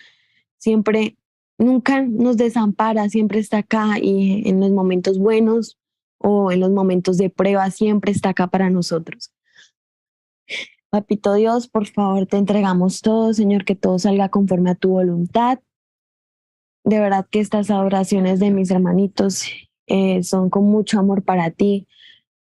siempre, 0.56 1.16
nunca 1.58 2.02
nos 2.02 2.36
desampara, 2.36 3.08
siempre 3.08 3.40
está 3.40 3.58
acá 3.58 3.98
y 4.00 4.48
en 4.48 4.60
los 4.60 4.70
momentos 4.70 5.18
buenos 5.18 5.77
o 6.18 6.52
en 6.52 6.60
los 6.60 6.70
momentos 6.70 7.16
de 7.16 7.30
prueba, 7.30 7.70
siempre 7.70 8.12
está 8.12 8.30
acá 8.30 8.48
para 8.48 8.70
nosotros. 8.70 9.32
Papito 10.90 11.34
Dios, 11.34 11.68
por 11.68 11.86
favor, 11.86 12.26
te 12.26 12.38
entregamos 12.38 13.02
todo, 13.02 13.34
Señor, 13.34 13.64
que 13.64 13.74
todo 13.74 13.98
salga 13.98 14.30
conforme 14.30 14.70
a 14.70 14.74
tu 14.74 14.90
voluntad. 14.90 15.58
De 16.84 16.98
verdad 16.98 17.26
que 17.30 17.40
estas 17.40 17.70
adoraciones 17.70 18.40
de 18.40 18.50
mis 18.50 18.70
hermanitos 18.70 19.44
eh, 19.86 20.22
son 20.22 20.48
con 20.48 20.64
mucho 20.64 20.98
amor 20.98 21.22
para 21.22 21.50
ti, 21.50 21.86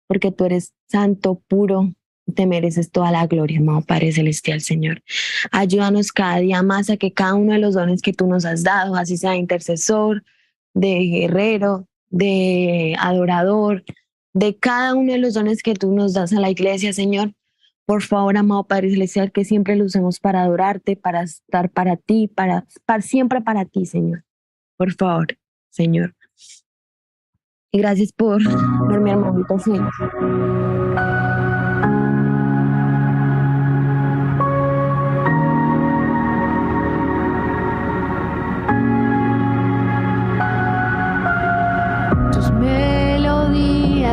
porque 0.08 0.32
tú 0.32 0.46
eres 0.46 0.74
santo, 0.88 1.42
puro, 1.48 1.94
te 2.34 2.46
mereces 2.46 2.92
toda 2.92 3.12
la 3.12 3.28
gloria, 3.28 3.60
amado 3.60 3.82
Padre 3.82 4.12
Celestial, 4.12 4.62
Señor. 4.62 5.04
Ayúdanos 5.52 6.12
cada 6.12 6.38
día 6.38 6.64
más 6.64 6.90
a 6.90 6.98
que 6.98 7.12
cada 7.12 7.34
uno 7.34 7.54
de 7.54 7.60
los 7.60 7.74
dones 7.74 8.02
que 8.02 8.14
tú 8.14 8.28
nos 8.28 8.46
has 8.46 8.64
dado, 8.64 8.96
así 8.96 9.18
sea 9.18 9.36
intercesor, 9.36 10.24
de 10.74 11.00
guerrero, 11.00 11.88
de 12.10 12.96
adorador, 13.00 13.84
de 14.34 14.58
cada 14.58 14.96
uno 14.96 15.14
de 15.14 15.20
los 15.20 15.34
dones 15.34 15.64
que 15.64 15.74
tú 15.74 15.94
nos 15.94 16.14
das 16.14 16.34
a 16.34 16.40
la 16.40 16.50
iglesia, 16.50 16.94
Señor. 16.94 17.34
Por 17.86 18.04
favor, 18.04 18.38
amado 18.38 18.66
Padre 18.66 18.92
Celestial, 18.92 19.32
que 19.32 19.46
siempre 19.46 19.76
lo 19.76 19.86
usemos 19.86 20.20
para 20.20 20.44
adorarte, 20.44 20.96
para 20.96 21.24
estar 21.24 21.72
para 21.72 21.98
ti, 21.98 22.28
para, 22.28 22.66
para 22.86 23.02
siempre 23.02 23.42
para 23.42 23.66
ti, 23.66 23.86
Señor. 23.86 24.24
Por 24.78 24.94
favor, 24.94 25.28
Señor. 25.70 26.16
Y 27.72 27.80
gracias 27.80 28.12
por, 28.12 28.42
por 28.88 29.02
mi 29.02 29.12
hermanito 29.12 29.58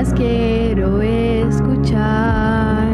quiero 0.04 1.00
escuchar 1.00 2.86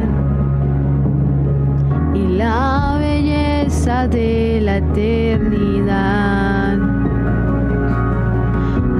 y 2.15 2.37
la 2.37 2.97
belleza 3.01 4.07
de 4.07 4.61
la 4.62 4.77
eternidad. 4.77 6.79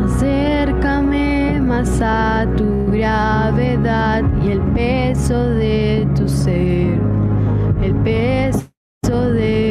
Acércame 0.05 1.61
más 1.61 2.01
a 2.03 2.45
tu 2.57 2.87
gravedad 2.91 4.24
y 4.43 4.51
el 4.51 4.61
peso 4.74 5.51
de 5.51 6.09
tu 6.16 6.29
ser, 6.29 6.99
el 7.83 7.95
peso 8.03 9.31
de 9.33 9.62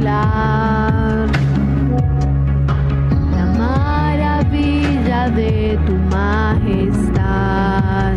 la 0.00 1.26
maravilla 3.58 5.28
de 5.30 5.78
tu 5.86 5.94
majestad, 6.16 8.14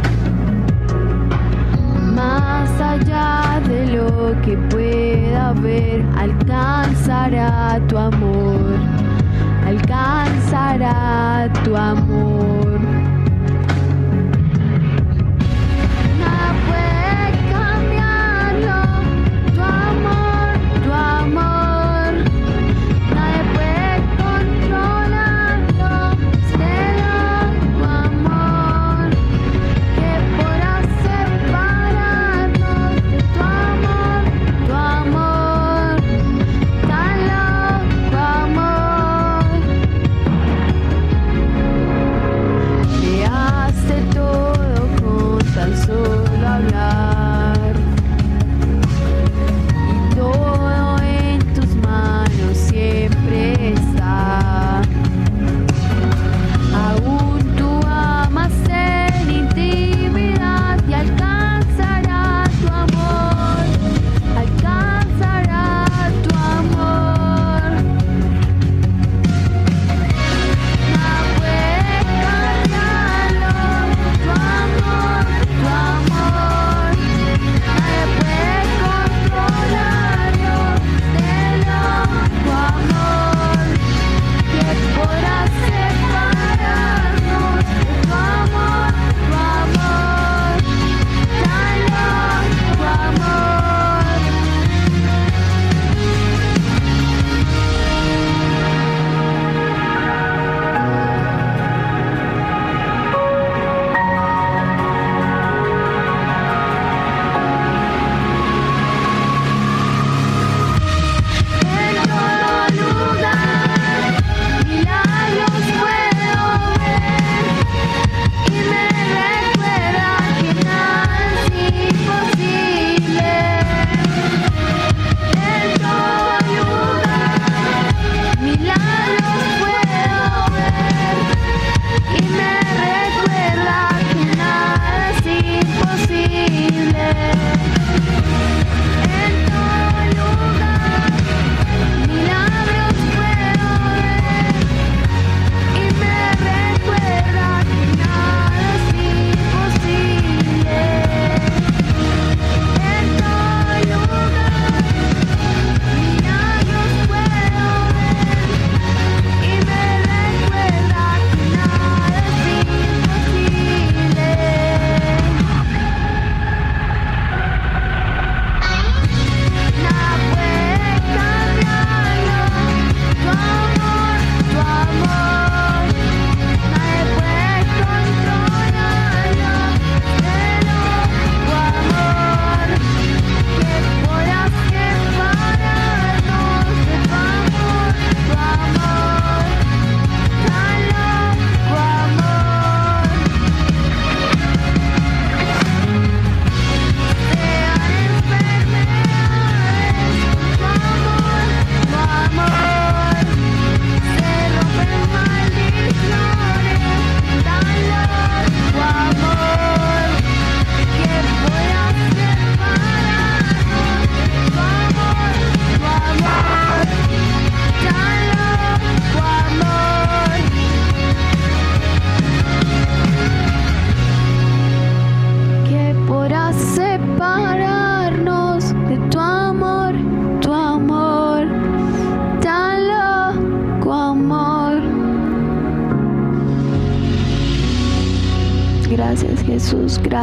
más 2.16 2.70
allá 2.80 3.60
de 3.68 3.88
lo 3.98 4.42
que 4.42 4.58
pueda 4.70 5.54
ver, 5.54 6.06
alcanzará 6.18 7.80
tu 7.88 7.98
amor, 7.98 8.78
alcanzará 9.68 11.50
tu 11.64 11.76
amor. 11.76 12.63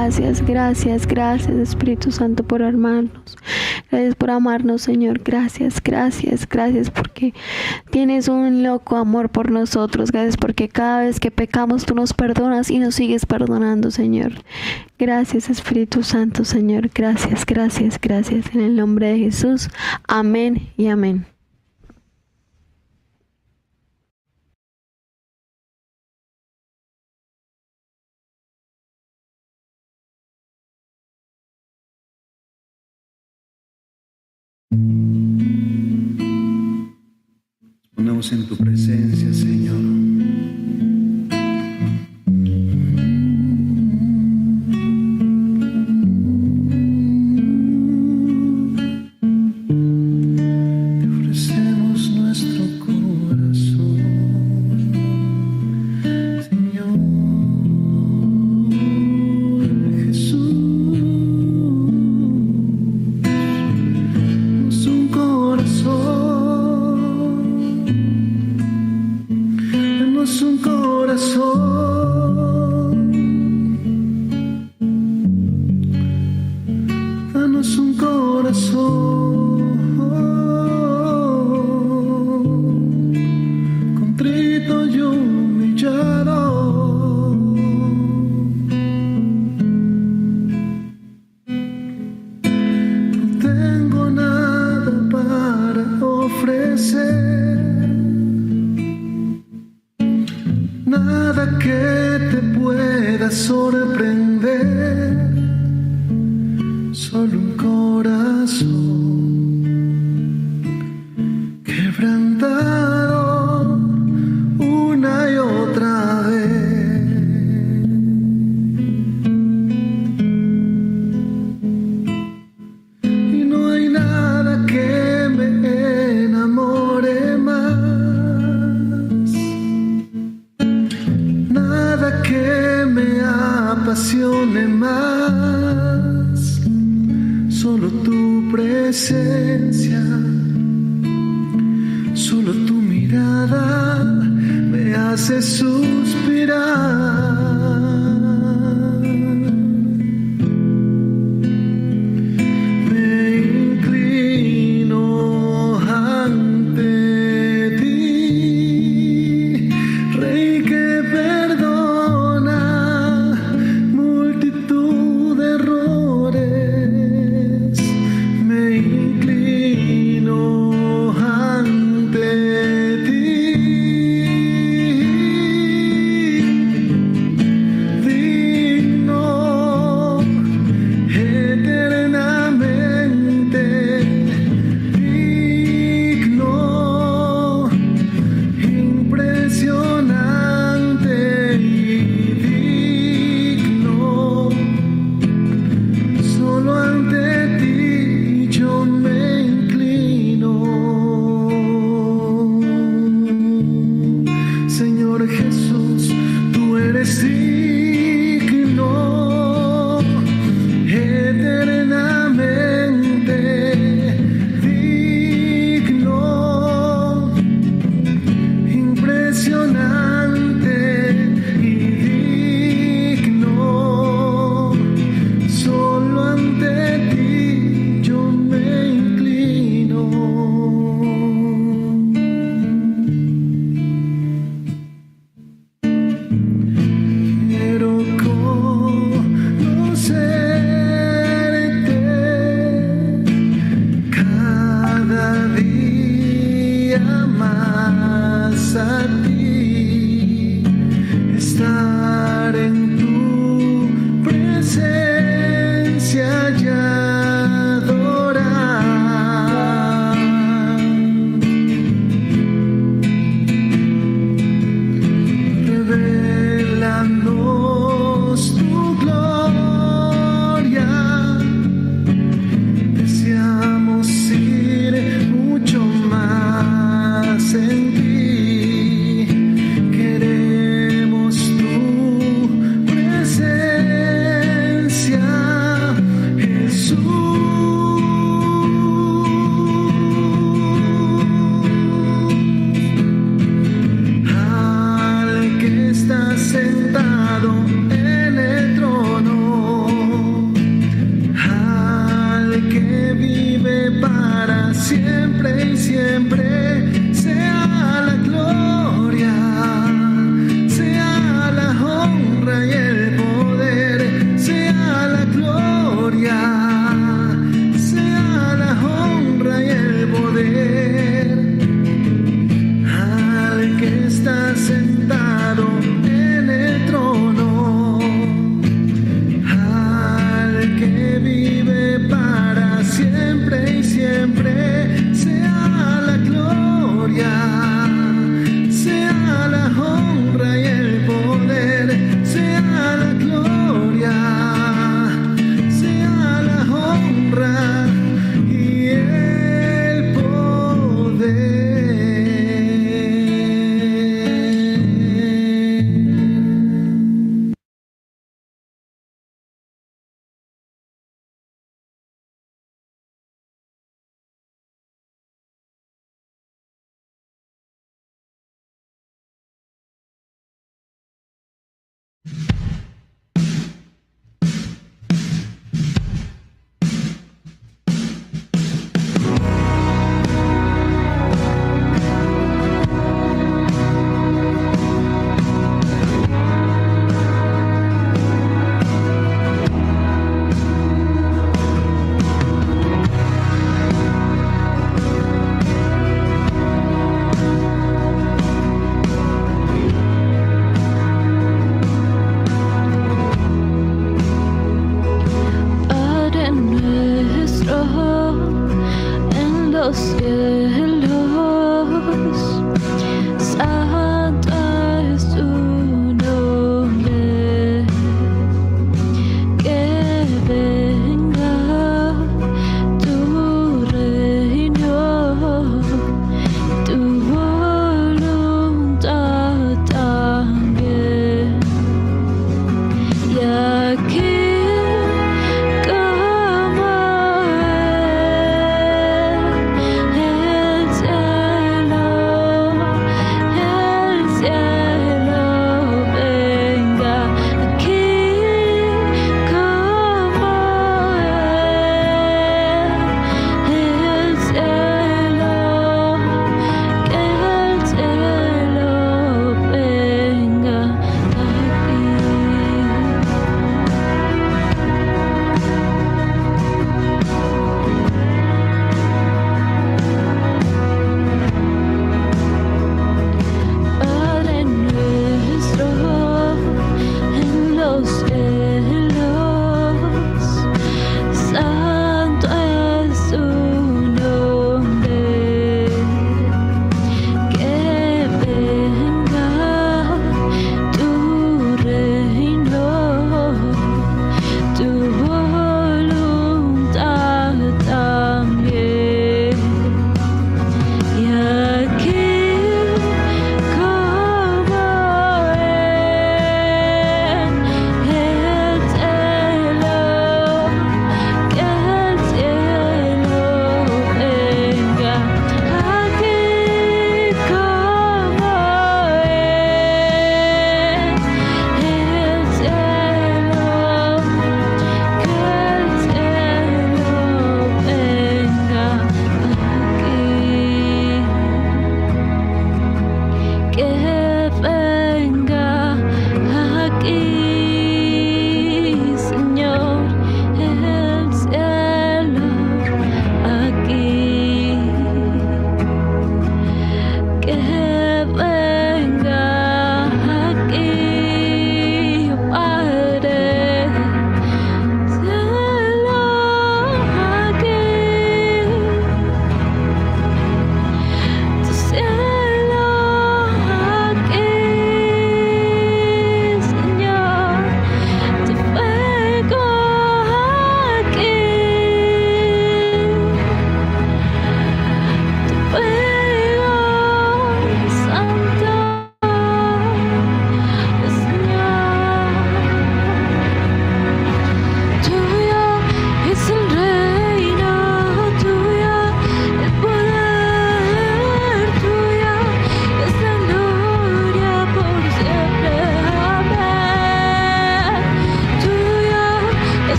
Gracias, 0.00 0.46
gracias, 0.46 1.06
gracias 1.06 1.54
Espíritu 1.56 2.10
Santo 2.10 2.42
por 2.42 2.62
armarnos. 2.62 3.36
Gracias 3.90 4.14
por 4.14 4.30
amarnos, 4.30 4.80
Señor. 4.80 5.20
Gracias, 5.22 5.78
gracias, 5.82 6.48
gracias 6.48 6.90
porque 6.90 7.34
tienes 7.90 8.26
un 8.28 8.62
loco 8.62 8.96
amor 8.96 9.28
por 9.28 9.50
nosotros. 9.50 10.10
Gracias 10.10 10.38
porque 10.38 10.70
cada 10.70 11.02
vez 11.02 11.20
que 11.20 11.30
pecamos 11.30 11.84
tú 11.84 11.94
nos 11.94 12.14
perdonas 12.14 12.70
y 12.70 12.78
nos 12.78 12.94
sigues 12.94 13.26
perdonando, 13.26 13.90
Señor. 13.90 14.32
Gracias, 14.98 15.50
Espíritu 15.50 16.02
Santo, 16.02 16.46
Señor. 16.46 16.88
Gracias, 16.94 17.44
gracias, 17.44 18.00
gracias. 18.00 18.54
En 18.54 18.62
el 18.62 18.76
nombre 18.76 19.08
de 19.08 19.18
Jesús. 19.18 19.68
Amén 20.08 20.70
y 20.78 20.86
amén. 20.86 21.26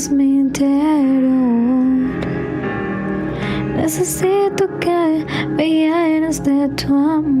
Transformes 0.00 0.10
mi 0.10 0.38
interior. 0.38 0.80
Necesito 3.76 4.68
que 4.78 5.26
me 5.48 5.68
llenes 5.68 6.42
de 6.42 6.68
tu 6.68 6.94
amor. 6.94 7.39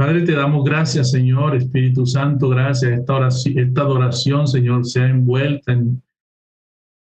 Padre, 0.00 0.22
te 0.22 0.32
damos 0.32 0.64
gracias, 0.64 1.10
Señor, 1.10 1.54
Espíritu 1.54 2.06
Santo, 2.06 2.48
gracias. 2.48 2.90
Esta 2.90 3.16
oración, 3.16 3.58
esta 3.58 3.82
adoración, 3.82 4.48
Señor, 4.48 4.86
sea 4.86 5.06
envuelta 5.06 5.72
en, 5.72 6.02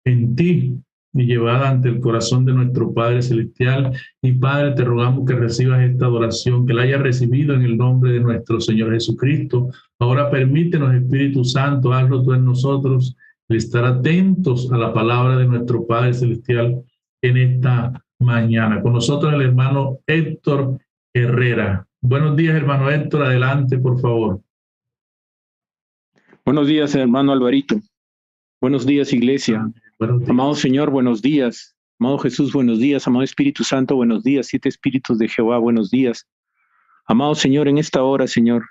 en 0.06 0.34
ti 0.34 0.72
y 1.12 1.26
llevada 1.26 1.68
ante 1.68 1.90
el 1.90 2.00
corazón 2.00 2.46
de 2.46 2.54
nuestro 2.54 2.94
Padre 2.94 3.20
Celestial. 3.20 3.92
Y 4.22 4.32
Padre, 4.32 4.72
te 4.72 4.84
rogamos 4.84 5.26
que 5.26 5.34
recibas 5.34 5.82
esta 5.82 6.06
adoración, 6.06 6.64
que 6.64 6.72
la 6.72 6.84
hayas 6.84 7.02
recibido 7.02 7.54
en 7.54 7.60
el 7.60 7.76
nombre 7.76 8.12
de 8.12 8.20
nuestro 8.20 8.58
Señor 8.58 8.90
Jesucristo. 8.94 9.68
Ahora 9.98 10.30
permítenos, 10.30 10.94
Espíritu 10.94 11.44
Santo, 11.44 11.92
hazlo 11.92 12.22
tú 12.22 12.32
en 12.32 12.46
nosotros, 12.46 13.14
el 13.50 13.58
estar 13.58 13.84
atentos 13.84 14.72
a 14.72 14.78
la 14.78 14.94
palabra 14.94 15.36
de 15.36 15.46
nuestro 15.46 15.86
Padre 15.86 16.14
Celestial 16.14 16.82
en 17.20 17.36
esta 17.36 18.02
mañana. 18.18 18.80
Con 18.80 18.94
nosotros 18.94 19.34
el 19.34 19.42
hermano 19.42 19.98
Héctor 20.06 20.78
Herrera. 21.12 21.87
Buenos 22.00 22.36
días, 22.36 22.54
hermano 22.54 22.90
Héctor. 22.90 23.24
Adelante, 23.24 23.78
por 23.78 24.00
favor. 24.00 24.40
Buenos 26.44 26.68
días, 26.68 26.94
hermano 26.94 27.32
Alvarito. 27.32 27.80
Buenos 28.60 28.86
días, 28.86 29.12
iglesia. 29.12 29.70
Buenos 29.98 30.20
días. 30.20 30.30
Amado 30.30 30.54
Señor, 30.54 30.90
buenos 30.90 31.20
días. 31.20 31.76
Amado 31.98 32.18
Jesús, 32.18 32.52
buenos 32.52 32.78
días. 32.78 33.06
Amado 33.06 33.24
Espíritu 33.24 33.64
Santo, 33.64 33.96
buenos 33.96 34.22
días. 34.22 34.46
Siete 34.46 34.68
Espíritus 34.68 35.18
de 35.18 35.28
Jehová, 35.28 35.58
buenos 35.58 35.90
días. 35.90 36.26
Amado 37.06 37.34
Señor, 37.34 37.66
en 37.68 37.78
esta 37.78 38.02
hora, 38.02 38.26
Señor, 38.28 38.64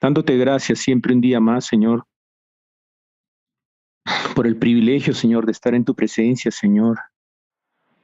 dándote 0.00 0.36
gracias 0.38 0.78
siempre 0.78 1.12
un 1.12 1.20
día 1.20 1.40
más, 1.40 1.66
Señor, 1.66 2.06
por 4.34 4.46
el 4.46 4.56
privilegio, 4.56 5.12
Señor, 5.12 5.44
de 5.44 5.52
estar 5.52 5.74
en 5.74 5.84
tu 5.84 5.94
presencia, 5.94 6.50
Señor, 6.50 6.98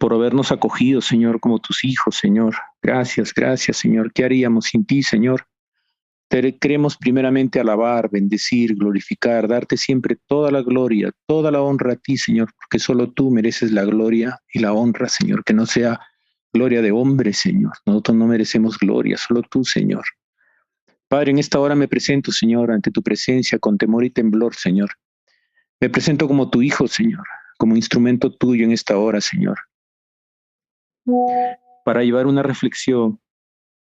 por 0.01 0.15
habernos 0.15 0.51
acogido, 0.51 1.03
Señor, 1.03 1.41
como 1.41 1.59
tus 1.59 1.85
hijos, 1.85 2.17
Señor. 2.17 2.57
Gracias, 2.83 3.35
gracias, 3.35 3.77
Señor. 3.77 4.15
¿Qué 4.15 4.25
haríamos 4.25 4.65
sin 4.65 4.87
ti, 4.87 5.03
Señor? 5.03 5.47
Te 6.29 6.57
queremos 6.57 6.97
primeramente 6.97 7.61
alabar, 7.61 8.09
bendecir, 8.11 8.77
glorificar, 8.77 9.47
darte 9.47 9.77
siempre 9.77 10.17
toda 10.27 10.51
la 10.51 10.63
gloria, 10.63 11.13
toda 11.27 11.51
la 11.51 11.61
honra 11.61 11.93
a 11.93 11.97
ti, 11.97 12.17
Señor, 12.17 12.51
porque 12.57 12.79
solo 12.79 13.13
tú 13.13 13.31
mereces 13.31 13.73
la 13.73 13.85
gloria 13.85 14.39
y 14.55 14.61
la 14.61 14.73
honra, 14.73 15.07
Señor, 15.07 15.45
que 15.45 15.53
no 15.53 15.67
sea 15.67 16.01
gloria 16.51 16.81
de 16.81 16.93
hombre, 16.93 17.35
Señor. 17.35 17.73
Nosotros 17.85 18.17
no 18.17 18.27
merecemos 18.27 18.79
gloria, 18.79 19.19
solo 19.19 19.43
tú, 19.43 19.65
Señor. 19.65 20.05
Padre, 21.09 21.33
en 21.33 21.39
esta 21.41 21.61
hora 21.61 21.75
me 21.75 21.89
presento, 21.89 22.33
Señor, 22.33 22.71
ante 22.71 22.91
tu 22.91 23.03
presencia 23.03 23.59
con 23.59 23.77
temor 23.77 24.03
y 24.03 24.11
temblor, 24.11 24.55
Señor. 24.55 24.93
Me 25.79 25.91
presento 25.91 26.27
como 26.27 26.49
tu 26.49 26.63
hijo, 26.63 26.89
Señor, 26.89 27.27
como 27.59 27.77
instrumento 27.77 28.33
tuyo 28.33 28.65
en 28.65 28.73
esta 28.73 28.97
hora, 28.97 29.21
Señor 29.21 29.59
para 31.85 32.03
llevar 32.03 32.27
una 32.27 32.43
reflexión 32.43 33.21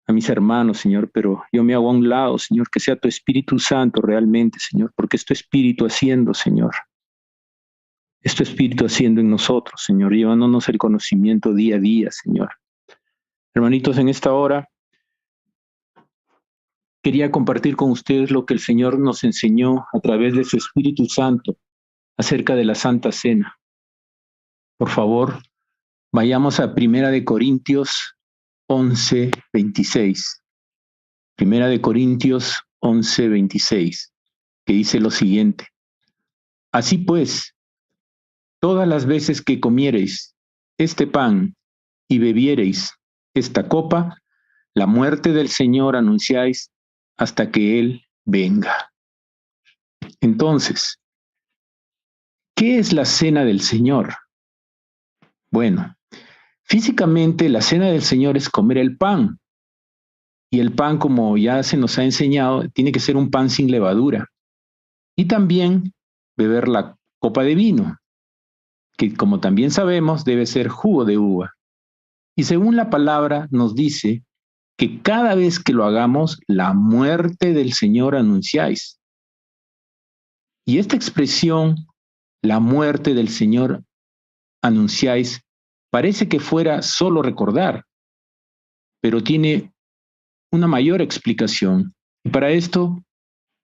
a 0.06 0.12
mis 0.12 0.28
hermanos, 0.28 0.78
Señor, 0.78 1.10
pero 1.12 1.44
yo 1.52 1.62
me 1.62 1.74
hago 1.74 1.88
a 1.88 1.92
un 1.92 2.08
lado, 2.08 2.38
Señor, 2.38 2.68
que 2.70 2.80
sea 2.80 2.96
tu 2.96 3.08
Espíritu 3.08 3.58
Santo 3.58 4.00
realmente, 4.02 4.58
Señor, 4.58 4.92
porque 4.96 5.16
es 5.16 5.24
tu 5.24 5.32
Espíritu 5.32 5.86
haciendo, 5.86 6.34
Señor. 6.34 6.74
Es 8.20 8.34
tu 8.34 8.42
Espíritu 8.42 8.86
haciendo 8.86 9.20
en 9.20 9.30
nosotros, 9.30 9.82
Señor, 9.84 10.12
llevándonos 10.12 10.68
el 10.68 10.78
conocimiento 10.78 11.54
día 11.54 11.76
a 11.76 11.80
día, 11.80 12.10
Señor. 12.10 12.50
Hermanitos, 13.54 13.98
en 13.98 14.08
esta 14.08 14.32
hora 14.32 14.68
quería 17.02 17.30
compartir 17.30 17.76
con 17.76 17.90
ustedes 17.90 18.30
lo 18.30 18.46
que 18.46 18.54
el 18.54 18.60
Señor 18.60 18.98
nos 18.98 19.24
enseñó 19.24 19.86
a 19.92 20.00
través 20.00 20.34
de 20.34 20.44
su 20.44 20.56
Espíritu 20.56 21.06
Santo 21.06 21.56
acerca 22.16 22.54
de 22.54 22.64
la 22.64 22.74
Santa 22.74 23.10
Cena. 23.12 23.58
Por 24.78 24.88
favor, 24.88 25.38
Vayamos 26.14 26.60
a 26.60 26.74
Primera 26.74 27.10
de 27.10 27.24
Corintios 27.24 28.16
11, 28.68 29.30
26. 29.50 30.42
Primera 31.36 31.68
de 31.68 31.80
Corintios 31.80 32.62
11, 32.80 33.28
26, 33.28 34.12
que 34.66 34.72
dice 34.74 35.00
lo 35.00 35.10
siguiente. 35.10 35.68
Así 36.70 36.98
pues, 36.98 37.54
todas 38.60 38.86
las 38.86 39.06
veces 39.06 39.40
que 39.40 39.58
comiereis 39.58 40.36
este 40.76 41.06
pan 41.06 41.56
y 42.08 42.18
bebiereis 42.18 42.92
esta 43.32 43.66
copa, 43.66 44.18
la 44.74 44.86
muerte 44.86 45.32
del 45.32 45.48
Señor 45.48 45.96
anunciáis 45.96 46.70
hasta 47.16 47.50
que 47.50 47.78
Él 47.78 48.04
venga. 48.26 48.92
Entonces, 50.20 51.00
¿qué 52.54 52.78
es 52.78 52.92
la 52.92 53.06
cena 53.06 53.46
del 53.46 53.62
Señor? 53.62 54.14
Bueno, 55.50 55.96
Físicamente, 56.72 57.50
la 57.50 57.60
cena 57.60 57.88
del 57.88 58.00
Señor 58.00 58.38
es 58.38 58.48
comer 58.48 58.78
el 58.78 58.96
pan. 58.96 59.38
Y 60.50 60.58
el 60.60 60.72
pan, 60.72 60.96
como 60.96 61.36
ya 61.36 61.62
se 61.62 61.76
nos 61.76 61.98
ha 61.98 62.04
enseñado, 62.04 62.66
tiene 62.70 62.92
que 62.92 62.98
ser 62.98 63.18
un 63.18 63.30
pan 63.30 63.50
sin 63.50 63.70
levadura. 63.70 64.30
Y 65.14 65.26
también 65.26 65.92
beber 66.34 66.68
la 66.68 66.96
copa 67.20 67.42
de 67.42 67.56
vino, 67.56 67.98
que 68.96 69.14
como 69.14 69.38
también 69.38 69.70
sabemos 69.70 70.24
debe 70.24 70.46
ser 70.46 70.68
jugo 70.68 71.04
de 71.04 71.18
uva. 71.18 71.52
Y 72.38 72.44
según 72.44 72.74
la 72.74 72.88
palabra 72.88 73.48
nos 73.50 73.74
dice 73.74 74.24
que 74.78 75.02
cada 75.02 75.34
vez 75.34 75.58
que 75.58 75.74
lo 75.74 75.84
hagamos, 75.84 76.40
la 76.46 76.72
muerte 76.72 77.52
del 77.52 77.74
Señor 77.74 78.16
anunciáis. 78.16 78.98
Y 80.66 80.78
esta 80.78 80.96
expresión, 80.96 81.86
la 82.40 82.60
muerte 82.60 83.12
del 83.12 83.28
Señor 83.28 83.84
anunciáis, 84.62 85.44
Parece 85.92 86.26
que 86.26 86.40
fuera 86.40 86.80
solo 86.80 87.20
recordar, 87.20 87.84
pero 89.02 89.22
tiene 89.22 89.74
una 90.50 90.66
mayor 90.66 91.02
explicación. 91.02 91.92
Y 92.24 92.30
para 92.30 92.50
esto, 92.50 93.04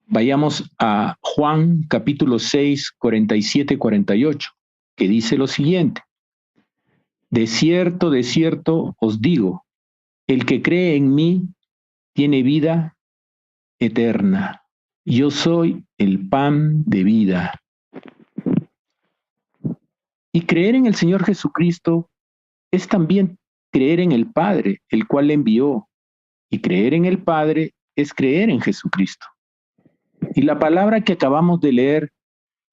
vayamos 0.06 0.70
a 0.78 1.16
Juan 1.22 1.84
capítulo 1.88 2.38
6, 2.38 2.92
47, 2.98 3.78
48, 3.78 4.50
que 4.94 5.08
dice 5.08 5.38
lo 5.38 5.46
siguiente. 5.46 6.02
De 7.30 7.46
cierto, 7.46 8.10
de 8.10 8.22
cierto 8.22 8.94
os 9.00 9.22
digo, 9.22 9.64
el 10.26 10.44
que 10.44 10.60
cree 10.60 10.96
en 10.96 11.14
mí 11.14 11.48
tiene 12.12 12.42
vida 12.42 12.98
eterna. 13.78 14.64
Yo 15.06 15.30
soy 15.30 15.82
el 15.96 16.28
pan 16.28 16.84
de 16.84 17.04
vida. 17.04 17.54
Y 20.30 20.42
creer 20.42 20.74
en 20.74 20.84
el 20.84 20.94
Señor 20.94 21.24
Jesucristo 21.24 22.10
es 22.70 22.88
también 22.88 23.38
creer 23.72 24.00
en 24.00 24.12
el 24.12 24.30
Padre, 24.30 24.82
el 24.88 25.06
cual 25.06 25.28
le 25.28 25.34
envió. 25.34 25.88
Y 26.50 26.60
creer 26.60 26.94
en 26.94 27.04
el 27.04 27.22
Padre 27.22 27.74
es 27.96 28.14
creer 28.14 28.50
en 28.50 28.60
Jesucristo. 28.60 29.26
Y 30.34 30.42
la 30.42 30.58
palabra 30.58 31.02
que 31.02 31.14
acabamos 31.14 31.60
de 31.60 31.72
leer 31.72 32.12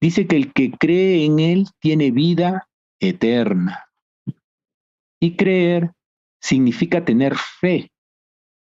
dice 0.00 0.26
que 0.26 0.36
el 0.36 0.52
que 0.52 0.72
cree 0.72 1.24
en 1.24 1.38
Él 1.38 1.66
tiene 1.80 2.10
vida 2.10 2.68
eterna. 3.00 3.84
Y 5.20 5.36
creer 5.36 5.92
significa 6.40 7.04
tener 7.04 7.36
fe 7.36 7.90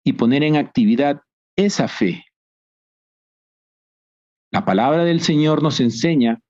y 0.05 0.15
poner 0.15 0.43
en 0.43 0.57
actividad 0.57 1.23
esa 1.57 1.89
fe. 1.89 2.25
La 4.53 4.65
palabra 4.65 5.05
del 5.05 5.21
Señor 5.21 5.63
nos 5.63 5.81
enseña 5.81 6.41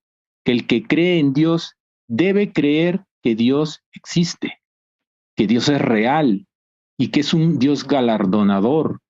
que 0.44 0.52
el 0.52 0.66
que 0.66 0.84
cree 0.84 1.18
en 1.18 1.32
Dios 1.32 1.74
debe 2.08 2.52
creer 2.52 3.04
que 3.22 3.34
Dios 3.34 3.82
existe 3.92 4.59
que 5.40 5.46
Dios 5.46 5.70
es 5.70 5.80
real 5.80 6.46
y 6.98 7.08
que 7.08 7.20
es 7.20 7.32
un 7.32 7.58
Dios 7.58 7.86
galardonador 7.86 9.00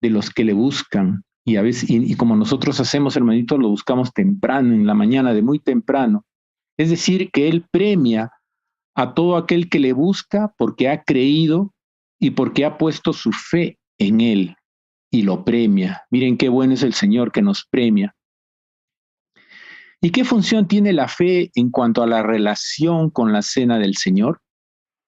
de 0.00 0.10
los 0.10 0.30
que 0.30 0.44
le 0.44 0.52
buscan. 0.52 1.24
Y 1.44 1.56
a 1.56 1.62
veces, 1.62 1.90
y, 1.90 2.14
como 2.14 2.36
nosotros 2.36 2.78
hacemos, 2.78 3.16
hermanito, 3.16 3.58
lo 3.58 3.70
buscamos 3.70 4.12
temprano, 4.12 4.72
en 4.72 4.86
la 4.86 4.94
mañana, 4.94 5.34
de 5.34 5.42
muy 5.42 5.58
temprano. 5.58 6.24
Es 6.78 6.90
decir, 6.90 7.32
que 7.32 7.48
Él 7.48 7.66
premia 7.72 8.30
a 8.94 9.14
todo 9.14 9.36
aquel 9.36 9.68
que 9.68 9.80
le 9.80 9.92
busca 9.92 10.54
porque 10.56 10.88
ha 10.88 11.02
creído 11.02 11.74
y 12.20 12.30
porque 12.30 12.64
ha 12.64 12.78
puesto 12.78 13.12
su 13.12 13.32
fe 13.32 13.76
en 13.98 14.20
Él 14.20 14.54
y 15.10 15.22
lo 15.22 15.44
premia. 15.44 16.04
Miren 16.12 16.36
qué 16.36 16.48
bueno 16.48 16.74
es 16.74 16.84
el 16.84 16.94
Señor 16.94 17.32
que 17.32 17.42
nos 17.42 17.66
premia. 17.68 18.14
¿Y 20.00 20.10
qué 20.10 20.22
función 20.22 20.68
tiene 20.68 20.92
la 20.92 21.08
fe 21.08 21.50
en 21.56 21.70
cuanto 21.70 22.00
a 22.04 22.06
la 22.06 22.22
relación 22.22 23.10
con 23.10 23.32
la 23.32 23.42
cena 23.42 23.80
del 23.80 23.96
Señor? 23.96 24.40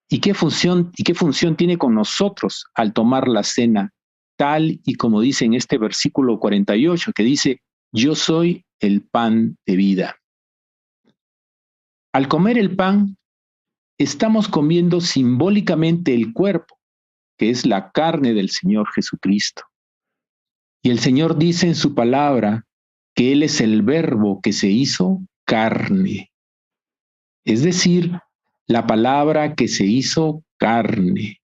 ¿Y 0.08 0.20
qué 0.20 0.34
función, 0.34 0.92
y 0.96 1.04
qué 1.04 1.14
función 1.14 1.56
tiene 1.56 1.78
con 1.78 1.94
nosotros 1.94 2.66
al 2.74 2.92
tomar 2.92 3.28
la 3.28 3.42
cena? 3.42 3.92
Tal 4.36 4.80
y 4.84 4.94
como 4.94 5.20
dice 5.20 5.44
en 5.44 5.54
este 5.54 5.78
versículo 5.78 6.38
48, 6.38 7.12
que 7.12 7.22
dice, 7.22 7.62
yo 7.92 8.14
soy 8.14 8.64
el 8.80 9.02
pan 9.02 9.56
de 9.66 9.76
vida. 9.76 10.16
Al 12.12 12.28
comer 12.28 12.58
el 12.58 12.76
pan, 12.76 13.16
estamos 13.98 14.48
comiendo 14.48 15.00
simbólicamente 15.00 16.14
el 16.14 16.32
cuerpo, 16.32 16.78
que 17.38 17.50
es 17.50 17.64
la 17.64 17.90
carne 17.92 18.34
del 18.34 18.50
Señor 18.50 18.88
Jesucristo. 18.92 19.62
Y 20.82 20.90
el 20.90 20.98
Señor 20.98 21.38
dice 21.38 21.68
en 21.68 21.74
su 21.74 21.94
palabra 21.94 22.66
que 23.14 23.32
Él 23.32 23.42
es 23.42 23.60
el 23.60 23.82
verbo 23.82 24.40
que 24.42 24.52
se 24.52 24.68
hizo 24.68 25.20
carne. 25.46 26.32
Es 27.44 27.62
decir, 27.62 28.18
la 28.72 28.86
palabra 28.86 29.54
que 29.54 29.68
se 29.68 29.84
hizo 29.84 30.42
carne. 30.58 31.40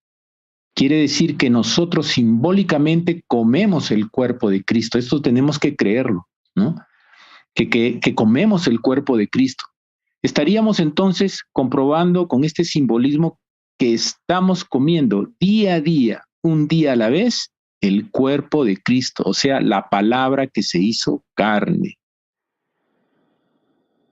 Quiere 0.75 0.97
decir 0.97 1.37
que 1.37 1.49
nosotros 1.49 2.07
simbólicamente 2.07 3.23
comemos 3.27 3.91
el 3.91 4.09
cuerpo 4.09 4.49
de 4.49 4.63
Cristo. 4.63 4.97
Esto 4.97 5.21
tenemos 5.21 5.59
que 5.59 5.75
creerlo, 5.75 6.27
¿no? 6.55 6.75
Que, 7.53 7.69
que, 7.69 7.99
que 7.99 8.15
comemos 8.15 8.67
el 8.67 8.81
cuerpo 8.81 9.15
de 9.15 9.27
Cristo. 9.27 9.63
Estaríamos 10.23 10.79
entonces 10.79 11.43
comprobando 11.51 12.27
con 12.27 12.43
este 12.43 12.63
simbolismo 12.63 13.39
que 13.77 13.93
estamos 13.93 14.65
comiendo 14.65 15.29
día 15.39 15.75
a 15.75 15.81
día, 15.81 16.23
un 16.41 16.67
día 16.67 16.93
a 16.93 16.95
la 16.95 17.09
vez, 17.09 17.51
el 17.81 18.09
cuerpo 18.09 18.65
de 18.65 18.77
Cristo, 18.77 19.23
o 19.25 19.33
sea, 19.33 19.61
la 19.61 19.89
palabra 19.89 20.47
que 20.47 20.63
se 20.63 20.79
hizo 20.79 21.23
carne. 21.35 21.98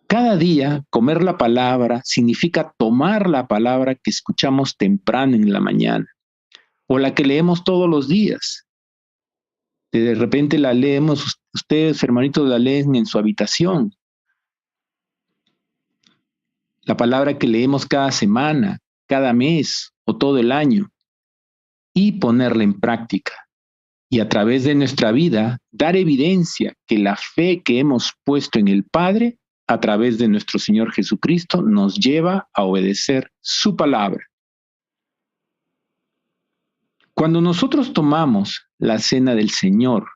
Cada 0.07 0.37
día 0.37 0.85
comer 0.89 1.21
la 1.21 1.37
palabra 1.37 2.01
significa 2.05 2.73
tomar 2.77 3.29
la 3.29 3.47
palabra 3.47 3.95
que 3.95 4.09
escuchamos 4.09 4.77
temprano 4.77 5.35
en 5.35 5.51
la 5.51 5.59
mañana 5.59 6.07
o 6.87 6.97
la 6.97 7.13
que 7.13 7.25
leemos 7.25 7.65
todos 7.65 7.89
los 7.89 8.07
días. 8.07 8.65
De 9.91 10.15
repente 10.15 10.57
la 10.57 10.73
leemos, 10.73 11.41
ustedes 11.53 12.01
hermanitos 12.03 12.47
la 12.47 12.57
leen 12.57 12.95
en 12.95 13.05
su 13.05 13.19
habitación. 13.19 13.93
La 16.83 16.95
palabra 16.95 17.37
que 17.37 17.47
leemos 17.47 17.85
cada 17.85 18.11
semana, 18.11 18.79
cada 19.07 19.33
mes 19.33 19.91
o 20.05 20.17
todo 20.17 20.37
el 20.37 20.53
año 20.53 20.89
y 21.93 22.13
ponerla 22.13 22.63
en 22.63 22.79
práctica. 22.79 23.33
y 24.09 24.21
a 24.21 24.29
través 24.29 24.63
de 24.63 24.73
nuestra 24.73 25.11
vida 25.11 25.59
dar 25.69 25.97
evidencia 25.97 26.73
que 26.87 26.97
la 26.97 27.17
fe 27.17 27.61
que 27.61 27.79
hemos 27.79 28.13
puesto 28.23 28.57
en 28.57 28.69
el 28.69 28.85
Padre 28.85 29.37
a 29.67 29.79
través 29.79 30.17
de 30.17 30.29
nuestro 30.29 30.59
Señor 30.59 30.93
Jesucristo 30.93 31.61
nos 31.61 31.95
lleva 31.95 32.47
a 32.53 32.63
obedecer 32.63 33.31
su 33.41 33.75
palabra. 33.75 34.25
Cuando 37.13 37.41
nosotros 37.41 37.93
tomamos 37.93 38.67
la 38.77 38.99
cena 38.99 39.35
del 39.35 39.49
Señor 39.49 40.07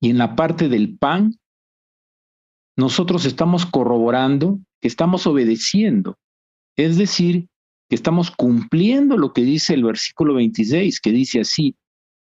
y 0.00 0.10
en 0.10 0.18
la 0.18 0.36
parte 0.36 0.68
del 0.68 0.98
pan, 0.98 1.38
nosotros 2.76 3.24
estamos 3.24 3.64
corroborando 3.64 4.58
que 4.80 4.88
estamos 4.88 5.26
obedeciendo, 5.26 6.18
es 6.76 6.98
decir, 6.98 7.48
que 7.88 7.94
estamos 7.94 8.30
cumpliendo 8.30 9.16
lo 9.16 9.32
que 9.32 9.42
dice 9.42 9.74
el 9.74 9.84
versículo 9.84 10.34
26, 10.34 11.00
que 11.00 11.12
dice 11.12 11.40
así, 11.40 11.76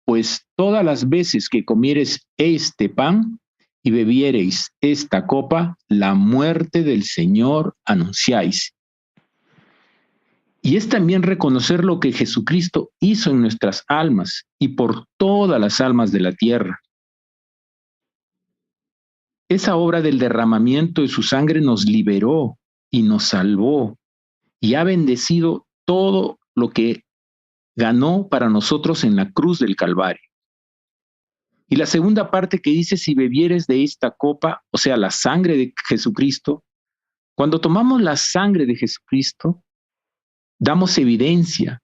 pues 0.05 0.47
todas 0.55 0.85
las 0.85 1.09
veces 1.09 1.49
que 1.49 1.65
comieres 1.65 2.27
este 2.37 2.89
pan 2.91 3.41
y 3.85 3.91
bebiereis 3.91 4.73
esta 4.81 5.27
copa, 5.27 5.77
la 5.89 6.15
muerte 6.15 6.83
del 6.83 7.05
Señor 7.05 7.77
anunciáis. 7.85 8.75
Y 10.63 10.77
es 10.77 10.89
también 10.89 11.23
reconocer 11.23 11.85
lo 11.85 12.01
que 12.01 12.11
Jesucristo 12.11 12.91
hizo 12.99 13.31
en 13.31 13.43
nuestras 13.43 13.85
almas 13.87 14.47
y 14.59 14.69
por 14.69 15.07
todas 15.19 15.61
las 15.61 15.83
almas 15.83 16.11
de 16.11 16.21
la 16.21 16.33
tierra. 16.33 16.81
Esa 19.51 19.77
obra 19.77 20.01
del 20.01 20.19
derramamiento 20.19 21.03
de 21.03 21.09
su 21.09 21.23
sangre 21.23 21.61
nos 21.61 21.85
liberó 21.85 22.59
y 22.91 23.03
nos 23.03 23.25
salvó 23.25 23.99
y 24.61 24.75
ha 24.75 24.85
bendecido 24.85 25.67
todo 25.85 26.39
lo 26.55 26.71
que 26.71 27.05
ganó 27.77 28.29
para 28.29 28.49
nosotros 28.49 29.05
en 29.05 29.17
la 29.17 29.31
cruz 29.31 29.59
del 29.59 29.77
Calvario. 29.77 30.23
Y 31.69 31.77
la 31.77 31.87
segunda 31.87 32.31
parte 32.31 32.59
que 32.59 32.71
dice, 32.71 32.97
si 32.97 33.15
bebieres 33.15 33.67
de 33.67 33.83
esta 33.83 34.11
copa, 34.11 34.63
o 34.71 34.79
sea, 34.79 34.97
la 34.97 35.11
sangre 35.11 35.57
de 35.57 35.73
Jesucristo, 35.89 36.63
cuando 37.35 37.61
tomamos 37.61 38.03
la 38.03 38.17
sangre 38.17 38.67
de 38.67 38.77
Jesucristo, 38.77 39.63
damos 40.59 40.99
evidencia 40.99 41.81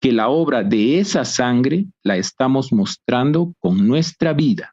que 0.00 0.12
la 0.12 0.28
obra 0.28 0.62
de 0.62 0.98
esa 0.98 1.24
sangre 1.24 1.86
la 2.02 2.16
estamos 2.16 2.72
mostrando 2.72 3.54
con 3.58 3.86
nuestra 3.86 4.32
vida. 4.32 4.72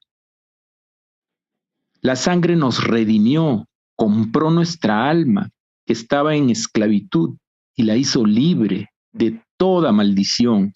La 2.01 2.15
sangre 2.15 2.55
nos 2.55 2.83
redimió, 2.83 3.67
compró 3.95 4.51
nuestra 4.51 5.09
alma 5.09 5.49
que 5.85 5.93
estaba 5.93 6.35
en 6.35 6.49
esclavitud 6.49 7.37
y 7.75 7.83
la 7.83 7.95
hizo 7.95 8.25
libre 8.25 8.89
de 9.11 9.43
toda 9.57 9.91
maldición. 9.91 10.73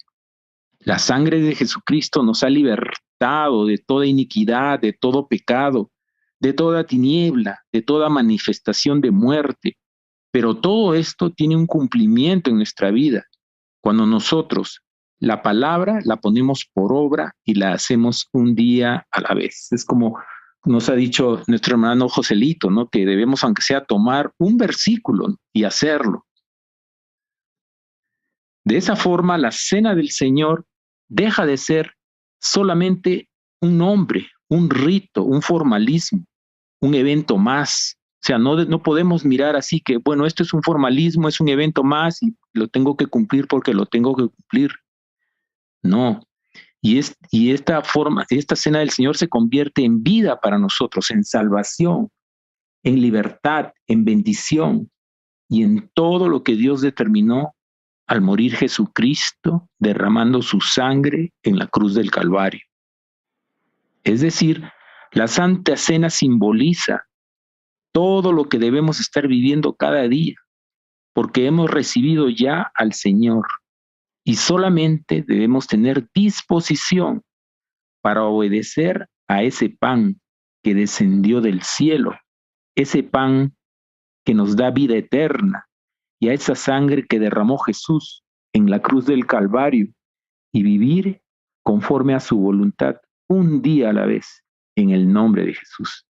La 0.78 0.98
sangre 0.98 1.40
de 1.40 1.54
Jesucristo 1.54 2.22
nos 2.22 2.42
ha 2.42 2.48
libertado 2.48 3.05
de 3.18 3.78
toda 3.78 4.06
iniquidad, 4.06 4.80
de 4.80 4.92
todo 4.92 5.26
pecado, 5.26 5.90
de 6.38 6.52
toda 6.52 6.84
tiniebla, 6.84 7.60
de 7.72 7.82
toda 7.82 8.08
manifestación 8.08 9.00
de 9.00 9.10
muerte. 9.10 9.78
Pero 10.30 10.56
todo 10.56 10.94
esto 10.94 11.30
tiene 11.30 11.56
un 11.56 11.66
cumplimiento 11.66 12.50
en 12.50 12.56
nuestra 12.56 12.90
vida. 12.90 13.24
Cuando 13.80 14.06
nosotros 14.06 14.82
la 15.18 15.42
palabra 15.42 16.00
la 16.04 16.16
ponemos 16.16 16.68
por 16.74 16.92
obra 16.92 17.34
y 17.44 17.54
la 17.54 17.72
hacemos 17.72 18.28
un 18.32 18.54
día 18.54 19.06
a 19.10 19.20
la 19.20 19.34
vez. 19.34 19.68
Es 19.72 19.84
como 19.84 20.18
nos 20.64 20.88
ha 20.88 20.94
dicho 20.94 21.42
nuestro 21.46 21.74
hermano 21.74 22.08
Joselito, 22.08 22.70
¿no? 22.70 22.88
Que 22.88 23.06
debemos, 23.06 23.44
aunque 23.44 23.62
sea, 23.62 23.84
tomar 23.84 24.32
un 24.36 24.56
versículo 24.56 25.38
y 25.54 25.64
hacerlo. 25.64 26.26
De 28.64 28.76
esa 28.76 28.96
forma, 28.96 29.38
la 29.38 29.52
cena 29.52 29.94
del 29.94 30.10
Señor 30.10 30.66
deja 31.08 31.46
de 31.46 31.56
ser 31.56 31.95
solamente 32.40 33.28
un 33.60 33.78
nombre, 33.78 34.28
un 34.48 34.70
rito, 34.70 35.24
un 35.24 35.42
formalismo, 35.42 36.24
un 36.80 36.94
evento 36.94 37.36
más. 37.36 37.96
O 38.22 38.26
sea, 38.26 38.38
no, 38.38 38.56
no 38.64 38.82
podemos 38.82 39.24
mirar 39.24 39.56
así 39.56 39.80
que, 39.80 39.98
bueno, 39.98 40.26
esto 40.26 40.42
es 40.42 40.52
un 40.52 40.62
formalismo, 40.62 41.28
es 41.28 41.40
un 41.40 41.48
evento 41.48 41.84
más 41.84 42.22
y 42.22 42.34
lo 42.54 42.68
tengo 42.68 42.96
que 42.96 43.06
cumplir 43.06 43.46
porque 43.46 43.72
lo 43.72 43.86
tengo 43.86 44.14
que 44.16 44.28
cumplir. 44.28 44.72
No. 45.82 46.20
Y, 46.80 46.98
es, 46.98 47.16
y 47.30 47.52
esta 47.52 47.82
forma, 47.82 48.26
esta 48.30 48.56
cena 48.56 48.80
del 48.80 48.90
Señor 48.90 49.16
se 49.16 49.28
convierte 49.28 49.84
en 49.84 50.02
vida 50.02 50.40
para 50.40 50.58
nosotros, 50.58 51.10
en 51.10 51.24
salvación, 51.24 52.10
en 52.82 53.00
libertad, 53.00 53.72
en 53.88 54.04
bendición 54.04 54.90
y 55.48 55.62
en 55.64 55.90
todo 55.94 56.28
lo 56.28 56.42
que 56.42 56.54
Dios 56.54 56.80
determinó 56.80 57.55
al 58.06 58.20
morir 58.20 58.54
Jesucristo 58.56 59.68
derramando 59.78 60.42
su 60.42 60.60
sangre 60.60 61.32
en 61.42 61.58
la 61.58 61.66
cruz 61.66 61.94
del 61.94 62.10
Calvario. 62.10 62.62
Es 64.04 64.20
decir, 64.20 64.62
la 65.12 65.26
Santa 65.26 65.76
Cena 65.76 66.10
simboliza 66.10 67.06
todo 67.92 68.32
lo 68.32 68.48
que 68.48 68.58
debemos 68.58 69.00
estar 69.00 69.26
viviendo 69.26 69.74
cada 69.74 70.06
día, 70.06 70.36
porque 71.12 71.46
hemos 71.46 71.70
recibido 71.70 72.28
ya 72.28 72.70
al 72.74 72.92
Señor 72.92 73.46
y 74.24 74.36
solamente 74.36 75.24
debemos 75.26 75.66
tener 75.66 76.08
disposición 76.14 77.22
para 78.02 78.24
obedecer 78.24 79.08
a 79.28 79.42
ese 79.42 79.70
pan 79.70 80.20
que 80.62 80.74
descendió 80.74 81.40
del 81.40 81.62
cielo, 81.62 82.12
ese 82.76 83.02
pan 83.02 83.56
que 84.24 84.34
nos 84.34 84.56
da 84.56 84.70
vida 84.70 84.96
eterna, 84.96 85.65
y 86.20 86.28
a 86.28 86.32
esa 86.32 86.54
sangre 86.54 87.06
que 87.06 87.18
derramó 87.18 87.58
Jesús 87.58 88.24
en 88.52 88.70
la 88.70 88.80
cruz 88.80 89.06
del 89.06 89.26
Calvario 89.26 89.88
y 90.52 90.62
vivir 90.62 91.20
conforme 91.62 92.14
a 92.14 92.20
su 92.20 92.38
voluntad 92.38 92.96
un 93.28 93.60
día 93.60 93.90
a 93.90 93.92
la 93.92 94.06
vez 94.06 94.42
en 94.76 94.90
el 94.90 95.12
nombre 95.12 95.44
de 95.44 95.54
Jesús. 95.54 96.06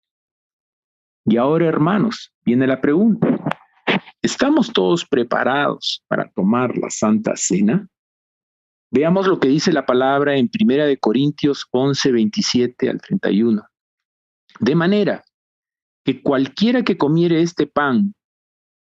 Y 1.26 1.36
ahora, 1.36 1.66
hermanos, 1.66 2.32
viene 2.44 2.66
la 2.66 2.80
pregunta. 2.80 3.28
¿Estamos 4.20 4.72
todos 4.72 5.06
preparados 5.06 6.02
para 6.08 6.30
tomar 6.30 6.76
la 6.76 6.90
Santa 6.90 7.34
Cena? 7.36 7.88
Veamos 8.90 9.26
lo 9.26 9.40
que 9.40 9.48
dice 9.48 9.72
la 9.72 9.86
palabra 9.86 10.36
en 10.36 10.48
Primera 10.48 10.86
de 10.86 10.98
Corintios 10.98 11.66
11, 11.70 12.12
27 12.12 12.90
al 12.90 13.00
31. 13.00 13.62
De 14.60 14.74
manera 14.74 15.24
que 16.04 16.22
cualquiera 16.22 16.82
que 16.82 16.96
comiere 16.96 17.40
este 17.40 17.66
pan 17.66 18.14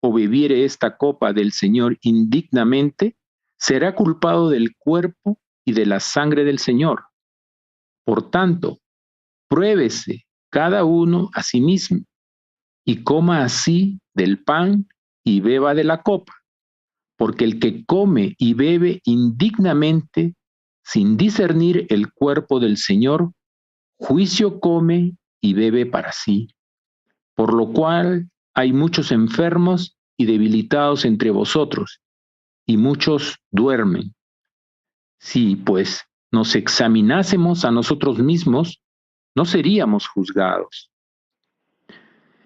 o 0.06 0.12
bebiere 0.12 0.64
esta 0.64 0.96
copa 0.96 1.32
del 1.32 1.50
Señor 1.50 1.98
indignamente, 2.00 3.16
será 3.58 3.96
culpado 3.96 4.50
del 4.50 4.76
cuerpo 4.76 5.40
y 5.64 5.72
de 5.72 5.84
la 5.84 5.98
sangre 5.98 6.44
del 6.44 6.60
Señor. 6.60 7.06
Por 8.04 8.30
tanto, 8.30 8.78
pruébese 9.48 10.26
cada 10.48 10.84
uno 10.84 11.28
a 11.34 11.42
sí 11.42 11.60
mismo 11.60 12.04
y 12.84 13.02
coma 13.02 13.42
así 13.42 13.98
del 14.14 14.44
pan 14.44 14.86
y 15.24 15.40
beba 15.40 15.74
de 15.74 15.82
la 15.82 16.02
copa, 16.02 16.34
porque 17.16 17.44
el 17.44 17.58
que 17.58 17.84
come 17.84 18.36
y 18.38 18.54
bebe 18.54 19.00
indignamente, 19.04 20.36
sin 20.84 21.16
discernir 21.16 21.86
el 21.90 22.12
cuerpo 22.12 22.60
del 22.60 22.76
Señor, 22.76 23.32
juicio 23.98 24.60
come 24.60 25.16
y 25.40 25.54
bebe 25.54 25.84
para 25.84 26.12
sí, 26.12 26.46
por 27.34 27.52
lo 27.52 27.72
cual 27.72 28.30
hay 28.54 28.72
muchos 28.72 29.10
enfermos 29.10 29.95
y 30.16 30.26
debilitados 30.26 31.05
entre 31.05 31.30
vosotros, 31.30 32.01
y 32.66 32.76
muchos 32.76 33.36
duermen. 33.51 34.14
Si, 35.18 35.56
pues, 35.56 36.05
nos 36.32 36.55
examinásemos 36.55 37.64
a 37.64 37.70
nosotros 37.70 38.18
mismos, 38.18 38.82
no 39.34 39.44
seríamos 39.44 40.09
juzgados. 40.09 40.90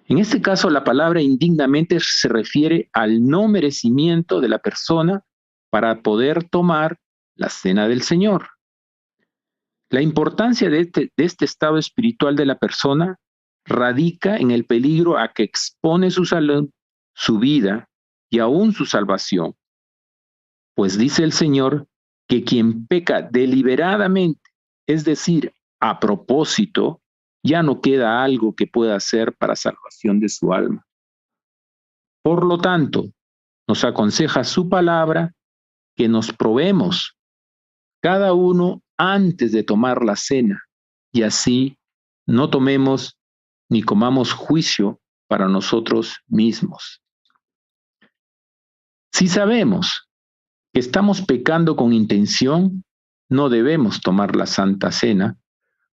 En 0.07 0.19
este 0.19 0.43
caso, 0.43 0.71
la 0.71 0.83
palabra 0.83 1.23
indignamente 1.23 1.99
se 2.01 2.29
refiere 2.29 2.91
al 2.93 3.25
no 3.25 3.47
merecimiento 3.47 4.41
de 4.41 4.49
la 4.49 4.59
persona 4.59 5.23
para 5.71 6.03
poder 6.03 6.49
tomar 6.49 6.99
la 7.37 7.49
cena 7.49 7.87
del 7.87 8.03
Señor. 8.03 8.49
La 9.89 10.03
importancia 10.03 10.69
de 10.69 10.81
este, 10.81 11.13
este 11.17 11.45
estado 11.45 11.79
espiritual 11.79 12.35
de 12.37 12.47
la 12.47 12.59
persona 12.59 13.19
radica 13.65 14.37
en 14.37 14.51
el 14.51 14.65
peligro 14.65 15.17
a 15.17 15.33
que 15.33 15.45
expone 15.45 16.11
su 16.11 16.25
salud, 16.25 16.69
su 17.15 17.39
vida 17.39 17.89
y 18.31 18.39
aún 18.39 18.73
su 18.73 18.87
salvación. 18.87 19.55
Pues 20.75 20.99
dice 20.99 21.25
el 21.25 21.33
Señor 21.33 21.89
que 22.29 22.45
quien 22.45 22.87
peca 22.87 23.23
deliberadamente, 23.23 24.51
es 24.87 25.05
decir, 25.05 25.53
a 25.81 25.99
propósito, 25.99 27.03
ya 27.43 27.63
no 27.63 27.81
queda 27.81 28.23
algo 28.23 28.55
que 28.55 28.67
pueda 28.67 28.97
hacer 28.97 29.35
para 29.37 29.57
salvación 29.57 30.21
de 30.21 30.29
su 30.29 30.53
alma. 30.53 30.87
Por 32.23 32.45
lo 32.45 32.59
tanto, 32.59 33.11
nos 33.67 33.85
aconseja 33.85 34.45
su 34.45 34.69
palabra 34.69 35.35
que 35.97 36.09
nos 36.09 36.33
probemos 36.33 37.17
cada 38.03 38.33
uno 38.35 38.83
antes 38.97 39.53
de 39.53 39.63
tomar 39.63 40.05
la 40.05 40.17
cena 40.17 40.63
y 41.13 41.23
así 41.23 41.79
no 42.27 42.51
tomemos 42.51 43.19
ni 43.69 43.83
comamos 43.83 44.33
juicio 44.33 45.00
para 45.31 45.47
nosotros 45.47 46.19
mismos. 46.27 47.01
Si 49.13 49.29
sabemos 49.29 50.11
que 50.73 50.81
estamos 50.81 51.23
pecando 51.23 51.77
con 51.77 51.93
intención, 51.93 52.83
no 53.29 53.49
debemos 53.49 54.01
tomar 54.01 54.35
la 54.35 54.47
Santa 54.47 54.91
Cena, 54.91 55.39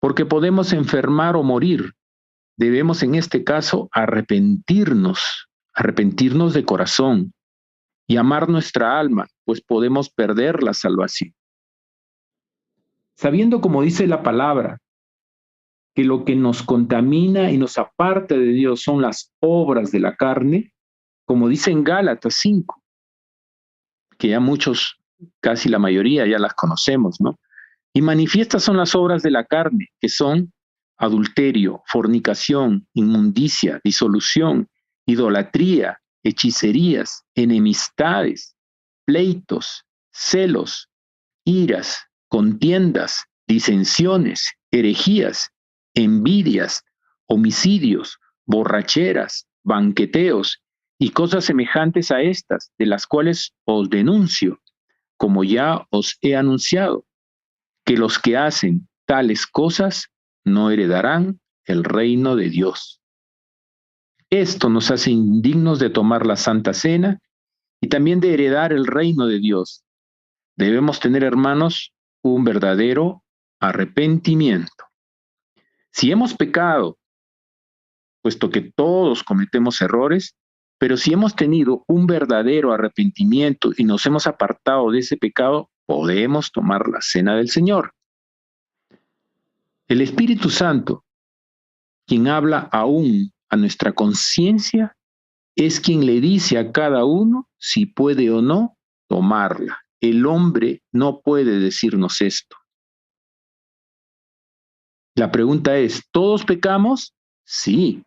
porque 0.01 0.27
podemos 0.27 0.75
enfermar 0.75 1.35
o 1.37 1.43
morir. 1.43 1.95
Debemos 2.59 3.03
en 3.03 3.15
este 3.15 3.43
caso 3.43 3.89
arrepentirnos, 3.93 5.49
arrepentirnos 5.73 6.53
de 6.53 6.67
corazón 6.67 7.33
y 8.07 8.19
amar 8.19 8.51
nuestra 8.51 9.01
alma, 9.01 9.29
pues 9.47 9.63
podemos 9.63 10.11
perder 10.11 10.63
la 10.63 10.75
salvación. 10.75 11.35
Sabiendo, 13.17 13.63
como 13.63 13.81
dice 13.81 14.07
la 14.07 14.23
palabra, 14.23 14.82
que 15.95 16.05
lo 16.05 16.25
que 16.25 16.35
nos 16.35 16.63
contamina 16.63 17.51
y 17.51 17.59
nos 17.59 17.79
aparta 17.79 18.35
de 18.37 18.53
Dios 18.53 18.83
son 18.83 19.03
las 19.03 19.33
obras 19.41 19.93
de 19.93 20.01
la 20.01 20.17
carne, 20.17 20.73
como 21.27 21.49
dice 21.49 21.71
en 21.71 21.85
Gálatas 21.85 22.35
5, 22.41 22.83
que 24.19 24.29
ya 24.29 24.41
muchos, 24.41 24.99
casi 25.41 25.69
la 25.69 25.79
mayoría, 25.79 26.27
ya 26.27 26.39
las 26.39 26.55
conocemos, 26.55 27.21
¿no? 27.21 27.39
Y 27.93 28.01
manifiestas 28.01 28.63
son 28.63 28.79
las 28.79 28.95
obras 28.95 29.23
de 29.23 29.31
la 29.31 29.45
carne, 29.45 29.89
que 30.01 30.09
son 30.09 30.53
adulterio, 30.97 31.83
fornicación, 31.87 32.87
inmundicia, 32.95 33.81
disolución, 33.85 34.69
idolatría, 35.05 36.01
hechicerías, 36.23 37.25
enemistades, 37.35 38.57
pleitos, 39.05 39.85
celos, 40.13 40.89
iras, 41.45 41.99
contiendas, 42.29 43.25
disensiones, 43.47 44.53
herejías, 44.71 45.51
envidias, 45.95 46.85
homicidios, 47.27 48.19
borracheras, 48.47 49.47
banqueteos 49.63 50.63
y 50.99 51.11
cosas 51.11 51.45
semejantes 51.45 52.11
a 52.11 52.21
estas, 52.21 52.73
de 52.79 52.87
las 52.87 53.07
cuales 53.07 53.55
os 53.65 53.91
denuncio, 53.91 54.61
como 55.17 55.45
ya 55.45 55.87
os 55.91 56.19
he 56.21 56.37
anunciado, 56.37 57.07
que 57.85 57.97
los 57.97 58.19
que 58.19 58.37
hacen 58.37 58.89
tales 59.07 59.47
cosas 59.47 60.09
no 60.45 60.71
heredarán 60.71 61.41
el 61.65 61.85
reino 61.85 62.37
de 62.37 62.51
Dios. 62.51 63.01
Esto 64.31 64.69
nos 64.69 64.91
hace 64.91 65.11
indignos 65.11 65.79
de 65.79 65.91
tomar 65.91 66.27
la 66.27 66.37
Santa 66.37 66.73
Cena 66.73 67.21
y 67.81 67.89
también 67.89 68.21
de 68.21 68.33
heredar 68.33 68.73
el 68.73 68.87
reino 68.87 69.27
de 69.27 69.39
Dios. 69.39 69.85
Debemos 70.57 71.01
tener, 71.01 71.25
hermanos, 71.25 71.93
un 72.23 72.45
verdadero 72.45 73.25
arrepentimiento. 73.61 74.92
Si 75.93 76.11
hemos 76.11 76.35
pecado, 76.35 76.99
puesto 78.23 78.51
que 78.51 78.63
todos 78.63 79.23
cometemos 79.23 79.81
errores, 79.83 80.35
pero 80.79 80.97
si 80.97 81.13
hemos 81.13 81.37
tenido 81.37 81.85
un 81.87 82.07
verdadero 82.07 82.73
arrepentimiento 82.73 83.71
y 83.77 83.85
nos 83.85 84.05
hemos 84.07 84.27
apartado 84.27 84.91
de 84.91 85.01
ese 85.01 85.17
pecado, 85.17 85.71
podemos 85.87 86.51
tomar 86.51 86.89
la 86.89 87.01
cena 87.01 87.37
del 87.37 87.51
Señor. 87.51 87.93
El 89.87 90.01
Espíritu 90.01 90.49
Santo, 90.49 91.05
quien 92.07 92.27
habla 92.27 92.69
aún 92.73 93.33
a 93.51 93.57
nuestra 93.57 93.93
conciencia, 93.93 94.97
es 95.55 95.81
quien 95.81 96.07
le 96.07 96.21
dice 96.21 96.59
a 96.59 96.73
cada 96.73 97.05
uno 97.05 97.49
si 97.59 97.87
puede 97.87 98.31
o 98.31 98.41
no 98.41 98.79
tomarla. 99.09 99.83
El 100.01 100.25
hombre 100.27 100.83
no 100.91 101.21
puede 101.21 101.59
decirnos 101.59 102.23
esto. 102.23 102.57
La 105.15 105.31
pregunta 105.31 105.77
es, 105.77 106.09
¿todos 106.11 106.45
pecamos? 106.45 107.15
Sí. 107.45 108.03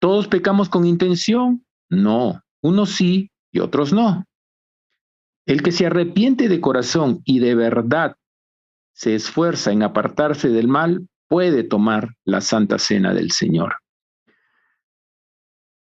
¿Todos 0.00 0.26
pecamos 0.26 0.68
con 0.68 0.84
intención? 0.84 1.64
No. 1.88 2.42
Unos 2.62 2.90
sí 2.90 3.30
y 3.52 3.60
otros 3.60 3.92
no. 3.92 4.24
El 5.46 5.62
que 5.62 5.72
se 5.72 5.86
arrepiente 5.86 6.48
de 6.48 6.60
corazón 6.60 7.22
y 7.24 7.38
de 7.38 7.54
verdad 7.54 8.16
se 8.92 9.14
esfuerza 9.14 9.72
en 9.72 9.82
apartarse 9.82 10.48
del 10.48 10.68
mal 10.68 11.08
puede 11.28 11.62
tomar 11.62 12.16
la 12.24 12.40
santa 12.40 12.78
cena 12.78 13.14
del 13.14 13.30
Señor. 13.30 13.76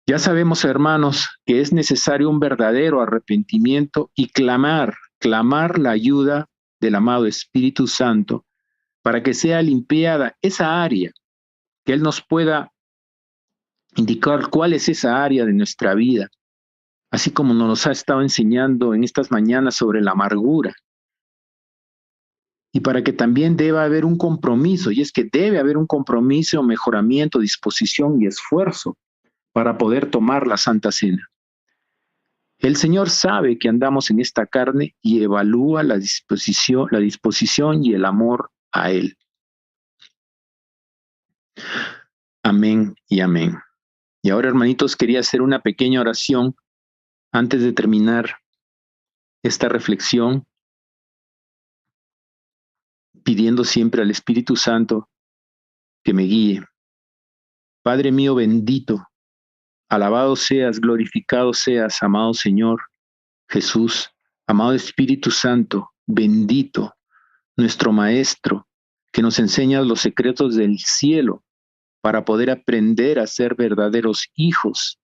Ya 0.07 0.19
sabemos, 0.19 0.63
hermanos, 0.65 1.27
que 1.45 1.61
es 1.61 1.71
necesario 1.73 2.29
un 2.29 2.39
verdadero 2.39 3.01
arrepentimiento 3.01 4.09
y 4.15 4.29
clamar, 4.29 4.95
clamar 5.19 5.77
la 5.77 5.91
ayuda 5.91 6.47
del 6.79 6.95
amado 6.95 7.25
Espíritu 7.25 7.87
Santo 7.87 8.46
para 9.07 9.23
que 9.23 9.33
sea 9.33 9.61
limpiada 9.61 10.35
esa 10.41 10.83
área, 10.83 11.13
que 11.85 11.93
Él 11.93 12.01
nos 12.01 12.21
pueda 12.21 12.73
indicar 13.95 14.49
cuál 14.49 14.73
es 14.73 14.89
esa 14.89 15.23
área 15.23 15.45
de 15.45 15.53
nuestra 15.53 15.95
vida, 15.95 16.27
así 17.09 17.31
como 17.31 17.53
nos 17.53 17.87
ha 17.87 17.93
estado 17.93 18.21
enseñando 18.21 18.93
en 18.93 19.05
estas 19.05 19.31
mañanas 19.31 19.75
sobre 19.75 20.01
la 20.01 20.11
amargura. 20.11 20.75
Y 22.73 22.81
para 22.81 23.01
que 23.01 23.13
también 23.13 23.55
deba 23.55 23.85
haber 23.85 24.03
un 24.03 24.17
compromiso, 24.17 24.91
y 24.91 24.99
es 24.99 25.13
que 25.13 25.23
debe 25.23 25.57
haber 25.57 25.77
un 25.77 25.87
compromiso, 25.87 26.61
mejoramiento, 26.61 27.39
disposición 27.39 28.21
y 28.21 28.25
esfuerzo 28.25 28.97
para 29.53 29.77
poder 29.77 30.11
tomar 30.11 30.47
la 30.47 30.57
Santa 30.57 30.91
Cena. 30.91 31.29
El 32.59 32.75
Señor 32.75 33.09
sabe 33.09 33.57
que 33.57 33.69
andamos 33.69 34.11
en 34.11 34.19
esta 34.19 34.45
carne 34.47 34.97
y 35.01 35.23
evalúa 35.23 35.81
la 35.83 35.97
disposición, 35.97 36.89
la 36.91 36.99
disposición 36.99 37.85
y 37.85 37.93
el 37.93 38.03
amor 38.03 38.51
a 38.83 38.91
Él. 38.91 39.17
Amén 42.43 42.95
y 43.07 43.19
amén. 43.19 43.57
Y 44.21 44.29
ahora, 44.29 44.49
hermanitos, 44.49 44.95
quería 44.95 45.19
hacer 45.19 45.41
una 45.41 45.61
pequeña 45.61 46.01
oración 46.01 46.55
antes 47.31 47.61
de 47.61 47.73
terminar 47.73 48.37
esta 49.43 49.69
reflexión, 49.69 50.45
pidiendo 53.23 53.63
siempre 53.63 54.01
al 54.01 54.11
Espíritu 54.11 54.55
Santo 54.55 55.09
que 56.03 56.13
me 56.13 56.23
guíe. 56.23 56.63
Padre 57.83 58.11
mío 58.11 58.35
bendito, 58.35 59.07
alabado 59.89 60.35
seas, 60.35 60.79
glorificado 60.79 61.53
seas, 61.53 62.01
amado 62.03 62.33
Señor 62.33 62.81
Jesús, 63.49 64.09
amado 64.45 64.73
Espíritu 64.73 65.31
Santo, 65.31 65.91
bendito, 66.05 66.93
nuestro 67.55 67.91
Maestro, 67.91 68.66
que 69.17 69.23
nos 69.23 69.39
enseña 69.39 69.81
los 69.81 70.01
secretos 70.01 70.55
del 70.55 70.77
cielo 70.77 71.43
para 72.03 72.23
poder 72.23 72.51
aprender 72.51 73.17
a 73.17 73.25
ser 73.25 73.55
verdaderos 73.55 74.27
hijos 74.35 74.99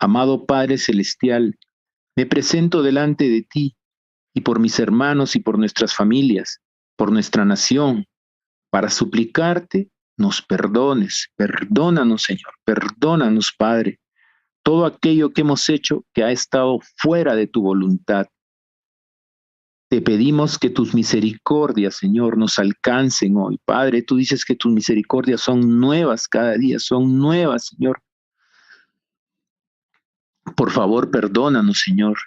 Amado 0.00 0.46
Padre 0.46 0.78
Celestial, 0.78 1.56
me 2.16 2.26
presento 2.26 2.82
delante 2.82 3.28
de 3.28 3.42
ti 3.42 3.76
y 4.34 4.40
por 4.40 4.58
mis 4.58 4.80
hermanos 4.80 5.36
y 5.36 5.38
por 5.38 5.60
nuestras 5.60 5.94
familias, 5.94 6.58
por 6.96 7.12
nuestra 7.12 7.44
nación, 7.44 8.06
para 8.68 8.90
suplicarte 8.90 9.92
nos 10.16 10.42
perdones, 10.42 11.28
perdónanos 11.36 12.22
Señor, 12.22 12.52
perdónanos 12.64 13.54
Padre, 13.56 14.00
todo 14.64 14.86
aquello 14.86 15.32
que 15.32 15.42
hemos 15.42 15.68
hecho 15.68 16.04
que 16.12 16.24
ha 16.24 16.32
estado 16.32 16.80
fuera 16.96 17.36
de 17.36 17.46
tu 17.46 17.62
voluntad. 17.62 18.26
Te 19.88 20.02
pedimos 20.02 20.58
que 20.58 20.68
tus 20.68 20.94
misericordias, 20.94 21.96
Señor, 21.96 22.36
nos 22.36 22.58
alcancen 22.58 23.36
hoy. 23.36 23.60
Padre, 23.64 24.02
tú 24.02 24.16
dices 24.16 24.44
que 24.44 24.56
tus 24.56 24.72
misericordias 24.72 25.40
son 25.40 25.78
nuevas 25.78 26.26
cada 26.26 26.56
día, 26.56 26.80
son 26.80 27.18
nuevas, 27.18 27.66
Señor. 27.66 28.02
Por 30.56 30.72
favor, 30.72 31.10
perdónanos, 31.10 31.80
Señor, 31.80 32.18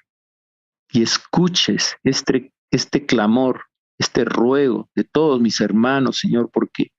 y 0.91 1.01
escuches 1.01 1.97
este, 2.03 2.53
este 2.71 3.05
clamor, 3.05 3.63
este 3.97 4.23
ruego 4.23 4.89
de 4.95 5.03
todos 5.03 5.41
mis 5.41 5.59
hermanos, 5.59 6.19
Señor, 6.19 6.49
porque 6.51 6.93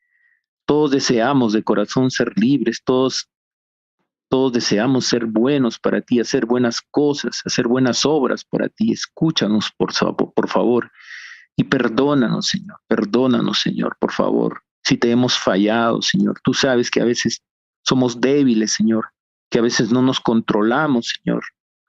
todos 0.66 0.90
deseamos 0.90 1.54
de 1.54 1.62
corazón 1.62 2.10
ser 2.10 2.32
libres, 2.36 2.82
todos, 2.84 3.30
todos 4.30 4.52
deseamos 4.52 5.06
ser 5.06 5.26
buenos 5.26 5.78
para 5.78 6.00
ti, 6.00 6.20
hacer 6.20 6.46
buenas 6.46 6.80
cosas, 6.80 7.42
hacer 7.44 7.66
buenas 7.66 8.06
obras 8.06 8.44
para 8.44 8.68
ti. 8.68 8.92
Escúchanos, 8.92 9.72
por, 9.76 9.92
favor, 10.48 10.92
y 11.56 11.64
perdónanos, 11.64 12.46
Señor, 12.46 12.78
perdónanos, 12.86 13.60
Señor, 13.60 13.96
por 13.98 14.12
favor. 14.12 14.62
Si 14.84 14.96
te 14.96 15.10
hemos 15.10 15.36
fallado, 15.36 16.00
Señor, 16.00 16.40
tú 16.44 16.54
sabes 16.54 16.92
que 16.92 17.00
a 17.00 17.04
veces 17.04 17.42
somos 17.82 18.20
débiles, 18.20 18.72
Señor, 18.72 19.08
que 19.50 19.58
a 19.58 19.62
veces 19.62 19.90
no 19.90 20.00
nos 20.00 20.20
controlamos, 20.20 21.12
Señor, 21.22 21.42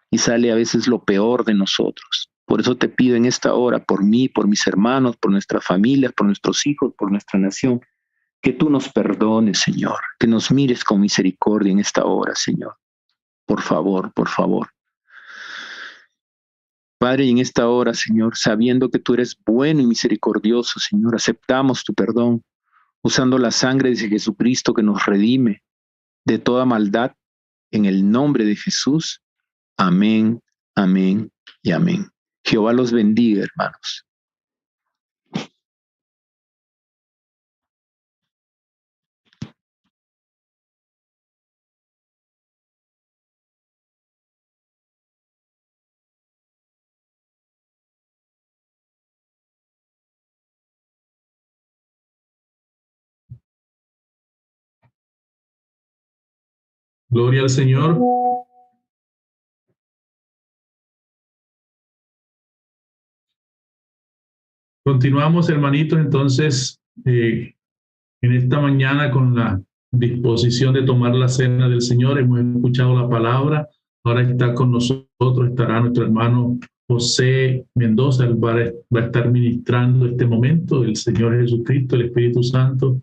y 0.09 0.17
sale 0.17 0.51
a 0.51 0.55
veces 0.55 0.87
lo 0.87 1.03
peor 1.03 1.45
de 1.45 1.53
nosotros. 1.53 2.31
Por 2.45 2.59
eso 2.59 2.75
te 2.75 2.89
pido 2.89 3.15
en 3.15 3.25
esta 3.25 3.53
hora, 3.53 3.83
por 3.83 4.03
mí, 4.03 4.29
por 4.29 4.47
mis 4.47 4.65
hermanos, 4.65 5.15
por 5.15 5.29
nuestra 5.29 5.61
familia, 5.61 6.09
por 6.09 6.25
nuestros 6.25 6.65
hijos, 6.65 6.91
por 6.97 7.11
nuestra 7.11 7.39
nación, 7.39 7.81
que 8.41 8.53
tú 8.53 8.69
nos 8.69 8.89
perdones, 8.89 9.59
Señor, 9.59 9.99
que 10.19 10.27
nos 10.27 10.51
mires 10.51 10.83
con 10.83 10.99
misericordia 10.99 11.71
en 11.71 11.79
esta 11.79 12.05
hora, 12.05 12.35
Señor. 12.35 12.75
Por 13.45 13.61
favor, 13.61 14.11
por 14.13 14.29
favor. 14.29 14.69
Padre, 16.97 17.29
en 17.29 17.37
esta 17.39 17.67
hora, 17.67 17.93
Señor, 17.93 18.37
sabiendo 18.37 18.89
que 18.89 18.99
tú 18.99 19.13
eres 19.13 19.37
bueno 19.45 19.81
y 19.81 19.87
misericordioso, 19.87 20.79
Señor, 20.79 21.15
aceptamos 21.15 21.83
tu 21.83 21.93
perdón, 21.93 22.43
usando 23.01 23.37
la 23.37 23.51
sangre 23.51 23.91
de 23.91 24.09
Jesucristo 24.09 24.73
que 24.73 24.83
nos 24.83 25.05
redime 25.05 25.63
de 26.25 26.37
toda 26.37 26.65
maldad 26.65 27.13
en 27.71 27.85
el 27.85 28.09
nombre 28.09 28.45
de 28.45 28.55
Jesús. 28.55 29.21
Amén, 29.77 30.41
amén 30.75 31.31
y 31.63 31.71
amén. 31.71 32.07
Jehová 32.43 32.73
los 32.73 32.91
bendiga, 32.91 33.43
hermanos. 33.43 34.05
Gloria 57.11 57.41
al 57.41 57.49
Señor. 57.49 57.99
Continuamos, 64.85 65.49
hermanitos, 65.49 65.99
entonces, 65.99 66.79
eh, 67.05 67.53
en 68.21 68.31
esta 68.31 68.61
mañana 68.61 69.11
con 69.11 69.35
la 69.35 69.61
disposición 69.91 70.73
de 70.73 70.83
tomar 70.83 71.13
la 71.13 71.27
cena 71.27 71.67
del 71.67 71.81
Señor. 71.81 72.17
Hemos 72.17 72.39
escuchado 72.39 72.97
la 72.97 73.09
palabra. 73.09 73.67
Ahora 74.05 74.21
está 74.21 74.53
con 74.53 74.71
nosotros, 74.71 75.49
estará 75.49 75.81
nuestro 75.81 76.05
hermano 76.05 76.59
José 76.87 77.65
Mendoza, 77.75 78.23
él 78.23 78.41
va 78.41 78.55
a, 78.55 78.99
estar 79.01 79.29
ministrando 79.29 80.07
este 80.07 80.25
momento, 80.25 80.83
el 80.83 80.95
Señor 80.95 81.39
Jesucristo, 81.39 81.97
el 81.97 82.03
Espíritu 82.03 82.41
Santo, 82.41 83.01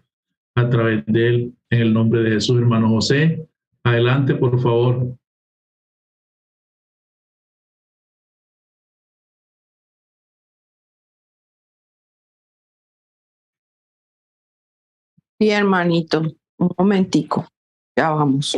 a 0.57 0.69
través 0.69 1.05
de 1.07 1.29
él, 1.29 1.55
en 1.71 1.81
el 1.81 1.93
nombre 1.93 2.23
de 2.23 2.31
Jesús, 2.33 2.59
hermano 2.59 2.89
José. 2.89 3.47
Adelante, 3.85 4.35
por 4.37 4.61
favor. 4.61 5.19
Sí, 15.41 15.51
hermanito, 15.51 16.21
un 16.59 16.71
momentico, 16.77 17.47
ya 17.97 18.11
vamos. 18.11 18.57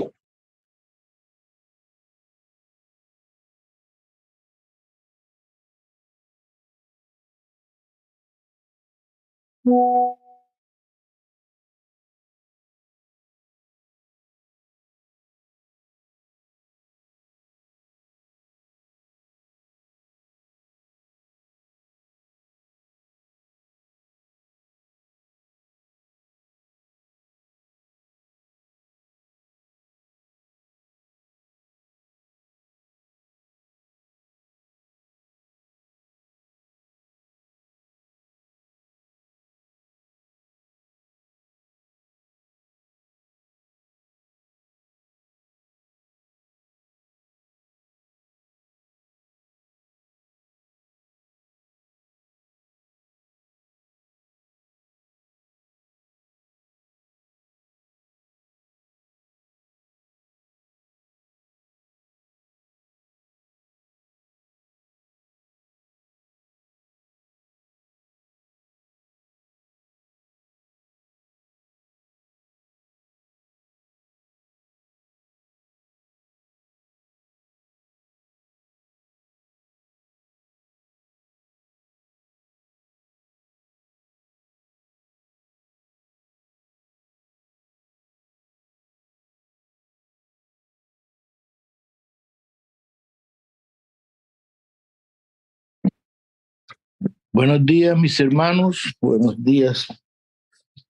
Buenos 97.40 97.64
días, 97.64 97.96
mis 97.96 98.20
hermanos. 98.20 98.94
Buenos 99.00 99.42
días, 99.42 99.86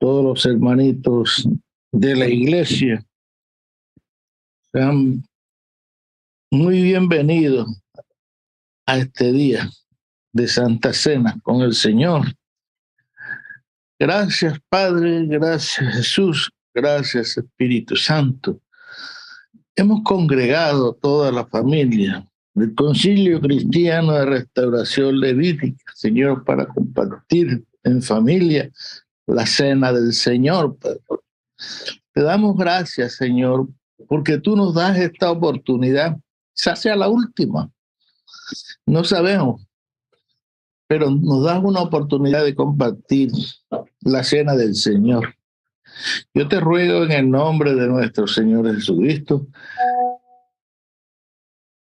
todos 0.01 0.25
los 0.25 0.45
hermanitos 0.45 1.49
de 1.93 2.17
la 2.17 2.27
iglesia. 2.27 3.07
Sean 4.73 5.23
muy 6.51 6.83
bienvenidos 6.83 7.69
a 8.85 8.99
este 8.99 9.31
día 9.31 9.70
de 10.33 10.49
Santa 10.49 10.93
Cena 10.93 11.39
con 11.45 11.62
el 11.62 11.73
Señor. 11.73 12.35
Gracias, 13.97 14.59
Padre. 14.69 15.27
Gracias, 15.27 15.95
Jesús. 15.95 16.51
Gracias, 16.75 17.39
Espíritu 17.39 17.95
Santo. 17.95 18.61
Hemos 19.77 20.03
congregado 20.03 20.95
toda 20.95 21.31
la 21.31 21.47
familia 21.47 22.29
del 22.61 22.75
Concilio 22.75 23.41
Cristiano 23.41 24.13
de 24.13 24.27
Restauración 24.27 25.19
Levítica, 25.19 25.83
Señor, 25.95 26.45
para 26.45 26.67
compartir 26.67 27.65
en 27.83 28.03
familia 28.03 28.71
la 29.27 29.47
cena 29.47 29.93
del 29.93 30.13
Señor. 30.13 30.77
Te 32.13 32.23
damos 32.23 32.57
gracias, 32.57 33.15
Señor, 33.17 33.69
porque 34.09 34.39
tú 34.39 34.57
nos 34.57 34.75
das 34.75 34.99
esta 34.99 35.31
oportunidad, 35.31 36.19
se 36.53 36.77
sea 36.77 36.97
la 36.97 37.09
última. 37.09 37.71
No 38.85 39.05
sabemos, 39.05 39.67
pero 40.87 41.11
nos 41.11 41.45
das 41.45 41.63
una 41.63 41.81
oportunidad 41.81 42.45
de 42.45 42.55
compartir 42.55 43.31
la 44.01 44.23
cena 44.23 44.55
del 44.55 44.75
Señor. 44.75 45.35
Yo 46.35 46.47
te 46.47 46.61
ruego 46.61 47.05
en 47.05 47.13
el 47.13 47.31
nombre 47.31 47.75
de 47.75 47.87
nuestro 47.87 48.27
Señor 48.27 48.73
Jesucristo 48.75 49.47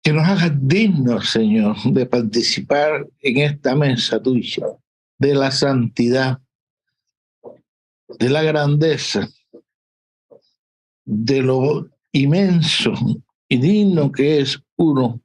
que 0.08 0.14
nos 0.14 0.26
hagas 0.26 0.52
dignos, 0.62 1.28
Señor, 1.28 1.76
de 1.84 2.06
participar 2.06 3.06
en 3.20 3.36
esta 3.36 3.74
mesa 3.74 4.18
tuya, 4.22 4.66
de 5.18 5.34
la 5.34 5.50
santidad, 5.50 6.40
de 8.18 8.30
la 8.30 8.42
grandeza, 8.42 9.28
de 11.04 11.42
lo 11.42 11.90
inmenso 12.12 12.94
y 13.50 13.58
digno 13.58 14.10
que 14.10 14.40
es 14.40 14.58
uno 14.76 15.20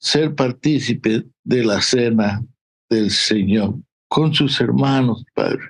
ser 0.00 0.34
partícipe 0.34 1.22
de 1.44 1.64
la 1.64 1.80
cena 1.80 2.44
del 2.90 3.08
Señor 3.08 3.76
con 4.08 4.34
sus 4.34 4.60
hermanos, 4.60 5.24
Padre. 5.32 5.62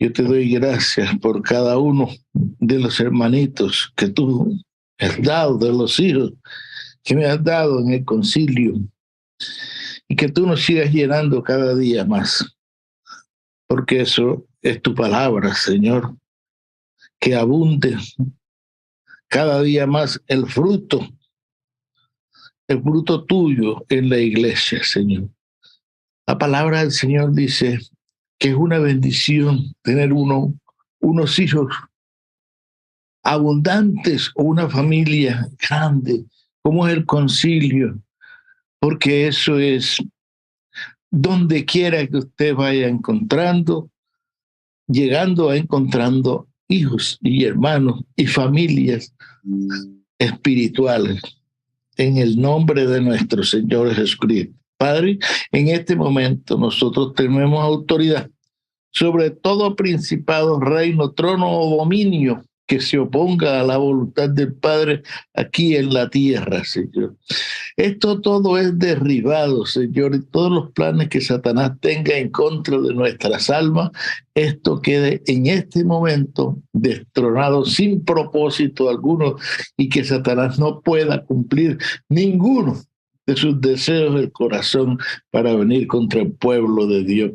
Yo 0.00 0.12
te 0.12 0.24
doy 0.24 0.50
gracias 0.50 1.16
por 1.20 1.40
cada 1.42 1.78
uno 1.78 2.08
de 2.32 2.80
los 2.80 2.98
hermanitos 2.98 3.92
que 3.94 4.08
tú 4.08 4.60
has 4.98 5.22
dado, 5.22 5.56
de 5.56 5.70
los 5.70 6.00
hijos 6.00 6.32
que 7.06 7.14
me 7.14 7.24
has 7.24 7.42
dado 7.42 7.78
en 7.78 7.92
el 7.92 8.04
concilio 8.04 8.74
y 10.08 10.16
que 10.16 10.28
tú 10.28 10.44
nos 10.44 10.64
sigas 10.64 10.92
llenando 10.92 11.40
cada 11.40 11.72
día 11.76 12.04
más, 12.04 12.44
porque 13.68 14.00
eso 14.00 14.44
es 14.60 14.82
tu 14.82 14.92
palabra, 14.92 15.54
Señor, 15.54 16.16
que 17.20 17.36
abunde 17.36 17.96
cada 19.28 19.62
día 19.62 19.86
más 19.86 20.20
el 20.26 20.46
fruto, 20.46 21.08
el 22.66 22.82
fruto 22.82 23.24
tuyo 23.24 23.86
en 23.88 24.08
la 24.10 24.18
iglesia, 24.18 24.82
Señor. 24.82 25.30
La 26.26 26.36
palabra 26.36 26.80
del 26.80 26.90
Señor 26.90 27.32
dice 27.32 27.78
que 28.36 28.48
es 28.48 28.56
una 28.56 28.80
bendición 28.80 29.76
tener 29.82 30.12
uno, 30.12 30.58
unos 30.98 31.38
hijos 31.38 31.72
abundantes 33.22 34.32
o 34.34 34.42
una 34.42 34.68
familia 34.68 35.48
grande 35.68 36.24
cómo 36.66 36.88
es 36.88 36.94
el 36.94 37.06
concilio, 37.06 37.96
porque 38.80 39.28
eso 39.28 39.56
es 39.56 40.02
donde 41.12 41.64
quiera 41.64 42.04
que 42.08 42.16
usted 42.16 42.56
vaya 42.56 42.88
encontrando, 42.88 43.88
llegando 44.88 45.50
a 45.50 45.56
encontrando 45.56 46.48
hijos 46.66 47.20
y 47.22 47.44
hermanos 47.44 48.02
y 48.16 48.26
familias 48.26 49.14
espirituales 50.18 51.22
en 51.98 52.16
el 52.16 52.36
nombre 52.36 52.84
de 52.84 53.00
nuestro 53.00 53.44
Señor 53.44 53.94
Jesucristo. 53.94 54.52
Padre, 54.76 55.20
en 55.52 55.68
este 55.68 55.94
momento 55.94 56.58
nosotros 56.58 57.14
tenemos 57.14 57.62
autoridad 57.62 58.28
sobre 58.90 59.30
todo 59.30 59.76
principado, 59.76 60.58
reino, 60.58 61.12
trono 61.12 61.48
o 61.48 61.76
dominio 61.76 62.42
que 62.66 62.80
se 62.80 62.98
oponga 62.98 63.60
a 63.60 63.64
la 63.64 63.76
voluntad 63.76 64.28
del 64.28 64.52
Padre 64.54 65.02
aquí 65.34 65.76
en 65.76 65.92
la 65.92 66.10
tierra, 66.10 66.64
Señor. 66.64 67.16
Esto 67.76 68.20
todo 68.20 68.58
es 68.58 68.78
derribado, 68.78 69.66
Señor, 69.66 70.14
y 70.14 70.22
todos 70.22 70.50
los 70.50 70.72
planes 70.72 71.08
que 71.08 71.20
Satanás 71.20 71.72
tenga 71.80 72.16
en 72.16 72.30
contra 72.30 72.78
de 72.78 72.94
nuestras 72.94 73.50
almas, 73.50 73.90
esto 74.34 74.80
quede 74.80 75.22
en 75.26 75.46
este 75.46 75.84
momento 75.84 76.58
destronado 76.72 77.64
sin 77.64 78.04
propósito 78.04 78.88
alguno 78.88 79.36
y 79.76 79.88
que 79.88 80.04
Satanás 80.04 80.58
no 80.58 80.80
pueda 80.80 81.24
cumplir 81.24 81.78
ninguno 82.08 82.76
de 83.26 83.36
sus 83.36 83.60
deseos 83.60 84.14
del 84.14 84.32
corazón 84.32 84.98
para 85.30 85.54
venir 85.54 85.86
contra 85.86 86.22
el 86.22 86.32
pueblo 86.32 86.86
de 86.86 87.04
Dios. 87.04 87.32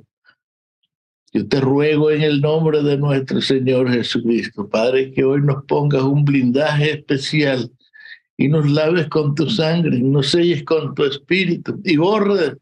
Yo 1.34 1.48
te 1.48 1.62
ruego 1.62 2.12
en 2.12 2.24
el 2.24 2.42
nombre 2.42 2.84
de 2.84 2.98
nuestro 2.98 3.42
Señor 3.42 3.90
Jesucristo, 3.90 4.68
Padre, 4.68 5.14
que 5.14 5.24
hoy 5.24 5.42
nos 5.42 5.64
pongas 5.64 6.04
un 6.04 6.26
blindaje 6.26 6.92
especial 6.92 7.72
y 8.36 8.50
nos 8.50 8.70
laves 8.70 9.08
con 9.08 9.34
tu 9.34 9.50
sangre, 9.50 9.98
nos 10.00 10.32
selles 10.32 10.64
con 10.64 10.94
tu 10.94 11.06
espíritu 11.06 11.80
y 11.86 11.96
borre 11.96 12.58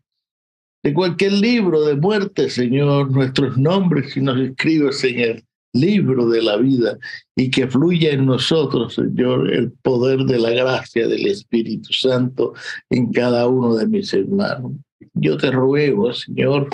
de 0.84 0.94
cualquier 0.94 1.34
libro 1.34 1.84
de 1.84 1.96
muerte, 1.96 2.50
Señor, 2.50 3.12
nuestros 3.12 3.58
nombres 3.58 4.16
y 4.16 4.22
nos 4.22 4.40
escribes 4.40 5.04
en 5.04 5.20
el 5.20 5.44
libro 5.74 6.30
de 6.30 6.44
la 6.44 6.58
vida 6.58 6.98
y 7.36 7.50
que 7.50 7.68
fluya 7.68 8.12
en 8.12 8.28
nosotros, 8.28 8.94
Señor, 8.94 9.52
el 9.52 9.72
poder 9.72 10.20
de 10.26 10.38
la 10.38 10.52
gracia 10.52 11.08
del 11.08 11.26
Espíritu 11.26 11.92
Santo 11.92 12.54
en 12.92 13.12
cada 13.12 13.48
uno 13.48 13.76
de 13.76 13.88
mis 13.88 14.14
hermanos. 14.14 14.74
Yo 15.14 15.38
te 15.38 15.50
ruego, 15.50 16.14
Señor, 16.14 16.70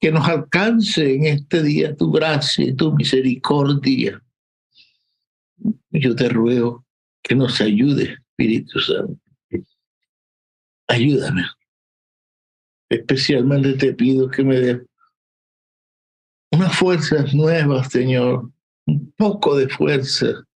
que 0.00 0.12
nos 0.12 0.28
alcance 0.28 1.14
en 1.14 1.26
este 1.26 1.62
día 1.62 1.96
tu 1.96 2.10
gracia 2.10 2.64
y 2.64 2.74
tu 2.74 2.92
misericordia. 2.92 4.22
Yo 5.90 6.14
te 6.14 6.28
ruego 6.28 6.84
que 7.22 7.34
nos 7.34 7.60
ayude, 7.60 8.18
Espíritu 8.30 8.78
Santo. 8.78 9.20
Ayúdame. 10.86 11.44
Especialmente 12.88 13.74
te 13.74 13.92
pido 13.92 14.30
que 14.30 14.42
me 14.42 14.60
des 14.60 14.82
unas 16.50 16.74
fuerzas 16.76 17.34
nuevas, 17.34 17.90
Señor, 17.90 18.50
un 18.86 19.12
poco 19.12 19.56
de 19.56 19.68
fuerza 19.68 20.46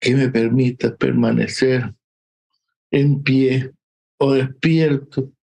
que 0.00 0.14
me 0.14 0.30
permita 0.30 0.96
permanecer 0.96 1.94
en 2.90 3.22
pie 3.22 3.70
o 4.18 4.32
despierto 4.32 5.35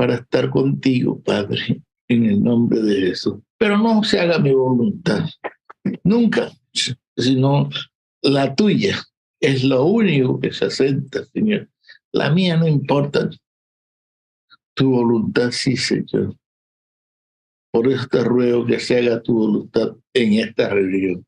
para 0.00 0.14
estar 0.14 0.48
contigo, 0.48 1.20
Padre, 1.20 1.82
en 2.08 2.24
el 2.24 2.42
nombre 2.42 2.80
de 2.80 3.08
Jesús. 3.08 3.34
Pero 3.58 3.76
no 3.76 4.02
se 4.02 4.18
haga 4.18 4.38
mi 4.38 4.50
voluntad, 4.50 5.28
nunca, 6.04 6.50
sino 7.14 7.68
la 8.22 8.54
tuya. 8.54 8.96
Es 9.38 9.62
lo 9.62 9.84
único 9.84 10.40
que 10.40 10.54
se 10.54 10.64
asenta, 10.64 11.26
Señor. 11.26 11.68
La 12.12 12.30
mía 12.30 12.56
no 12.56 12.66
importa. 12.66 13.28
Tu 14.72 14.90
voluntad 14.90 15.50
sí, 15.50 15.76
Señor. 15.76 16.34
Por 17.70 17.86
eso 17.86 18.06
te 18.08 18.24
ruego 18.24 18.64
que 18.64 18.80
se 18.80 19.00
haga 19.00 19.22
tu 19.22 19.34
voluntad 19.34 19.94
en 20.14 20.32
esta 20.32 20.70
reunión 20.70 21.26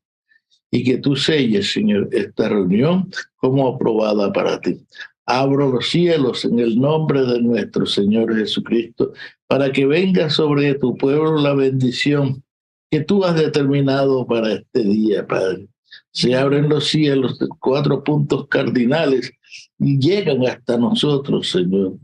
y 0.71 0.83
que 0.83 0.97
tú 0.97 1.15
selles, 1.15 1.71
Señor, 1.71 2.09
esta 2.11 2.49
reunión 2.49 3.11
como 3.35 3.67
aprobada 3.67 4.33
para 4.33 4.59
ti 4.59 4.83
abro 5.25 5.71
los 5.71 5.89
cielos 5.89 6.45
en 6.45 6.59
el 6.59 6.79
nombre 6.79 7.21
de 7.21 7.41
nuestro 7.41 7.85
Señor 7.85 8.35
Jesucristo, 8.35 9.13
para 9.47 9.71
que 9.71 9.85
venga 9.85 10.29
sobre 10.29 10.75
tu 10.75 10.95
pueblo 10.97 11.37
la 11.39 11.53
bendición 11.53 12.43
que 12.91 13.01
tú 13.01 13.23
has 13.23 13.35
determinado 13.35 14.25
para 14.25 14.53
este 14.53 14.83
día, 14.83 15.25
Padre. 15.25 15.67
Se 16.11 16.35
abren 16.35 16.69
los 16.69 16.87
cielos, 16.87 17.39
cuatro 17.59 18.03
puntos 18.03 18.47
cardinales, 18.47 19.31
y 19.79 19.99
llegan 19.99 20.45
hasta 20.45 20.77
nosotros, 20.77 21.49
Señor, 21.49 21.97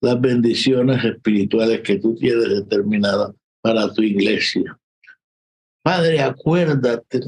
las 0.00 0.20
bendiciones 0.20 1.04
espirituales 1.04 1.80
que 1.82 1.98
tú 1.98 2.14
tienes 2.14 2.48
determinadas 2.48 3.32
para 3.60 3.92
tu 3.92 4.02
iglesia. 4.02 4.78
Padre, 5.82 6.20
acuérdate 6.20 7.20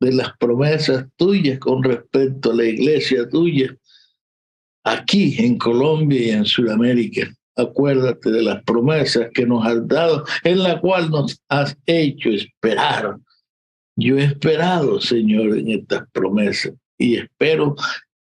de 0.00 0.12
las 0.12 0.36
promesas 0.38 1.06
tuyas 1.16 1.58
con 1.58 1.82
respecto 1.82 2.50
a 2.50 2.54
la 2.54 2.64
iglesia 2.64 3.28
tuya 3.28 3.76
aquí 4.84 5.36
en 5.38 5.58
Colombia 5.58 6.20
y 6.20 6.30
en 6.30 6.44
Sudamérica. 6.44 7.32
Acuérdate 7.56 8.30
de 8.30 8.42
las 8.42 8.62
promesas 8.64 9.28
que 9.34 9.46
nos 9.46 9.64
has 9.66 9.86
dado, 9.86 10.24
en 10.42 10.62
la 10.62 10.80
cual 10.80 11.10
nos 11.10 11.38
has 11.48 11.76
hecho 11.86 12.30
esperar. 12.30 13.16
Yo 13.96 14.16
he 14.16 14.24
esperado, 14.24 15.00
Señor, 15.00 15.58
en 15.58 15.68
estas 15.68 16.04
promesas 16.12 16.72
y 16.98 17.16
espero 17.16 17.76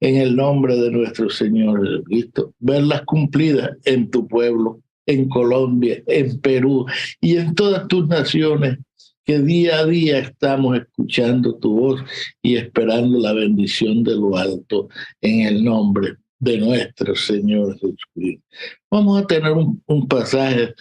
en 0.01 0.17
el 0.17 0.37
nombre 0.37 0.77
de 0.77 0.91
nuestro 0.91 1.29
Señor 1.31 1.85
Jesucristo 1.85 2.55
verlas 2.59 3.03
cumplidas 3.03 3.71
en 3.85 4.11
tu 4.11 4.29
pueblo, 4.29 4.81
en 5.07 5.29
Colombia, 5.29 6.03
en 6.07 6.41
Perú 6.41 6.87
y 7.21 7.37
en 7.37 7.55
todas 7.55 7.89
tus 7.89 8.07
naciones 8.07 8.79
que 9.25 9.41
día 9.41 9.79
a 9.79 9.87
día 9.87 10.19
estamos 10.19 10.79
escuchando 10.79 11.57
tu 11.57 11.81
voz 11.81 12.01
y 12.43 12.57
esperando 12.57 13.19
la 13.19 13.33
bendición 13.33 14.05
de 14.05 14.15
lo 14.15 14.37
alto 14.37 14.89
en 15.21 15.41
el 15.41 15.65
nombre 15.65 16.17
de 16.39 16.59
nuestro 16.59 17.15
Señor 17.15 17.79
Jesucristo. 17.79 18.45
Vamos 18.91 19.23
a 19.23 19.27
tener 19.27 19.53
un, 19.53 20.09
pasaje 20.09 20.75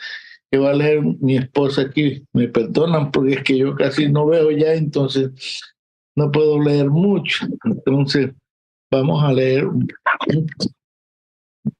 que 0.52 0.58
va 0.58 0.72
a 0.72 0.76
leer 0.76 1.02
mi 1.02 1.38
esposa 1.38 1.84
aquí. 1.84 2.24
Me 2.34 2.48
perdonan 2.48 3.12
porque 3.12 3.34
es 3.34 3.44
que 3.44 3.58
yo 3.58 3.76
casi 3.76 4.10
no 4.10 4.26
veo 4.26 4.52
ya, 4.52 4.74
entonces 4.74 5.32
no 6.16 6.32
puedo 6.32 6.62
leer 6.62 6.90
mucho. 6.90 7.46
Entonces, 7.64 8.32
vamos 8.92 9.24
a 9.24 9.34
leer 9.34 9.66
un, 9.66 9.88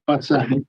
pasaje. 0.06 0.64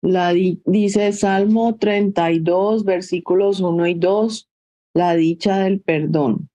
La 0.00 0.32
dice 0.32 1.12
Salmo 1.12 1.76
32, 1.76 2.84
versículos 2.84 3.60
1 3.60 3.86
y 3.88 3.94
2, 3.94 4.48
la 4.94 5.16
dicha 5.16 5.58
del 5.58 5.80
perdón. 5.80 6.48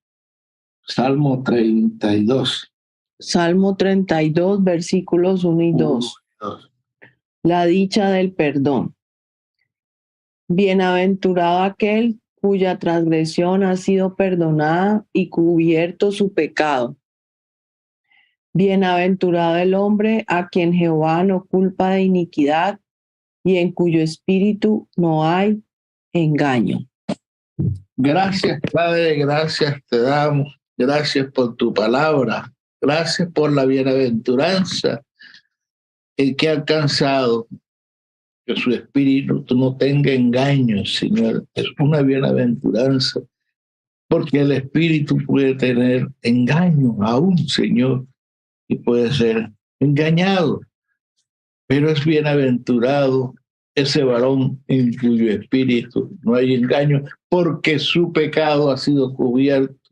Salmo 0.85 1.43
32. 1.43 2.71
Salmo 3.19 3.75
32, 3.75 4.63
versículos 4.63 5.43
1 5.43 5.61
y 5.61 5.73
2. 5.73 6.15
La 7.43 7.65
dicha 7.65 8.09
del 8.09 8.33
perdón. 8.33 8.95
Bienaventurado 10.47 11.63
aquel 11.63 12.19
cuya 12.41 12.77
transgresión 12.79 13.63
ha 13.63 13.77
sido 13.77 14.15
perdonada 14.15 15.05
y 15.13 15.29
cubierto 15.29 16.11
su 16.11 16.33
pecado. 16.33 16.97
Bienaventurado 18.53 19.55
el 19.55 19.73
hombre 19.73 20.25
a 20.27 20.49
quien 20.49 20.73
Jehová 20.73 21.23
no 21.23 21.45
culpa 21.45 21.91
de 21.91 22.03
iniquidad 22.03 22.79
y 23.43 23.57
en 23.57 23.71
cuyo 23.71 24.01
espíritu 24.01 24.87
no 24.95 25.25
hay 25.25 25.63
engaño. 26.11 26.79
Gracias, 27.95 28.59
Padre, 28.71 29.15
gracias 29.15 29.81
te 29.89 30.01
damos 30.01 30.62
Gracias 30.77 31.31
por 31.31 31.55
tu 31.55 31.73
palabra. 31.73 32.51
Gracias 32.81 33.29
por 33.31 33.53
la 33.53 33.65
bienaventuranza 33.65 35.01
el 36.17 36.35
que 36.35 36.49
ha 36.49 36.53
alcanzado 36.53 37.47
que 38.45 38.55
su 38.55 38.71
espíritu 38.71 39.45
no 39.55 39.77
tenga 39.77 40.11
engaños, 40.11 40.95
Señor. 40.95 41.45
Es 41.53 41.67
una 41.79 42.01
bienaventuranza, 42.01 43.21
porque 44.09 44.41
el 44.41 44.51
espíritu 44.51 45.17
puede 45.25 45.55
tener 45.55 46.07
engaño 46.21 46.97
aún, 47.01 47.37
Señor, 47.47 48.05
y 48.67 48.75
puede 48.75 49.11
ser 49.13 49.51
engañado. 49.79 50.61
Pero 51.67 51.89
es 51.89 52.03
bienaventurado 52.05 53.33
ese 53.75 54.03
varón 54.03 54.61
en 54.67 54.93
cuyo 54.97 55.31
espíritu 55.31 56.15
no 56.21 56.35
hay 56.35 56.53
engaño, 56.53 57.03
porque 57.29 57.79
su 57.79 58.11
pecado 58.11 58.69
ha 58.69 58.77
sido 58.77 59.13
cubierto 59.15 59.82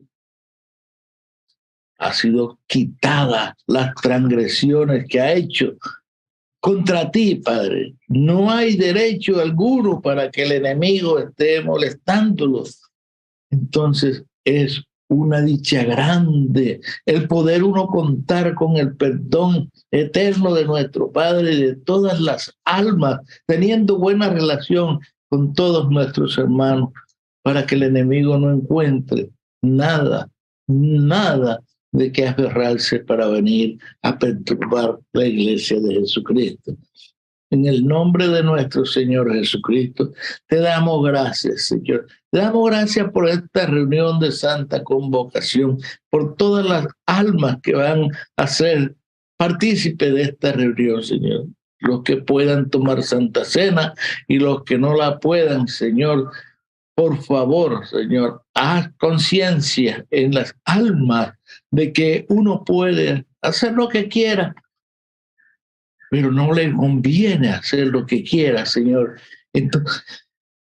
ha 2.02 2.14
sido 2.14 2.58
quitada 2.68 3.56
las 3.68 3.94
transgresiones 3.94 5.06
que 5.08 5.22
ha 5.22 5.34
hecho 5.34 5.76
contra 6.60 7.12
ti, 7.12 7.36
Padre. 7.36 7.94
No 8.08 8.50
hay 8.50 8.76
derecho 8.76 9.40
alguno 9.40 10.02
para 10.02 10.32
que 10.32 10.44
el 10.44 10.52
enemigo 10.54 11.20
esté 11.20 11.62
molestándolos. 11.62 12.82
Entonces 13.52 14.24
es 14.44 14.82
una 15.10 15.42
dicha 15.42 15.84
grande 15.84 16.82
el 17.06 17.28
poder 17.28 17.64
uno 17.64 17.86
contar 17.86 18.56
con 18.56 18.78
el 18.78 18.96
perdón 18.96 19.70
eterno 19.92 20.56
de 20.56 20.66
nuestro 20.66 21.12
Padre 21.12 21.56
de 21.56 21.76
todas 21.76 22.20
las 22.20 22.52
almas, 22.66 23.20
teniendo 23.46 24.00
buena 24.00 24.30
relación 24.30 25.00
con 25.30 25.54
todos 25.54 25.92
nuestros 25.92 26.36
hermanos, 26.40 26.90
para 27.44 27.68
que 27.68 27.76
el 27.76 27.84
enemigo 27.84 28.40
no 28.40 28.52
encuentre 28.52 29.30
nada, 29.62 30.30
nada 30.68 31.60
de 31.92 32.12
que 32.12 32.28
aferrarse 32.28 33.00
para 33.00 33.28
venir 33.28 33.78
a 34.02 34.18
perturbar 34.18 35.00
la 35.14 35.26
iglesia 35.26 35.80
de 35.80 35.96
Jesucristo. 35.96 36.76
En 37.50 37.66
el 37.66 37.86
nombre 37.86 38.30
de 38.30 38.44
nuestro 38.44 38.86
Señor 38.86 39.34
Jesucristo, 39.34 40.14
te 40.48 40.62
damos 40.62 41.06
gracias, 41.06 41.64
Señor. 41.64 42.08
Te 42.32 42.40
damos 42.40 42.70
gracias 42.70 43.12
por 43.12 43.28
esta 43.28 43.66
reunión 43.66 44.22
de 44.22 44.32
santa 44.32 44.82
convocación, 44.84 45.78
por 46.10 46.38
todas 46.38 46.66
las 46.66 46.88
almas 47.06 47.58
que 47.62 47.76
van 47.76 48.08
a 48.38 48.48
ser 48.48 48.96
partícipes 49.38 50.14
de 50.14 50.22
esta 50.22 50.54
reunión, 50.54 51.04
Señor. 51.04 51.48
Los 51.80 52.04
que 52.04 52.18
puedan 52.18 52.70
tomar 52.70 53.04
Santa 53.04 53.44
Cena 53.44 53.94
y 54.30 54.40
los 54.40 54.64
que 54.64 54.78
no 54.78 54.96
la 54.96 55.20
puedan, 55.20 55.68
Señor, 55.68 56.32
por 56.96 57.22
favor, 57.22 57.86
Señor, 57.88 58.44
haz 58.54 58.92
conciencia 58.98 60.06
en 60.10 60.36
las 60.36 60.56
almas 60.64 61.34
de 61.72 61.94
que 61.94 62.26
uno 62.30 62.64
puede 62.64 63.26
hacer 63.42 63.74
lo 63.74 63.88
que 63.90 64.08
quiera, 64.08 64.54
pero 66.10 66.32
no 66.32 66.54
le 66.54 66.72
conviene 66.74 67.50
hacer 67.50 67.88
lo 67.88 68.06
que 68.06 68.24
quiera, 68.24 68.66
Señor. 68.66 69.20
Entonces, 69.54 70.04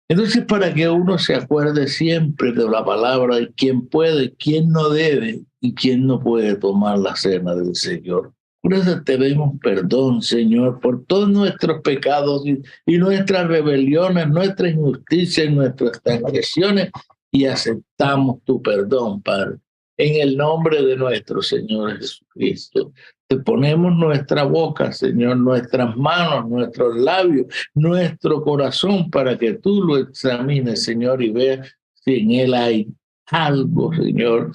entonces, 0.08 0.44
para 0.44 0.72
que 0.74 0.88
uno 0.88 1.18
se 1.18 1.34
acuerde 1.34 1.88
siempre 1.88 2.52
de 2.52 2.68
la 2.68 2.84
palabra 2.84 3.36
de 3.36 3.52
quién 3.54 3.86
puede, 3.86 4.34
quién 4.34 4.68
no 4.68 4.90
debe 4.90 5.40
y 5.60 5.74
quién 5.74 6.06
no 6.06 6.20
puede 6.20 6.56
tomar 6.56 6.98
la 6.98 7.16
cena 7.16 7.54
del 7.54 7.74
Señor. 7.74 8.32
Eso 8.62 9.02
te 9.02 9.18
pedimos 9.18 9.58
perdón, 9.62 10.22
Señor, 10.22 10.80
por 10.80 11.04
todos 11.04 11.28
nuestros 11.28 11.82
pecados 11.82 12.46
y, 12.46 12.62
y 12.86 12.96
nuestras 12.96 13.46
rebeliones, 13.46 14.28
nuestras 14.28 14.72
injusticias, 14.72 15.52
nuestras 15.52 16.02
transgresiones, 16.02 16.90
y 17.30 17.46
aceptamos 17.46 18.42
tu 18.44 18.62
perdón, 18.62 19.20
Padre. 19.20 19.56
En 19.96 20.20
el 20.20 20.36
nombre 20.36 20.82
de 20.82 20.96
nuestro 20.96 21.40
Señor 21.40 21.98
Jesucristo. 21.98 22.92
Te 23.26 23.38
ponemos 23.38 23.94
nuestra 23.94 24.44
boca, 24.44 24.92
Señor, 24.92 25.36
nuestras 25.38 25.96
manos, 25.96 26.48
nuestros 26.50 26.96
labios, 26.96 27.46
nuestro 27.74 28.42
corazón 28.42 29.10
para 29.10 29.38
que 29.38 29.54
tú 29.54 29.82
lo 29.82 29.96
examines, 29.96 30.84
Señor, 30.84 31.22
y 31.22 31.30
veas 31.30 31.74
si 31.94 32.16
en 32.16 32.30
él 32.32 32.54
hay 32.54 32.88
algo, 33.26 33.94
Señor. 33.94 34.52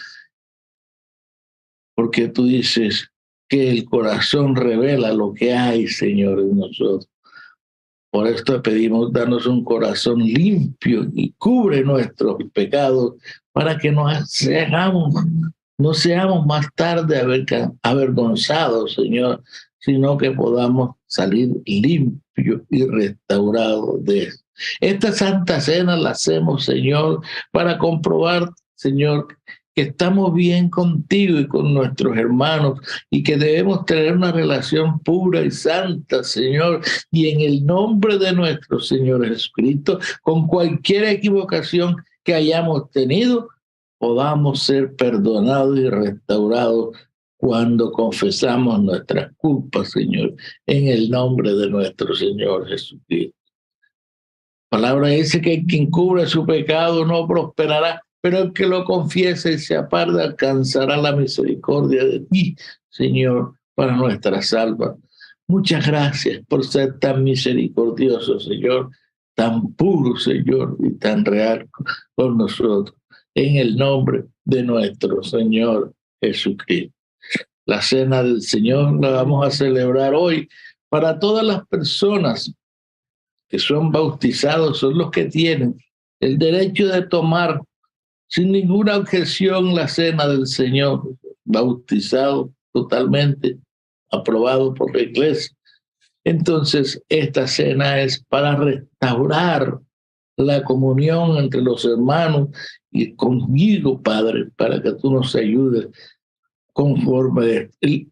Porque 1.95 2.27
tú 2.27 2.45
dices 2.45 3.09
que 3.47 3.71
el 3.71 3.85
corazón 3.85 4.55
revela 4.55 5.11
lo 5.13 5.33
que 5.33 5.53
hay, 5.53 5.87
Señor, 5.87 6.39
en 6.39 6.57
nosotros. 6.57 7.09
Por 8.11 8.27
esto 8.27 8.61
pedimos, 8.61 9.13
darnos 9.13 9.45
un 9.45 9.63
corazón 9.63 10.19
limpio 10.19 11.07
y 11.13 11.31
cubre 11.33 11.83
nuestros 11.83 12.37
pecados 12.53 13.13
para 13.51 13.77
que 13.77 13.91
nos 13.91 14.29
seamos 14.29 15.13
no 15.79 15.93
seamos 15.93 16.45
más 16.45 16.67
tarde 16.75 17.17
avergonzados, 17.83 18.95
Señor, 18.95 19.41
sino 19.79 20.17
que 20.17 20.31
podamos 20.31 20.97
salir 21.07 21.55
limpios 21.65 22.61
y 22.69 22.85
restaurados 22.85 24.03
de 24.03 24.23
eso. 24.23 24.43
Esta 24.81 25.13
Santa 25.13 25.61
Cena 25.61 25.95
la 25.95 26.11
hacemos, 26.11 26.65
Señor, 26.65 27.21
para 27.51 27.77
comprobar, 27.77 28.49
Señor, 28.75 29.27
que 29.79 29.85
estamos 29.85 30.33
bien 30.33 30.69
contigo 30.69 31.39
y 31.39 31.47
con 31.47 31.73
nuestros 31.73 32.17
hermanos 32.17 32.81
y 33.09 33.23
que 33.23 33.37
debemos 33.37 33.85
tener 33.85 34.13
una 34.13 34.33
relación 34.33 34.99
pura 34.99 35.39
y 35.41 35.51
santa, 35.51 36.21
Señor, 36.21 36.81
y 37.11 37.29
en 37.29 37.39
el 37.39 37.65
nombre 37.65 38.17
de 38.17 38.33
nuestro 38.33 38.81
Señor 38.81 39.25
Jesucristo, 39.25 39.97
con 40.21 40.47
cualquier 40.47 41.05
equivocación 41.05 41.95
que 42.25 42.33
hayamos 42.33 42.91
tenido, 42.91 43.47
podamos 43.99 44.63
ser 44.63 44.97
perdonados 44.97 45.79
y 45.79 45.89
restaurados 45.89 46.97
cuando 47.37 47.93
confesamos 47.93 48.83
nuestras 48.83 49.31
culpas, 49.37 49.91
Señor, 49.91 50.35
en 50.65 50.89
el 50.89 51.09
nombre 51.09 51.55
de 51.55 51.69
nuestro 51.69 52.13
Señor 52.13 52.67
Jesucristo. 52.67 53.33
La 54.71 54.77
palabra 54.77 55.07
dice 55.07 55.39
que 55.39 55.63
quien 55.65 55.89
cubre 55.89 56.27
su 56.27 56.45
pecado 56.45 57.05
no 57.05 57.25
prosperará, 57.25 58.03
pero 58.21 58.39
el 58.39 58.53
que 58.53 58.67
lo 58.67 58.83
confiese 58.83 59.53
y 59.53 59.59
se 59.59 59.75
aparta 59.75 60.23
alcanzará 60.23 60.97
la 60.97 61.15
misericordia 61.15 62.03
de 62.03 62.21
ti, 62.21 62.55
Señor, 62.89 63.53
para 63.75 63.95
nuestra 63.95 64.41
salva. 64.41 64.95
Muchas 65.47 65.87
gracias 65.87 66.41
por 66.47 66.65
ser 66.65 66.99
tan 66.99 67.23
misericordioso, 67.23 68.39
Señor, 68.39 68.91
tan 69.35 69.73
puro, 69.73 70.17
Señor, 70.17 70.77
y 70.79 70.91
tan 70.91 71.25
real 71.25 71.67
con 72.15 72.37
nosotros 72.37 72.95
en 73.35 73.55
el 73.55 73.77
nombre 73.77 74.25
de 74.43 74.63
nuestro 74.63 75.23
Señor 75.23 75.93
Jesucristo. 76.21 76.93
La 77.65 77.81
cena 77.81 78.23
del 78.23 78.41
Señor 78.41 78.99
la 78.99 79.11
vamos 79.11 79.45
a 79.45 79.51
celebrar 79.51 80.13
hoy 80.13 80.49
para 80.89 81.19
todas 81.19 81.45
las 81.45 81.65
personas 81.67 82.51
que 83.47 83.59
son 83.59 83.91
bautizados, 83.91 84.79
son 84.79 84.97
los 84.97 85.11
que 85.11 85.25
tienen 85.25 85.77
el 86.19 86.37
derecho 86.37 86.87
de 86.87 87.03
tomar 87.03 87.61
sin 88.29 88.51
ninguna 88.51 88.97
objeción 88.97 89.75
la 89.75 89.87
cena 89.87 90.27
del 90.27 90.47
Señor, 90.47 91.03
bautizado 91.43 92.53
totalmente, 92.71 93.57
aprobado 94.11 94.73
por 94.73 94.95
la 94.95 95.01
iglesia. 95.01 95.55
Entonces, 96.23 97.01
esta 97.09 97.47
cena 97.47 97.99
es 98.01 98.23
para 98.29 98.55
restaurar 98.55 99.79
la 100.37 100.63
comunión 100.63 101.37
entre 101.37 101.61
los 101.61 101.83
hermanos 101.85 102.49
y 102.91 103.13
conmigo, 103.15 104.01
Padre, 104.01 104.45
para 104.55 104.81
que 104.81 104.93
tú 104.93 105.11
nos 105.11 105.35
ayudes 105.35 105.87
conforme 106.71 107.71
el, 107.81 108.07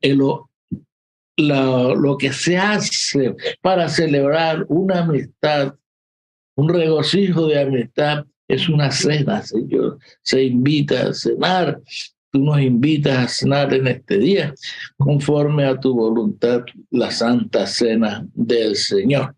lo 1.37 2.17
que 2.17 2.33
se 2.33 2.57
hace 2.57 3.35
para 3.61 3.87
celebrar 3.87 4.65
una 4.67 5.03
amistad, 5.03 5.75
un 6.55 6.69
regocijo 6.69 7.45
de 7.47 7.61
amistad, 7.61 8.25
es 8.47 8.69
una 8.69 8.91
cena, 8.91 9.41
Señor. 9.41 9.99
Se 10.21 10.43
invita 10.43 11.09
a 11.09 11.13
cenar. 11.13 11.81
Tú 12.31 12.39
nos 12.39 12.59
invitas 12.61 13.17
a 13.17 13.27
cenar 13.27 13.73
en 13.73 13.87
este 13.87 14.17
día, 14.17 14.53
conforme 14.97 15.65
a 15.65 15.79
tu 15.79 15.93
voluntad, 15.93 16.63
la 16.91 17.09
santa 17.09 17.65
cena 17.65 18.27
del 18.33 18.75
Señor. 18.75 19.35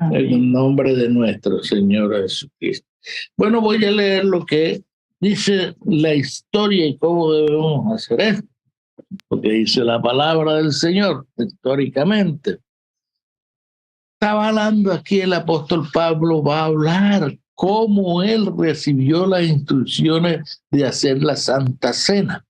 En 0.00 0.14
el 0.14 0.52
nombre 0.52 0.96
de 0.96 1.08
nuestro 1.08 1.62
Señor 1.62 2.22
Jesucristo. 2.22 2.88
Bueno, 3.36 3.60
voy 3.60 3.84
a 3.84 3.90
leer 3.90 4.24
lo 4.24 4.44
que 4.44 4.82
dice 5.20 5.76
la 5.84 6.14
historia 6.14 6.86
y 6.86 6.96
cómo 6.96 7.32
debemos 7.32 7.94
hacer 7.94 8.20
esto. 8.20 8.48
Porque 9.28 9.50
dice 9.50 9.84
la 9.84 10.00
palabra 10.00 10.54
del 10.54 10.72
Señor 10.72 11.26
históricamente. 11.36 12.58
Estaba 14.14 14.48
hablando 14.48 14.92
aquí 14.92 15.20
el 15.20 15.32
apóstol 15.32 15.86
Pablo, 15.92 16.42
va 16.42 16.60
a 16.60 16.64
hablar 16.66 17.36
cómo 17.54 18.22
él 18.22 18.48
recibió 18.56 19.26
las 19.26 19.44
instrucciones 19.44 20.62
de 20.70 20.86
hacer 20.86 21.22
la 21.22 21.36
Santa 21.36 21.92
Cena 21.92 22.44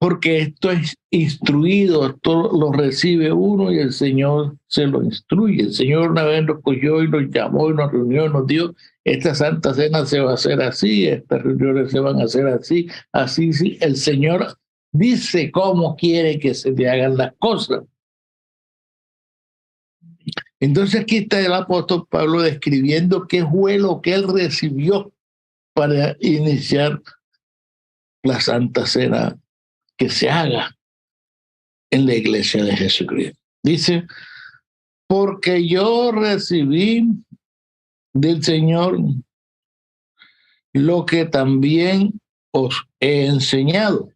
porque 0.00 0.38
esto 0.38 0.70
es 0.70 0.96
instruido, 1.10 2.06
esto 2.06 2.50
lo 2.58 2.72
recibe 2.72 3.30
uno 3.32 3.70
y 3.70 3.80
el 3.80 3.92
Señor 3.92 4.56
se 4.66 4.86
lo 4.86 5.02
instruye. 5.02 5.64
El 5.64 5.74
Señor 5.74 6.12
una 6.12 6.24
vez 6.24 6.42
nos 6.42 6.62
cogió 6.62 7.02
y 7.02 7.08
nos 7.08 7.30
llamó 7.30 7.68
y 7.68 7.74
nos 7.74 7.92
reunió 7.92 8.24
y 8.24 8.28
nos 8.30 8.46
dio, 8.46 8.74
esta 9.04 9.34
Santa 9.34 9.74
Cena 9.74 10.06
se 10.06 10.20
va 10.20 10.30
a 10.30 10.34
hacer 10.34 10.62
así, 10.62 11.06
estas 11.06 11.42
reuniones 11.42 11.90
se 11.90 12.00
van 12.00 12.18
a 12.18 12.24
hacer 12.24 12.46
así, 12.46 12.88
así, 13.12 13.52
sí. 13.52 13.76
El 13.82 13.96
Señor 13.96 14.56
dice 14.90 15.50
cómo 15.50 15.94
quiere 15.96 16.38
que 16.38 16.54
se 16.54 16.72
le 16.72 16.88
hagan 16.88 17.18
las 17.18 17.34
cosas. 17.38 17.82
Entonces 20.60 21.00
aquí 21.00 21.18
está 21.18 21.40
el 21.40 21.54
apóstol 21.54 22.06
Pablo 22.08 22.42
describiendo 22.42 23.26
qué 23.26 23.44
fue 23.46 23.78
lo 23.78 24.02
que 24.02 24.12
él 24.12 24.28
recibió 24.28 25.12
para 25.74 26.16
iniciar 26.20 27.02
la 28.22 28.40
Santa 28.40 28.86
Cena 28.86 29.38
que 29.96 30.10
se 30.10 30.28
haga 30.28 30.76
en 31.90 32.06
la 32.06 32.14
iglesia 32.14 32.62
de 32.62 32.76
Jesucristo. 32.76 33.40
Dice, 33.62 34.06
porque 35.06 35.66
yo 35.66 36.12
recibí 36.12 37.08
del 38.12 38.42
Señor 38.44 38.98
lo 40.72 41.06
que 41.06 41.24
también 41.24 42.20
os 42.52 42.86
he 43.00 43.26
enseñado. 43.26 44.12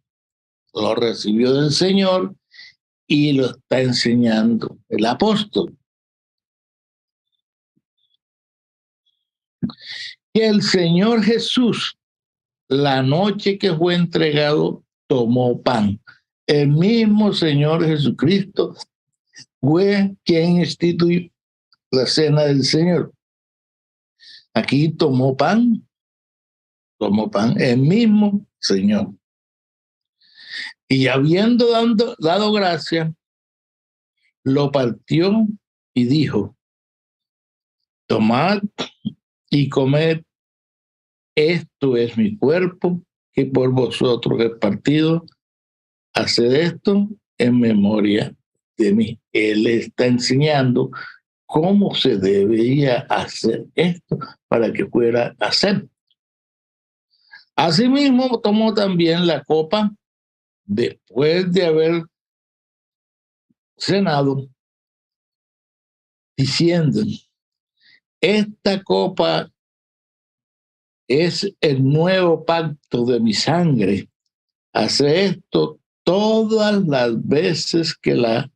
Lo 0.73 0.95
recibió 0.95 1.53
del 1.53 1.71
Señor 1.71 2.35
y 3.07 3.33
lo 3.33 3.47
está 3.47 3.81
enseñando 3.81 4.77
el 4.89 5.05
apóstol. 5.05 5.77
Que 10.33 10.47
el 10.47 10.61
Señor 10.61 11.23
Jesús, 11.23 11.97
la 12.67 13.01
noche 13.01 13.57
que 13.57 13.73
fue 13.73 13.95
entregado, 13.95 14.83
tomó 15.07 15.61
pan. 15.61 15.99
El 16.47 16.69
mismo 16.69 17.33
Señor 17.33 17.85
Jesucristo 17.85 18.75
fue 19.59 20.15
quien 20.23 20.57
instituyó 20.57 21.29
la 21.91 22.05
cena 22.05 22.43
del 22.43 22.63
Señor. 22.63 23.13
Aquí 24.53 24.89
tomó 24.89 25.35
pan, 25.35 25.87
tomó 26.97 27.29
pan, 27.29 27.59
el 27.59 27.79
mismo 27.79 28.45
Señor. 28.59 29.13
Y 30.87 31.07
habiendo 31.07 31.71
dado, 31.71 32.15
dado 32.19 32.51
gracia, 32.51 33.13
lo 34.43 34.71
partió 34.71 35.47
y 35.93 36.05
dijo, 36.05 36.55
tomad 38.07 38.61
y 39.55 39.69
comed, 39.69 40.21
esto 41.33 41.95
es 41.95 42.17
mi 42.17 42.37
cuerpo 42.37 43.01
que 43.31 43.45
por 43.45 43.71
vosotros 43.71 44.39
he 44.41 44.49
partido, 44.49 45.25
haced 46.13 46.51
esto 46.53 47.07
en 47.37 47.59
memoria 47.59 48.35
de 48.77 48.93
mí. 48.93 49.19
Él 49.31 49.65
está 49.67 50.07
enseñando 50.07 50.91
cómo 51.45 51.95
se 51.95 52.17
debía 52.17 53.07
hacer 53.09 53.65
esto 53.75 54.17
para 54.49 54.73
que 54.73 54.87
fuera 54.87 55.33
hacer. 55.39 55.87
Asimismo, 57.55 58.41
tomó 58.41 58.73
también 58.73 59.25
la 59.25 59.41
copa 59.41 59.95
después 60.65 61.49
de 61.53 61.65
haber 61.65 62.03
cenado, 63.77 64.49
diciendo, 66.35 67.01
esta 68.25 68.81
copa 68.83 69.51
es 71.07 71.53
el 71.61 71.83
nuevo 71.83 72.43
pacto 72.43 73.05
de 73.05 73.19
mi 73.19 73.33
sangre. 73.33 74.09
Hace 74.73 75.25
esto 75.25 75.79
todas 76.03 76.83
las 76.87 77.27
veces 77.27 77.95
que 77.95 78.15
la 78.15 78.51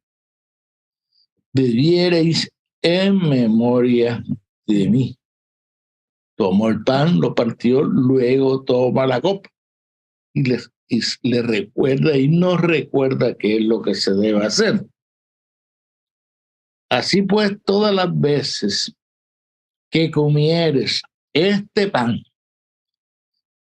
bebiereis 1.53 2.49
en 2.81 3.17
memoria 3.17 4.23
de 4.65 4.89
mí. 4.89 5.15
Tomó 6.35 6.69
el 6.69 6.83
pan, 6.83 7.19
lo 7.19 7.35
partió, 7.35 7.83
luego 7.83 8.63
toma 8.63 9.05
la 9.05 9.21
copa 9.21 9.49
y 10.33 10.43
le, 10.43 11.41
recuerda 11.41 12.17
y 12.17 12.27
nos 12.27 12.59
recuerda 12.59 13.35
qué 13.35 13.57
es 13.57 13.63
lo 13.63 13.81
que 13.81 13.93
se 13.93 14.13
debe 14.13 14.45
hacer. 14.45 14.85
Así 16.89 17.21
pues, 17.21 17.55
todas 17.63 17.93
las 17.93 18.19
veces 18.19 18.95
que 19.89 20.11
comieres 20.11 21.01
este 21.33 21.87
pan 21.87 22.21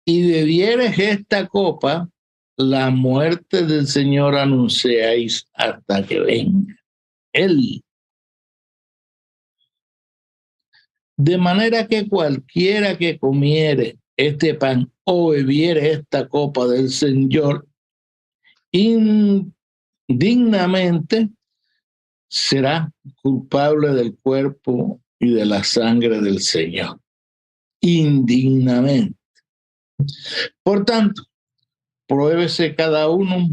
y 0.06 0.32
bebieres 0.32 0.98
esta 0.98 1.48
copa, 1.48 2.10
la 2.56 2.90
muerte 2.90 3.66
del 3.66 3.88
Señor 3.88 4.36
anunciáis 4.36 5.48
hasta 5.54 6.06
que 6.06 6.20
venga 6.20 6.76
Él. 7.34 7.84
De 11.18 11.38
manera 11.38 11.88
que 11.88 12.08
cualquiera 12.08 12.98
que 12.98 13.20
comiere 13.20 14.00
este 14.16 14.54
pan 14.54 14.92
o 15.04 15.32
bebiere 15.32 15.92
esta 15.92 16.28
copa 16.28 16.68
del 16.68 16.90
Señor 16.90 17.68
indignamente, 18.72 21.30
será 22.30 22.92
culpable 23.22 23.90
del 23.90 24.18
cuerpo 24.18 25.02
y 25.20 25.32
de 25.32 25.46
la 25.46 25.64
sangre 25.64 26.22
del 26.22 26.42
Señor. 26.42 27.00
Indignamente. 27.82 29.18
Por 30.64 30.86
tanto, 30.86 31.24
pruébese 32.08 32.76
cada 32.76 33.10
uno 33.10 33.50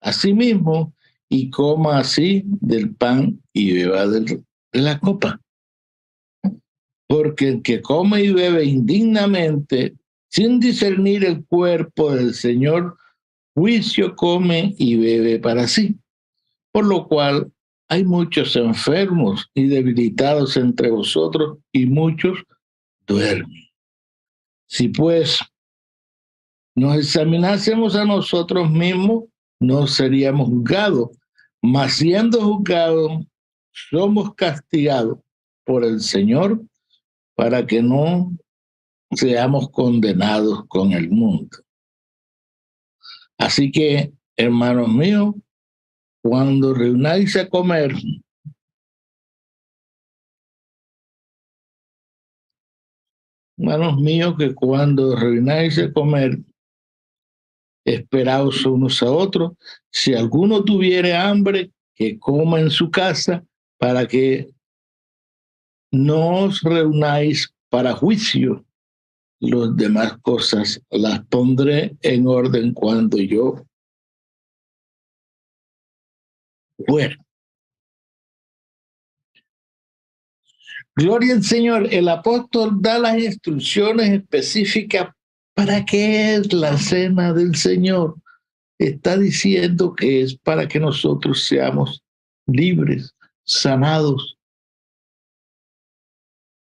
a 0.00 0.12
sí 0.12 0.32
mismo 0.32 0.94
y 1.28 1.50
coma 1.50 1.98
así 1.98 2.42
del 2.46 2.94
pan 2.94 3.40
y 3.52 3.72
beba 3.72 4.06
de 4.06 4.42
la 4.72 4.98
copa 4.98 5.40
porque 7.12 7.46
el 7.46 7.62
que 7.62 7.82
come 7.82 8.22
y 8.22 8.32
bebe 8.32 8.64
indignamente, 8.64 9.94
sin 10.30 10.58
discernir 10.58 11.26
el 11.26 11.44
cuerpo 11.44 12.14
del 12.14 12.32
Señor, 12.32 12.96
juicio 13.54 14.16
come 14.16 14.74
y 14.78 14.96
bebe 14.96 15.38
para 15.38 15.68
sí. 15.68 15.98
Por 16.72 16.86
lo 16.86 17.06
cual 17.06 17.52
hay 17.92 18.06
muchos 18.06 18.56
enfermos 18.56 19.50
y 19.52 19.66
debilitados 19.66 20.56
entre 20.56 20.90
vosotros 20.90 21.58
y 21.72 21.84
muchos 21.84 22.38
duermen. 23.06 23.68
Si 24.66 24.88
pues 24.88 25.40
nos 26.74 26.96
examinásemos 26.96 27.94
a 27.94 28.06
nosotros 28.06 28.70
mismos, 28.70 29.24
no 29.60 29.86
seríamos 29.86 30.48
juzgados, 30.48 31.10
mas 31.60 31.96
siendo 31.96 32.40
juzgados, 32.40 33.26
somos 33.70 34.34
castigados 34.36 35.18
por 35.62 35.84
el 35.84 36.00
Señor 36.00 36.62
para 37.34 37.66
que 37.66 37.82
no 37.82 38.34
seamos 39.10 39.68
condenados 39.68 40.64
con 40.68 40.92
el 40.92 41.10
mundo. 41.10 41.58
Así 43.36 43.70
que, 43.70 44.14
hermanos 44.34 44.88
míos, 44.88 45.34
cuando 46.22 46.72
reunáis 46.72 47.36
a 47.36 47.48
comer, 47.48 47.92
hermanos 53.58 54.00
míos, 54.00 54.34
que 54.38 54.54
cuando 54.54 55.16
reunáis 55.16 55.78
a 55.78 55.92
comer, 55.92 56.38
esperaos 57.84 58.64
unos 58.64 59.02
a 59.02 59.10
otros. 59.10 59.52
Si 59.90 60.14
alguno 60.14 60.64
tuviere 60.64 61.14
hambre, 61.14 61.72
que 61.94 62.18
coma 62.18 62.60
en 62.60 62.70
su 62.70 62.90
casa 62.90 63.44
para 63.78 64.06
que 64.06 64.48
no 65.90 66.44
os 66.44 66.62
reunáis 66.62 67.52
para 67.68 67.92
juicio. 67.92 68.64
Las 69.40 69.76
demás 69.76 70.16
cosas 70.22 70.80
las 70.90 71.24
pondré 71.26 71.96
en 72.02 72.28
orden 72.28 72.72
cuando 72.72 73.18
yo 73.18 73.64
fuera. 76.86 77.16
Gloria 80.94 81.34
al 81.34 81.42
Señor. 81.42 81.88
El 81.92 82.08
apóstol 82.08 82.80
da 82.80 82.98
las 82.98 83.18
instrucciones 83.18 84.10
específicas 84.10 85.08
para 85.54 85.84
qué 85.84 86.34
es 86.34 86.52
la 86.52 86.76
cena 86.76 87.32
del 87.32 87.56
Señor. 87.56 88.16
Está 88.78 89.16
diciendo 89.16 89.94
que 89.94 90.22
es 90.22 90.36
para 90.36 90.66
que 90.66 90.80
nosotros 90.80 91.44
seamos 91.44 92.02
libres, 92.46 93.14
sanados, 93.44 94.36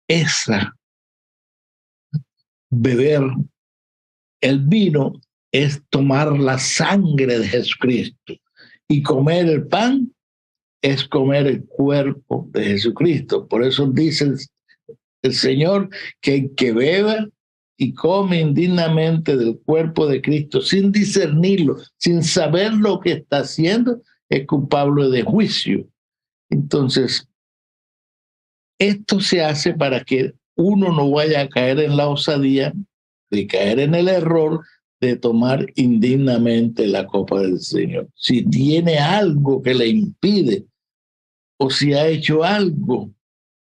esa 0.09 0.77
beber 2.69 3.23
el 4.41 4.59
vino 4.61 5.13
es 5.53 5.83
tomar 5.89 6.33
la 6.39 6.59
sangre 6.59 7.39
de 7.39 7.47
Jesucristo 7.47 8.35
y 8.91 9.05
comer 9.05 9.49
el 9.49 9.69
pan 9.69 10.13
es 10.83 11.05
comer 11.05 11.47
el 11.47 11.65
cuerpo 11.65 12.49
de 12.51 12.65
Jesucristo. 12.65 13.47
Por 13.47 13.63
eso 13.63 13.87
dice 13.87 14.33
el, 15.23 15.33
Señor 15.33 15.89
que 16.21 16.35
el 16.35 16.55
que 16.57 16.73
beba 16.73 17.29
y 17.77 17.95
come 17.95 18.41
indignamente 18.41 19.37
del 19.37 19.61
cuerpo 19.61 20.09
de 20.09 20.21
Cristo 20.21 20.61
sin 20.61 20.91
discernirlo, 20.91 21.77
sin 21.99 22.25
saber 22.25 22.73
lo 22.73 22.99
que 22.99 23.13
está 23.13 23.39
haciendo, 23.39 24.03
es 24.29 24.45
culpable 24.49 25.09
de 25.09 25.23
juicio. 25.23 25.87
Entonces, 26.51 27.29
esto 28.77 29.21
se 29.21 29.45
hace 29.45 29.73
para 29.73 30.03
que 30.03 30.33
uno 30.57 30.93
no 30.93 31.09
vaya 31.13 31.43
a 31.43 31.49
caer 31.49 31.79
en 31.79 31.97
la 31.97 32.09
osadía 32.09 32.73
de 33.31 33.47
caer 33.47 33.79
en 33.79 33.95
el 33.95 34.09
error 34.09 34.65
de 35.01 35.17
tomar 35.17 35.67
indignamente 35.77 36.87
la 36.87 37.07
copa 37.07 37.41
del 37.41 37.59
Señor. 37.61 38.09
Si 38.15 38.43
tiene 38.43 38.99
algo 38.99 39.63
que 39.63 39.75
le 39.75 39.89
impide 39.89 40.67
o 41.59 41.71
si 41.71 41.95
ha 41.95 42.07
hecho 42.07 42.45
algo, 42.45 43.11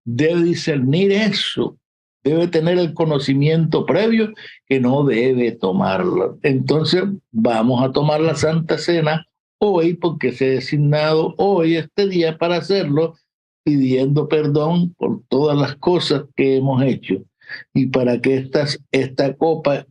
debe 0.04 0.44
discernir 0.44 1.12
eso, 1.12 1.78
debe 2.24 2.48
tener 2.48 2.78
el 2.78 2.94
conocimiento 2.94 3.86
previo 3.86 4.34
que 4.66 4.80
no 4.80 5.04
debe 5.04 5.52
tomarlo. 5.52 6.40
Entonces 6.42 7.04
vamos 7.32 7.84
a 7.84 7.92
tomar 7.92 8.20
la 8.22 8.36
Santa 8.36 8.78
Cena 8.78 9.28
hoy 9.60 9.94
porque 9.94 10.32
se 10.32 10.46
ha 10.46 10.50
designado 10.50 11.36
hoy 11.38 11.76
este 11.76 12.08
día 12.08 12.38
para 12.38 12.58
hacerlo 12.58 13.16
pidiendo 13.64 14.28
perdón 14.28 14.94
por 14.94 15.24
todas 15.28 15.58
las 15.58 15.76
cosas 15.76 16.24
que 16.36 16.58
hemos 16.58 16.82
hecho 16.84 17.24
y 17.74 17.88
para 17.88 18.22
que 18.22 18.38
estas, 18.38 18.80
esta 18.92 19.36
copa 19.36 19.86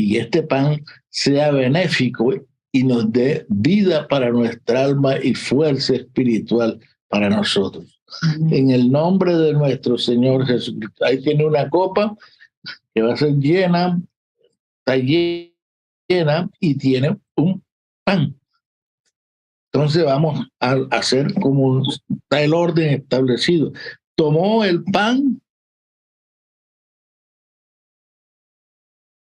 y 0.00 0.16
este 0.16 0.42
pan 0.42 0.82
sea 1.08 1.50
benéfico 1.50 2.32
y 2.72 2.84
nos 2.84 3.12
dé 3.12 3.46
vida 3.48 4.06
para 4.08 4.30
nuestra 4.30 4.84
alma 4.84 5.16
y 5.22 5.34
fuerza 5.34 5.94
espiritual 5.94 6.80
para 7.08 7.28
nosotros. 7.28 8.00
En 8.50 8.70
el 8.70 8.90
nombre 8.90 9.36
de 9.36 9.52
nuestro 9.52 9.98
Señor 9.98 10.46
Jesucristo. 10.46 11.04
Ahí 11.04 11.22
tiene 11.22 11.44
una 11.44 11.68
copa 11.68 12.16
que 12.94 13.02
va 13.02 13.14
a 13.14 13.16
ser 13.16 13.34
llena, 13.34 14.00
está 14.78 14.96
llena 14.96 16.50
y 16.58 16.74
tiene 16.76 17.16
un 17.36 17.62
pan. 18.04 18.34
Entonces 19.72 20.04
vamos 20.04 20.46
a 20.58 20.76
hacer 20.90 21.32
como 21.34 21.82
está 21.88 22.42
el 22.42 22.54
orden 22.54 22.94
establecido. 22.94 23.72
Tomó 24.16 24.64
el 24.64 24.82
pan 24.84 25.40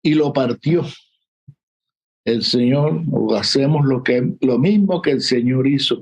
y 0.08 0.14
lo 0.14 0.32
partió. 0.32 0.86
El 2.24 2.42
Señor, 2.42 3.02
hacemos 3.38 3.86
lo, 3.86 4.04
que, 4.04 4.36
lo 4.40 4.58
mismo 4.58 5.02
que 5.02 5.12
el 5.12 5.22
Señor 5.22 5.68
hizo, 5.68 6.02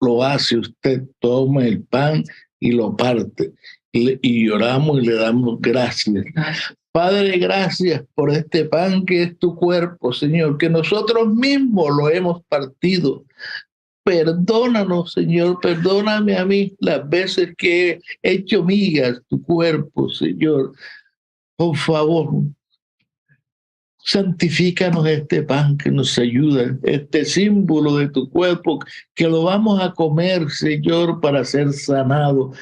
lo 0.00 0.22
hace 0.22 0.58
usted, 0.58 1.02
toma 1.18 1.66
el 1.66 1.82
pan, 1.82 2.22
y 2.60 2.70
lo 2.70 2.96
parte. 2.96 3.52
Y, 3.90 4.16
y 4.22 4.46
lloramos 4.46 5.02
y 5.02 5.06
le 5.06 5.14
damos 5.14 5.60
gracias. 5.60 6.24
Padre, 6.92 7.36
gracias 7.38 8.04
por 8.14 8.30
este 8.30 8.64
pan 8.64 9.04
que 9.04 9.24
es 9.24 9.38
tu 9.40 9.56
cuerpo, 9.56 10.12
Señor, 10.12 10.56
que 10.56 10.70
nosotros 10.70 11.34
mismos 11.34 11.88
lo 11.96 12.08
hemos 12.10 12.44
partido. 12.44 13.24
Perdónanos, 14.04 15.12
Señor, 15.12 15.58
perdóname 15.60 16.36
a 16.36 16.44
mí 16.44 16.76
las 16.78 17.08
veces 17.08 17.54
que 17.58 18.00
he 18.22 18.32
hecho 18.32 18.62
migas 18.62 19.20
tu 19.28 19.42
cuerpo, 19.42 20.08
Señor. 20.10 20.74
Por 21.56 21.76
favor, 21.76 22.44
santifícanos 24.04 25.06
este 25.06 25.42
pan 25.42 25.76
que 25.76 25.90
nos 25.90 26.18
ayuda, 26.18 26.76
este 26.82 27.24
símbolo 27.24 27.96
de 27.96 28.08
tu 28.08 28.28
cuerpo, 28.30 28.80
que 29.14 29.28
lo 29.28 29.44
vamos 29.44 29.80
a 29.80 29.92
comer, 29.92 30.50
Señor, 30.50 31.20
para 31.20 31.44
ser 31.44 31.72
sanado. 31.72 32.52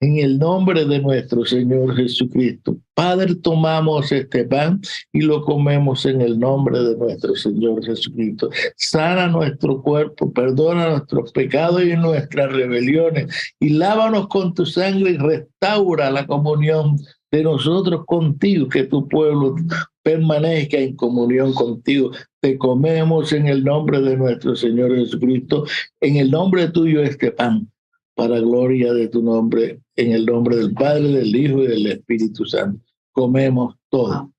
En 0.00 0.18
el 0.18 0.36
nombre 0.36 0.84
de 0.84 0.98
nuestro 0.98 1.44
Señor 1.44 1.94
Jesucristo. 1.94 2.76
Padre, 2.92 3.36
tomamos 3.36 4.10
este 4.10 4.44
pan 4.44 4.80
y 5.12 5.20
lo 5.20 5.44
comemos 5.44 6.04
en 6.06 6.20
el 6.20 6.40
nombre 6.40 6.80
de 6.80 6.96
nuestro 6.96 7.36
Señor 7.36 7.84
Jesucristo. 7.84 8.50
Sana 8.74 9.28
nuestro 9.28 9.80
cuerpo, 9.80 10.32
perdona 10.32 10.90
nuestros 10.90 11.30
pecados 11.30 11.84
y 11.84 11.94
nuestras 11.94 12.52
rebeliones 12.52 13.54
y 13.60 13.68
lávanos 13.68 14.26
con 14.26 14.52
tu 14.54 14.66
sangre 14.66 15.12
y 15.12 15.18
restaura 15.18 16.10
la 16.10 16.26
comunión 16.26 16.98
de 17.32 17.42
nosotros 17.42 18.04
contigo, 18.04 18.68
que 18.68 18.84
tu 18.84 19.08
pueblo 19.08 19.56
permanezca 20.02 20.76
en 20.76 20.94
comunión 20.94 21.54
contigo. 21.54 22.10
Te 22.40 22.58
comemos 22.58 23.32
en 23.32 23.48
el 23.48 23.64
nombre 23.64 24.00
de 24.00 24.16
nuestro 24.16 24.54
Señor 24.54 24.94
Jesucristo, 24.94 25.64
en 26.00 26.16
el 26.16 26.30
nombre 26.30 26.68
tuyo 26.68 27.02
este 27.02 27.32
pan 27.32 27.68
para 28.14 28.38
gloria 28.38 28.92
de 28.92 29.08
tu 29.08 29.22
nombre, 29.22 29.80
en 29.96 30.12
el 30.12 30.26
nombre 30.26 30.56
del 30.56 30.74
Padre, 30.74 31.08
del 31.08 31.34
Hijo 31.34 31.62
y 31.62 31.68
del 31.68 31.86
Espíritu 31.86 32.44
Santo. 32.44 32.84
Comemos 33.12 33.74
todo. 33.88 34.30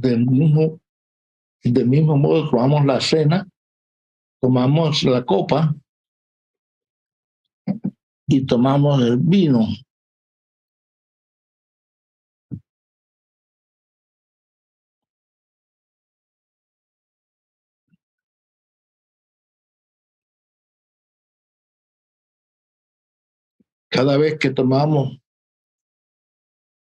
Del 0.00 0.24
mismo, 0.24 0.80
del 1.62 1.86
mismo 1.86 2.16
modo, 2.16 2.48
tomamos 2.48 2.86
la 2.86 3.02
cena, 3.02 3.46
tomamos 4.40 5.02
la 5.02 5.22
copa 5.26 5.74
y 8.26 8.46
tomamos 8.46 9.02
el 9.02 9.18
vino. 9.18 9.66
Cada 23.90 24.16
vez 24.16 24.38
que 24.38 24.48
tomamos 24.48 25.20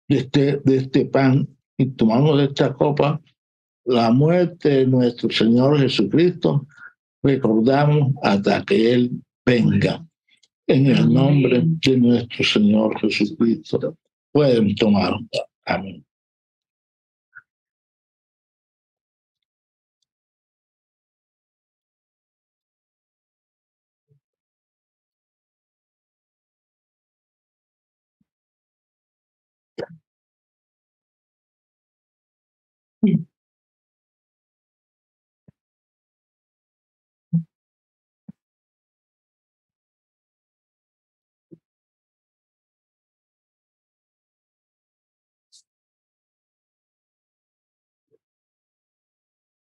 de 0.07 0.17
este, 0.17 0.57
de 0.57 0.77
este 0.77 1.05
pan 1.05 1.56
y 1.77 1.85
tomamos 1.91 2.41
esta 2.41 2.73
copa, 2.73 3.21
la 3.85 4.11
muerte 4.11 4.69
de 4.69 4.87
nuestro 4.87 5.29
Señor 5.29 5.79
Jesucristo, 5.79 6.67
recordamos 7.21 8.13
hasta 8.23 8.63
que 8.63 8.93
Él 8.93 9.11
venga 9.45 10.05
en 10.67 10.87
el 10.87 11.13
nombre 11.13 11.63
de 11.65 11.97
nuestro 11.97 12.43
Señor 12.43 12.99
Jesucristo. 12.99 13.95
Pueden 14.31 14.75
tomar. 14.75 15.13
Amén. 15.65 16.06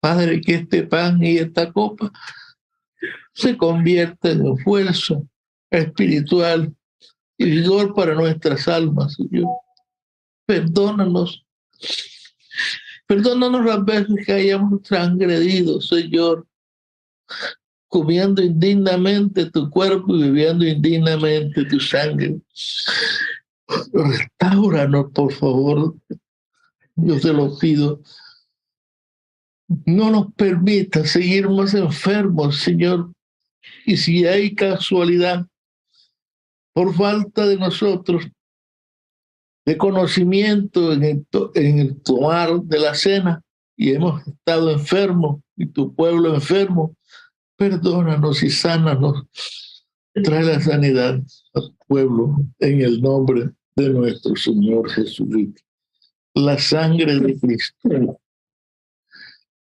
Padre, 0.00 0.40
que 0.40 0.54
este 0.54 0.84
pan 0.84 1.22
y 1.22 1.38
esta 1.38 1.72
copa 1.72 2.10
se 3.34 3.56
conviertan 3.56 4.46
en 4.46 4.56
fuerza 4.58 5.20
espiritual 5.70 6.74
y 7.36 7.44
vigor 7.44 7.94
para 7.94 8.14
nuestras 8.14 8.66
almas. 8.68 9.16
Perdónanos. 10.46 11.44
Perdónanos 13.08 13.64
las 13.64 13.84
veces 13.84 14.24
que 14.24 14.32
hayamos 14.32 14.82
transgredido, 14.82 15.80
Señor, 15.80 16.46
comiendo 17.88 18.40
indignamente 18.40 19.50
tu 19.50 19.68
cuerpo 19.68 20.14
y 20.14 20.22
bebiendo 20.22 20.64
indignamente 20.64 21.64
tu 21.64 21.80
sangre. 21.80 22.38
Restauranos, 23.92 25.06
por 25.12 25.32
favor. 25.32 25.96
Yo 26.94 27.18
te 27.18 27.32
lo 27.32 27.58
pido 27.58 28.00
no 29.68 30.10
nos 30.10 30.32
permita 30.32 31.06
seguir 31.06 31.48
más 31.48 31.74
enfermos, 31.74 32.56
Señor. 32.60 33.12
Y 33.84 33.96
si 33.96 34.26
hay 34.26 34.54
casualidad, 34.54 35.46
por 36.72 36.94
falta 36.94 37.46
de 37.46 37.56
nosotros, 37.56 38.26
de 39.68 39.76
conocimiento 39.76 40.94
en 40.94 41.26
el, 41.54 41.96
tomar 42.00 42.58
de 42.62 42.78
la 42.78 42.94
cena, 42.94 43.42
y 43.76 43.92
hemos 43.92 44.26
estado 44.26 44.70
enfermos, 44.70 45.42
y 45.58 45.66
tu 45.66 45.94
pueblo 45.94 46.34
enfermo, 46.34 46.96
perdónanos 47.54 48.42
y 48.42 48.48
sánanos. 48.48 49.26
Trae 50.24 50.42
la 50.42 50.58
sanidad 50.58 51.20
al 51.52 51.76
pueblo 51.86 52.38
en 52.60 52.80
el 52.80 53.02
nombre 53.02 53.50
de 53.76 53.90
nuestro 53.90 54.34
Señor 54.36 54.88
Jesucristo. 54.88 55.60
La 56.32 56.56
sangre 56.58 57.20
de 57.20 57.38
Cristo 57.38 58.18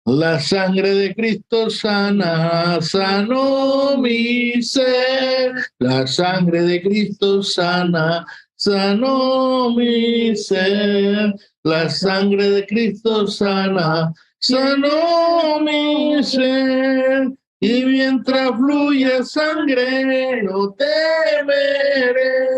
la 0.06 0.38
sangre 0.38 0.94
de 0.94 1.14
Cristo 1.14 1.70
sana, 1.70 2.78
sanó 2.82 3.96
mi 3.96 4.62
ser. 4.62 5.54
La 5.78 6.06
sangre 6.06 6.60
de 6.60 6.82
Cristo 6.82 7.42
sana, 7.42 8.26
sanó 8.64 9.70
mi 9.70 10.34
ser. 10.36 11.34
La 11.62 11.88
sangre 11.88 12.50
de 12.50 12.66
Cristo 12.66 13.26
sana, 13.26 14.12
sanó 14.38 15.60
mi 15.60 16.22
ser. 16.22 17.28
Y 17.60 17.84
mientras 17.84 18.50
fluye 18.56 19.22
sangre, 19.24 20.42
no 20.42 20.72
temeré. 20.74 22.48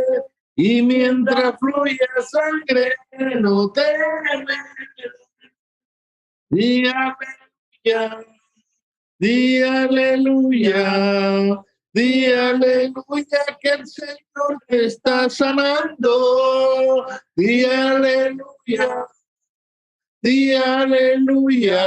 Y 0.56 0.82
mientras 0.82 1.54
fluye 1.58 2.08
sangre, 2.30 2.94
no 3.40 3.70
temeré. 3.70 4.56
Di 6.48 6.86
aleluya, 6.86 8.24
di 9.18 9.62
aleluya, 9.62 10.84
di 11.96 12.26
aleluya 12.26 13.42
que 13.58 13.70
el 13.70 13.86
Señor 13.86 14.58
te 14.68 14.84
está 14.84 15.30
sanando. 15.30 17.06
Di 17.34 17.64
aleluya, 17.64 19.06
di 20.20 20.54
aleluya, 20.54 21.86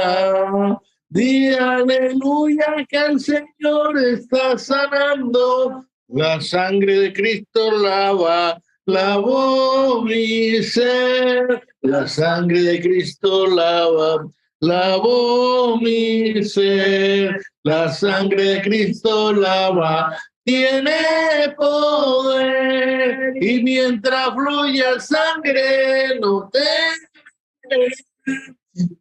di 1.08 1.54
aleluya 1.54 2.84
que 2.88 2.98
el 2.98 3.20
Señor 3.20 3.98
está 3.98 4.58
sanando. 4.58 5.86
La 6.08 6.40
sangre 6.40 6.98
de 6.98 7.12
Cristo 7.12 7.70
lava, 7.70 8.60
lavó 8.86 10.02
mi 10.02 10.60
ser. 10.64 11.62
La 11.82 12.08
sangre 12.08 12.62
de 12.62 12.80
Cristo 12.80 13.46
lava 13.46 14.28
lavó 14.60 15.78
mi 15.78 16.42
ser, 16.44 17.40
la 17.62 17.88
sangre 17.92 18.42
de 18.42 18.62
Cristo 18.62 19.32
lava, 19.32 20.16
tiene 20.44 21.54
poder 21.56 23.32
y 23.40 23.62
mientras 23.62 24.30
fluye 24.34 25.00
sangre 25.00 26.18
no 26.20 26.48
te 26.50 26.58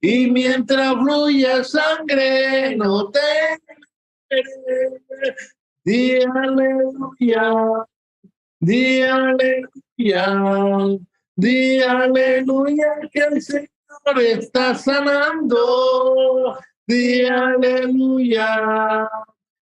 y 0.01 0.29
mientras 0.31 0.93
fluye 0.95 1.63
sangre 1.63 2.75
no 2.75 3.09
te 3.09 3.19
di 5.83 6.21
aleluya 6.21 7.85
Di 8.61 9.01
aleluya. 9.01 10.27
Di 11.35 11.81
aleluya 11.81 12.99
que 13.11 13.19
el 13.19 13.41
Señor 13.41 14.19
está 14.19 14.75
sanando. 14.75 16.59
Di 16.89 17.21
aleluya. 17.21 19.05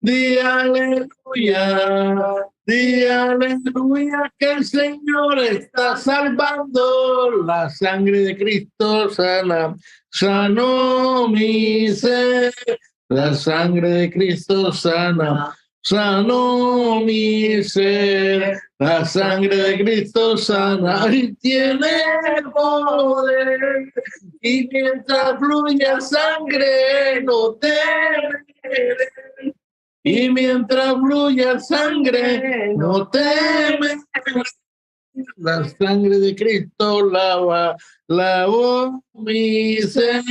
Di 0.02 0.42
aleluya. 0.42 1.70
Di 2.66 3.06
aleluya 3.06 4.26
que 4.40 4.52
el 4.54 4.66
Señor 4.66 5.38
está 5.38 5.98
salvando. 5.98 7.46
La 7.46 7.70
sangre 7.70 8.22
de 8.22 8.36
Cristo 8.36 9.08
sana. 9.12 9.76
Sanó 10.10 11.28
mi 11.28 11.90
ser. 11.90 12.56
La 13.08 13.36
sangre 13.36 13.90
de 13.90 14.10
Cristo 14.10 14.72
sana. 14.72 15.56
Sanó 15.84 17.02
mi 17.02 17.64
ser. 17.64 18.60
La 18.78 19.06
sangre 19.06 19.56
de 19.56 19.84
Cristo 19.84 20.38
sana 20.38 21.06
y 21.12 21.34
tiene 21.34 21.88
poder. 22.54 23.94
Y 24.42 24.68
mientras 24.72 25.38
fluya 25.40 26.02
sangre, 26.02 27.22
no 27.24 27.54
temeré. 27.56 29.12
Y 30.04 30.30
mientras 30.30 30.96
fluya 30.96 31.60
sangre, 31.60 32.74
no 32.76 33.08
temeré. 33.08 33.98
La 35.38 35.68
sangre 35.68 36.20
de 36.20 36.36
Cristo 36.36 37.06
lava, 37.06 37.76
lavó 38.08 39.04
mi 39.14 39.78
ser. 39.78 40.24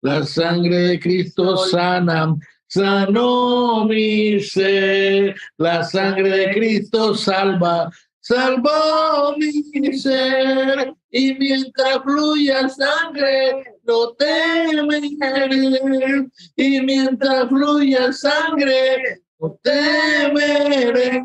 La 0.00 0.24
sangre 0.24 0.76
de 0.78 1.00
Cristo 1.00 1.56
sana, 1.56 2.34
sanó 2.68 3.86
mi 3.86 4.40
ser. 4.40 5.34
La 5.56 5.82
sangre 5.82 6.30
de 6.30 6.50
Cristo 6.52 7.14
salva, 7.14 7.90
salvó 8.20 9.36
mi 9.36 9.98
ser. 9.98 10.94
Y 11.10 11.34
mientras 11.34 12.02
fluya 12.02 12.68
sangre, 12.68 13.64
no 13.84 14.12
temeré. 14.12 16.28
Y 16.56 16.80
mientras 16.82 17.48
fluya 17.48 18.12
sangre, 18.12 19.22
no 19.38 19.58
temeré. 19.62 21.24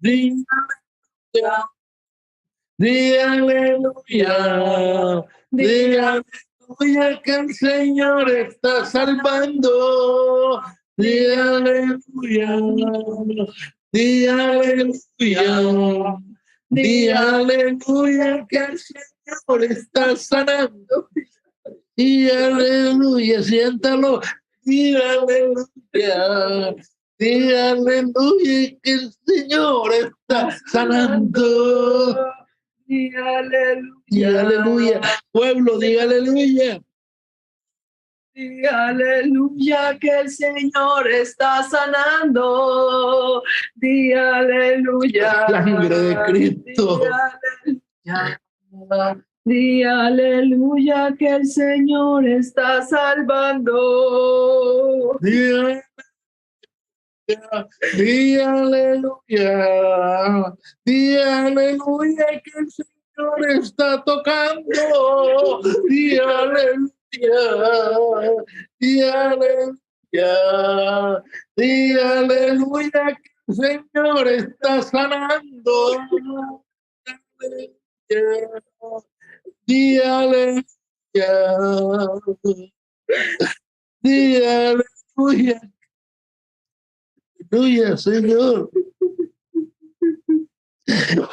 Di 0.00 0.44
aleluya, 3.18 4.34
aleluya, 5.50 6.22
aleluya 6.68 7.20
que 7.22 7.34
el 7.34 7.54
Señor 7.54 8.30
está 8.30 8.84
salvando. 8.84 10.62
Di 10.96 11.26
aleluya, 11.26 12.56
di 13.92 14.26
aleluya, 14.26 16.16
di 16.70 17.08
aleluya 17.08 18.46
que 18.48 18.58
el 18.58 18.78
Señor 18.78 19.64
está 19.64 20.16
sanando. 20.16 21.08
Di 21.96 22.30
aleluya, 22.30 23.42
siéntalo. 23.42 24.20
Di 24.64 24.94
aleluya, 24.96 26.74
di 27.18 27.52
aleluya 27.52 28.78
que 28.82 28.92
el 28.92 29.12
Señor 29.24 29.92
está 29.94 30.58
sanando. 30.66 32.37
Aleluya. 32.88 35.00
Pueblo, 35.30 35.78
diga 35.78 36.04
aleluya. 36.04 36.80
Di 38.34 38.64
aleluya 38.64 39.98
que 40.00 40.20
el 40.20 40.30
Señor 40.30 41.06
está 41.08 41.62
sanando. 41.64 43.42
Di 43.74 44.14
aleluya. 44.14 45.44
La 45.48 45.62
sangre 45.64 45.98
de 45.98 46.16
Cristo. 46.24 47.00
Di 48.04 48.10
aleluya. 48.10 49.22
Di 49.44 49.82
aleluya 49.82 51.14
que 51.18 51.28
el 51.28 51.46
Señor 51.46 52.26
está 52.26 52.80
salvando. 52.82 53.78
Di 55.20 55.50
aleluya. 55.50 55.84
Di 57.28 58.40
aleluya. 58.40 59.52
Di 60.84 61.16
aleluya 61.16 62.40
que 62.40 62.52
el 62.56 62.68
Señor 62.72 63.50
está 63.50 64.02
tocando. 64.02 65.60
Di 65.88 66.18
aleluya. 66.18 66.88
Di 68.80 69.02
aleluya. 69.02 70.32
Di 71.54 71.98
aleluya 72.00 73.04
que 73.20 73.30
el 73.48 73.54
Señor 73.54 74.28
está 74.28 74.82
sanando. 74.82 76.00
Di 79.66 80.00
aleluya. 80.00 80.64
Di 84.06 84.40
aleluya. 84.40 84.82
Aleluya, 85.18 85.60
Señor. 87.96 88.70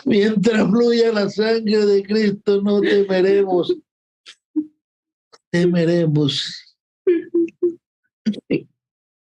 Mientras 0.06 0.70
fluya 0.70 1.12
la 1.12 1.30
sangre 1.30 1.86
de 1.86 2.04
Cristo, 2.04 2.62
no 2.62 2.82
temeremos. 2.82 3.76
Temeremos. 5.50 6.78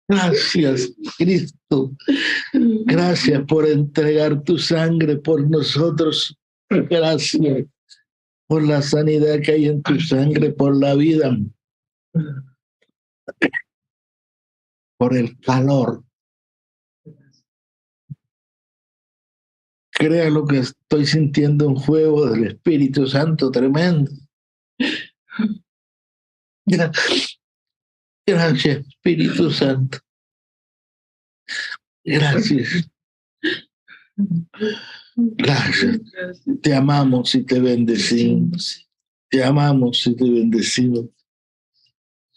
Gracias, 0.08 0.92
Cristo. 1.18 1.92
Gracias 2.54 3.44
por 3.48 3.68
entregar 3.68 4.44
tu 4.44 4.58
sangre 4.58 5.18
por 5.18 5.48
nosotros. 5.50 6.36
Gracias 6.70 7.66
por 8.48 8.64
la 8.64 8.82
sanidad 8.82 9.40
que 9.42 9.52
hay 9.52 9.66
en 9.68 9.84
tu 9.84 10.00
sangre, 10.00 10.52
por 10.52 10.76
la 10.76 10.96
vida, 10.96 11.38
por 14.98 15.16
el 15.16 15.40
calor. 15.40 16.04
Crea 20.00 20.30
lo 20.30 20.46
que 20.46 20.60
estoy 20.60 21.06
sintiendo 21.06 21.68
un 21.68 21.78
fuego 21.82 22.30
del 22.32 22.46
Espíritu 22.46 23.06
Santo 23.06 23.52
tremendo. 23.52 24.10
Gra- 26.66 26.92
Gracias, 28.26 28.88
Espíritu 28.88 29.52
Santo. 29.52 29.98
Gracias. 32.06 32.90
Gracias. 35.16 36.00
Te 36.62 36.74
amamos 36.74 37.36
y 37.36 37.44
te 37.44 37.60
bendecimos. 37.60 38.88
Te 39.30 39.44
amamos 39.44 40.08
y 40.08 40.16
te 40.16 40.24
bendecimos. 40.30 41.06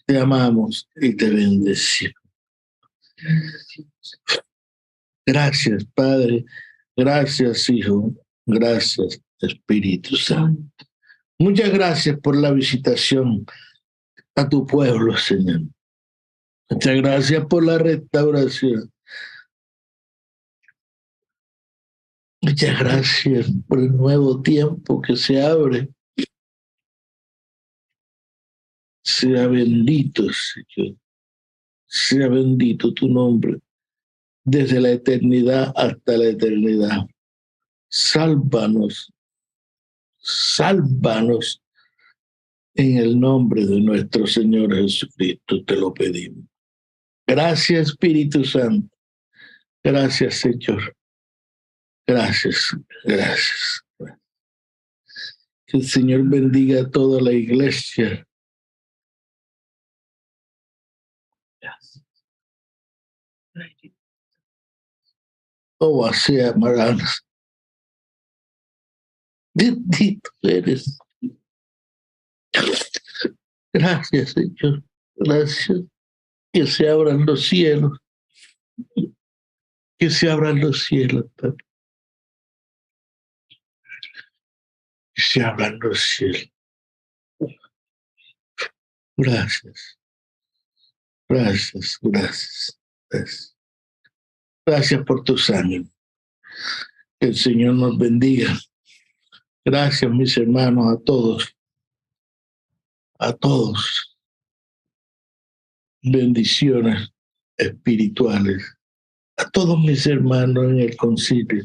Te 0.04 0.18
amamos 0.18 0.88
y 0.96 1.14
te 1.14 1.30
bendecimos. 1.30 2.14
Gracias, 5.24 5.84
Padre. 5.94 6.44
Gracias, 6.96 7.68
Hijo. 7.70 8.12
Gracias, 8.46 9.20
Espíritu 9.40 10.16
Santo. 10.16 10.86
Muchas 11.38 11.72
gracias 11.72 12.18
por 12.20 12.36
la 12.36 12.52
visitación 12.52 13.46
a 14.34 14.48
tu 14.48 14.66
pueblo, 14.66 15.16
Señor. 15.16 15.62
Muchas 16.70 16.96
gracias 16.96 17.46
por 17.46 17.64
la 17.64 17.78
restauración. 17.78 18.92
Muchas 22.42 22.78
gracias 22.78 23.46
por 23.68 23.78
el 23.78 23.96
nuevo 23.96 24.42
tiempo 24.42 25.00
que 25.00 25.16
se 25.16 25.40
abre. 25.40 25.88
Sea 29.04 29.46
bendito, 29.46 30.24
Señor. 30.32 30.96
Sea 31.86 32.28
bendito 32.28 32.92
tu 32.92 33.08
nombre 33.08 33.60
desde 34.44 34.80
la 34.80 34.90
eternidad 34.90 35.72
hasta 35.76 36.16
la 36.16 36.26
eternidad. 36.26 37.06
Sálvanos, 37.88 39.12
sálvanos 40.18 41.62
en 42.74 42.96
el 42.96 43.20
nombre 43.20 43.66
de 43.66 43.80
nuestro 43.80 44.26
Señor 44.26 44.74
Jesucristo, 44.74 45.62
te 45.64 45.76
lo 45.76 45.92
pedimos. 45.92 46.44
Gracias, 47.26 47.90
Espíritu 47.90 48.44
Santo. 48.44 48.88
Gracias, 49.84 50.34
Señor. 50.36 50.96
Gracias, 52.06 52.76
gracias. 53.04 53.84
Que 55.66 55.78
el 55.78 55.84
Señor 55.86 56.28
bendiga 56.28 56.82
a 56.82 56.90
toda 56.90 57.20
la 57.20 57.32
iglesia. 57.32 58.26
¿Cómo 65.82 66.06
así, 66.06 66.40
Amaranas? 66.40 67.26
Bendito 69.52 70.30
eres. 70.40 70.96
Gracias, 73.72 74.30
Señor. 74.30 74.84
Gracias. 75.16 75.80
Que 76.52 76.68
se 76.68 76.88
abran 76.88 77.26
los 77.26 77.48
cielos. 77.48 77.98
Que 79.98 80.08
se 80.08 80.30
abran 80.30 80.60
los 80.60 80.84
cielos, 80.84 81.24
Padre. 81.34 81.66
Que 85.12 85.22
se 85.22 85.42
abran 85.42 85.80
los 85.80 86.00
cielos. 86.00 86.48
Gracias. 89.16 89.98
Gracias, 91.28 91.98
gracias. 92.00 92.80
gracias. 93.10 93.51
Gracias 94.64 95.04
por 95.04 95.24
tu 95.24 95.36
sangre. 95.36 95.84
Que 97.18 97.28
el 97.28 97.36
Señor 97.36 97.74
nos 97.74 97.98
bendiga. 97.98 98.56
Gracias, 99.64 100.10
mis 100.10 100.36
hermanos, 100.36 100.92
a 100.92 101.00
todos. 101.02 101.56
A 103.18 103.32
todos. 103.32 104.16
Bendiciones 106.02 107.12
espirituales. 107.56 108.76
A 109.36 109.48
todos 109.50 109.78
mis 109.80 110.06
hermanos 110.06 110.64
en 110.64 110.80
el 110.80 110.96
concilio. 110.96 111.64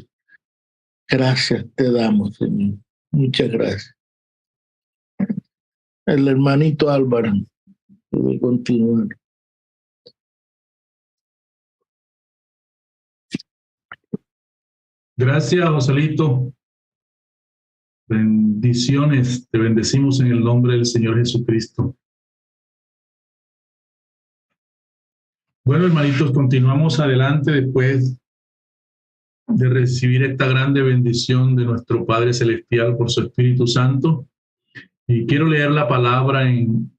Gracias 1.08 1.64
te 1.74 1.90
damos, 1.90 2.36
Señor. 2.36 2.78
Muchas 3.10 3.48
gracias. 3.50 3.94
El 6.06 6.28
hermanito 6.28 6.90
Álvaro 6.90 7.32
puede 8.10 8.40
continuar. 8.40 9.08
Gracias, 15.18 15.68
Joselito. 15.68 16.54
Bendiciones, 18.06 19.48
te 19.50 19.58
bendecimos 19.58 20.20
en 20.20 20.28
el 20.28 20.38
nombre 20.38 20.74
del 20.74 20.86
Señor 20.86 21.18
Jesucristo. 21.18 21.96
Bueno, 25.64 25.86
hermanitos, 25.86 26.30
continuamos 26.30 27.00
adelante 27.00 27.50
después 27.50 28.16
de 29.48 29.68
recibir 29.68 30.22
esta 30.22 30.46
grande 30.46 30.82
bendición 30.82 31.56
de 31.56 31.64
nuestro 31.64 32.06
Padre 32.06 32.32
Celestial 32.32 32.96
por 32.96 33.10
su 33.10 33.22
Espíritu 33.22 33.66
Santo. 33.66 34.28
Y 35.08 35.26
quiero 35.26 35.48
leer 35.48 35.72
la 35.72 35.88
palabra 35.88 36.48
en 36.48 36.96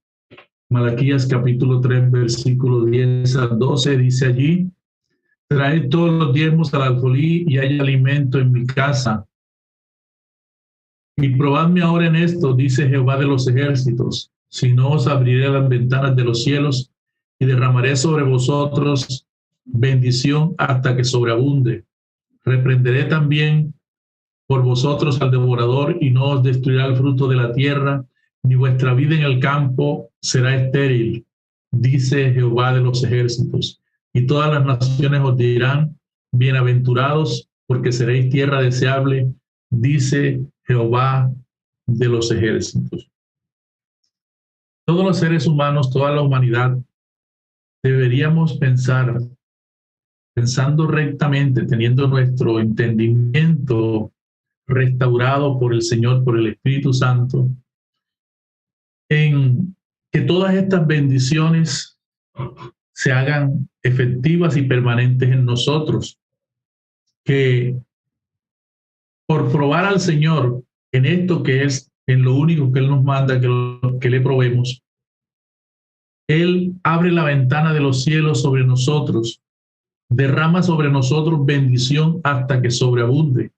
Malaquías 0.68 1.26
capítulo 1.26 1.80
3, 1.80 2.12
versículo 2.12 2.84
10 2.84 3.38
a 3.38 3.48
12. 3.48 3.98
Dice 3.98 4.26
allí, 4.26 4.70
traed 5.50 5.90
todos 5.90 6.12
los 6.12 6.34
diezmos 6.34 6.72
al 6.76 6.84
alfolí 6.84 7.46
y 7.48 7.58
hay 7.58 7.80
alimento 7.80 8.40
en 8.40 8.52
mi 8.52 8.68
casa. 8.68 9.26
Y 11.18 11.30
probadme 11.30 11.82
ahora 11.82 12.06
en 12.06 12.16
esto, 12.16 12.54
dice 12.54 12.88
Jehová 12.88 13.18
de 13.18 13.26
los 13.26 13.48
ejércitos, 13.48 14.32
si 14.48 14.74
no 14.74 14.92
os 14.92 15.08
abriré 15.08 15.50
las 15.50 15.68
ventanas 15.68 16.16
de 16.16 16.24
los 16.24 16.44
cielos 16.44 16.92
y 17.40 17.46
derramaré 17.46 17.96
sobre 17.96 18.24
vosotros 18.24 19.26
bendición 19.66 20.54
hasta 20.58 20.96
que 20.96 21.04
sobreabunde. 21.04 21.84
Reprenderé 22.46 23.06
también 23.06 23.74
por 24.48 24.62
vosotros 24.64 25.20
al 25.20 25.32
devorador 25.32 25.98
y 26.00 26.12
no 26.12 26.26
os 26.26 26.44
destruirá 26.44 26.86
el 26.86 26.96
fruto 26.96 27.28
de 27.28 27.36
la 27.36 27.54
tierra, 27.54 28.06
ni 28.44 28.56
vuestra 28.56 28.94
vida 28.94 29.16
en 29.16 29.24
el 29.24 29.40
campo 29.40 30.10
será 30.22 30.56
estéril, 30.56 31.26
dice 31.72 32.32
Jehová 32.34 32.74
de 32.74 32.82
los 32.82 33.04
ejércitos. 33.04 33.82
Y 34.20 34.28
todas 34.28 34.52
las 34.52 34.66
naciones 34.66 35.22
os 35.22 35.38
dirán, 35.38 35.98
bienaventurados, 36.34 37.50
porque 37.66 37.94
seréis 37.94 38.30
tierra 38.30 38.62
deseable, 38.62 39.34
dice 39.72 40.46
Jehová 40.66 41.32
de 41.88 42.10
los 42.10 42.30
ejércitos. 42.30 43.10
Todos 44.86 45.06
los 45.06 45.18
seres 45.20 45.48
humanos, 45.48 45.90
toda 45.90 46.12
la 46.12 46.22
humanidad, 46.22 46.78
deberíamos 47.82 48.58
pensar, 48.58 49.20
pensando 50.36 50.86
rectamente, 50.86 51.66
teniendo 51.66 52.06
nuestro 52.10 52.60
entendimiento 52.60 54.12
restaurado 54.68 55.58
por 55.58 55.74
el 55.74 55.82
Señor, 55.82 56.26
por 56.26 56.38
el 56.38 56.48
Espíritu 56.48 56.92
Santo, 56.92 57.48
en 59.10 59.78
que 60.12 60.20
todas 60.20 60.56
estas 60.56 60.86
bendiciones 60.86 61.98
se 63.00 63.14
hagan 63.14 63.70
efectivas 63.82 64.58
y 64.58 64.64
permanentes 64.64 65.30
en 65.30 65.46
nosotros, 65.46 66.20
que 67.24 67.78
por 69.26 69.50
probar 69.54 69.86
al 69.86 70.02
Señor 70.02 70.66
en 70.92 71.06
esto 71.06 71.42
que 71.42 71.64
es, 71.64 71.90
en 72.08 72.24
lo 72.24 72.36
único 72.36 72.74
que 72.74 72.80
Él 72.80 72.90
nos 72.90 73.02
manda, 73.02 73.40
que, 73.40 74.10
le 74.10 74.20
probemos, 74.20 74.84
Él 76.28 76.74
abre 76.84 77.14
la 77.14 77.24
ventana 77.24 77.72
de 77.72 77.80
los 77.80 78.04
cielos 78.04 78.42
sobre 78.42 78.66
nosotros, 78.66 79.42
derrama 80.10 80.62
sobre 80.62 80.90
nosotros 80.90 81.46
bendición 81.46 82.20
hasta 82.26 82.62
que 82.62 82.70
sobreabunde. 82.70 83.54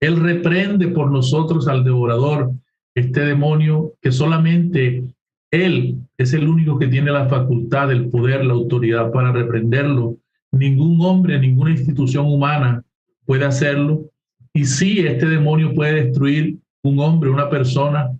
Él 0.00 0.18
reprende 0.18 0.88
por 0.88 1.12
nosotros 1.12 1.68
al 1.68 1.84
devorador, 1.84 2.50
este 2.96 3.20
demonio 3.20 3.92
que 4.00 4.10
solamente 4.10 5.04
Él 5.52 5.98
es 6.16 6.32
el 6.32 6.48
único 6.48 6.78
que 6.78 6.88
tiene 6.88 7.12
la 7.12 7.28
facultad, 7.28 7.92
el 7.92 8.08
poder, 8.08 8.44
la 8.44 8.54
autoridad 8.54 9.12
para 9.12 9.32
reprenderlo. 9.32 10.16
Ningún 10.50 10.98
hombre, 11.02 11.38
ninguna 11.38 11.72
institución 11.72 12.26
humana 12.26 12.82
puede 13.26 13.44
hacerlo. 13.44 14.10
Y 14.54 14.64
sí, 14.64 15.00
este 15.00 15.28
demonio 15.28 15.74
puede 15.74 16.04
destruir 16.04 16.58
un 16.82 16.98
hombre, 17.00 17.28
una 17.28 17.50
persona, 17.50 18.18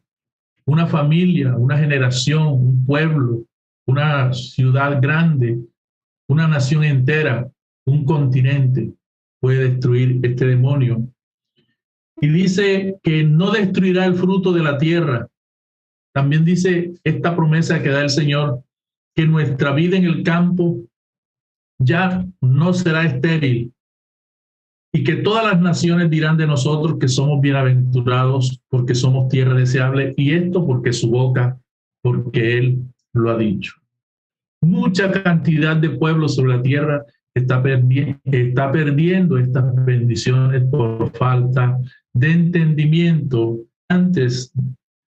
una 0.67 0.86
familia, 0.86 1.57
una 1.57 1.78
generación, 1.78 2.49
un 2.49 2.85
pueblo, 2.85 3.44
una 3.86 4.33
ciudad 4.35 5.01
grande, 5.01 5.59
una 6.28 6.47
nación 6.47 6.85
entera, 6.85 7.51
un 7.86 8.05
continente. 8.05 8.93
Puede 9.41 9.70
destruir 9.70 10.20
este 10.23 10.47
demonio. 10.47 11.09
Y 12.20 12.28
dice 12.28 12.97
que 13.02 13.25
no 13.25 13.51
destruirá 13.51 14.05
el 14.05 14.15
fruto 14.15 14.52
de 14.52 14.62
la 14.62 14.77
tierra. 14.77 15.28
También 16.12 16.44
dice 16.44 16.92
esta 17.05 17.34
promesa 17.34 17.82
que 17.82 17.89
da 17.89 18.02
el 18.02 18.10
Señor, 18.10 18.62
que 19.15 19.26
nuestra 19.26 19.73
vida 19.73 19.97
en 19.97 20.05
el 20.05 20.23
campo 20.23 20.81
ya 21.78 22.24
no 22.41 22.73
será 22.73 23.05
estéril, 23.05 23.73
y 24.94 25.05
que 25.05 25.16
todas 25.16 25.44
las 25.44 25.60
naciones 25.60 26.10
dirán 26.10 26.36
de 26.36 26.47
nosotros 26.47 26.99
que 26.99 27.08
somos 27.08 27.41
bienaventurados 27.41 28.60
porque 28.68 28.94
somos 28.94 29.28
tierra 29.28 29.55
deseable, 29.55 30.12
y 30.16 30.32
esto 30.32 30.66
porque 30.66 30.92
su 30.92 31.10
boca, 31.10 31.58
porque 32.02 32.58
Él 32.58 32.82
lo 33.15 33.31
ha 33.31 33.39
dicho. 33.39 33.74
Mucha 34.60 35.10
cantidad 35.10 35.76
de 35.76 35.91
pueblos 35.91 36.36
sobre 36.36 36.57
la 36.57 36.62
tierra 36.62 37.05
está, 37.34 37.62
está 38.24 38.70
perdiendo 38.70 39.39
estas 39.39 39.84
bendiciones 39.84 40.62
por 40.70 41.10
falta 41.16 41.78
de 42.12 42.31
entendimiento. 42.31 43.58
Antes 43.89 44.52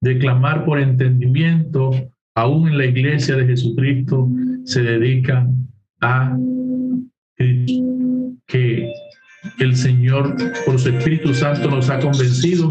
de 0.01 0.19
clamar 0.19 0.65
por 0.65 0.81
entendimiento, 0.81 1.91
aún 2.35 2.69
en 2.69 2.79
la 2.79 2.87
iglesia 2.87 3.37
de 3.37 3.47
Jesucristo 3.47 4.29
se 4.65 4.83
dedican 4.83 5.69
a 6.01 6.37
que 8.47 8.93
el 9.59 9.77
Señor 9.77 10.37
por 10.67 10.79
su 10.79 10.91
Espíritu 10.91 11.35
Santo 11.35 11.71
nos 11.71 11.89
ha 11.91 11.99
convencido 12.01 12.69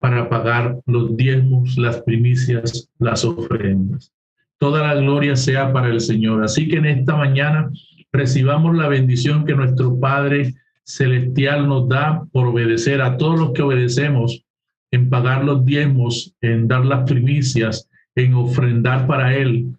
para 0.00 0.28
pagar 0.28 0.80
los 0.86 1.16
diezmos, 1.16 1.76
las 1.76 2.02
primicias, 2.02 2.88
las 2.98 3.24
ofrendas. 3.24 4.12
Toda 4.58 4.82
la 4.82 4.94
gloria 4.94 5.36
sea 5.36 5.72
para 5.72 5.88
el 5.88 6.00
Señor. 6.00 6.42
Así 6.42 6.68
que 6.68 6.76
en 6.76 6.86
esta 6.86 7.16
mañana 7.16 7.70
recibamos 8.12 8.76
la 8.76 8.88
bendición 8.88 9.44
que 9.44 9.54
nuestro 9.54 9.98
Padre 9.98 10.54
Celestial 10.96 11.68
nos 11.68 11.88
da 11.88 12.24
por 12.32 12.48
obedecer 12.48 13.00
a 13.00 13.16
todos 13.16 13.38
los 13.38 13.52
que 13.52 13.62
obedecemos 13.62 14.44
en 14.92 15.08
pagar 15.08 15.44
los 15.44 15.64
diezmos, 15.64 16.34
en 16.40 16.66
dar 16.66 16.84
las 16.84 17.08
primicias, 17.08 17.88
en 18.14 18.34
ofrendar 18.34 19.06
para 19.06 19.36
Él, 19.36 19.76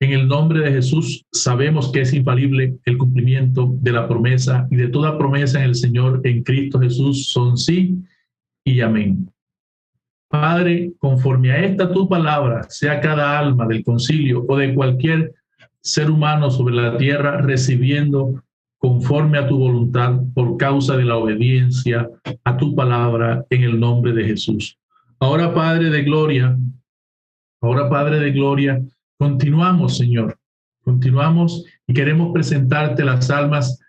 en 0.00 0.12
el 0.12 0.28
nombre 0.28 0.60
de 0.60 0.70
Jesús 0.70 1.26
sabemos 1.32 1.90
que 1.90 2.02
es 2.02 2.14
infalible 2.14 2.78
el 2.84 2.98
cumplimiento 2.98 3.74
de 3.80 3.90
la 3.90 4.06
promesa 4.06 4.68
y 4.70 4.76
de 4.76 4.88
toda 4.88 5.18
promesa 5.18 5.58
en 5.58 5.64
el 5.64 5.74
Señor 5.74 6.20
en 6.22 6.44
Cristo 6.44 6.78
Jesús 6.78 7.30
son 7.30 7.58
sí 7.58 7.96
y 8.64 8.80
amén. 8.80 9.28
Padre, 10.28 10.92
conforme 10.98 11.50
a 11.50 11.64
esta 11.64 11.90
tu 11.90 12.08
palabra, 12.08 12.62
sea 12.68 13.00
cada 13.00 13.38
alma 13.38 13.66
del 13.66 13.82
concilio 13.82 14.44
o 14.46 14.56
de 14.56 14.72
cualquier 14.72 15.34
ser 15.80 16.10
humano 16.10 16.50
sobre 16.50 16.76
la 16.76 16.96
tierra 16.96 17.40
recibiendo 17.40 18.44
conforme 18.78 19.38
a 19.38 19.46
tu 19.46 19.58
voluntad 19.58 20.20
por 20.34 20.56
causa 20.56 20.96
de 20.96 21.04
la 21.04 21.16
obediencia 21.16 22.08
a 22.44 22.56
tu 22.56 22.74
palabra 22.74 23.44
en 23.50 23.62
el 23.62 23.78
nombre 23.78 24.12
de 24.12 24.24
Jesús. 24.24 24.78
Ahora, 25.20 25.52
Padre 25.52 25.90
de 25.90 26.02
gloria, 26.02 26.56
ahora, 27.60 27.90
Padre 27.90 28.20
de 28.20 28.30
gloria, 28.30 28.80
Continuamos, 29.18 29.96
Señor. 29.96 30.38
Continuamos 30.84 31.64
y 31.88 31.92
queremos 31.92 32.32
presentarte 32.32 33.04
las 33.04 33.30
almas 33.30 33.80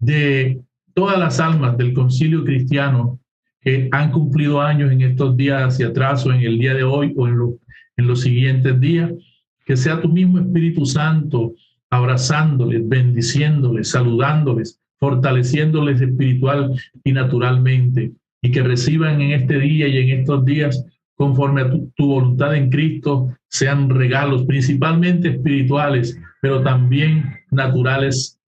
de 0.00 0.60
todas 0.92 1.18
las 1.20 1.38
almas 1.38 1.78
del 1.78 1.94
concilio 1.94 2.44
cristiano 2.44 3.20
que 3.60 3.88
han 3.92 4.10
cumplido 4.10 4.60
años 4.60 4.90
en 4.90 5.02
estos 5.02 5.36
días 5.36 5.62
hacia 5.62 5.86
atrás 5.86 6.26
o 6.26 6.32
en 6.32 6.40
el 6.40 6.58
día 6.58 6.74
de 6.74 6.82
hoy 6.82 7.14
o 7.16 7.28
en, 7.28 7.38
en 7.96 8.06
los 8.08 8.22
siguientes 8.22 8.78
días. 8.80 9.12
Que 9.64 9.76
sea 9.76 10.00
tu 10.00 10.08
mismo 10.08 10.40
Espíritu 10.40 10.84
Santo 10.84 11.54
abrazándoles, 11.92 12.88
bendiciéndoles, 12.88 13.90
saludándoles, 13.90 14.80
fortaleciéndoles 14.98 16.00
espiritual 16.00 16.72
y 17.04 17.12
naturalmente. 17.12 18.12
y 18.44 18.50
que 18.50 18.62
reciban 18.62 19.20
en 19.20 19.30
este 19.40 19.56
día 19.60 19.86
y 19.86 19.98
en 19.98 20.18
estos 20.18 20.44
días, 20.44 20.84
conforme 21.14 21.60
a 21.60 21.70
tu, 21.70 21.92
voluntad 21.96 22.56
en 22.56 22.70
Cristo, 22.70 23.28
sean 23.48 23.88
regalos 23.88 24.44
principalmente 24.46 25.28
espirituales, 25.28 26.18
pero 26.40 26.60
también 26.60 27.22
naturales. 27.52 28.40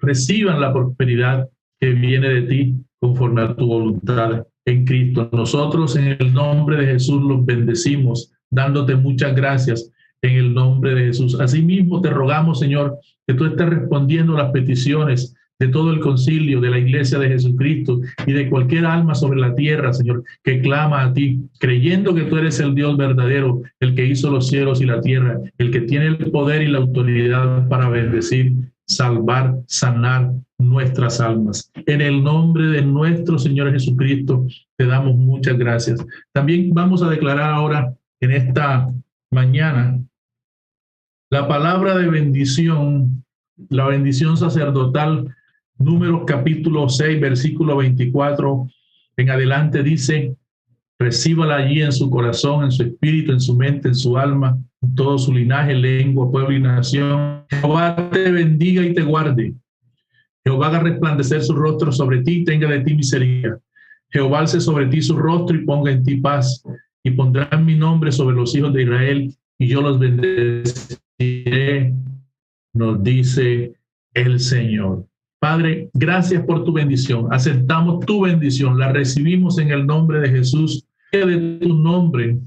Reciban 0.00 0.58
la 0.58 0.72
prosperidad 0.72 1.50
que 1.78 1.90
viene 1.90 2.30
de 2.30 2.42
ti 2.42 2.74
conforme 2.98 3.42
a 3.42 3.54
tu 3.54 3.66
voluntad 3.66 4.46
en 4.64 4.86
Cristo. 4.86 5.28
Nosotros 5.32 5.96
en 5.96 6.16
el 6.18 6.32
nombre 6.32 6.78
de 6.78 6.92
Jesús 6.92 7.20
los 7.20 7.44
bendecimos, 7.44 8.32
dándote 8.48 8.96
muchas 8.96 9.36
gracias 9.36 9.90
en 10.22 10.36
el 10.36 10.54
nombre 10.54 10.94
de 10.94 11.06
Jesús. 11.06 11.38
Asimismo 11.40 12.00
te 12.00 12.10
rogamos, 12.10 12.58
Señor, 12.58 12.98
que 13.26 13.34
tú 13.34 13.46
estés 13.46 13.68
respondiendo 13.68 14.34
las 14.34 14.50
peticiones 14.50 15.34
de 15.60 15.68
todo 15.68 15.92
el 15.92 16.00
concilio, 16.00 16.60
de 16.60 16.70
la 16.70 16.78
iglesia 16.78 17.18
de 17.18 17.28
Jesucristo 17.28 18.00
y 18.26 18.32
de 18.32 18.48
cualquier 18.48 18.86
alma 18.86 19.14
sobre 19.14 19.38
la 19.38 19.54
tierra, 19.54 19.92
Señor, 19.92 20.24
que 20.42 20.60
clama 20.62 21.02
a 21.02 21.12
ti, 21.12 21.42
creyendo 21.58 22.14
que 22.14 22.22
tú 22.22 22.38
eres 22.38 22.58
el 22.60 22.74
Dios 22.74 22.96
verdadero, 22.96 23.60
el 23.78 23.94
que 23.94 24.06
hizo 24.06 24.30
los 24.30 24.48
cielos 24.48 24.80
y 24.80 24.86
la 24.86 25.02
tierra, 25.02 25.38
el 25.58 25.70
que 25.70 25.82
tiene 25.82 26.06
el 26.06 26.30
poder 26.30 26.62
y 26.62 26.68
la 26.68 26.78
autoridad 26.78 27.68
para 27.68 27.90
bendecir, 27.90 28.54
salvar, 28.86 29.54
sanar 29.66 30.32
nuestras 30.58 31.20
almas. 31.20 31.70
En 31.86 32.00
el 32.00 32.24
nombre 32.24 32.66
de 32.68 32.82
nuestro 32.82 33.38
Señor 33.38 33.70
Jesucristo, 33.70 34.46
te 34.76 34.86
damos 34.86 35.14
muchas 35.16 35.58
gracias. 35.58 36.04
También 36.32 36.70
vamos 36.72 37.02
a 37.02 37.10
declarar 37.10 37.50
ahora 37.50 37.94
en 38.20 38.30
esta 38.32 38.88
mañana 39.30 40.00
la 41.30 41.46
palabra 41.46 41.96
de 41.96 42.08
bendición, 42.08 43.24
la 43.68 43.86
bendición 43.86 44.36
sacerdotal 44.36 45.34
Números 45.78 46.24
capítulo 46.26 46.90
6, 46.90 47.20
versículo 47.20 47.78
24 47.78 48.68
en 49.16 49.30
adelante 49.30 49.82
dice, 49.82 50.36
recíbala 50.98 51.56
allí 51.56 51.80
en 51.80 51.92
su 51.92 52.10
corazón, 52.10 52.64
en 52.64 52.70
su 52.70 52.82
espíritu, 52.82 53.32
en 53.32 53.40
su 53.40 53.56
mente, 53.56 53.88
en 53.88 53.94
su 53.94 54.18
alma, 54.18 54.58
en 54.82 54.94
todo 54.94 55.16
su 55.16 55.32
linaje, 55.32 55.74
lengua, 55.74 56.30
pueblo 56.30 56.54
y 56.54 56.60
nación. 56.60 57.44
Jehová 57.48 58.10
te 58.10 58.30
bendiga 58.30 58.82
y 58.82 58.92
te 58.92 59.02
guarde. 59.02 59.54
Jehová 60.44 60.66
haga 60.66 60.80
resplandecer 60.80 61.42
su 61.42 61.54
rostro 61.54 61.92
sobre 61.92 62.22
ti 62.22 62.40
y 62.40 62.44
tenga 62.44 62.68
de 62.68 62.80
ti 62.80 62.94
misericordia. 62.94 63.58
Jehová 64.10 64.40
alce 64.40 64.60
sobre 64.60 64.86
ti 64.86 65.00
su 65.00 65.16
rostro 65.16 65.56
y 65.56 65.64
ponga 65.64 65.92
en 65.92 66.02
ti 66.02 66.16
paz. 66.16 66.62
Y 67.02 67.12
pondrá 67.12 67.48
mi 67.56 67.74
nombre 67.74 68.12
sobre 68.12 68.36
los 68.36 68.54
hijos 68.54 68.74
de 68.74 68.82
Israel 68.82 69.34
y 69.58 69.66
yo 69.66 69.80
los 69.80 69.98
bendeciré, 69.98 71.00
nos 72.72 73.02
dice 73.02 73.74
el 74.14 74.40
Señor. 74.40 75.06
Padre, 75.38 75.90
gracias 75.94 76.44
por 76.44 76.64
tu 76.64 76.72
bendición. 76.72 77.28
Aceptamos 77.30 78.04
tu 78.04 78.22
bendición, 78.22 78.78
la 78.78 78.92
recibimos 78.92 79.58
en 79.58 79.70
el 79.70 79.86
nombre 79.86 80.20
de 80.20 80.28
Jesús, 80.28 80.86
de 81.12 81.58
tu 81.60 81.74
nombre, 81.74 82.38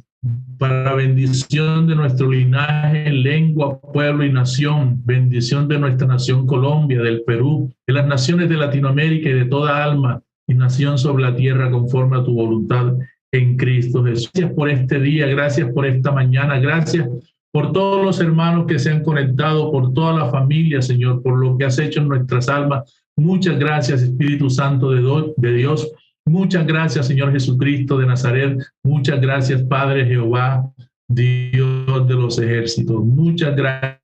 para 0.58 0.94
bendición 0.96 1.88
de 1.88 1.96
nuestro 1.96 2.32
linaje, 2.32 3.12
lengua, 3.12 3.80
pueblo 3.82 4.24
y 4.24 4.32
nación, 4.32 5.02
bendición 5.04 5.68
de 5.68 5.80
nuestra 5.80 6.08
nación 6.08 6.48
Colombia, 6.48 7.02
del 7.02 7.24
Perú, 7.24 7.74
de 7.86 7.94
las 7.94 8.08
naciones 8.08 8.48
de 8.48 8.58
Latinoamérica 8.58 9.30
y 9.30 9.34
de 9.34 9.46
toda 9.46 9.84
alma 9.84 10.22
y 10.48 10.54
nación 10.54 10.98
sobre 10.98 11.24
la 11.24 11.36
tierra 11.36 11.72
conforme 11.72 12.18
a 12.18 12.24
tu 12.24 12.34
voluntad 12.34 12.94
en 13.32 13.58
Cristo 13.58 14.04
Jesús. 14.04 14.30
Gracias 14.34 14.54
por 14.54 14.70
este 14.70 15.00
día, 15.00 15.28
gracias 15.28 15.72
por 15.74 15.86
esta 15.86 16.12
mañana, 16.12 16.60
gracias 16.60 17.08
por 17.54 17.72
todos 17.72 18.04
los 18.04 18.20
hermanos 18.20 18.66
que 18.68 18.80
se 18.80 18.90
han 18.90 19.04
conectado, 19.04 19.72
por 19.72 19.94
toda 19.94 20.14
la 20.14 20.32
familia, 20.32 20.82
Señor, 20.82 21.22
por 21.22 21.38
lo 21.38 21.56
que 21.56 21.66
has 21.66 21.78
hecho 21.78 22.02
en 22.02 22.08
nuestras 22.08 22.50
almas. 22.50 23.04
Muchas 23.16 23.60
gracias, 23.60 24.02
Espíritu 24.02 24.50
Santo 24.50 24.90
de, 24.90 25.54
Dios. 25.54 25.92
Muchas 26.26 26.66
gracias, 26.66 27.06
Señor 27.06 27.32
Jesucristo 27.32 28.00
de 28.00 28.08
Nazaret. 28.08 28.58
Muchas 28.84 29.22
gracias, 29.22 29.62
Padre 29.62 30.08
Jehová, 30.08 30.68
Dios 31.08 32.08
de 32.08 32.14
los 32.16 32.40
ejércitos. 32.40 33.06
Muchas 33.06 33.56
gracias. 33.56 34.02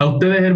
A 0.00 0.06
ustedes 0.06 0.54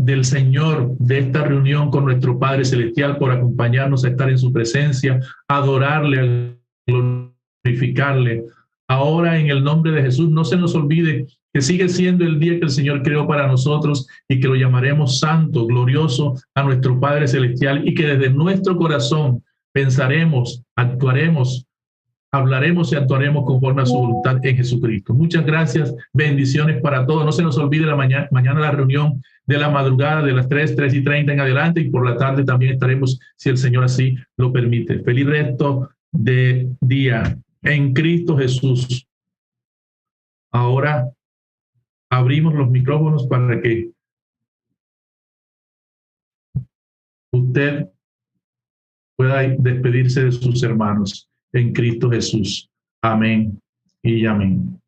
del 0.00 0.24
Señor 0.24 0.96
de 0.98 1.18
esta 1.20 1.44
reunión 1.44 1.90
con 1.90 2.04
nuestro 2.04 2.38
Padre 2.38 2.66
Celestial 2.66 3.16
por 3.16 3.30
acompañarnos 3.30 4.04
a 4.04 4.08
estar 4.08 4.28
en 4.28 4.38
su 4.38 4.52
presencia, 4.52 5.18
adorarle, 5.48 6.59
glorificarle. 6.90 8.44
Ahora 8.88 9.38
en 9.38 9.48
el 9.48 9.62
nombre 9.62 9.92
de 9.92 10.02
Jesús, 10.02 10.30
no 10.30 10.44
se 10.44 10.56
nos 10.56 10.74
olvide 10.74 11.26
que 11.52 11.60
sigue 11.60 11.88
siendo 11.88 12.24
el 12.24 12.38
día 12.38 12.58
que 12.58 12.64
el 12.64 12.70
Señor 12.70 13.02
creó 13.02 13.26
para 13.26 13.46
nosotros 13.46 14.06
y 14.28 14.40
que 14.40 14.48
lo 14.48 14.54
llamaremos 14.54 15.18
santo, 15.18 15.66
glorioso 15.66 16.34
a 16.54 16.62
nuestro 16.62 16.98
Padre 17.00 17.26
Celestial 17.26 17.86
y 17.86 17.94
que 17.94 18.06
desde 18.06 18.30
nuestro 18.30 18.76
corazón 18.76 19.42
pensaremos, 19.72 20.62
actuaremos, 20.76 21.66
hablaremos 22.32 22.92
y 22.92 22.96
actuaremos 22.96 23.44
conforme 23.44 23.82
a 23.82 23.86
su 23.86 23.94
voluntad 23.94 24.38
en 24.44 24.56
Jesucristo. 24.56 25.12
Muchas 25.12 25.44
gracias, 25.44 25.94
bendiciones 26.12 26.80
para 26.80 27.04
todos. 27.04 27.24
No 27.24 27.32
se 27.32 27.42
nos 27.42 27.58
olvide 27.58 27.86
la 27.86 27.96
mañana, 27.96 28.28
mañana 28.30 28.60
la 28.60 28.70
reunión 28.70 29.20
de 29.46 29.58
la 29.58 29.68
madrugada 29.68 30.22
de 30.22 30.32
las 30.32 30.48
3, 30.48 30.76
3 30.76 30.94
y 30.94 31.02
30 31.02 31.32
en 31.32 31.40
adelante 31.40 31.80
y 31.80 31.90
por 31.90 32.08
la 32.08 32.16
tarde 32.16 32.44
también 32.44 32.74
estaremos, 32.74 33.18
si 33.36 33.50
el 33.50 33.58
Señor 33.58 33.84
así 33.84 34.16
lo 34.36 34.52
permite. 34.52 35.00
Feliz 35.00 35.26
resto 35.26 35.90
de 36.12 36.68
día 36.80 37.38
en 37.62 37.92
Cristo 37.92 38.36
Jesús. 38.36 39.06
Ahora 40.52 41.10
abrimos 42.10 42.54
los 42.54 42.70
micrófonos 42.70 43.26
para 43.26 43.60
que 43.60 43.90
usted 47.32 47.88
pueda 49.16 49.42
despedirse 49.42 50.24
de 50.24 50.32
sus 50.32 50.62
hermanos 50.62 51.28
en 51.52 51.72
Cristo 51.72 52.10
Jesús. 52.10 52.68
Amén 53.02 53.60
y 54.02 54.26
amén. 54.26 54.80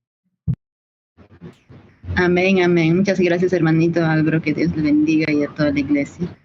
Amén, 2.16 2.62
amén. 2.62 2.96
Muchas 2.96 3.20
gracias, 3.20 3.52
hermanito 3.52 4.04
Álvaro. 4.04 4.42
Que 4.42 4.54
Dios 4.54 4.74
le 4.76 4.82
bendiga 4.82 5.32
y 5.32 5.44
a 5.44 5.48
toda 5.48 5.70
la 5.70 5.80
iglesia. 5.80 6.36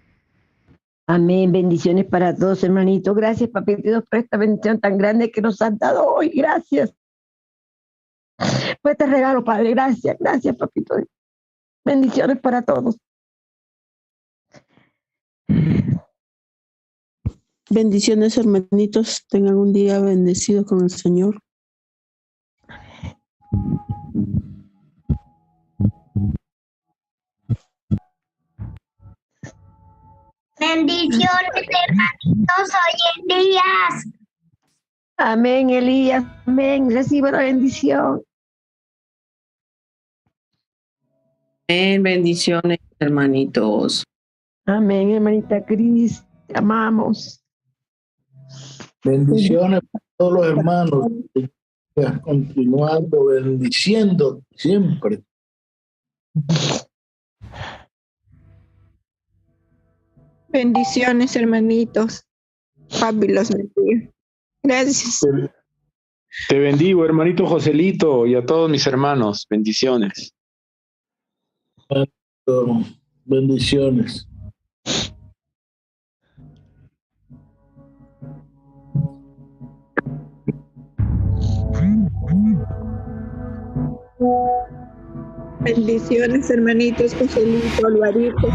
Amén. 1.10 1.50
Bendiciones 1.52 2.04
para 2.04 2.36
todos, 2.36 2.62
hermanitos. 2.62 3.16
Gracias, 3.16 3.48
papito 3.48 3.80
Dios, 3.82 4.04
por 4.10 4.18
esta 4.18 4.36
bendición 4.36 4.78
tan 4.78 4.98
grande 4.98 5.30
que 5.30 5.40
nos 5.40 5.62
han 5.62 5.78
dado 5.78 6.06
hoy. 6.06 6.28
Gracias. 6.28 6.94
Por 8.82 8.92
este 8.92 9.06
regalo, 9.06 9.42
Padre. 9.42 9.70
Gracias, 9.70 10.18
gracias, 10.20 10.54
papito. 10.54 10.96
Bendiciones 11.82 12.38
para 12.40 12.60
todos. 12.60 12.98
Bendiciones, 17.70 18.36
hermanitos. 18.36 19.24
Tengan 19.30 19.54
un 19.54 19.72
día 19.72 20.00
bendecido 20.00 20.66
con 20.66 20.82
el 20.82 20.90
Señor. 20.90 21.40
Bendiciones, 30.60 31.50
hermanitos, 31.54 32.68
hoy 32.74 33.00
en 33.16 33.26
días. 33.26 34.06
Amén, 35.16 35.70
Elías. 35.70 36.24
Amén. 36.46 36.90
Reciba 36.90 37.30
la 37.30 37.38
bendición. 37.38 38.22
Amén. 41.68 42.02
Bendiciones, 42.02 42.78
hermanitos. 42.98 44.04
Amén, 44.66 45.10
hermanita 45.12 45.64
Cris. 45.64 46.24
Te 46.46 46.58
amamos. 46.58 47.42
Bendiciones 49.04 49.80
para 49.90 50.04
todos 50.16 50.32
los 50.32 50.46
hermanos. 50.46 51.06
Continuando 52.22 53.26
bendiciendo 53.26 54.42
siempre. 54.54 55.22
Bendiciones, 60.48 61.36
hermanitos. 61.36 62.24
Papi 63.00 63.28
los 63.28 63.50
bendiga. 63.50 64.10
Gracias. 64.62 65.20
Te 66.48 66.58
bendigo, 66.58 67.04
hermanito 67.04 67.46
Joselito, 67.46 68.26
y 68.26 68.34
a 68.34 68.44
todos 68.44 68.70
mis 68.70 68.86
hermanos. 68.86 69.46
Bendiciones. 69.48 70.34
Bendiciones. 73.24 74.26
Bendiciones, 85.60 86.50
hermanitos 86.50 87.14
Joselito, 87.14 87.86
Alvarito. 87.86 88.48